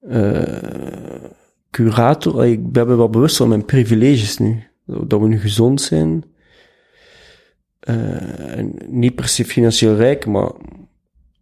eh, 0.00 1.24
curator. 1.70 2.46
Ik 2.46 2.72
ben 2.72 2.96
wel 2.96 3.10
bewust 3.10 3.36
van 3.36 3.48
mijn 3.48 3.64
privileges 3.64 4.38
nu. 4.38 4.62
Dat 4.86 5.20
we 5.20 5.28
nu 5.28 5.38
gezond 5.38 5.80
zijn. 5.80 6.24
Eh, 7.80 8.64
niet 8.86 9.14
per 9.14 9.28
se 9.28 9.44
financieel 9.44 9.94
rijk, 9.94 10.26
maar 10.26 10.52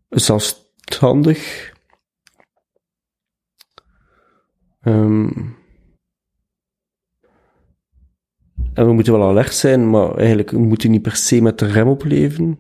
zelfstandig. 0.09 1.73
Ehm, 4.81 5.29
en 8.75 8.87
we 8.87 8.93
moeten 8.93 9.13
wel 9.13 9.29
alert 9.29 9.55
zijn, 9.55 9.91
maar 9.91 10.17
eigenlijk 10.17 10.51
we 10.51 10.59
moeten 10.59 10.91
niet 10.91 11.03
per 11.03 11.17
se 11.17 11.41
met 11.41 11.59
de 11.59 11.67
rem 11.67 11.89
op 11.89 12.05
leven. 12.05 12.59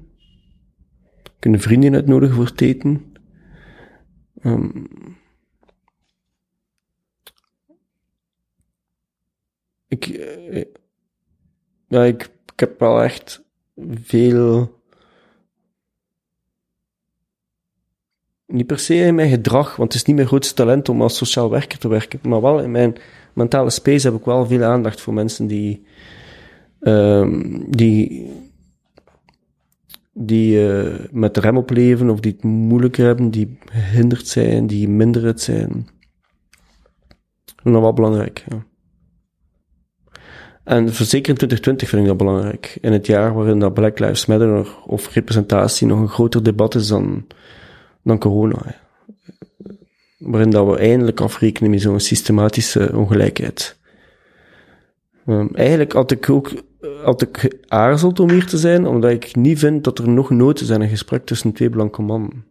We 1.23 1.31
kunnen 1.39 1.61
vrienden 1.61 1.95
uitnodigen 1.95 2.35
voor 2.35 2.45
het 2.45 2.61
eten. 2.61 3.15
Ehm, 4.41 4.85
ik, 9.89 10.07
eh, 10.07 10.65
ja, 11.89 12.05
ik, 12.05 12.31
ik 12.53 12.61
heb 12.61 12.79
wel 12.79 13.03
echt 13.03 13.45
veel. 14.03 14.81
Niet 18.47 18.67
per 18.67 18.79
se 18.79 18.95
in 18.95 19.15
mijn 19.15 19.31
gedrag, 19.31 19.77
want 19.77 19.93
het 19.93 20.01
is 20.01 20.07
niet 20.07 20.17
mijn 20.17 20.29
grootste 20.29 20.55
talent 20.55 20.89
om 20.89 21.03
als 21.03 21.17
sociaal 21.17 21.51
werker 21.51 21.79
te 21.79 21.89
werken, 21.89 22.21
maar 22.23 22.41
wel 22.41 22.61
in 22.61 22.71
mijn 22.71 22.97
mentale 23.33 23.71
space 23.71 24.07
heb 24.07 24.19
ik 24.19 24.25
wel 24.25 24.47
veel 24.47 24.63
aandacht 24.63 25.01
voor 25.01 25.15
mensen 25.15 25.47
die, 25.47 25.87
ehm, 26.83 27.61
die, 27.69 28.31
die 30.13 30.69
eh, 30.69 31.05
met 31.11 31.37
rem 31.37 31.57
op 31.57 31.71
leven 31.71 32.11
of 32.11 32.21
die 32.21 32.33
het 32.33 32.43
moeilijker 32.43 33.05
hebben, 33.05 33.31
die 33.31 33.59
gehinderd 33.65 34.29
zijn, 34.29 34.67
die 34.67 34.89
minder 34.89 35.25
het 35.25 35.41
zijn. 35.41 35.69
Dat 37.45 37.65
is 37.65 37.73
nog 37.73 37.83
wel 37.83 37.93
belangrijk, 37.93 38.45
ja. 38.49 38.65
En 40.65 40.89
zeker 40.89 41.29
in 41.31 41.37
2020 41.37 41.89
vind 41.89 42.03
ik 42.03 42.09
dat 42.09 42.17
belangrijk. 42.17 42.79
In 42.81 42.93
het 42.93 43.07
jaar 43.07 43.35
waarin 43.35 43.59
dat 43.59 43.75
Black 43.75 43.99
Lives 43.99 44.27
Matter 44.27 44.77
of 44.87 45.15
representatie 45.15 45.87
nog 45.87 46.01
een 46.01 46.09
groter 46.09 46.43
debat 46.43 46.75
is 46.75 46.89
dan, 46.89 47.27
dan 48.03 48.19
corona. 48.19 48.63
ja. 48.65 48.81
Waarin 50.19 50.51
dat 50.51 50.67
we 50.67 50.79
eindelijk 50.79 51.21
afrekenen 51.21 51.71
met 51.71 51.81
zo'n 51.81 52.01
systematische 52.01 52.91
ongelijkheid. 52.97 53.79
Ehm, 55.27 55.47
eigenlijk 55.55 55.93
had 55.93 56.11
ik 56.11 56.31
ook 56.31 56.53
had 57.05 57.23
ik 57.23 57.37
geaarzeld 57.39 58.21
om 58.21 58.31
hier 58.31 58.47
te 58.47 58.59
zijn, 58.59 58.87
omdat 58.87 59.11
ik 59.11 59.37
niet 59.37 59.59
vind 59.59 59.85
dat 59.85 59.99
er 59.99 60.09
nog 60.09 60.31
nood 60.31 60.61
is 60.61 60.71
aan 60.71 60.81
een 60.81 60.89
gesprek 60.89 61.27
tussen 61.27 61.53
twee 61.53 61.71
blanke 61.71 62.03
mannen. 62.03 62.45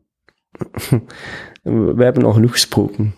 Wij 1.96 2.06
hebben 2.06 2.24
al 2.24 2.34
genoeg 2.34 2.52
gesproken. 2.52 3.16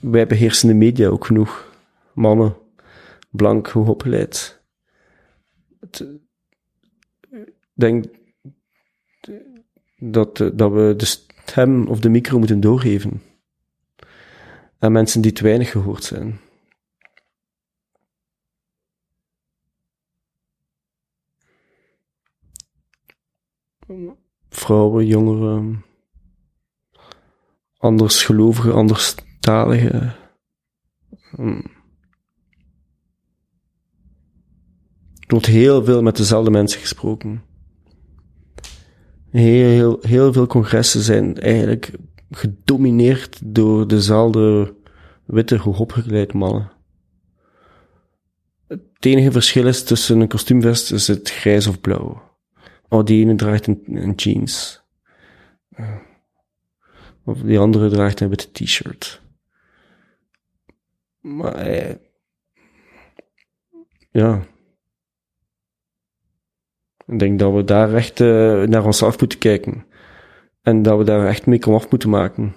Wij 0.00 0.26
beheersen 0.26 0.68
de 0.68 0.74
media 0.74 1.08
ook 1.08 1.24
genoeg. 1.24 1.72
Mannen, 2.14 2.56
blank, 3.30 3.68
hoogopgeleid. 3.68 4.62
Ik 5.90 6.18
denk 7.72 8.04
dat, 9.98 10.36
dat 10.54 10.72
we 10.72 10.94
de 10.96 11.04
stem 11.04 11.86
of 11.86 12.00
de 12.00 12.08
micro 12.08 12.38
moeten 12.38 12.60
doorgeven 12.60 13.22
aan 14.78 14.92
mensen 14.92 15.20
die 15.20 15.32
te 15.32 15.42
weinig 15.42 15.70
gehoord 15.70 16.04
zijn. 16.04 16.40
Vrouwen, 24.48 25.06
jongeren, 25.06 25.84
andersgelovigen, 27.76 28.74
anderstaligen. 28.74 30.14
Hm. 31.30 31.60
Er 35.28 35.34
wordt 35.34 35.46
heel 35.46 35.84
veel 35.84 36.02
met 36.02 36.16
dezelfde 36.16 36.50
mensen 36.50 36.80
gesproken. 36.80 37.42
Heel, 39.30 39.68
heel, 39.68 39.98
heel 40.00 40.32
veel 40.32 40.46
congressen 40.46 41.00
zijn 41.00 41.36
eigenlijk 41.36 41.92
gedomineerd 42.30 43.40
door 43.44 43.88
dezelfde 43.88 44.74
witte, 45.24 45.56
hoogopgeleide 45.56 46.36
mannen. 46.36 46.70
Het 48.66 48.80
enige 49.00 49.32
verschil 49.32 49.66
is 49.66 49.84
tussen 49.84 50.20
een 50.20 50.28
kostuumvest 50.28 50.92
is 50.92 51.06
het 51.06 51.30
grijs 51.30 51.66
of 51.66 51.80
blauw. 51.80 52.27
Oh, 52.88 53.04
die 53.04 53.20
ene 53.20 53.34
draagt 53.34 53.66
een, 53.66 54.12
jeans. 54.16 54.82
Eh, 55.68 55.96
Of 57.24 57.40
die 57.40 57.58
andere 57.58 57.90
draagt 57.90 58.20
een 58.20 58.28
witte 58.28 58.50
t-shirt. 58.52 59.22
Maar, 61.20 61.54
eh, 61.54 61.96
ja. 64.10 64.46
Ik 67.06 67.18
denk 67.18 67.38
dat 67.38 67.54
we 67.54 67.64
daar 67.64 67.94
echt 67.94 68.20
eh, 68.20 68.62
naar 68.62 68.84
onszelf 68.84 69.20
moeten 69.20 69.38
kijken. 69.38 69.86
En 70.62 70.82
dat 70.82 70.98
we 70.98 71.04
daar 71.04 71.26
echt 71.26 71.46
mee 71.46 71.64
af 71.64 71.90
moeten 71.90 72.10
maken. 72.10 72.54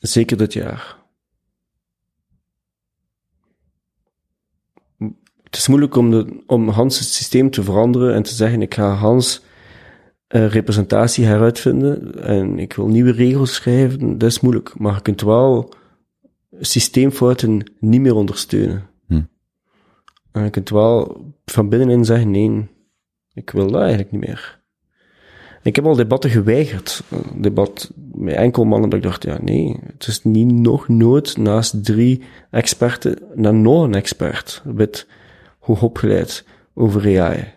Zeker 0.00 0.36
dit 0.36 0.52
jaar. 0.52 1.05
Het 5.56 5.64
is 5.64 5.70
moeilijk 5.70 5.96
om, 5.96 6.10
de, 6.10 6.42
om 6.46 6.68
Hans 6.68 6.98
het 6.98 7.08
systeem 7.08 7.50
te 7.50 7.62
veranderen 7.62 8.14
en 8.14 8.22
te 8.22 8.34
zeggen, 8.34 8.62
ik 8.62 8.74
ga 8.74 8.88
Hans 8.90 9.42
eh, 10.26 10.48
representatie 10.48 11.24
heruitvinden 11.24 12.22
en 12.22 12.58
ik 12.58 12.72
wil 12.72 12.86
nieuwe 12.86 13.12
regels 13.12 13.54
schrijven. 13.54 14.18
Dat 14.18 14.30
is 14.30 14.40
moeilijk, 14.40 14.78
maar 14.78 14.94
je 14.94 15.02
kunt 15.02 15.20
wel 15.20 15.72
systeemfouten 16.60 17.72
niet 17.80 18.00
meer 18.00 18.14
ondersteunen. 18.14 18.86
Hm. 19.06 19.20
En 20.32 20.44
je 20.44 20.50
kunt 20.50 20.68
wel 20.68 21.24
van 21.44 21.68
binnenin 21.68 22.04
zeggen, 22.04 22.30
nee, 22.30 22.68
ik 23.34 23.50
wil 23.50 23.70
dat 23.70 23.80
eigenlijk 23.80 24.12
niet 24.12 24.26
meer. 24.26 24.60
Ik 25.62 25.76
heb 25.76 25.86
al 25.86 25.96
debatten 25.96 26.30
geweigerd. 26.30 27.02
Een 27.10 27.42
debat 27.42 27.92
met 28.12 28.34
enkel 28.34 28.64
mannen 28.64 28.90
dat 28.90 28.98
ik 28.98 29.04
dacht, 29.04 29.22
ja 29.22 29.38
nee, 29.42 29.76
het 29.92 30.06
is 30.06 30.24
niet 30.24 30.52
nog 30.52 30.88
nood 30.88 31.36
naast 31.36 31.84
drie 31.84 32.22
experten 32.50 33.18
naar 33.34 33.54
nog 33.54 33.84
een 33.84 33.94
expert, 33.94 34.62
wit, 34.64 35.06
hoog 35.66 35.82
opgeleid 35.82 36.46
over 36.74 37.20
AI. 37.20 37.54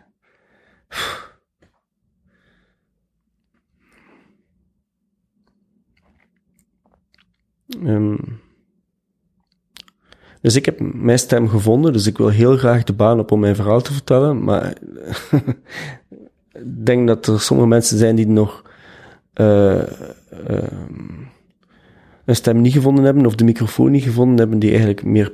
Ehm, 7.86 8.16
dus 10.42 10.56
ik 10.56 10.66
heb 10.66 10.80
mijn 10.80 11.20
stem 11.20 11.50
gevonden, 11.50 11.94
dus 11.94 12.08
ik 12.08 12.18
wil 12.18 12.30
heel 12.30 12.58
graag 12.58 12.84
de 12.84 12.94
baan 12.94 13.20
op 13.20 13.32
om 13.32 13.40
mijn 13.40 13.56
verhaal 13.56 13.82
te 13.82 13.94
vertellen, 13.94 14.44
maar 14.44 14.74
ik 16.52 16.86
denk 16.86 17.08
dat 17.08 17.28
er 17.28 17.42
sommige 17.42 17.70
mensen 17.70 17.98
zijn 17.98 18.16
die 18.16 18.28
nog 18.28 18.64
ehm, 19.34 19.86
een 22.26 22.36
stem 22.36 22.62
niet 22.62 22.74
gevonden 22.74 23.04
hebben, 23.04 23.26
of 23.26 23.36
de 23.36 23.44
microfoon 23.44 23.92
niet 23.92 24.04
gevonden 24.04 24.38
hebben, 24.38 24.60
die 24.60 24.70
eigenlijk 24.70 25.04
meer 25.04 25.34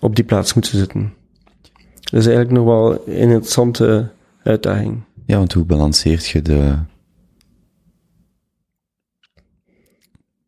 op 0.00 0.16
die 0.16 0.24
plaats 0.24 0.54
moeten 0.54 0.78
zitten. 0.78 1.12
Dat 2.00 2.20
is 2.20 2.26
eigenlijk 2.26 2.56
nog 2.56 2.64
wel 2.64 3.08
een 3.08 3.28
interessante 3.30 4.10
uitdaging. 4.42 5.02
Ja, 5.26 5.36
want 5.36 5.52
hoe 5.52 5.64
balanceert 5.64 6.26
je 6.26 6.42
de... 6.42 6.78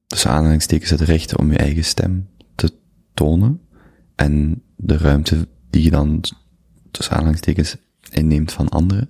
Tussen 0.06 0.30
aanhalingstekens 0.30 0.90
het 0.90 1.00
recht 1.00 1.36
om 1.36 1.52
je 1.52 1.58
eigen 1.58 1.84
stem 1.84 2.28
te 2.54 2.72
tonen 3.14 3.60
en 4.14 4.62
de 4.76 4.96
ruimte 4.96 5.48
die 5.70 5.82
je 5.82 5.90
dan 5.90 6.24
tussen 6.90 7.14
aanhalingstekens 7.14 7.76
inneemt 8.10 8.52
van 8.52 8.68
anderen? 8.68 9.08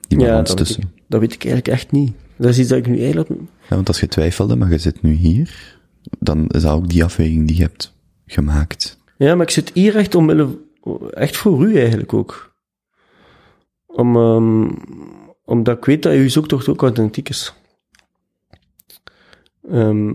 Die 0.00 0.18
balans 0.18 0.48
dat 0.48 0.58
weet, 0.58 0.66
tussen. 0.66 0.82
ik, 0.82 1.02
dat 1.06 1.20
weet 1.20 1.32
ik 1.32 1.44
eigenlijk 1.44 1.74
echt 1.74 1.92
niet. 1.92 2.12
Dat 2.36 2.48
is 2.48 2.58
iets 2.58 2.68
dat 2.68 2.78
ik 2.78 2.86
nu 2.86 2.98
eigenlijk... 2.98 3.28
Ja, 3.68 3.74
want 3.74 3.88
als 3.88 4.00
je 4.00 4.08
twijfelde, 4.08 4.56
maar 4.56 4.70
je 4.70 4.78
zit 4.78 5.02
nu 5.02 5.12
hier, 5.12 5.78
dan 6.18 6.46
is 6.46 6.62
dat 6.62 6.72
ook 6.72 6.88
die 6.88 7.04
afweging 7.04 7.46
die 7.46 7.56
je 7.56 7.62
hebt 7.62 7.96
Ja, 9.16 9.34
maar 9.34 9.46
ik 9.46 9.52
zit 9.52 9.70
hier 9.74 9.96
echt 9.96 10.14
omwille... 10.14 10.66
Echt 11.10 11.36
voor 11.36 11.64
u 11.66 11.78
eigenlijk 11.78 12.12
ook. 12.12 12.54
Om, 13.86 14.16
ehm, 14.16 14.70
omdat 15.44 15.76
ik 15.76 15.84
weet 15.84 16.02
dat 16.02 16.12
uw 16.12 16.28
zoektocht 16.28 16.68
ook 16.68 16.82
authentiek 16.82 17.28
is. 17.28 17.54
Ehm, 19.68 20.14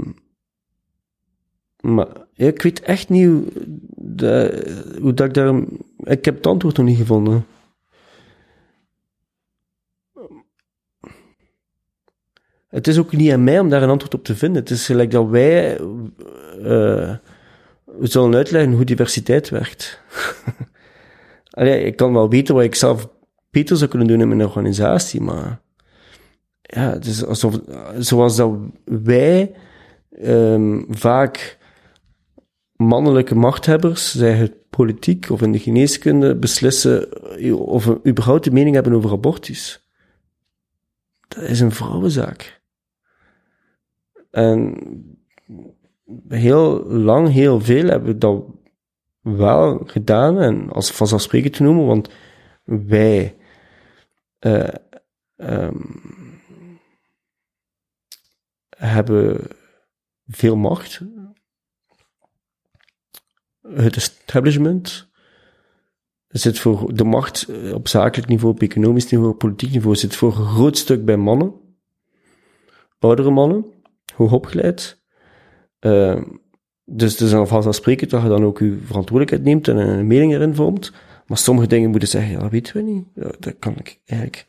maar 1.80 2.08
ik 2.34 2.62
weet 2.62 2.82
echt 2.82 3.10
niet 3.10 3.26
hoe, 3.26 3.44
dat, 3.96 4.52
hoe 5.02 5.14
dat 5.14 5.28
ik 5.28 5.34
daar... 5.34 5.56
Ik 5.98 6.26
heb 6.26 6.36
het 6.36 6.48
antwoord 6.48 6.78
nog 6.78 6.86
niet 6.86 6.98
gevonden. 6.98 7.46
Het 12.68 12.88
is 12.88 12.98
ook 12.98 13.12
niet 13.12 13.32
aan 13.32 13.44
mij 13.44 13.60
om 13.60 13.70
daar 13.70 13.84
een 13.84 13.90
antwoord 13.90 14.14
op 14.14 14.24
te 14.24 14.36
vinden. 14.36 14.62
Het 14.62 14.72
is 14.72 14.86
gelijk 14.86 15.12
dat 15.12 15.30
wij 15.30 15.80
eh, 16.64 17.16
we 18.00 18.08
zullen 18.08 18.36
uitleggen 18.36 18.74
hoe 18.74 18.84
diversiteit 18.84 19.50
werkt. 19.50 20.02
Allee, 21.50 21.84
ik 21.84 21.96
kan 21.96 22.14
wel 22.14 22.30
weten 22.30 22.56
wat 22.56 22.64
ik 22.64 22.76
zelf 22.76 23.10
beter 23.52 23.78
zou 23.78 23.90
kunnen 23.90 24.08
doen 24.08 24.22
in 24.22 24.28
mijn 24.28 24.44
organisatie, 24.44 25.22
maar 25.22 25.62
ja, 26.62 26.90
het 26.90 27.06
is 27.06 27.26
alsof, 27.26 27.60
zoals 27.98 28.36
dat 28.36 28.52
wij 28.86 29.56
ehm, 30.10 30.82
vaak 30.90 31.58
mannelijke 32.76 33.36
machthebbers, 33.36 34.16
zij 34.16 34.34
het 34.34 34.70
politiek 34.70 35.30
of 35.30 35.42
in 35.42 35.52
de 35.52 35.60
geneeskunde, 35.60 36.36
beslissen 36.36 37.08
of 37.58 37.86
we 37.86 38.00
überhaupt 38.08 38.46
een 38.46 38.54
mening 38.54 38.76
hebben 38.76 38.94
over 38.94 39.12
abortus. 39.12 39.88
Dat 41.28 41.44
is 41.44 41.60
een 41.60 41.72
vrouwenzaak. 41.72 42.62
En 44.32 44.76
heel 46.28 46.84
lang, 46.84 47.30
heel 47.30 47.60
veel 47.62 47.88
hebben 47.88 48.14
we 48.14 48.18
dat 48.18 48.44
wel 49.20 49.82
gedaan 49.86 50.40
en 50.40 50.70
als 50.70 50.92
vanzelfsprekend 50.92 51.54
te 51.54 51.64
noemen, 51.64 51.86
want 51.86 52.10
wij 52.64 53.38
eh, 54.40 54.74
ehm, 55.36 55.82
hebben 58.78 59.48
veel 60.26 60.56
macht. 60.56 61.02
Het 63.62 63.96
establishment 63.96 65.12
zit 66.28 66.60
voor 66.60 66.96
de 66.96 67.04
macht 67.04 67.48
op 67.74 67.88
zakelijk 67.88 68.30
niveau, 68.30 68.54
op 68.54 68.62
economisch 68.62 69.10
niveau, 69.10 69.32
op 69.32 69.40
politiek 69.40 69.72
niveau, 69.72 69.96
zit 69.96 70.16
voor 70.16 70.38
een 70.38 70.46
groot 70.46 70.78
stuk 70.78 71.06
bij 71.06 71.18
mannen. 71.18 71.62
Oudere 73.00 73.32
mannen, 73.32 73.66
hoogopgeleid. 74.16 75.03
Uh, 75.86 76.22
dus 76.86 77.12
het 77.12 77.22
is 77.22 77.30
dan 77.30 77.48
vanzelfsprekend 77.48 78.10
dat 78.10 78.22
je 78.22 78.28
dan 78.28 78.44
ook 78.44 78.60
je 78.60 78.80
verantwoordelijkheid 78.86 79.44
neemt 79.44 79.68
en 79.68 79.78
een 79.78 80.08
mening 80.08 80.34
erin 80.34 80.56
vormt. 80.56 80.92
Maar 81.28 81.38
sommige 81.38 81.68
dingen 81.68 81.90
moeten 81.90 82.10
zeggen, 82.10 82.32
ja, 82.32 82.40
dat 82.40 82.52
weten 82.52 82.76
we 82.76 82.82
niet. 82.82 83.06
Ja, 83.16 83.32
dat 83.40 83.56
kan 83.60 83.76
ik 83.78 84.00
eigenlijk... 84.06 84.48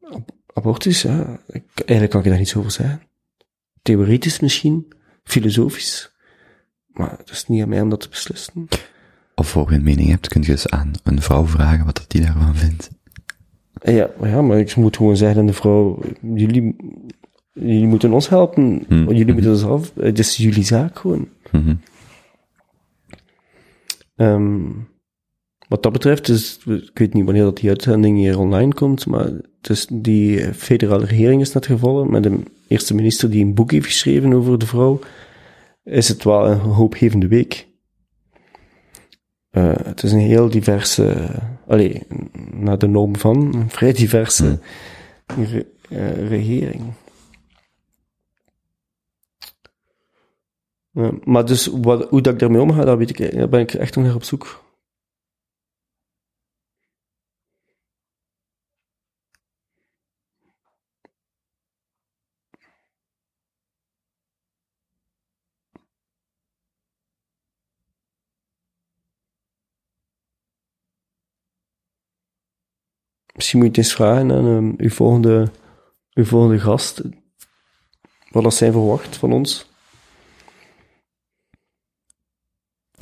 Ab 0.00 0.30
abortus, 0.52 1.02
ja, 1.02 1.40
ik, 1.46 1.64
eigenlijk 1.74 2.10
kan 2.10 2.20
ik 2.20 2.28
daar 2.28 2.38
niets 2.38 2.56
over 2.56 2.70
zeggen. 2.70 3.02
Theoretisch 3.82 4.40
misschien, 4.40 4.92
filosofisch. 5.24 6.16
Maar 6.86 7.14
het 7.18 7.30
is 7.30 7.46
niet 7.46 7.62
aan 7.62 7.68
mij 7.68 7.80
om 7.80 7.88
dat 7.88 8.00
te 8.00 8.08
beslissen. 8.08 8.68
Of 9.34 9.48
voor 9.48 9.70
je 9.70 9.76
een 9.76 9.82
mening 9.82 10.08
hebt, 10.08 10.28
kun 10.28 10.42
je 10.42 10.50
eens 10.50 10.68
aan 10.68 10.90
een 11.02 11.22
vrouw 11.22 11.46
vragen 11.46 11.84
wat 11.84 12.04
die 12.08 12.20
daarvan 12.20 12.56
vindt. 12.56 12.90
Ja, 13.82 14.10
ja, 14.22 14.42
maar 14.42 14.58
ik 14.58 14.76
moet 14.76 14.96
gewoon 14.96 15.16
zeggen 15.16 15.38
aan 15.38 15.46
de 15.46 15.52
vrouw, 15.52 15.98
jullie, 16.34 16.76
jullie 17.54 17.86
moeten 17.86 18.12
ons 18.12 18.28
helpen. 18.28 18.84
Mm. 18.88 19.12
Jullie 19.12 19.32
moeten 19.32 19.50
ons 19.50 19.64
af. 19.64 19.92
Het 19.94 20.18
is 20.18 20.36
jullie 20.36 20.64
zaak 20.64 20.98
gewoon. 20.98 21.28
Mm 21.50 21.80
um, 24.16 24.88
wat 25.68 25.82
dat 25.82 25.92
betreft 25.92 26.28
is, 26.28 26.58
ik 26.66 26.98
weet 26.98 27.14
niet 27.14 27.24
wanneer 27.24 27.42
dat 27.42 27.56
die 27.56 27.68
uitzending 27.68 28.16
hier 28.16 28.38
online 28.38 28.74
komt, 28.74 29.06
maar 29.06 29.30
dus 29.60 29.86
die 29.92 30.54
federale 30.54 31.04
regering 31.04 31.40
is 31.40 31.52
net 31.52 31.66
gevallen 31.66 32.10
met 32.10 32.24
een 32.24 32.46
eerste 32.68 32.94
minister 32.94 33.30
die 33.30 33.44
een 33.44 33.54
boek 33.54 33.70
heeft 33.70 33.86
geschreven 33.86 34.32
over 34.32 34.58
de 34.58 34.66
vrouw. 34.66 34.98
Is 35.84 36.08
het 36.08 36.24
wel 36.24 36.50
een 36.50 36.58
hoopgevende 36.58 37.28
week. 37.28 37.66
Uh, 39.50 39.72
het 39.82 40.02
is 40.02 40.12
een 40.12 40.18
heel 40.18 40.48
diverse, 40.48 41.30
allee, 41.66 42.02
naar 42.52 42.78
de 42.78 42.86
norm 42.86 43.16
van, 43.16 43.54
een 43.54 43.70
vrij 43.70 43.92
diverse 43.92 44.58
mm. 45.36 45.44
re, 45.44 45.66
uh, 45.90 46.28
regering. 46.28 46.82
Maar 51.24 51.46
dus 51.46 51.66
hoe 51.66 52.22
dat 52.22 52.32
ik 52.32 52.38
daarmee 52.38 52.60
omga, 52.60 52.84
daar, 52.84 52.98
weet 52.98 53.10
ik, 53.20 53.32
daar 53.36 53.48
ben 53.48 53.60
ik 53.60 53.74
echt 53.74 53.96
nog 53.96 54.04
naar 54.04 54.14
op 54.14 54.22
zoek. 54.22 54.62
Misschien 73.34 73.58
moet 73.58 73.76
je 73.76 73.82
eens 73.82 73.94
vragen 73.94 74.32
aan 74.32 74.44
um, 74.44 74.74
uw, 74.76 74.90
volgende, 74.90 75.50
uw 76.12 76.24
volgende 76.24 76.58
gast 76.58 77.02
wat 78.30 78.42
dat 78.42 78.54
zij 78.54 78.72
verwacht 78.72 79.16
van 79.16 79.32
ons. 79.32 79.73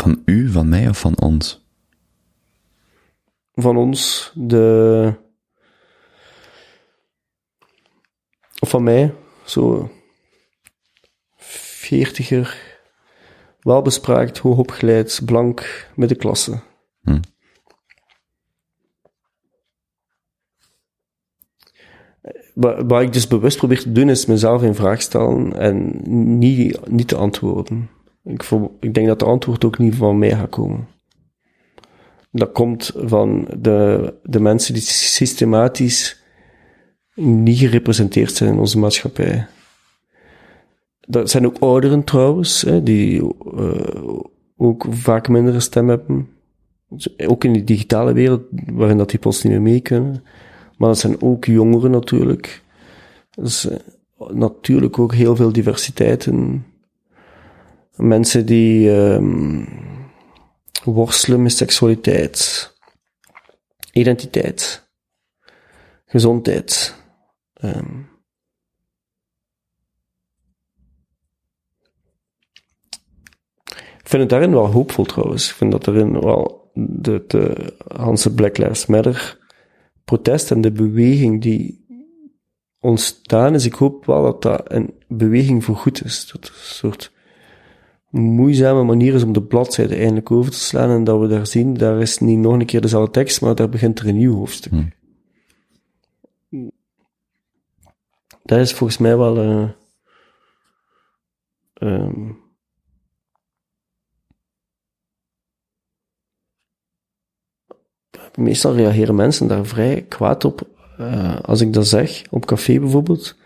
Van 0.03 0.23
u, 0.25 0.49
van 0.49 0.69
mij 0.69 0.89
of 0.89 1.01
van 1.01 1.21
ons? 1.21 1.67
Van 3.55 3.77
ons, 3.77 4.33
de. 4.35 5.15
Of 8.59 8.71
van 8.71 8.83
mij, 8.83 9.15
zo. 9.45 9.91
Veertiger, 11.37 12.79
welbespraakt, 13.61 14.39
hoogopgeleid, 14.39 15.21
blank, 15.25 15.89
middenklasse. 15.97 16.61
Hm. 17.03 17.21
wat, 22.55 22.83
wat 22.87 23.03
ik 23.03 23.13
dus 23.13 23.27
bewust 23.27 23.57
probeer 23.57 23.81
te 23.81 23.93
doen, 23.93 24.09
is 24.09 24.27
mezelf 24.27 24.63
in 24.63 24.75
vraag 24.75 25.03
stellen 25.03 25.53
en 25.53 26.01
niet, 26.39 26.89
niet 26.91 27.09
te 27.09 27.17
antwoorden. 27.17 27.91
Ik, 28.25 28.51
ik 28.81 28.95
denk 28.95 29.07
dat 29.07 29.19
de 29.19 29.25
antwoord 29.25 29.65
ook 29.65 29.79
niet 29.79 29.95
van 29.95 30.19
mij 30.19 30.31
gaat 30.31 30.49
komen. 30.49 30.89
Dat 32.31 32.53
komt 32.53 32.93
van 32.97 33.49
de, 33.59 34.15
de 34.23 34.41
mensen 34.41 34.75
die 34.75 34.83
systematisch 34.83 36.23
niet 37.15 37.59
gerepresenteerd 37.59 38.35
zijn 38.35 38.53
in 38.53 38.59
onze 38.59 38.79
maatschappij. 38.79 39.47
Dat 41.01 41.31
zijn 41.31 41.47
ook 41.47 41.59
ouderen 41.59 42.05
trouwens, 42.05 42.63
hè, 42.63 42.83
die 42.83 43.35
eh, 43.57 44.03
ook 44.57 44.87
vaak 44.91 45.29
minder 45.29 45.55
een 45.55 45.63
stem 45.63 45.89
hebben. 45.89 46.29
Ook 47.27 47.45
in 47.45 47.53
die 47.53 47.65
digitale 47.65 48.13
wereld, 48.13 48.43
waarin 48.73 48.99
dat 48.99 49.11
die 49.11 49.19
plots 49.19 49.43
niet 49.43 49.53
meer 49.53 49.63
mee 49.63 49.81
kunnen. 49.81 50.25
Maar 50.77 50.89
dat 50.89 50.99
zijn 50.99 51.23
ook 51.23 51.45
jongeren 51.45 51.91
natuurlijk. 51.91 52.63
Dus 53.31 53.69
eh, 53.69 53.79
natuurlijk 54.31 54.99
ook 54.99 55.15
heel 55.15 55.37
veel 55.37 55.53
diversiteiten. 55.53 56.67
Mensen 58.03 58.47
die 58.47 58.95
ehm, 58.95 59.65
worstelen 60.85 61.43
met 61.43 61.53
seksualiteit, 61.53 62.73
identiteit, 63.93 64.91
gezondheid. 66.07 66.95
ehm. 67.53 68.01
Ik 73.99 74.09
vind 74.09 74.23
het 74.23 74.29
daarin 74.29 74.51
wel 74.51 74.67
hoopvol 74.67 75.05
trouwens. 75.05 75.49
Ik 75.49 75.55
vind 75.55 75.73
dat 75.73 75.87
erin 75.87 76.21
wel 76.21 76.71
de, 76.75 77.25
de 77.27 77.75
Hanse 77.87 78.35
Black 78.35 78.57
Lives 78.57 78.87
Matter 78.87 79.39
protest 80.05 80.51
en 80.51 80.61
de 80.61 80.73
beweging 80.73 81.43
die 81.43 81.87
ontstaan 82.81 83.55
is. 83.55 83.67
Ik 83.67 83.75
hoop 83.75 84.07
wel 84.07 84.23
dat 84.23 84.43
dat 84.43 84.73
een 84.73 84.95
beweging 85.09 85.65
voor 85.65 85.77
goed 85.77 86.05
is. 86.05 86.31
Dat 86.33 86.49
een 86.49 86.55
soort 86.55 87.13
moeizame 88.21 88.83
manier 88.83 89.15
is 89.15 89.23
om 89.23 89.33
de 89.33 89.43
bladzijde 89.43 89.97
eindelijk 89.97 90.31
over 90.31 90.51
te 90.51 90.59
slaan 90.59 90.91
en 90.91 91.05
dat 91.05 91.21
we 91.21 91.27
daar 91.27 91.47
zien, 91.47 91.75
daar 91.75 92.01
is 92.01 92.19
niet 92.19 92.39
nog 92.39 92.53
een 92.53 92.67
keer 92.67 92.81
dezelfde 92.81 93.11
tekst, 93.11 93.41
maar 93.41 93.55
daar 93.55 93.69
begint 93.69 93.99
er 93.99 94.09
een 94.09 94.17
nieuw 94.17 94.35
hoofdstuk. 94.35 94.73
Hmm. 94.73 94.93
Dat 98.43 98.59
is 98.59 98.73
volgens 98.73 98.99
mij 98.99 99.17
wel 99.17 99.37
eh, 99.37 99.69
ehm, 101.75 102.31
meestal 108.35 108.75
reageren 108.75 109.15
mensen 109.15 109.49
daar 109.49 109.67
vrij 109.67 110.03
kwaad 110.03 110.45
op 110.45 110.69
eh, 110.99 111.41
als 111.41 111.61
ik 111.61 111.73
dat 111.73 111.87
zeg, 111.87 112.23
op 112.31 112.47
café 112.47 112.79
bijvoorbeeld, 112.79 113.37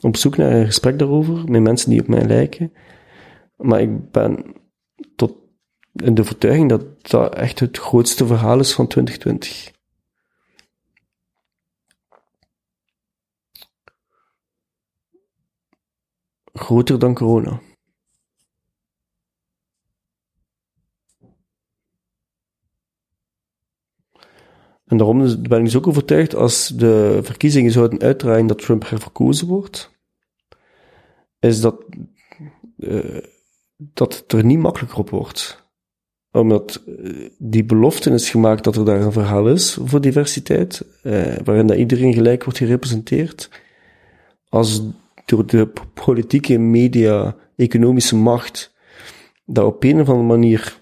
op 0.00 0.16
zoek 0.16 0.36
naar 0.36 0.52
een 0.52 0.66
gesprek 0.66 0.98
daarover 0.98 1.50
met 1.50 1.62
mensen 1.62 1.90
die 1.90 2.00
op 2.00 2.08
mij 2.08 2.24
lijken. 2.24 2.72
Maar 3.62 3.80
ik 3.80 4.10
ben 4.10 4.54
tot 5.16 5.34
in 5.92 6.14
de 6.14 6.20
overtuiging 6.20 6.68
dat 6.68 7.10
dat 7.10 7.34
echt 7.34 7.60
het 7.60 7.78
grootste 7.78 8.26
verhaal 8.26 8.58
is 8.58 8.72
van 8.72 8.86
2020. 8.86 9.70
Groter 16.52 16.98
dan 16.98 17.14
corona. 17.14 17.60
En 24.92 24.98
daarom 24.98 25.42
ben 25.42 25.58
ik 25.58 25.64
dus 25.64 25.76
ook 25.76 25.86
overtuigd 25.86 26.34
als 26.34 26.68
de 26.68 27.20
verkiezingen 27.22 27.70
zouden 27.70 28.00
uitdraaien 28.00 28.46
dat 28.46 28.58
Trump 28.58 28.88
herverkozen 28.88 29.46
wordt, 29.46 29.90
is 31.38 31.60
dat, 31.60 31.84
eh, 32.78 33.24
dat 33.94 34.16
het 34.16 34.32
er 34.32 34.44
niet 34.44 34.58
makkelijker 34.58 34.98
op 34.98 35.10
wordt. 35.10 35.70
Omdat 36.32 36.82
eh, 36.86 37.28
die 37.38 37.64
belofte 37.64 38.10
is 38.10 38.30
gemaakt 38.30 38.64
dat 38.64 38.76
er 38.76 38.84
daar 38.84 39.00
een 39.00 39.12
verhaal 39.12 39.48
is 39.48 39.78
voor 39.84 40.00
diversiteit, 40.00 40.84
eh, 41.02 41.36
waarin 41.44 41.66
dat 41.66 41.76
iedereen 41.76 42.14
gelijk 42.14 42.44
wordt 42.44 42.58
gerepresenteerd. 42.58 43.50
Als 44.48 44.82
door 45.24 45.46
de 45.46 45.72
politieke, 46.04 46.58
media, 46.58 47.36
economische 47.56 48.16
macht 48.16 48.74
dat 49.44 49.64
op 49.64 49.84
een 49.84 50.00
of 50.00 50.08
andere 50.08 50.28
manier 50.28 50.78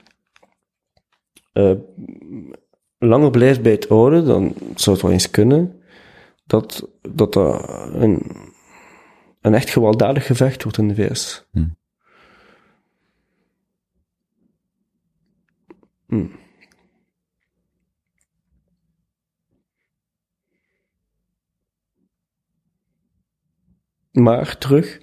eh, 1.52 1.72
langer 2.98 3.30
blijft 3.30 3.62
bij 3.62 3.72
het 3.72 3.88
oude, 3.88 4.22
dan 4.22 4.54
zou 4.74 4.96
het 4.96 5.04
wel 5.04 5.14
eens 5.14 5.30
kunnen 5.30 5.80
dat 6.46 6.88
dat, 7.14 7.36
een, 7.36 8.22
een 9.40 9.54
echt 9.54 9.70
gewelddadig 9.70 10.26
gevecht 10.26 10.62
wordt 10.62 10.78
in 10.78 10.88
de 10.88 10.94
VS. 10.94 11.46
Hmm. 11.50 11.78
Hmm. 16.10 16.30
Maar 24.12 24.58
terug 24.58 25.00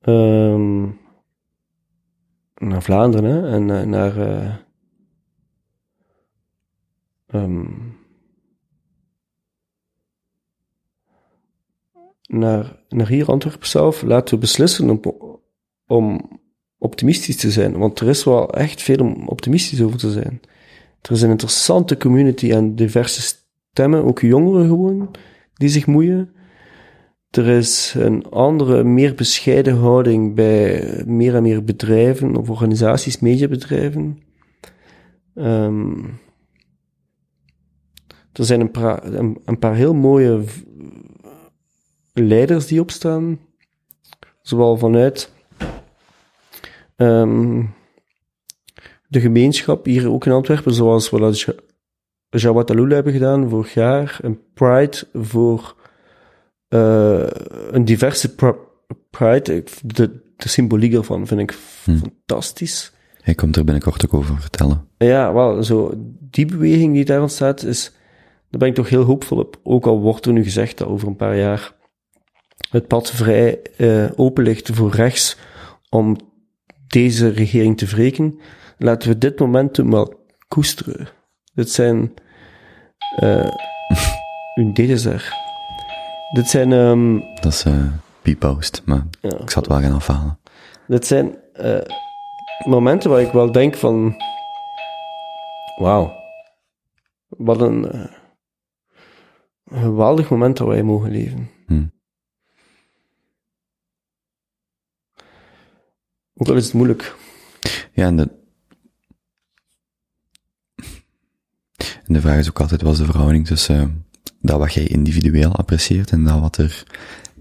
ehm, 0.00 0.82
naar 2.54 2.82
Vlaanderen 2.82 3.44
en 3.44 3.70
eh, 3.70 3.86
naar 3.86 4.16
eh, 4.16 4.56
ehm, 7.26 7.66
naar, 12.22 12.82
naar 12.88 13.08
hier 13.08 13.28
Antwerpen 13.28 13.68
zelf, 13.68 14.02
laten 14.02 14.34
we 14.34 14.40
beslissen 14.40 14.90
om, 14.90 15.00
om 15.86 16.40
optimistisch 16.78 17.36
te 17.36 17.50
zijn. 17.50 17.78
Want 17.78 18.00
er 18.00 18.08
is 18.08 18.24
wel 18.24 18.50
echt 18.50 18.82
veel 18.82 18.98
om 18.98 19.28
optimistisch 19.28 19.82
over 19.82 19.98
te 19.98 20.10
zijn. 20.10 20.40
Er 21.02 21.12
is 21.12 21.22
een 21.22 21.30
interessante 21.30 21.96
community 21.96 22.50
en 22.50 22.74
diverse 22.74 23.38
stemmen, 23.70 24.04
ook 24.04 24.20
jongeren 24.20 24.66
gewoon, 24.66 25.10
die 25.54 25.68
zich 25.68 25.86
moeien. 25.86 26.32
Er 27.30 27.46
is 27.46 27.94
een 27.96 28.30
andere, 28.30 28.84
meer 28.84 29.14
bescheiden 29.14 29.76
houding 29.76 30.34
bij 30.34 31.02
meer 31.06 31.34
en 31.34 31.42
meer 31.42 31.64
bedrijven 31.64 32.36
of 32.36 32.50
organisaties, 32.50 33.18
mediabedrijven. 33.18 34.18
Ehm, 35.34 36.04
er 38.32 38.44
zijn 38.44 38.60
een 38.60 38.70
paar, 38.70 39.04
een, 39.04 39.38
een 39.44 39.58
paar 39.58 39.74
heel 39.74 39.94
mooie 39.94 40.44
leiders 42.12 42.66
die 42.66 42.80
opstaan, 42.80 43.38
zowel 44.42 44.76
vanuit 44.76 45.32
ehm, 46.98 47.62
de 49.08 49.20
gemeenschap 49.20 49.84
hier 49.84 50.10
ook 50.10 50.26
in 50.26 50.32
Antwerpen, 50.32 50.74
zoals 50.74 51.10
we 51.10 51.18
dat 51.20 51.40
Ja- 51.40 51.52
Jawataloulle 52.30 52.94
hebben 52.94 53.12
gedaan 53.12 53.48
vorig 53.48 53.74
jaar, 53.74 54.18
een 54.22 54.40
Pride 54.54 54.96
voor 55.12 55.76
eh, 56.68 57.26
een 57.70 57.84
diverse 57.84 58.34
pr- 58.34 58.50
Pride. 59.10 59.64
De, 59.84 60.20
de 60.36 60.48
symboliek 60.48 60.94
ervan 60.94 61.26
vind 61.26 61.40
ik 61.40 61.58
Hmm. 61.84 61.98
fantastisch. 61.98 62.92
Hij 63.20 63.34
komt 63.34 63.56
er 63.56 63.64
binnenkort 63.64 64.04
ook 64.06 64.14
over 64.14 64.40
vertellen. 64.40 64.88
Ja, 64.98 65.32
wel, 65.32 65.62
zo, 65.62 65.92
die 66.20 66.46
beweging 66.46 66.94
die 66.94 67.04
daar 67.04 67.20
ontstaat, 67.20 67.62
is, 67.62 67.92
daar 68.50 68.58
ben 68.60 68.68
ik 68.68 68.74
toch 68.74 68.88
heel 68.88 69.02
hoopvol 69.02 69.38
op. 69.38 69.60
Ook 69.62 69.86
al 69.86 70.00
wordt 70.00 70.26
er 70.26 70.32
nu 70.32 70.42
gezegd 70.42 70.78
dat 70.78 70.88
over 70.88 71.08
een 71.08 71.16
paar 71.16 71.36
jaar 71.36 71.72
het 72.70 72.86
pad 72.86 73.10
vrij 73.10 73.62
eh, 73.76 74.04
open 74.16 74.44
ligt 74.44 74.70
voor 74.72 74.90
rechts 74.90 75.36
om 75.90 76.16
deze 76.88 77.28
regering 77.28 77.76
te 77.76 77.86
wreken. 77.86 78.40
Laten 78.78 79.08
we 79.08 79.18
dit 79.18 79.38
momentum 79.38 79.90
wel 79.90 80.26
koesteren. 80.48 81.08
Dit 81.54 81.70
zijn, 81.70 82.14
eh, 83.16 83.50
een 84.54 84.72
DDR. 84.72 85.32
Dit 86.34 86.48
zijn, 86.48 86.72
ehm, 86.72 87.18
Dat 87.40 87.52
is 87.52 87.64
eh 87.64 87.86
P-post, 88.22 88.82
maar 88.84 89.06
ja, 89.20 89.38
ik 89.38 89.50
zal 89.50 89.62
het 89.62 89.70
wel 89.70 89.80
gaan 89.80 89.94
afhalen. 89.94 90.38
dit 90.86 91.06
zijn 91.06 91.36
eh, 91.52 91.80
momenten 92.66 93.10
waar 93.10 93.20
ik 93.20 93.32
wel 93.32 93.52
denk 93.52 93.74
van, 93.74 94.14
wauw, 95.78 96.12
wat 97.28 97.60
een 97.60 97.90
eh, 97.90 98.12
geweldig 99.64 100.30
moment 100.30 100.56
dat 100.56 100.66
wij 100.66 100.82
mogen 100.82 101.10
leven. 101.10 101.50
Hm. 101.66 101.86
Ook 106.38 106.48
al 106.48 106.56
is 106.56 106.64
het 106.64 106.74
moeilijk. 106.74 107.16
Ja, 107.92 108.06
en 108.06 108.16
de, 108.16 108.30
en 112.04 112.14
de 112.14 112.20
vraag 112.20 112.38
is 112.38 112.48
ook 112.48 112.60
altijd, 112.60 112.82
wat 112.82 112.92
is 112.92 112.98
de 112.98 113.04
verhouding 113.04 113.46
tussen 113.46 113.80
eh, 113.80 113.86
dat 114.40 114.58
wat 114.58 114.74
jij 114.74 114.86
individueel 114.86 115.56
apprecieert 115.56 116.10
en 116.10 116.24
dat 116.24 116.40
wat 116.40 116.56
er 116.56 116.84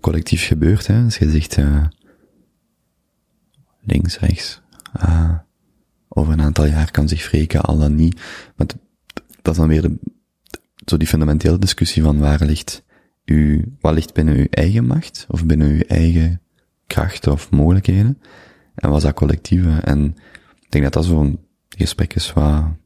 collectief 0.01 0.47
gebeurt, 0.47 0.87
hè? 0.87 1.03
Dus 1.03 1.17
je 1.17 1.29
zegt, 1.29 1.57
eh, 1.57 1.85
links, 3.81 4.19
rechts, 4.19 4.61
ah, 4.93 5.33
over 6.07 6.33
een 6.33 6.41
aantal 6.41 6.65
jaar 6.65 6.91
kan 6.91 7.07
zich 7.07 7.29
wreken, 7.29 7.61
al 7.61 7.77
dan 7.77 7.95
niet. 7.95 8.21
Maar 8.55 8.67
dat 9.41 9.53
is 9.53 9.57
dan 9.57 9.67
weer 9.67 9.81
de, 9.81 9.97
zo 10.85 10.97
die 10.97 11.07
fundamentele 11.07 11.59
discussie 11.59 12.03
van 12.03 12.19
waar 12.19 12.45
ligt 12.45 12.83
uw, 13.25 13.61
wat 13.79 13.93
ligt 13.93 14.13
binnen 14.13 14.35
uw 14.35 14.47
eigen 14.49 14.85
macht, 14.85 15.25
of 15.29 15.45
binnen 15.45 15.69
uw 15.69 15.81
eigen 15.87 16.41
kracht 16.87 17.27
of 17.27 17.51
mogelijkheden, 17.51 18.21
en 18.77 18.89
wat 18.89 18.97
is 18.97 19.03
dat 19.03 19.13
collectieve? 19.13 19.69
En 19.69 20.05
ik 20.59 20.71
denk 20.71 20.83
dat 20.83 20.93
dat 20.93 21.05
zo'n 21.05 21.39
gesprek 21.69 22.13
is 22.13 22.33
waar 22.33 22.77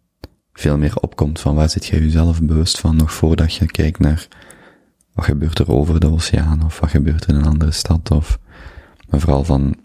veel 0.53 0.77
meer 0.77 0.95
opkomt 0.97 1.39
van 1.39 1.55
waar 1.55 1.69
zit 1.69 1.85
jij 1.85 1.99
jezelf 1.99 2.41
bewust 2.41 2.80
van, 2.80 2.95
nog 2.95 3.13
voordat 3.13 3.53
je 3.53 3.65
kijkt 3.65 3.99
naar 3.99 4.27
wat 5.13 5.26
gebeurt 5.26 5.59
er 5.59 5.72
over 5.72 5.99
de 5.99 6.11
oceaan, 6.11 6.65
of 6.65 6.80
wat 6.80 6.89
gebeurt 6.89 7.27
in 7.27 7.35
een 7.35 7.45
andere 7.45 7.72
stad, 7.72 8.11
of, 8.11 8.39
maar 9.09 9.19
vooral 9.19 9.43
van, 9.43 9.76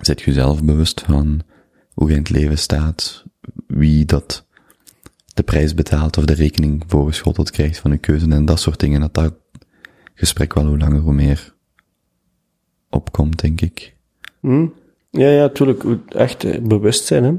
zit 0.00 0.20
je 0.20 0.26
jezelf 0.26 0.64
bewust 0.64 1.00
van 1.00 1.40
hoe 1.92 2.08
je 2.08 2.14
in 2.14 2.20
het 2.20 2.30
leven 2.30 2.58
staat, 2.58 3.24
wie 3.66 4.04
dat 4.04 4.46
de 5.34 5.42
prijs 5.42 5.74
betaalt 5.74 6.18
of 6.18 6.24
de 6.24 6.34
rekening 6.34 6.84
voorgeschoteld 6.86 7.50
krijgt 7.50 7.78
van 7.78 7.90
je 7.90 7.98
keuze 7.98 8.28
en 8.28 8.44
dat 8.44 8.60
soort 8.60 8.80
dingen, 8.80 9.00
dat 9.00 9.14
dat 9.14 9.34
gesprek 10.14 10.54
wel 10.54 10.66
hoe 10.66 10.78
langer 10.78 11.00
hoe 11.00 11.14
meer 11.14 11.54
opkomt, 12.88 13.40
denk 13.40 13.60
ik. 13.60 13.96
Hm? 14.40 14.66
Ja, 15.10 15.28
ja, 15.28 15.48
tuurlijk. 15.48 15.84
Echt 16.08 16.44
eh, 16.44 16.60
bewust 16.60 17.06
zijn, 17.06 17.24
hè. 17.24 17.38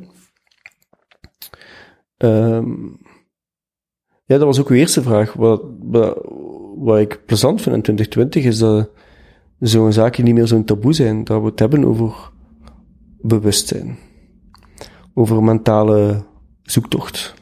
Ehm, 2.18 2.86
ja, 4.26 4.38
dat 4.38 4.42
was 4.42 4.60
ook 4.60 4.70
uw 4.70 4.76
eerste 4.76 5.02
vraag. 5.02 5.34
Wat, 5.34 5.64
wat, 5.80 6.26
wat 6.76 7.00
ik 7.00 7.26
plezant 7.26 7.62
vind 7.62 7.76
in 7.76 7.82
2020 7.82 8.44
is 8.44 8.58
dat 8.58 8.90
zo'n 9.60 9.94
zaken 9.94 10.24
niet 10.24 10.34
meer 10.34 10.48
zo'n 10.48 10.66
taboe 10.66 10.94
zijn. 10.94 11.24
Dat 11.24 11.42
we 11.42 11.48
het 11.48 11.60
hebben 11.60 11.86
over 11.86 12.32
bewustzijn. 13.22 13.98
Over 15.14 15.44
mentale 15.44 16.26
zoektocht. 16.64 17.34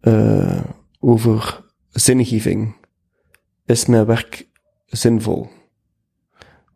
Eh, 0.00 0.64
over 1.00 1.64
zingeving. 1.90 2.76
Is 3.66 3.86
mijn 3.86 4.06
werk 4.06 4.48
zinvol? 4.86 5.48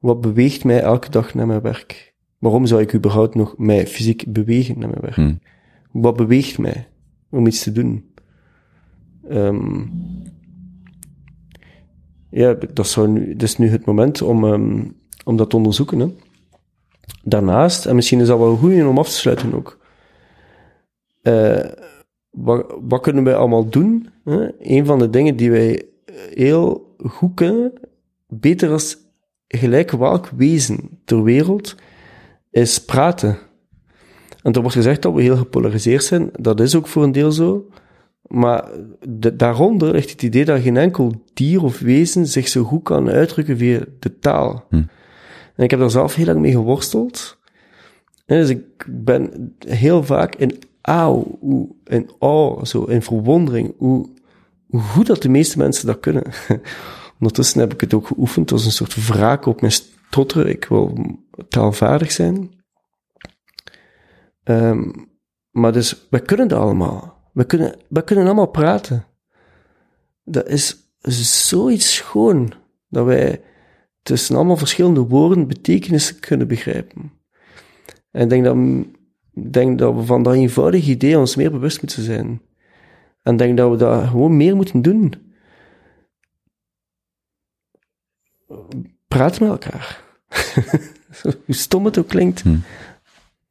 Wat 0.00 0.20
beweegt 0.20 0.64
mij 0.64 0.80
elke 0.80 1.10
dag 1.10 1.34
naar 1.34 1.46
mijn 1.46 1.60
werk? 1.60 2.14
Waarom 2.38 2.66
zou 2.66 2.80
ik 2.80 2.94
überhaupt 2.94 3.34
nog 3.34 3.54
mij 3.58 3.86
fysiek 3.86 4.32
bewegen 4.32 4.78
naar 4.78 4.88
mijn 4.88 5.00
werk? 5.00 5.14
Hm. 5.14 5.34
Wat 5.92 6.16
beweegt 6.16 6.58
mij 6.58 6.88
om 7.30 7.46
iets 7.46 7.62
te 7.62 7.72
doen? 7.72 8.14
Ehm, 9.28 9.84
ja, 12.30 12.54
dat, 12.72 12.86
zou 12.86 13.08
nu, 13.08 13.32
dat 13.32 13.42
is 13.42 13.58
nu 13.58 13.68
het 13.68 13.84
moment 13.84 14.22
om, 14.22 14.44
ehm, 14.44 14.84
om 15.24 15.36
dat 15.36 15.50
te 15.50 15.56
onderzoeken. 15.56 15.98
Hè. 15.98 16.14
Daarnaast, 17.22 17.86
en 17.86 17.94
misschien 17.94 18.20
is 18.20 18.26
dat 18.26 18.38
wel 18.38 18.56
goed 18.56 18.84
om 18.84 18.98
af 18.98 19.08
te 19.08 19.14
sluiten 19.14 19.54
ook. 19.54 19.78
Eh, 21.22 21.64
wat, 22.30 22.74
wat 22.80 23.00
kunnen 23.00 23.24
wij 23.24 23.34
allemaal 23.34 23.68
doen? 23.68 24.08
Hè? 24.24 24.48
Een 24.58 24.86
van 24.86 24.98
de 24.98 25.10
dingen 25.10 25.36
die 25.36 25.50
wij 25.50 25.82
heel 26.34 26.94
goed 26.98 27.34
kunnen, 27.34 27.72
beter 28.26 28.70
als 28.70 29.07
gelijk 29.48 29.90
welk 29.90 30.28
wezen 30.36 31.00
ter 31.04 31.22
wereld, 31.22 31.74
is 32.50 32.84
praten. 32.84 33.38
En 34.42 34.52
er 34.52 34.60
wordt 34.60 34.76
gezegd 34.76 35.02
dat 35.02 35.14
we 35.14 35.22
heel 35.22 35.36
gepolariseerd 35.36 36.04
zijn. 36.04 36.30
Dat 36.32 36.60
is 36.60 36.74
ook 36.74 36.86
voor 36.86 37.02
een 37.02 37.12
deel 37.12 37.32
zo. 37.32 37.68
Maar 38.22 38.68
de- 39.08 39.36
daaronder 39.36 39.92
ligt 39.92 40.10
het 40.10 40.22
idee 40.22 40.44
dat 40.44 40.60
geen 40.60 40.76
enkel 40.76 41.12
dier 41.34 41.62
of 41.62 41.78
wezen 41.78 42.26
zich 42.26 42.48
zo 42.48 42.64
goed 42.64 42.82
kan 42.82 43.10
uitdrukken 43.10 43.56
via 43.56 43.80
de 43.98 44.18
taal. 44.18 44.64
Hm. 44.68 44.82
En 45.54 45.64
ik 45.64 45.70
heb 45.70 45.80
daar 45.80 45.90
zelf 45.90 46.14
heel 46.14 46.26
lang 46.26 46.40
mee 46.40 46.52
geworsteld. 46.52 47.38
En 48.26 48.40
dus 48.40 48.48
ik 48.48 48.86
ben 48.86 49.54
heel 49.66 50.04
vaak 50.04 50.34
in 50.34 50.58
auw, 50.80 51.38
in 51.84 52.10
awe, 52.18 52.66
zo, 52.66 52.84
in 52.84 53.02
verwondering, 53.02 53.74
hoe, 53.78 54.08
hoe 54.68 54.80
goed 54.80 55.06
dat 55.06 55.22
de 55.22 55.28
meeste 55.28 55.58
mensen 55.58 55.86
dat 55.86 56.00
kunnen. 56.00 56.22
Ondertussen 57.20 57.61
heb 57.61 57.73
ik 57.73 57.81
het 57.81 57.95
ook 57.95 58.07
geoefend 58.07 58.53
als 58.53 58.65
een 58.65 58.73
soort 58.73 59.07
wraak 59.07 59.47
op 59.47 59.61
mijn 59.61 59.73
stotteren. 59.73 60.49
Ik 60.49 60.65
wil 60.65 60.99
taalvaardig 61.49 62.12
zijn. 62.12 62.51
Ehm, 64.43 64.90
maar 65.51 65.73
dus, 65.73 66.07
we 66.11 66.20
kunnen 66.20 66.49
dat 66.49 66.59
allemaal. 66.59 67.31
We 67.32 67.45
kunnen, 67.45 67.77
we 67.89 68.05
kunnen 68.05 68.24
allemaal 68.24 68.47
praten. 68.47 69.05
Dat 70.24 70.49
is 70.49 70.77
zoiets 71.49 71.95
schoon, 71.95 72.53
dat 72.89 73.05
wij 73.05 73.43
tussen 74.03 74.36
allemaal 74.36 74.57
verschillende 74.57 75.01
woorden 75.01 75.47
betekenissen 75.47 76.20
kunnen 76.20 76.49
begrijpen. 76.49 77.12
En 78.11 78.23
ik 78.23 78.28
denk 78.28 78.45
dat, 78.45 78.57
denk 79.53 79.78
dat 79.78 79.95
we 79.95 80.03
van 80.03 80.23
dat 80.23 80.35
eenvoudige 80.35 80.90
idee 80.90 81.19
ons 81.19 81.36
meer 81.36 81.51
bewust 81.51 81.82
moeten 81.82 82.03
zijn. 82.03 82.43
En 83.23 83.32
ik 83.32 83.39
denk 83.39 83.57
dat 83.57 83.70
we 83.70 83.77
dat 83.77 84.07
gewoon 84.07 84.36
meer 84.36 84.57
moeten 84.57 84.82
doen. 84.82 85.15
Praat 89.08 89.40
met 89.40 89.48
elkaar. 89.48 90.04
Hoe 91.22 91.54
stom 91.54 91.84
het 91.84 91.98
ook 91.98 92.08
klinkt. 92.08 92.40
Hm. 92.40 92.56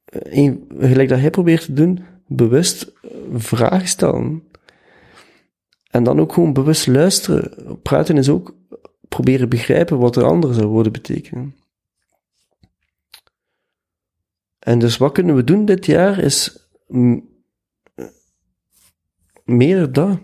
Een, 0.05 0.67
gelijk 0.79 1.09
dat 1.09 1.19
hij 1.19 1.29
probeert 1.29 1.61
te 1.61 1.73
doen, 1.73 2.05
bewust 2.27 2.83
eh, 2.83 3.09
vragen 3.33 3.87
stellen. 3.87 4.43
En 5.89 6.03
dan 6.03 6.19
ook 6.19 6.33
gewoon 6.33 6.53
bewust 6.53 6.87
luisteren. 6.87 7.81
Praten 7.81 8.17
is 8.17 8.29
ook 8.29 8.55
proberen 9.07 9.49
begrijpen 9.49 9.97
wat 9.97 10.13
de 10.13 10.23
ander 10.23 10.53
zou 10.53 10.67
worden 10.67 10.91
betekenen. 10.91 11.55
En 14.59 14.79
dus 14.79 14.97
wat 14.97 15.11
kunnen 15.11 15.35
we 15.35 15.43
doen 15.43 15.65
dit 15.65 15.85
jaar 15.85 16.19
is 16.19 16.67
meer 19.43 19.91
dat. 19.91 20.19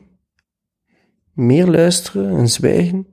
Meer 1.34 1.68
luisteren 1.68 2.38
en 2.38 2.48
zwijgen. 2.48 3.13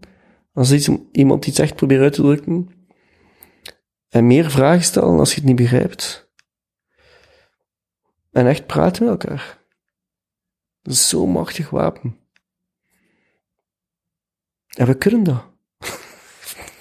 Als 0.61 0.73
iets, 0.73 0.89
iemand 1.13 1.47
iets 1.47 1.59
echt 1.59 1.75
probeert 1.75 2.01
uit 2.01 2.13
te 2.13 2.23
drukken. 2.23 2.89
En 4.09 4.27
meer 4.27 4.51
vragen 4.51 4.85
stellen 4.85 5.19
als 5.19 5.31
je 5.31 5.35
het 5.35 5.45
niet 5.45 5.57
begrijpt. 5.57 6.33
En 8.31 8.47
echt 8.47 8.67
praten 8.67 9.05
met 9.05 9.13
elkaar. 9.13 9.65
Dat 10.83 10.93
is 10.93 11.09
zo'n 11.09 11.31
machtig 11.31 11.71
wapen. 11.71 12.19
En 14.67 14.87
we 14.87 14.95
kunnen 14.99 15.23
dat. 15.23 15.45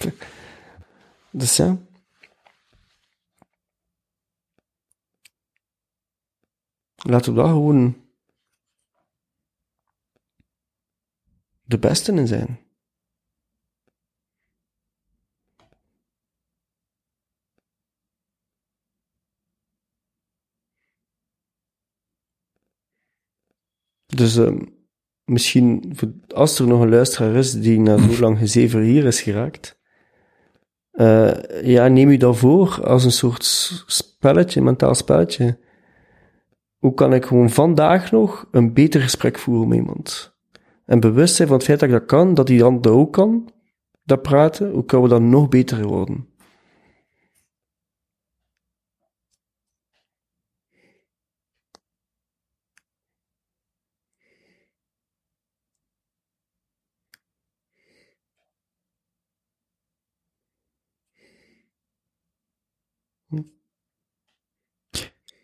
dus 1.30 1.56
ja. 1.56 1.78
Laten 6.96 7.34
we 7.34 7.40
daar 7.40 7.48
gewoon 7.48 8.10
de 11.62 11.78
beste 11.78 12.12
in 12.12 12.26
zijn. 12.26 12.69
Dus 24.20 24.36
ehm, 24.36 24.58
misschien, 25.24 25.92
als 26.34 26.58
er 26.58 26.66
nog 26.66 26.80
een 26.80 26.88
luisteraar 26.88 27.34
is 27.34 27.52
die 27.52 27.80
na 27.80 27.98
zo 27.98 28.20
lang 28.20 28.38
gezever 28.38 28.80
hier 28.80 29.04
is 29.04 29.20
geraakt, 29.20 29.78
eh, 30.90 31.62
ja, 31.62 31.88
neem 31.88 32.08
u 32.08 32.16
dat 32.16 32.36
voor 32.36 32.84
als 32.84 33.04
een 33.04 33.12
soort 33.12 33.44
spelletje, 33.86 34.62
mentaal 34.62 34.94
spelletje. 34.94 35.58
Hoe 36.78 36.94
kan 36.94 37.12
ik 37.12 37.24
gewoon 37.24 37.50
vandaag 37.50 38.10
nog 38.10 38.48
een 38.50 38.72
beter 38.72 39.00
gesprek 39.00 39.38
voeren 39.38 39.68
met 39.68 39.78
iemand? 39.78 40.38
En 40.84 41.00
bewust 41.00 41.34
zijn 41.34 41.48
van 41.48 41.56
het 41.56 41.66
feit 41.66 41.80
dat 41.80 41.88
ik 41.88 41.94
dat 41.94 42.06
kan, 42.06 42.34
dat 42.34 42.46
die 42.46 42.58
dat 42.58 42.86
ook 42.86 43.12
kan, 43.12 43.52
dat 44.02 44.22
praten, 44.22 44.70
hoe 44.70 44.84
kunnen 44.84 45.08
we 45.08 45.14
dan 45.14 45.28
nog 45.28 45.48
beter 45.48 45.86
worden? 45.86 46.28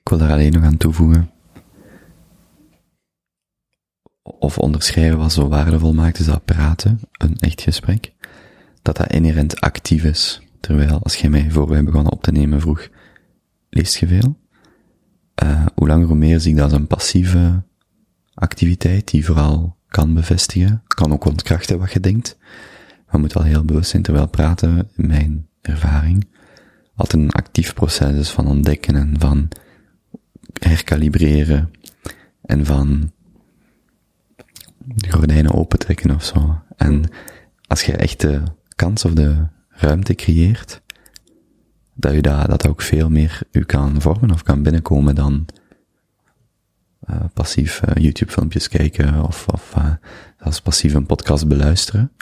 Ik 0.06 0.12
wil 0.12 0.20
daar 0.20 0.30
alleen 0.36 0.52
nog 0.52 0.62
aan 0.62 0.76
toevoegen. 0.76 1.30
Of 4.22 4.58
onderschrijven 4.58 5.18
wat 5.18 5.32
zo 5.32 5.48
waardevol 5.48 5.94
maakt, 5.94 6.18
is 6.18 6.26
dat 6.26 6.44
praten, 6.44 7.00
een 7.12 7.36
echt 7.38 7.60
gesprek, 7.60 8.12
dat 8.82 8.96
dat 8.96 9.12
inherent 9.12 9.60
actief 9.60 10.04
is. 10.04 10.42
Terwijl, 10.60 11.02
als 11.02 11.16
jij 11.16 11.30
mij 11.30 11.50
voor 11.50 11.68
wij 11.68 11.84
begonnen 11.84 12.12
op 12.12 12.22
te 12.22 12.32
nemen 12.32 12.60
vroeg, 12.60 12.88
leest 13.68 13.96
je 13.96 14.06
veel? 14.06 14.38
Eh, 15.34 15.66
hoe 15.74 15.88
langer 15.88 16.06
hoe 16.06 16.16
meer 16.16 16.40
zie 16.40 16.50
ik 16.50 16.56
dat 16.56 16.70
als 16.70 16.80
een 16.80 16.86
passieve 16.86 17.62
activiteit, 18.34 19.10
die 19.10 19.24
vooral 19.24 19.76
kan 19.88 20.14
bevestigen, 20.14 20.82
kan 20.86 21.12
ook 21.12 21.24
ontkrachten 21.24 21.78
wat 21.78 21.92
je 21.92 22.00
denkt. 22.00 22.38
Maar 23.10 23.20
moet 23.20 23.32
wel 23.32 23.42
heel 23.42 23.64
bewust 23.64 23.90
zijn, 23.90 24.02
terwijl 24.02 24.28
praten, 24.28 24.90
in 24.96 25.06
mijn 25.06 25.48
ervaring, 25.60 26.26
altijd 26.94 27.22
een 27.22 27.30
actief 27.30 27.74
proces 27.74 28.14
is 28.14 28.30
van 28.30 28.46
ontdekken 28.46 28.94
en 28.94 29.14
van 29.18 29.48
herkalibreren 30.58 31.70
en 32.42 32.66
van 32.66 33.12
de 34.84 35.10
gordijnen 35.10 35.54
opentrekken 35.54 36.14
of 36.14 36.24
zo. 36.24 36.62
En 36.76 37.10
als 37.66 37.82
je 37.82 37.96
echt 37.96 38.20
de 38.20 38.42
kans 38.74 39.04
of 39.04 39.12
de 39.12 39.46
ruimte 39.68 40.14
creëert, 40.14 40.82
dat 41.94 42.12
je 42.12 42.22
dat, 42.22 42.48
dat 42.48 42.66
ook 42.66 42.82
veel 42.82 43.10
meer 43.10 43.40
u 43.50 43.64
kan 43.64 44.00
vormen 44.00 44.30
of 44.30 44.42
kan 44.42 44.62
binnenkomen 44.62 45.14
dan 45.14 45.46
eh, 47.00 47.24
passief 47.34 47.82
eh, 47.82 48.02
YouTube-filmpjes 48.02 48.68
kijken 48.68 49.24
of, 49.24 49.48
of 49.48 49.72
eh, 49.74 49.92
zelfs 50.40 50.60
passief 50.60 50.94
een 50.94 51.06
podcast 51.06 51.48
beluisteren. 51.48 52.12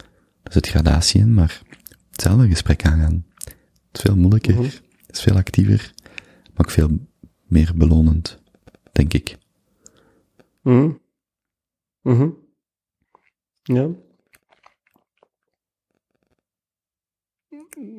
Daar 0.43 0.52
zit 0.52 0.69
gradatie 0.69 1.20
in, 1.20 1.35
maar 1.35 1.62
hetzelfde 2.11 2.48
gesprek 2.48 2.85
aangaan. 2.85 3.24
Het 3.39 3.56
is 3.93 4.01
veel 4.01 4.16
moeilijker, 4.16 4.62
het 5.06 5.16
is 5.16 5.23
veel 5.23 5.36
actiever, 5.36 5.93
maar 6.43 6.66
ook 6.66 6.70
veel 6.70 6.98
meer 7.55 7.72
belonend, 7.76 8.39
denk 8.93 9.12
ik. 9.12 9.36
Mhm. 10.62 10.90
Mhm. 12.02 12.28
Ja. 13.62 13.89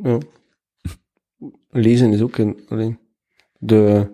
Ja. 0.03 0.17
Lezen 1.69 2.13
is 2.13 2.21
ook 2.21 2.37
een, 2.37 2.65
alleen 2.67 2.99
de 3.57 4.11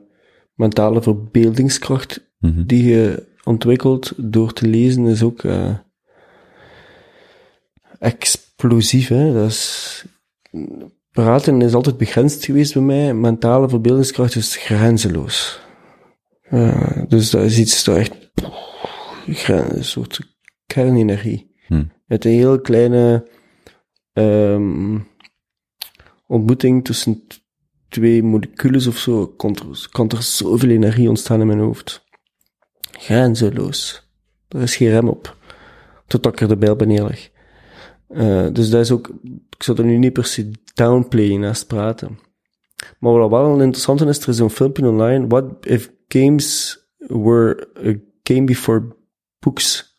mentale 0.53 1.01
verbeeldingskracht 1.01 2.29
Mhm. 2.39 2.65
die 2.65 2.83
je 2.83 3.27
ontwikkelt 3.43 4.13
door 4.17 4.53
te 4.53 4.67
lezen 4.67 5.05
is 5.05 5.23
ook 5.23 5.43
eh, 5.43 5.77
explosief. 7.99 9.07
Hè? 9.07 9.33
Dat 9.33 9.49
is, 9.49 10.05
praten 11.11 11.61
is 11.61 11.73
altijd 11.73 11.97
begrensd 11.97 12.45
geweest 12.45 12.73
bij 12.73 12.83
mij. 12.83 13.13
Mentale 13.13 13.69
verbeeldingskracht 13.69 14.35
is 14.35 14.55
grenzeloos. 14.55 15.59
Dus 17.07 17.29
dat 17.29 17.43
is 17.43 17.59
iets 17.59 17.83
dat 17.83 17.97
echt 17.97 18.13
een 19.49 19.83
soort 19.83 20.19
kernenergie. 20.65 21.55
Hm. 21.67 21.83
Met 22.05 22.25
een 22.25 22.31
heel 22.31 22.61
kleine 22.61 23.27
ehm, 24.13 24.99
ontmoeting 26.27 26.85
tussen 26.85 27.23
twee 27.89 28.23
moleculen 28.23 28.87
of 28.87 28.97
zo, 28.97 29.27
kan 29.27 29.55
er, 29.55 29.87
kan 29.91 30.09
er 30.09 30.23
zoveel 30.23 30.69
energie 30.69 31.09
ontstaan 31.09 31.41
in 31.41 31.47
mijn 31.47 31.59
hoofd. 31.59 32.05
Grenzeloos. 32.91 34.09
Er 34.47 34.61
is 34.61 34.75
geen 34.75 34.89
rem 34.89 35.07
op. 35.07 35.37
Totdat 36.07 36.33
ik 36.33 36.41
er 36.41 36.47
de 36.47 36.57
bijl 36.57 36.75
bij 36.75 36.87
neerleg. 36.87 37.31
Eh, 38.13 38.45
dus 38.53 38.69
dat 38.69 38.81
is 38.81 38.91
ook, 38.91 39.11
ik 39.49 39.63
zou 39.63 39.77
er 39.77 39.85
nu 39.85 39.97
niet 39.97 40.13
per 40.13 40.25
se 40.25 40.51
downplayen 40.73 41.39
naast 41.39 41.67
praten. 41.67 42.19
Maar 42.99 43.13
wat 43.13 43.29
wel 43.29 43.45
een 43.45 43.61
interessante 43.61 44.05
is, 44.05 44.19
er 44.19 44.29
is 44.29 44.39
een 44.39 44.49
filmpje 44.49 44.87
online, 44.87 45.27
What 45.27 45.45
if 45.61 45.91
games 46.07 46.79
were 46.97 47.67
a 47.85 47.93
game 48.23 48.45
before 48.45 48.83
books? 49.39 49.95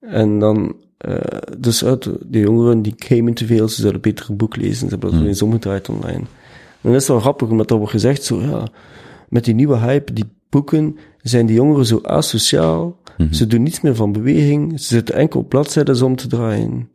En 0.00 0.38
dan, 0.38 0.76
eh, 0.98 1.16
dus 1.58 1.84
uit 1.84 2.10
de 2.26 2.38
jongeren 2.38 2.82
die 2.82 2.94
gamen 2.96 3.34
te 3.34 3.46
veel, 3.46 3.68
ze 3.68 3.80
zouden 3.80 4.00
beter 4.00 4.30
een 4.30 4.36
boek 4.36 4.56
lezen, 4.56 4.88
ze 4.88 4.96
hebben 4.96 5.10
dat 5.10 5.26
eens 5.26 5.42
omgedraaid 5.42 5.88
online. 5.88 6.24
En 6.80 6.92
dat 6.92 7.00
is 7.00 7.08
wel 7.08 7.20
grappig, 7.20 7.48
omdat 7.48 7.70
er 7.70 7.76
wordt 7.76 7.92
gezegd 7.92 8.24
zo, 8.24 8.40
ja, 8.40 8.68
met 9.28 9.44
die 9.44 9.54
nieuwe 9.54 9.76
hype, 9.76 10.12
die 10.12 10.32
boeken, 10.48 10.96
zijn 11.18 11.46
die 11.46 11.56
jongeren 11.56 11.86
zo 11.86 11.98
asociaal, 12.02 13.00
ze 13.30 13.46
doen 13.46 13.62
niets 13.62 13.80
meer 13.80 13.94
van 13.94 14.12
beweging, 14.12 14.80
ze 14.80 14.86
zitten 14.86 15.14
enkel 15.14 15.40
op 15.40 15.48
bladzijden 15.48 16.04
om 16.04 16.16
te 16.16 16.26
draaien. 16.26 16.90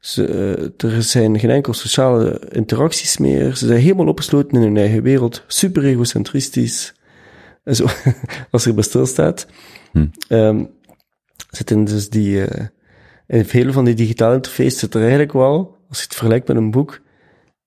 Ze, 0.00 0.26
eh, 0.26 0.90
er 0.90 1.02
zijn 1.02 1.38
geen 1.38 1.50
enkel 1.50 1.72
sociale 1.72 2.40
interacties 2.50 3.18
meer. 3.18 3.56
Ze 3.56 3.66
zijn 3.66 3.80
helemaal 3.80 4.06
opgesloten 4.06 4.56
in 4.56 4.62
hun 4.62 4.76
eigen 4.76 5.02
wereld. 5.02 5.44
Super 5.46 5.84
egocentristisch. 5.84 6.94
En 7.64 7.76
zo, 7.76 7.86
als 8.50 8.66
er 8.66 8.74
bij 8.74 8.84
stilstaat. 8.84 9.46
Hm. 9.92 10.06
Ehm, 10.28 10.64
zitten 11.50 11.84
dus 11.84 12.08
die, 12.08 12.44
eh 12.44 12.66
in 13.28 13.44
veel 13.44 13.72
van 13.72 13.84
die 13.84 13.94
digitale 13.94 14.34
interfaces 14.34 14.78
zit 14.78 14.94
er 14.94 15.00
eigenlijk 15.00 15.32
wel, 15.32 15.76
als 15.88 15.98
je 15.98 16.04
het 16.04 16.14
vergelijkt 16.14 16.48
met 16.48 16.56
een 16.56 16.70
boek, 16.70 17.00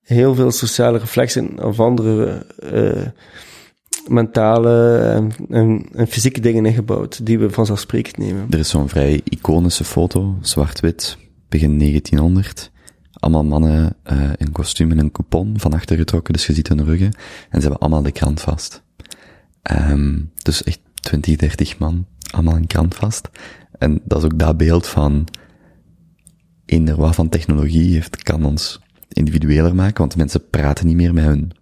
heel 0.02 0.34
veel 0.34 0.50
sociale 0.50 0.98
reflexen 0.98 1.64
of 1.64 1.80
andere 1.80 2.46
eh, 2.72 3.06
mentale 4.08 4.98
en, 4.98 5.30
en, 5.48 5.86
en 5.92 6.06
fysieke 6.06 6.40
dingen 6.40 6.66
ingebouwd, 6.66 7.26
die 7.26 7.38
we 7.38 7.50
vanzelfsprekend 7.50 8.18
nemen. 8.18 8.46
Er 8.50 8.58
is 8.58 8.68
zo'n 8.68 8.88
vrij 8.88 9.20
iconische 9.24 9.84
foto, 9.84 10.38
zwart-wit, 10.40 11.16
begin 11.52 11.78
1900. 11.78 12.70
Allemaal 13.12 13.44
mannen 13.44 13.96
eh, 14.02 14.30
in 14.36 14.52
kostuum 14.52 14.90
en 14.90 14.98
een 14.98 15.10
coupon 15.10 15.60
van 15.60 15.72
achter 15.72 15.96
getrokken, 15.96 16.32
dus 16.32 16.46
je 16.46 16.52
ziet 16.52 16.68
hun 16.68 16.84
ruggen. 16.84 17.12
En 17.50 17.60
ze 17.60 17.60
hebben 17.60 17.78
allemaal 17.78 18.02
de 18.02 18.12
krant 18.12 18.40
vast. 18.40 18.82
Ehm, 19.62 20.20
dus 20.42 20.62
echt 20.62 20.80
20, 20.94 21.36
30 21.36 21.78
man, 21.78 22.06
allemaal 22.30 22.56
een 22.56 22.66
krant 22.66 22.94
vast. 22.94 23.30
En 23.78 24.00
dat 24.04 24.18
is 24.18 24.24
ook 24.24 24.38
dat 24.38 24.56
beeld 24.56 24.86
van, 24.86 25.26
eender 26.64 26.96
wat 26.96 27.14
van 27.14 27.28
technologie 27.28 27.92
heeft, 27.92 28.22
kan 28.22 28.44
ons 28.44 28.80
individueler 29.08 29.74
maken, 29.74 29.98
want 29.98 30.16
mensen 30.16 30.48
praten 30.50 30.86
niet 30.86 30.96
meer 30.96 31.14
met 31.14 31.24
hun 31.24 31.52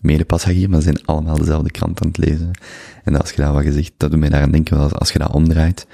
medepassagier, 0.00 0.70
maar 0.70 0.80
ze 0.80 0.84
zijn 0.92 1.06
allemaal 1.06 1.36
dezelfde 1.36 1.70
krant 1.70 2.00
aan 2.00 2.08
het 2.08 2.18
lezen. 2.18 2.50
En 3.04 3.20
als 3.20 3.30
je 3.30 3.42
dat 3.42 3.52
wat 3.52 3.62
gezegd, 3.62 3.92
dat 3.96 4.10
doet 4.10 4.20
mij 4.20 4.28
daaraan 4.28 4.50
denken, 4.50 4.76
wel, 4.76 4.92
als 4.92 5.12
je 5.12 5.18
dat 5.18 5.32
omdraait, 5.32 5.86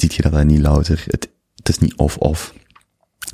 ziet 0.00 0.14
je 0.14 0.22
dat 0.22 0.32
dat 0.32 0.44
niet 0.44 0.60
louter, 0.60 1.04
het, 1.06 1.30
het 1.54 1.68
is 1.68 1.78
niet 1.78 1.94
of-of. 1.94 2.54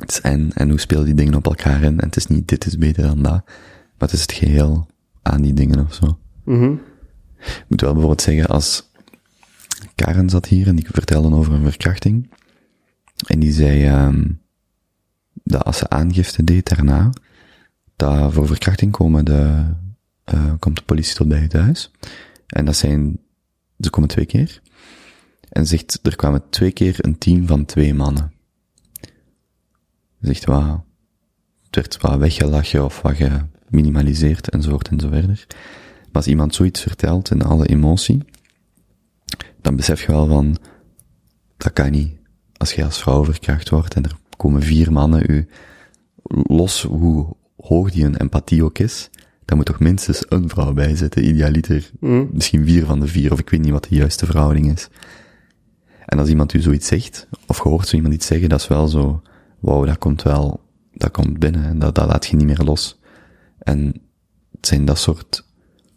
Het 0.01 0.11
is 0.11 0.21
en, 0.21 0.53
en 0.55 0.69
hoe 0.69 0.81
spelen 0.81 1.05
die 1.05 1.15
dingen 1.15 1.35
op 1.35 1.47
elkaar 1.47 1.83
in, 1.83 2.01
en 2.01 2.07
het 2.07 2.17
is 2.17 2.27
niet 2.27 2.49
dit 2.49 2.67
is 2.67 2.79
beter 2.79 3.03
dan 3.03 3.23
dat, 3.23 3.33
maar 3.33 4.09
het 4.09 4.13
is 4.13 4.21
het 4.21 4.33
geheel 4.33 4.87
aan 5.23 5.43
die 5.43 5.55
dingen 5.55 5.87
of 5.87 5.95
zo. 5.95 6.19
Mhm. 6.45 6.73
Ik 7.39 7.65
moet 7.69 7.81
wel 7.81 7.93
bijvoorbeeld 7.93 8.23
zeggen, 8.23 8.47
als 8.47 8.91
Karen 9.95 10.31
zat 10.31 10.47
hier 10.47 10.67
en 10.67 10.77
die 10.77 10.87
vertelde 10.93 11.37
over 11.37 11.53
een 11.53 11.71
verkrachting, 11.71 12.31
en 13.27 13.39
die 13.39 13.53
zei, 13.53 13.85
ehm 13.85 14.23
dat 15.45 15.65
als 15.65 15.79
ze 15.79 15.89
aangifte 15.89 16.45
deed 16.45 16.69
daarna, 16.69 17.11
dat 17.97 18.33
voor 18.33 18.47
verkrachting 18.47 18.93
komen 18.93 19.25
de, 19.25 19.65
eh, 20.25 20.53
komt 20.59 20.77
de 20.77 20.83
politie 20.83 21.15
tot 21.15 21.29
bij 21.29 21.41
het 21.41 21.53
huis. 21.53 21.91
En 22.47 22.65
dat 22.65 22.77
zijn, 22.77 23.19
ze 23.81 23.91
komen 23.91 24.09
twee 24.09 24.27
keer. 24.27 24.61
En 25.55 25.67
zegt, 25.67 25.99
er 26.03 26.17
kwamen 26.17 26.43
twee 26.51 26.73
keer 26.73 26.97
een 26.99 27.19
team 27.19 27.47
van 27.47 27.65
twee 27.65 27.95
mannen. 27.95 28.33
Zegt, 30.21 30.45
wauw, 30.45 30.85
het 31.63 31.75
werd 31.75 32.01
wat 32.01 32.19
weggelachen 32.19 32.85
of 32.85 33.03
wat 33.03 33.17
geminimaliseerd 33.69 34.51
enzovoort 34.51 34.89
en 34.89 35.01
zo 35.01 35.09
verder. 35.09 35.47
Maar 35.49 36.23
als 36.23 36.27
iemand 36.27 36.55
zoiets 36.55 36.81
vertelt 36.83 37.31
in 37.31 37.43
alle 37.43 37.67
emotie, 37.67 38.25
dan 39.61 39.77
besef 39.77 40.01
je 40.01 40.13
wel 40.13 40.27
van, 40.27 40.57
dat 41.57 41.73
kan 41.73 41.91
niet. 41.91 42.17
Als 42.57 42.73
je 42.73 42.85
als 42.85 43.03
vrouw 43.03 43.25
verkracht 43.25 43.69
wordt 43.69 43.95
en 43.95 44.05
er 44.05 44.17
komen 44.37 44.63
vier 44.63 44.93
mannen 44.93 45.31
u, 45.31 45.49
los 46.47 46.83
hoe 46.83 47.37
hoog 47.57 47.91
die 47.91 48.03
hun 48.03 48.17
empathie 48.17 48.65
ook 48.65 48.79
is, 48.79 49.11
daar 49.45 49.57
moet 49.57 49.67
toch 49.67 49.81
minstens 49.81 50.25
een 50.29 50.49
vrouw 50.49 50.73
bij 50.73 50.97
zitten, 50.97 51.29
idealiter. 51.29 51.91
Mhm. 52.01 52.27
Misschien 52.33 52.65
vier 52.65 52.85
van 52.85 53.01
de 53.01 53.07
vier, 53.07 53.33
of 53.33 53.39
ik 53.39 53.51
weet 53.51 53.61
niet 53.61 53.73
wat 53.73 53.87
de 53.89 53.95
juiste 53.95 54.27
verhouding 54.27 54.73
is. 54.73 54.89
En 56.07 56.19
als 56.19 56.29
iemand 56.29 56.53
u 56.53 56.61
zoiets 56.61 56.87
zegt, 56.87 57.29
of 57.47 57.57
je 57.63 57.69
hoort 57.69 57.89
zo 57.89 57.97
iemand 57.97 58.15
iets 58.15 58.27
zeggen, 58.27 58.49
dat 58.49 58.61
is 58.61 58.69
wel 58.69 58.89
zo, 58.89 59.23
wauw, 59.61 59.85
dat 59.85 59.99
komt 59.99 60.23
wel, 60.23 60.61
dat 60.93 61.11
komt 61.11 61.39
binnen, 61.39 61.65
en 61.65 61.79
dat, 61.79 61.95
dat 61.95 62.07
laat 62.07 62.27
je 62.27 62.37
niet 62.37 62.47
meer 62.47 62.63
los. 62.65 63.01
En 63.59 64.03
het 64.51 64.67
zijn 64.67 64.85
dat 64.85 64.99
soort 64.99 65.47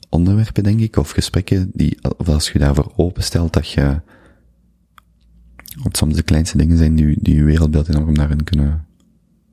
onderwerpen, 0.10 0.64
denk 0.64 0.80
ik, 0.80 0.96
of 0.96 1.10
gesprekken, 1.10 1.72
die, 1.74 1.98
of 2.18 2.30
als 2.30 2.52
je 2.52 2.60
daarvoor 2.60 2.94
openstelt, 2.96 3.54
dat 3.54 3.70
je, 3.70 4.02
wat 5.84 5.98
soms 5.98 6.16
de 6.16 6.24
kleinste 6.24 6.58
dingen 6.58 6.78
zijn 6.78 6.96
die, 6.96 7.18
die 7.22 7.36
je 7.36 7.44
wereldbeeld 7.44 7.90
enorm 7.90 8.14
daarin 8.14 8.44
kunnen 8.44 8.86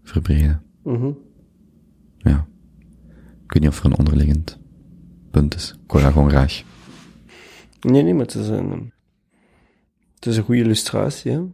verbreden. 0.02 0.62
Mhm. 0.82 1.10
Ja. 2.18 2.46
Ik 3.44 3.52
weet 3.52 3.62
niet 3.62 3.68
of 3.68 3.78
er 3.78 3.84
een 3.84 3.98
onderliggend 3.98 4.58
punt 5.30 5.54
is. 5.54 5.78
Ik 5.84 5.90
hoor 5.90 6.00
dat 6.00 6.12
gewoon 6.12 6.30
graag. 6.30 6.62
Nee, 7.80 8.02
nee, 8.02 8.14
maar 8.14 8.24
het 8.24 8.34
is 8.34 8.48
een, 8.48 8.92
het 10.24 10.32
is 10.32 10.38
een 10.38 10.44
goede 10.44 10.62
illustratie? 10.62 11.52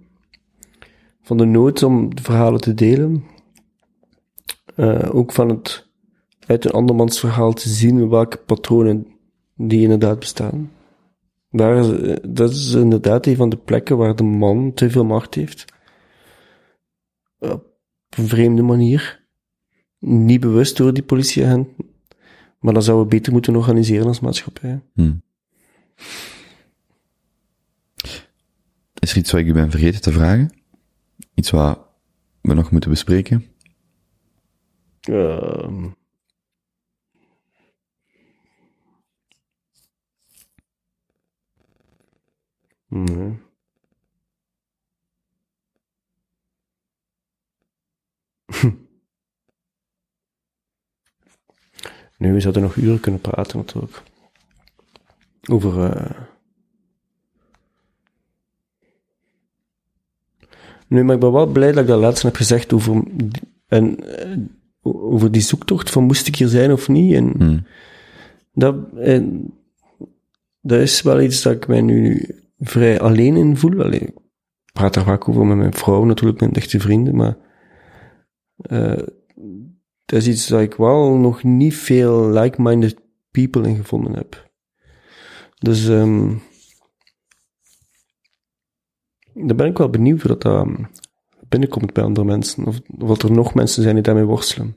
Van 1.23 1.37
de 1.37 1.45
nood 1.45 1.83
om 1.83 2.15
de 2.15 2.23
verhalen 2.23 2.61
te 2.61 2.75
delen. 2.75 3.25
Eh, 4.75 5.15
ook 5.15 5.33
van 5.33 5.49
het 5.49 5.89
uit 6.47 6.65
een 6.65 6.71
andermans 6.71 7.21
verhaal 7.21 7.53
te 7.53 7.69
zien 7.69 8.09
welke 8.09 8.37
patronen 8.37 9.07
die 9.57 9.83
inderdaad 9.83 10.19
bestaan. 10.19 10.73
Daar 11.51 12.03
eh, 12.03 12.17
dat 12.29 12.51
is 12.51 12.73
inderdaad 12.73 13.27
een 13.27 13.37
van 13.37 13.49
de 13.49 13.57
plekken 13.57 13.97
waar 13.97 14.17
de 14.17 14.23
man 14.23 14.75
te 14.75 14.91
veel 14.91 15.05
macht 15.05 15.35
heeft. 15.35 15.65
Op 17.39 17.65
een 18.09 18.29
vreemde 18.29 18.63
manier. 18.63 19.25
Niet 19.99 20.41
bewust 20.41 20.77
door 20.77 20.93
die 20.93 21.03
politieagenten. 21.03 21.89
Maar 22.59 22.75
dat 22.75 22.85
zouden 22.85 23.09
we 23.09 23.15
beter 23.15 23.33
moeten 23.33 23.57
organiseren 23.57 24.07
als 24.07 24.21
maatschappij. 24.21 24.83
Hm. 24.95 25.13
Is 29.01 29.11
er 29.11 29.17
iets 29.17 29.31
wat 29.31 29.41
ik 29.41 29.47
u 29.47 29.53
ben 29.53 29.71
vergeten 29.71 30.01
te 30.01 30.13
vragen? 30.13 30.51
Iets 31.35 31.51
wat 31.51 31.79
we 32.41 32.55
nog 32.55 32.71
moeten 32.71 32.91
bespreken? 32.91 33.47
Um. 35.09 35.99
Nee. 42.89 43.39
nu, 52.19 52.33
we 52.33 52.41
zouden 52.41 52.63
nog 52.63 52.75
uren 52.77 53.01
kunnen 53.01 53.21
praten 53.21 53.57
natuurlijk. 53.57 54.03
Over 55.51 55.97
uh, 55.97 56.21
Nu, 60.91 61.05
maar 61.05 61.15
ik 61.15 61.21
ben 61.21 61.33
wel 61.33 61.47
blij 61.47 61.73
dat 61.73 61.83
ik 61.83 61.87
dat 61.87 62.01
laatst 62.01 62.23
heb 62.23 62.35
gezegd 62.37 62.73
over, 62.73 63.03
die- 63.13 63.31
en, 63.67 63.97
eh, 64.19 64.37
over 64.83 65.33
die 65.33 65.41
zoektocht 65.43 65.91
van 65.91 66.05
moest 66.05 66.27
ik 66.27 66.37
hier 66.37 66.49
zijn 66.49 66.73
of 66.73 66.89
niet. 66.89 67.15
En 67.15 67.33
Hmm. 67.39 67.67
dat, 68.53 68.77
en, 68.97 69.53
dat 70.61 70.81
is 70.81 71.03
wel 71.03 71.21
iets 71.21 71.43
dat 71.43 71.53
ik 71.53 71.67
mij 71.67 71.81
nu 71.81 72.29
vrij 72.59 73.01
alleen 73.01 73.37
in 73.37 73.57
voel. 73.57 73.83
Allee, 73.83 74.01
ik 74.01 74.15
praat 74.73 74.97
er 74.97 75.05
vaak 75.05 75.29
over 75.29 75.47
met 75.47 75.57
mijn 75.57 75.75
vrouw, 75.75 76.05
natuurlijk, 76.05 76.41
mijn 76.41 76.53
echte 76.53 76.81
vrienden, 76.81 77.17
maar 77.17 77.37
eh, 78.57 79.03
dat 80.05 80.21
is 80.21 80.29
iets 80.29 80.47
dat 80.49 80.61
ik 80.61 80.75
wel 80.75 81.15
nog 81.17 81.43
niet 81.43 81.75
veel 81.77 82.31
like-minded 82.31 82.97
people 83.31 83.69
in 83.69 83.77
gevonden 83.77 84.15
heb. 84.15 84.51
Dus 85.59 85.89
ehm 85.89 86.33
daar 89.35 89.57
ben 89.57 89.67
ik 89.67 89.79
wel 89.79 89.91
benieuwd 89.91 90.23
hoe 90.23 90.37
dat 90.37 90.45
ehm, 90.45 90.85
binnenkomt 91.49 91.93
bij 91.93 92.05
andere 92.05 92.27
mensen. 92.27 92.67
Of, 92.67 92.81
of 92.99 93.09
dat 93.09 93.23
er 93.23 93.33
nog 93.33 93.55
mensen 93.55 93.83
zijn 93.83 93.95
die 93.95 94.05
daarmee 94.05 94.25
worstelen. 94.25 94.77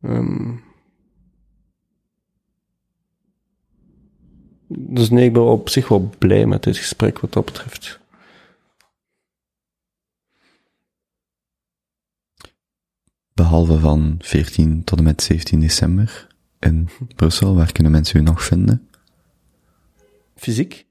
Ehm 0.00 0.56
dus 4.78 5.10
nee, 5.10 5.26
ik 5.26 5.32
ben 5.32 5.42
op 5.42 5.68
zich 5.68 5.88
wel 5.88 6.10
blij 6.18 6.46
met 6.46 6.62
dit 6.62 6.76
gesprek 6.76 7.18
wat 7.18 7.32
dat 7.32 7.44
betreft. 7.44 8.00
Behalve 13.32 13.78
van 13.78 14.14
14 14.18 14.84
tot 14.84 14.98
en 14.98 15.04
met 15.04 15.22
17 15.22 15.60
december 15.60 16.26
in 16.58 16.88
Brussel, 17.14 17.54
waar 17.54 17.72
kunnen 17.72 17.92
mensen 17.92 18.20
u 18.20 18.22
nog 18.22 18.44
vinden? 18.44 18.88
Fysiek? 20.34 20.86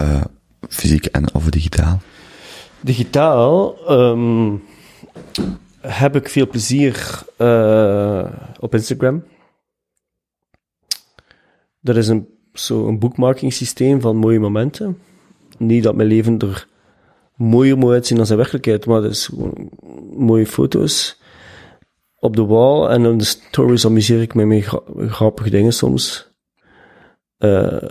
Eh, 0.00 0.24
fysiek 0.68 1.04
en 1.04 1.34
of 1.34 1.50
digitaal? 1.50 1.98
Digitaal 2.80 3.76
ehm, 3.86 4.56
heb 5.80 6.16
ik 6.16 6.28
veel 6.28 6.48
plezier 6.48 7.22
eh, 7.36 8.32
op 8.58 8.74
Instagram. 8.74 9.24
Dat 11.80 11.96
is 11.96 12.08
een, 12.08 12.28
zo 12.52 12.88
een 12.88 12.98
bookmarking 12.98 13.52
systeem 13.52 14.00
van 14.00 14.16
mooie 14.16 14.40
momenten. 14.40 14.98
Niet 15.58 15.82
dat 15.82 15.94
mijn 15.94 16.08
leven 16.08 16.38
er 16.38 16.66
mooier 17.36 17.78
moet 17.78 17.92
uitzien 17.92 18.16
dan 18.16 18.26
zijn 18.26 18.38
werkelijkheid, 18.38 18.86
maar 18.86 19.00
dat 19.00 19.10
is 19.10 19.26
gewoon 19.26 19.70
mooie 20.16 20.46
foto's 20.46 21.20
op 22.16 22.36
de 22.36 22.44
wall. 22.44 22.88
En 22.88 23.04
in 23.04 23.18
de 23.18 23.24
stories 23.24 23.86
amuseer 23.86 24.22
ik 24.22 24.34
me 24.34 24.44
met 24.44 24.64
gra- 24.64 24.82
grappige 24.96 25.50
dingen 25.50 25.72
soms. 25.72 26.30
Eh, 27.38 27.82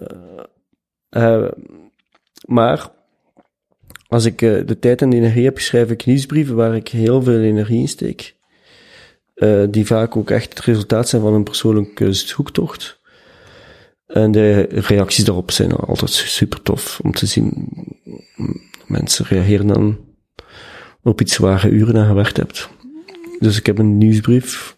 maar 2.49 2.91
als 4.07 4.25
ik 4.25 4.41
eh, 4.41 4.65
de 4.65 4.79
tijd 4.79 5.01
en 5.01 5.13
energie 5.13 5.43
heb, 5.43 5.59
schrijf 5.59 5.89
ik 5.89 6.05
nieuwsbrieven 6.05 6.55
waar 6.55 6.75
ik 6.75 6.87
heel 6.87 7.21
veel 7.21 7.39
energie 7.39 7.79
in 7.79 7.87
steek. 7.87 8.35
Eh, 9.33 9.63
die 9.69 9.85
vaak 9.85 10.15
ook 10.15 10.29
echt 10.29 10.49
het 10.49 10.65
resultaat 10.65 11.09
zijn 11.09 11.21
van 11.21 11.33
een 11.33 11.43
persoonlijke 11.43 12.13
zoektocht. 12.13 13.01
En 14.05 14.31
de 14.31 14.61
reacties 14.61 15.25
daarop 15.25 15.51
zijn 15.51 15.71
altijd 15.71 16.11
super 16.11 16.61
tof 16.61 16.99
om 17.03 17.11
te 17.11 17.25
zien. 17.25 17.67
Mensen 18.87 19.25
reageren 19.25 19.67
dan 19.67 19.99
op 21.03 21.21
iets 21.21 21.37
waar 21.37 21.67
je 21.67 21.73
uren 21.73 21.97
aan 21.97 22.07
gewerkt 22.07 22.37
hebt. 22.37 22.69
Dus 23.39 23.57
ik 23.57 23.65
heb 23.65 23.77
een 23.77 23.97
nieuwsbrief. 23.97 24.77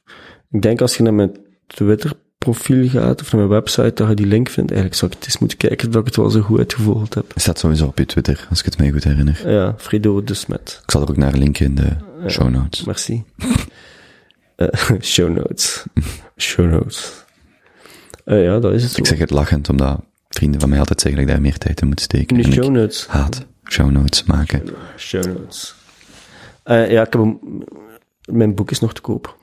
Ik 0.49 0.61
denk 0.61 0.81
als 0.81 0.97
je 0.97 1.03
naar 1.03 1.13
mijn 1.13 1.37
Twitter 1.67 2.13
profiel 2.45 2.89
gaat 2.89 3.21
of 3.21 3.31
naar 3.31 3.47
mijn 3.47 3.61
website, 3.61 3.91
dat 3.93 4.09
je 4.09 4.15
die 4.15 4.25
link 4.25 4.49
vindt. 4.49 4.71
Eigenlijk 4.71 4.99
zou 4.99 5.11
ik 5.11 5.17
het 5.17 5.27
eens 5.27 5.37
moeten 5.37 5.57
kijken 5.57 5.91
dat 5.91 6.01
ik 6.01 6.07
het 6.07 6.15
wel 6.15 6.29
zo 6.29 6.41
goed 6.41 6.57
uitgevolgd 6.57 7.13
heb. 7.13 7.31
Staat 7.35 7.59
sowieso 7.59 7.85
op 7.85 7.97
je 7.97 8.05
Twitter, 8.05 8.47
als 8.49 8.59
ik 8.59 8.65
het 8.65 8.77
mij 8.77 8.91
goed 8.91 9.03
herinner. 9.03 9.49
Ja, 9.51 9.75
Frido 9.77 10.23
de 10.23 10.33
Smet. 10.33 10.79
Ik 10.83 10.91
zal 10.91 11.01
er 11.01 11.09
ook 11.09 11.17
naar 11.17 11.33
linken 11.33 11.65
in 11.65 11.75
de 11.75 11.95
show 12.27 12.49
notes. 12.49 12.83
Merci. 12.83 13.23
Eh, 14.55 14.91
show 15.01 15.29
notes. 15.29 15.83
Show 16.37 16.69
notes. 16.71 17.25
Eh, 18.25 18.43
ja, 18.43 18.59
dat 18.59 18.73
is 18.73 18.83
het. 18.83 18.97
Ik 18.97 19.05
zeg 19.05 19.17
het 19.17 19.29
lachend, 19.29 19.69
omdat 19.69 20.01
vrienden 20.29 20.59
van 20.59 20.69
mij 20.69 20.79
altijd 20.79 21.01
zeggen 21.01 21.19
dat 21.21 21.29
ik 21.29 21.35
daar 21.35 21.45
meer 21.45 21.57
tijd 21.57 21.81
in 21.81 21.87
moet 21.87 22.01
steken. 22.01 22.37
In 22.37 22.49
de 22.49 22.51
show 22.51 22.69
notes. 22.69 23.07
haat 23.07 23.45
show 23.63 23.91
notes 23.91 24.23
maken. 24.23 24.63
Show 24.97 25.25
notes. 25.25 25.75
Eh, 26.63 26.91
ja, 26.91 27.05
ik 27.05 27.13
heb 27.13 27.21
een, 27.21 27.67
mijn 28.25 28.55
boek 28.55 28.71
is 28.71 28.79
nog 28.79 28.93
te 28.93 29.01
koop. 29.01 29.37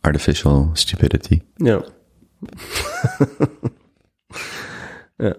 Artificial 0.00 0.70
stupidity. 0.72 1.40
Ja. 1.56 1.84
ja. 5.16 5.36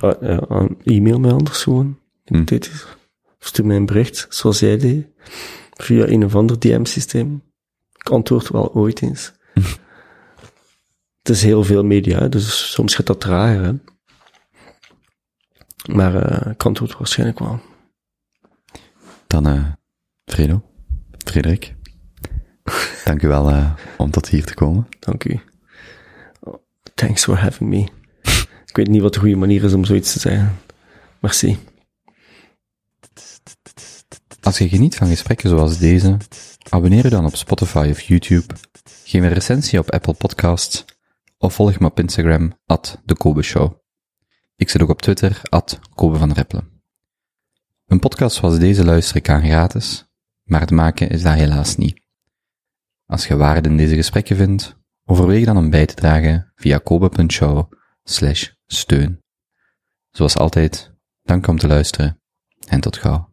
Ah, 0.00 0.22
ja, 0.22 0.36
ah, 0.36 0.70
e-mail 0.84 1.20
mij 1.20 1.32
anders 1.32 1.62
gewoon. 1.62 1.98
Hm. 2.24 2.44
Dit 2.44 2.66
is. 2.66 2.86
Stuur 3.38 3.66
mij 3.66 3.76
een 3.76 3.86
bericht, 3.86 4.26
zoals 4.28 4.58
jij 4.58 4.78
deed. 4.78 5.06
Via 5.70 6.06
een 6.06 6.24
of 6.24 6.34
ander 6.34 6.58
DM-systeem. 6.58 7.42
Ik 7.92 8.10
antwoord 8.10 8.48
wel 8.48 8.74
ooit 8.74 9.02
eens. 9.02 9.32
Het 11.22 11.36
is 11.36 11.42
heel 11.42 11.64
veel 11.64 11.84
media, 11.84 12.28
dus 12.28 12.72
soms 12.72 12.94
gaat 12.94 13.06
dat 13.06 13.20
trager. 13.20 13.62
Hè. 13.62 13.72
Maar 15.94 16.14
eh 16.14 16.50
ik 16.50 16.64
antwoord 16.64 16.96
waarschijnlijk 16.98 17.38
wel. 17.38 17.60
Dan, 19.26 19.46
eh 19.46 19.72
Fredo, 20.24 20.62
Frederik. 21.24 21.74
Dank 23.04 23.22
u 23.22 23.28
wel 23.28 23.50
eh, 23.50 23.72
om 23.96 24.10
tot 24.10 24.28
hier 24.28 24.44
te 24.44 24.54
komen. 24.54 24.88
Dank 24.98 25.24
u. 25.24 25.40
Thanks 26.94 27.24
for 27.24 27.36
having 27.36 27.70
me. 27.70 27.88
Ik 28.66 28.76
weet 28.76 28.88
niet 28.88 29.02
wat 29.02 29.14
de 29.14 29.20
goede 29.20 29.36
manier 29.36 29.64
is 29.64 29.72
om 29.72 29.84
zoiets 29.84 30.12
te 30.12 30.18
zeggen. 30.18 30.58
Merci. 31.18 31.58
Als 34.40 34.58
je 34.58 34.68
geniet 34.68 34.96
van 34.96 35.08
gesprekken 35.08 35.48
zoals 35.48 35.78
deze, 35.78 36.16
abonneer 36.68 37.02
je 37.02 37.10
dan 37.10 37.24
op 37.24 37.36
Spotify 37.36 37.88
of 37.90 38.00
YouTube, 38.00 38.54
geef 39.04 39.22
een 39.22 39.32
recensie 39.32 39.78
op 39.78 39.90
Apple 39.90 40.14
Podcasts 40.14 40.84
of 41.38 41.54
volg 41.54 41.78
me 41.78 41.86
op 41.86 41.98
Instagram, 41.98 42.58
at 42.66 43.00
de 43.04 43.16
Kobe 43.16 43.42
Show. 43.42 43.72
Ik 44.56 44.68
zit 44.68 44.82
ook 44.82 44.88
op 44.88 45.02
Twitter, 45.02 45.40
at 45.42 45.78
Kobe 45.94 46.18
van 46.18 46.32
Rippelen. 46.32 46.82
Een 47.86 47.98
podcast 47.98 48.36
zoals 48.36 48.58
deze 48.58 48.84
luister 48.84 49.16
ik 49.16 49.28
aan 49.28 49.44
gratis, 49.44 50.10
maar 50.42 50.60
het 50.60 50.70
maken 50.70 51.08
is 51.08 51.22
dat 51.22 51.34
helaas 51.34 51.76
niet. 51.76 52.00
Als 53.08 53.26
je 53.26 53.36
waarde 53.36 53.68
in 53.68 53.76
deze 53.76 53.94
gesprekken 53.94 54.36
vindt, 54.36 54.76
overweeg 55.04 55.44
dan 55.44 55.56
om 55.56 55.70
bij 55.70 55.86
te 55.86 55.94
dragen 55.94 56.52
via 56.54 56.78
kobe.show 56.78 57.72
steun. 58.66 59.22
Zoals 60.10 60.36
altijd, 60.36 60.92
dank 61.22 61.46
om 61.46 61.58
te 61.58 61.66
luisteren 61.66 62.20
en 62.66 62.80
tot 62.80 62.96
gauw. 62.96 63.27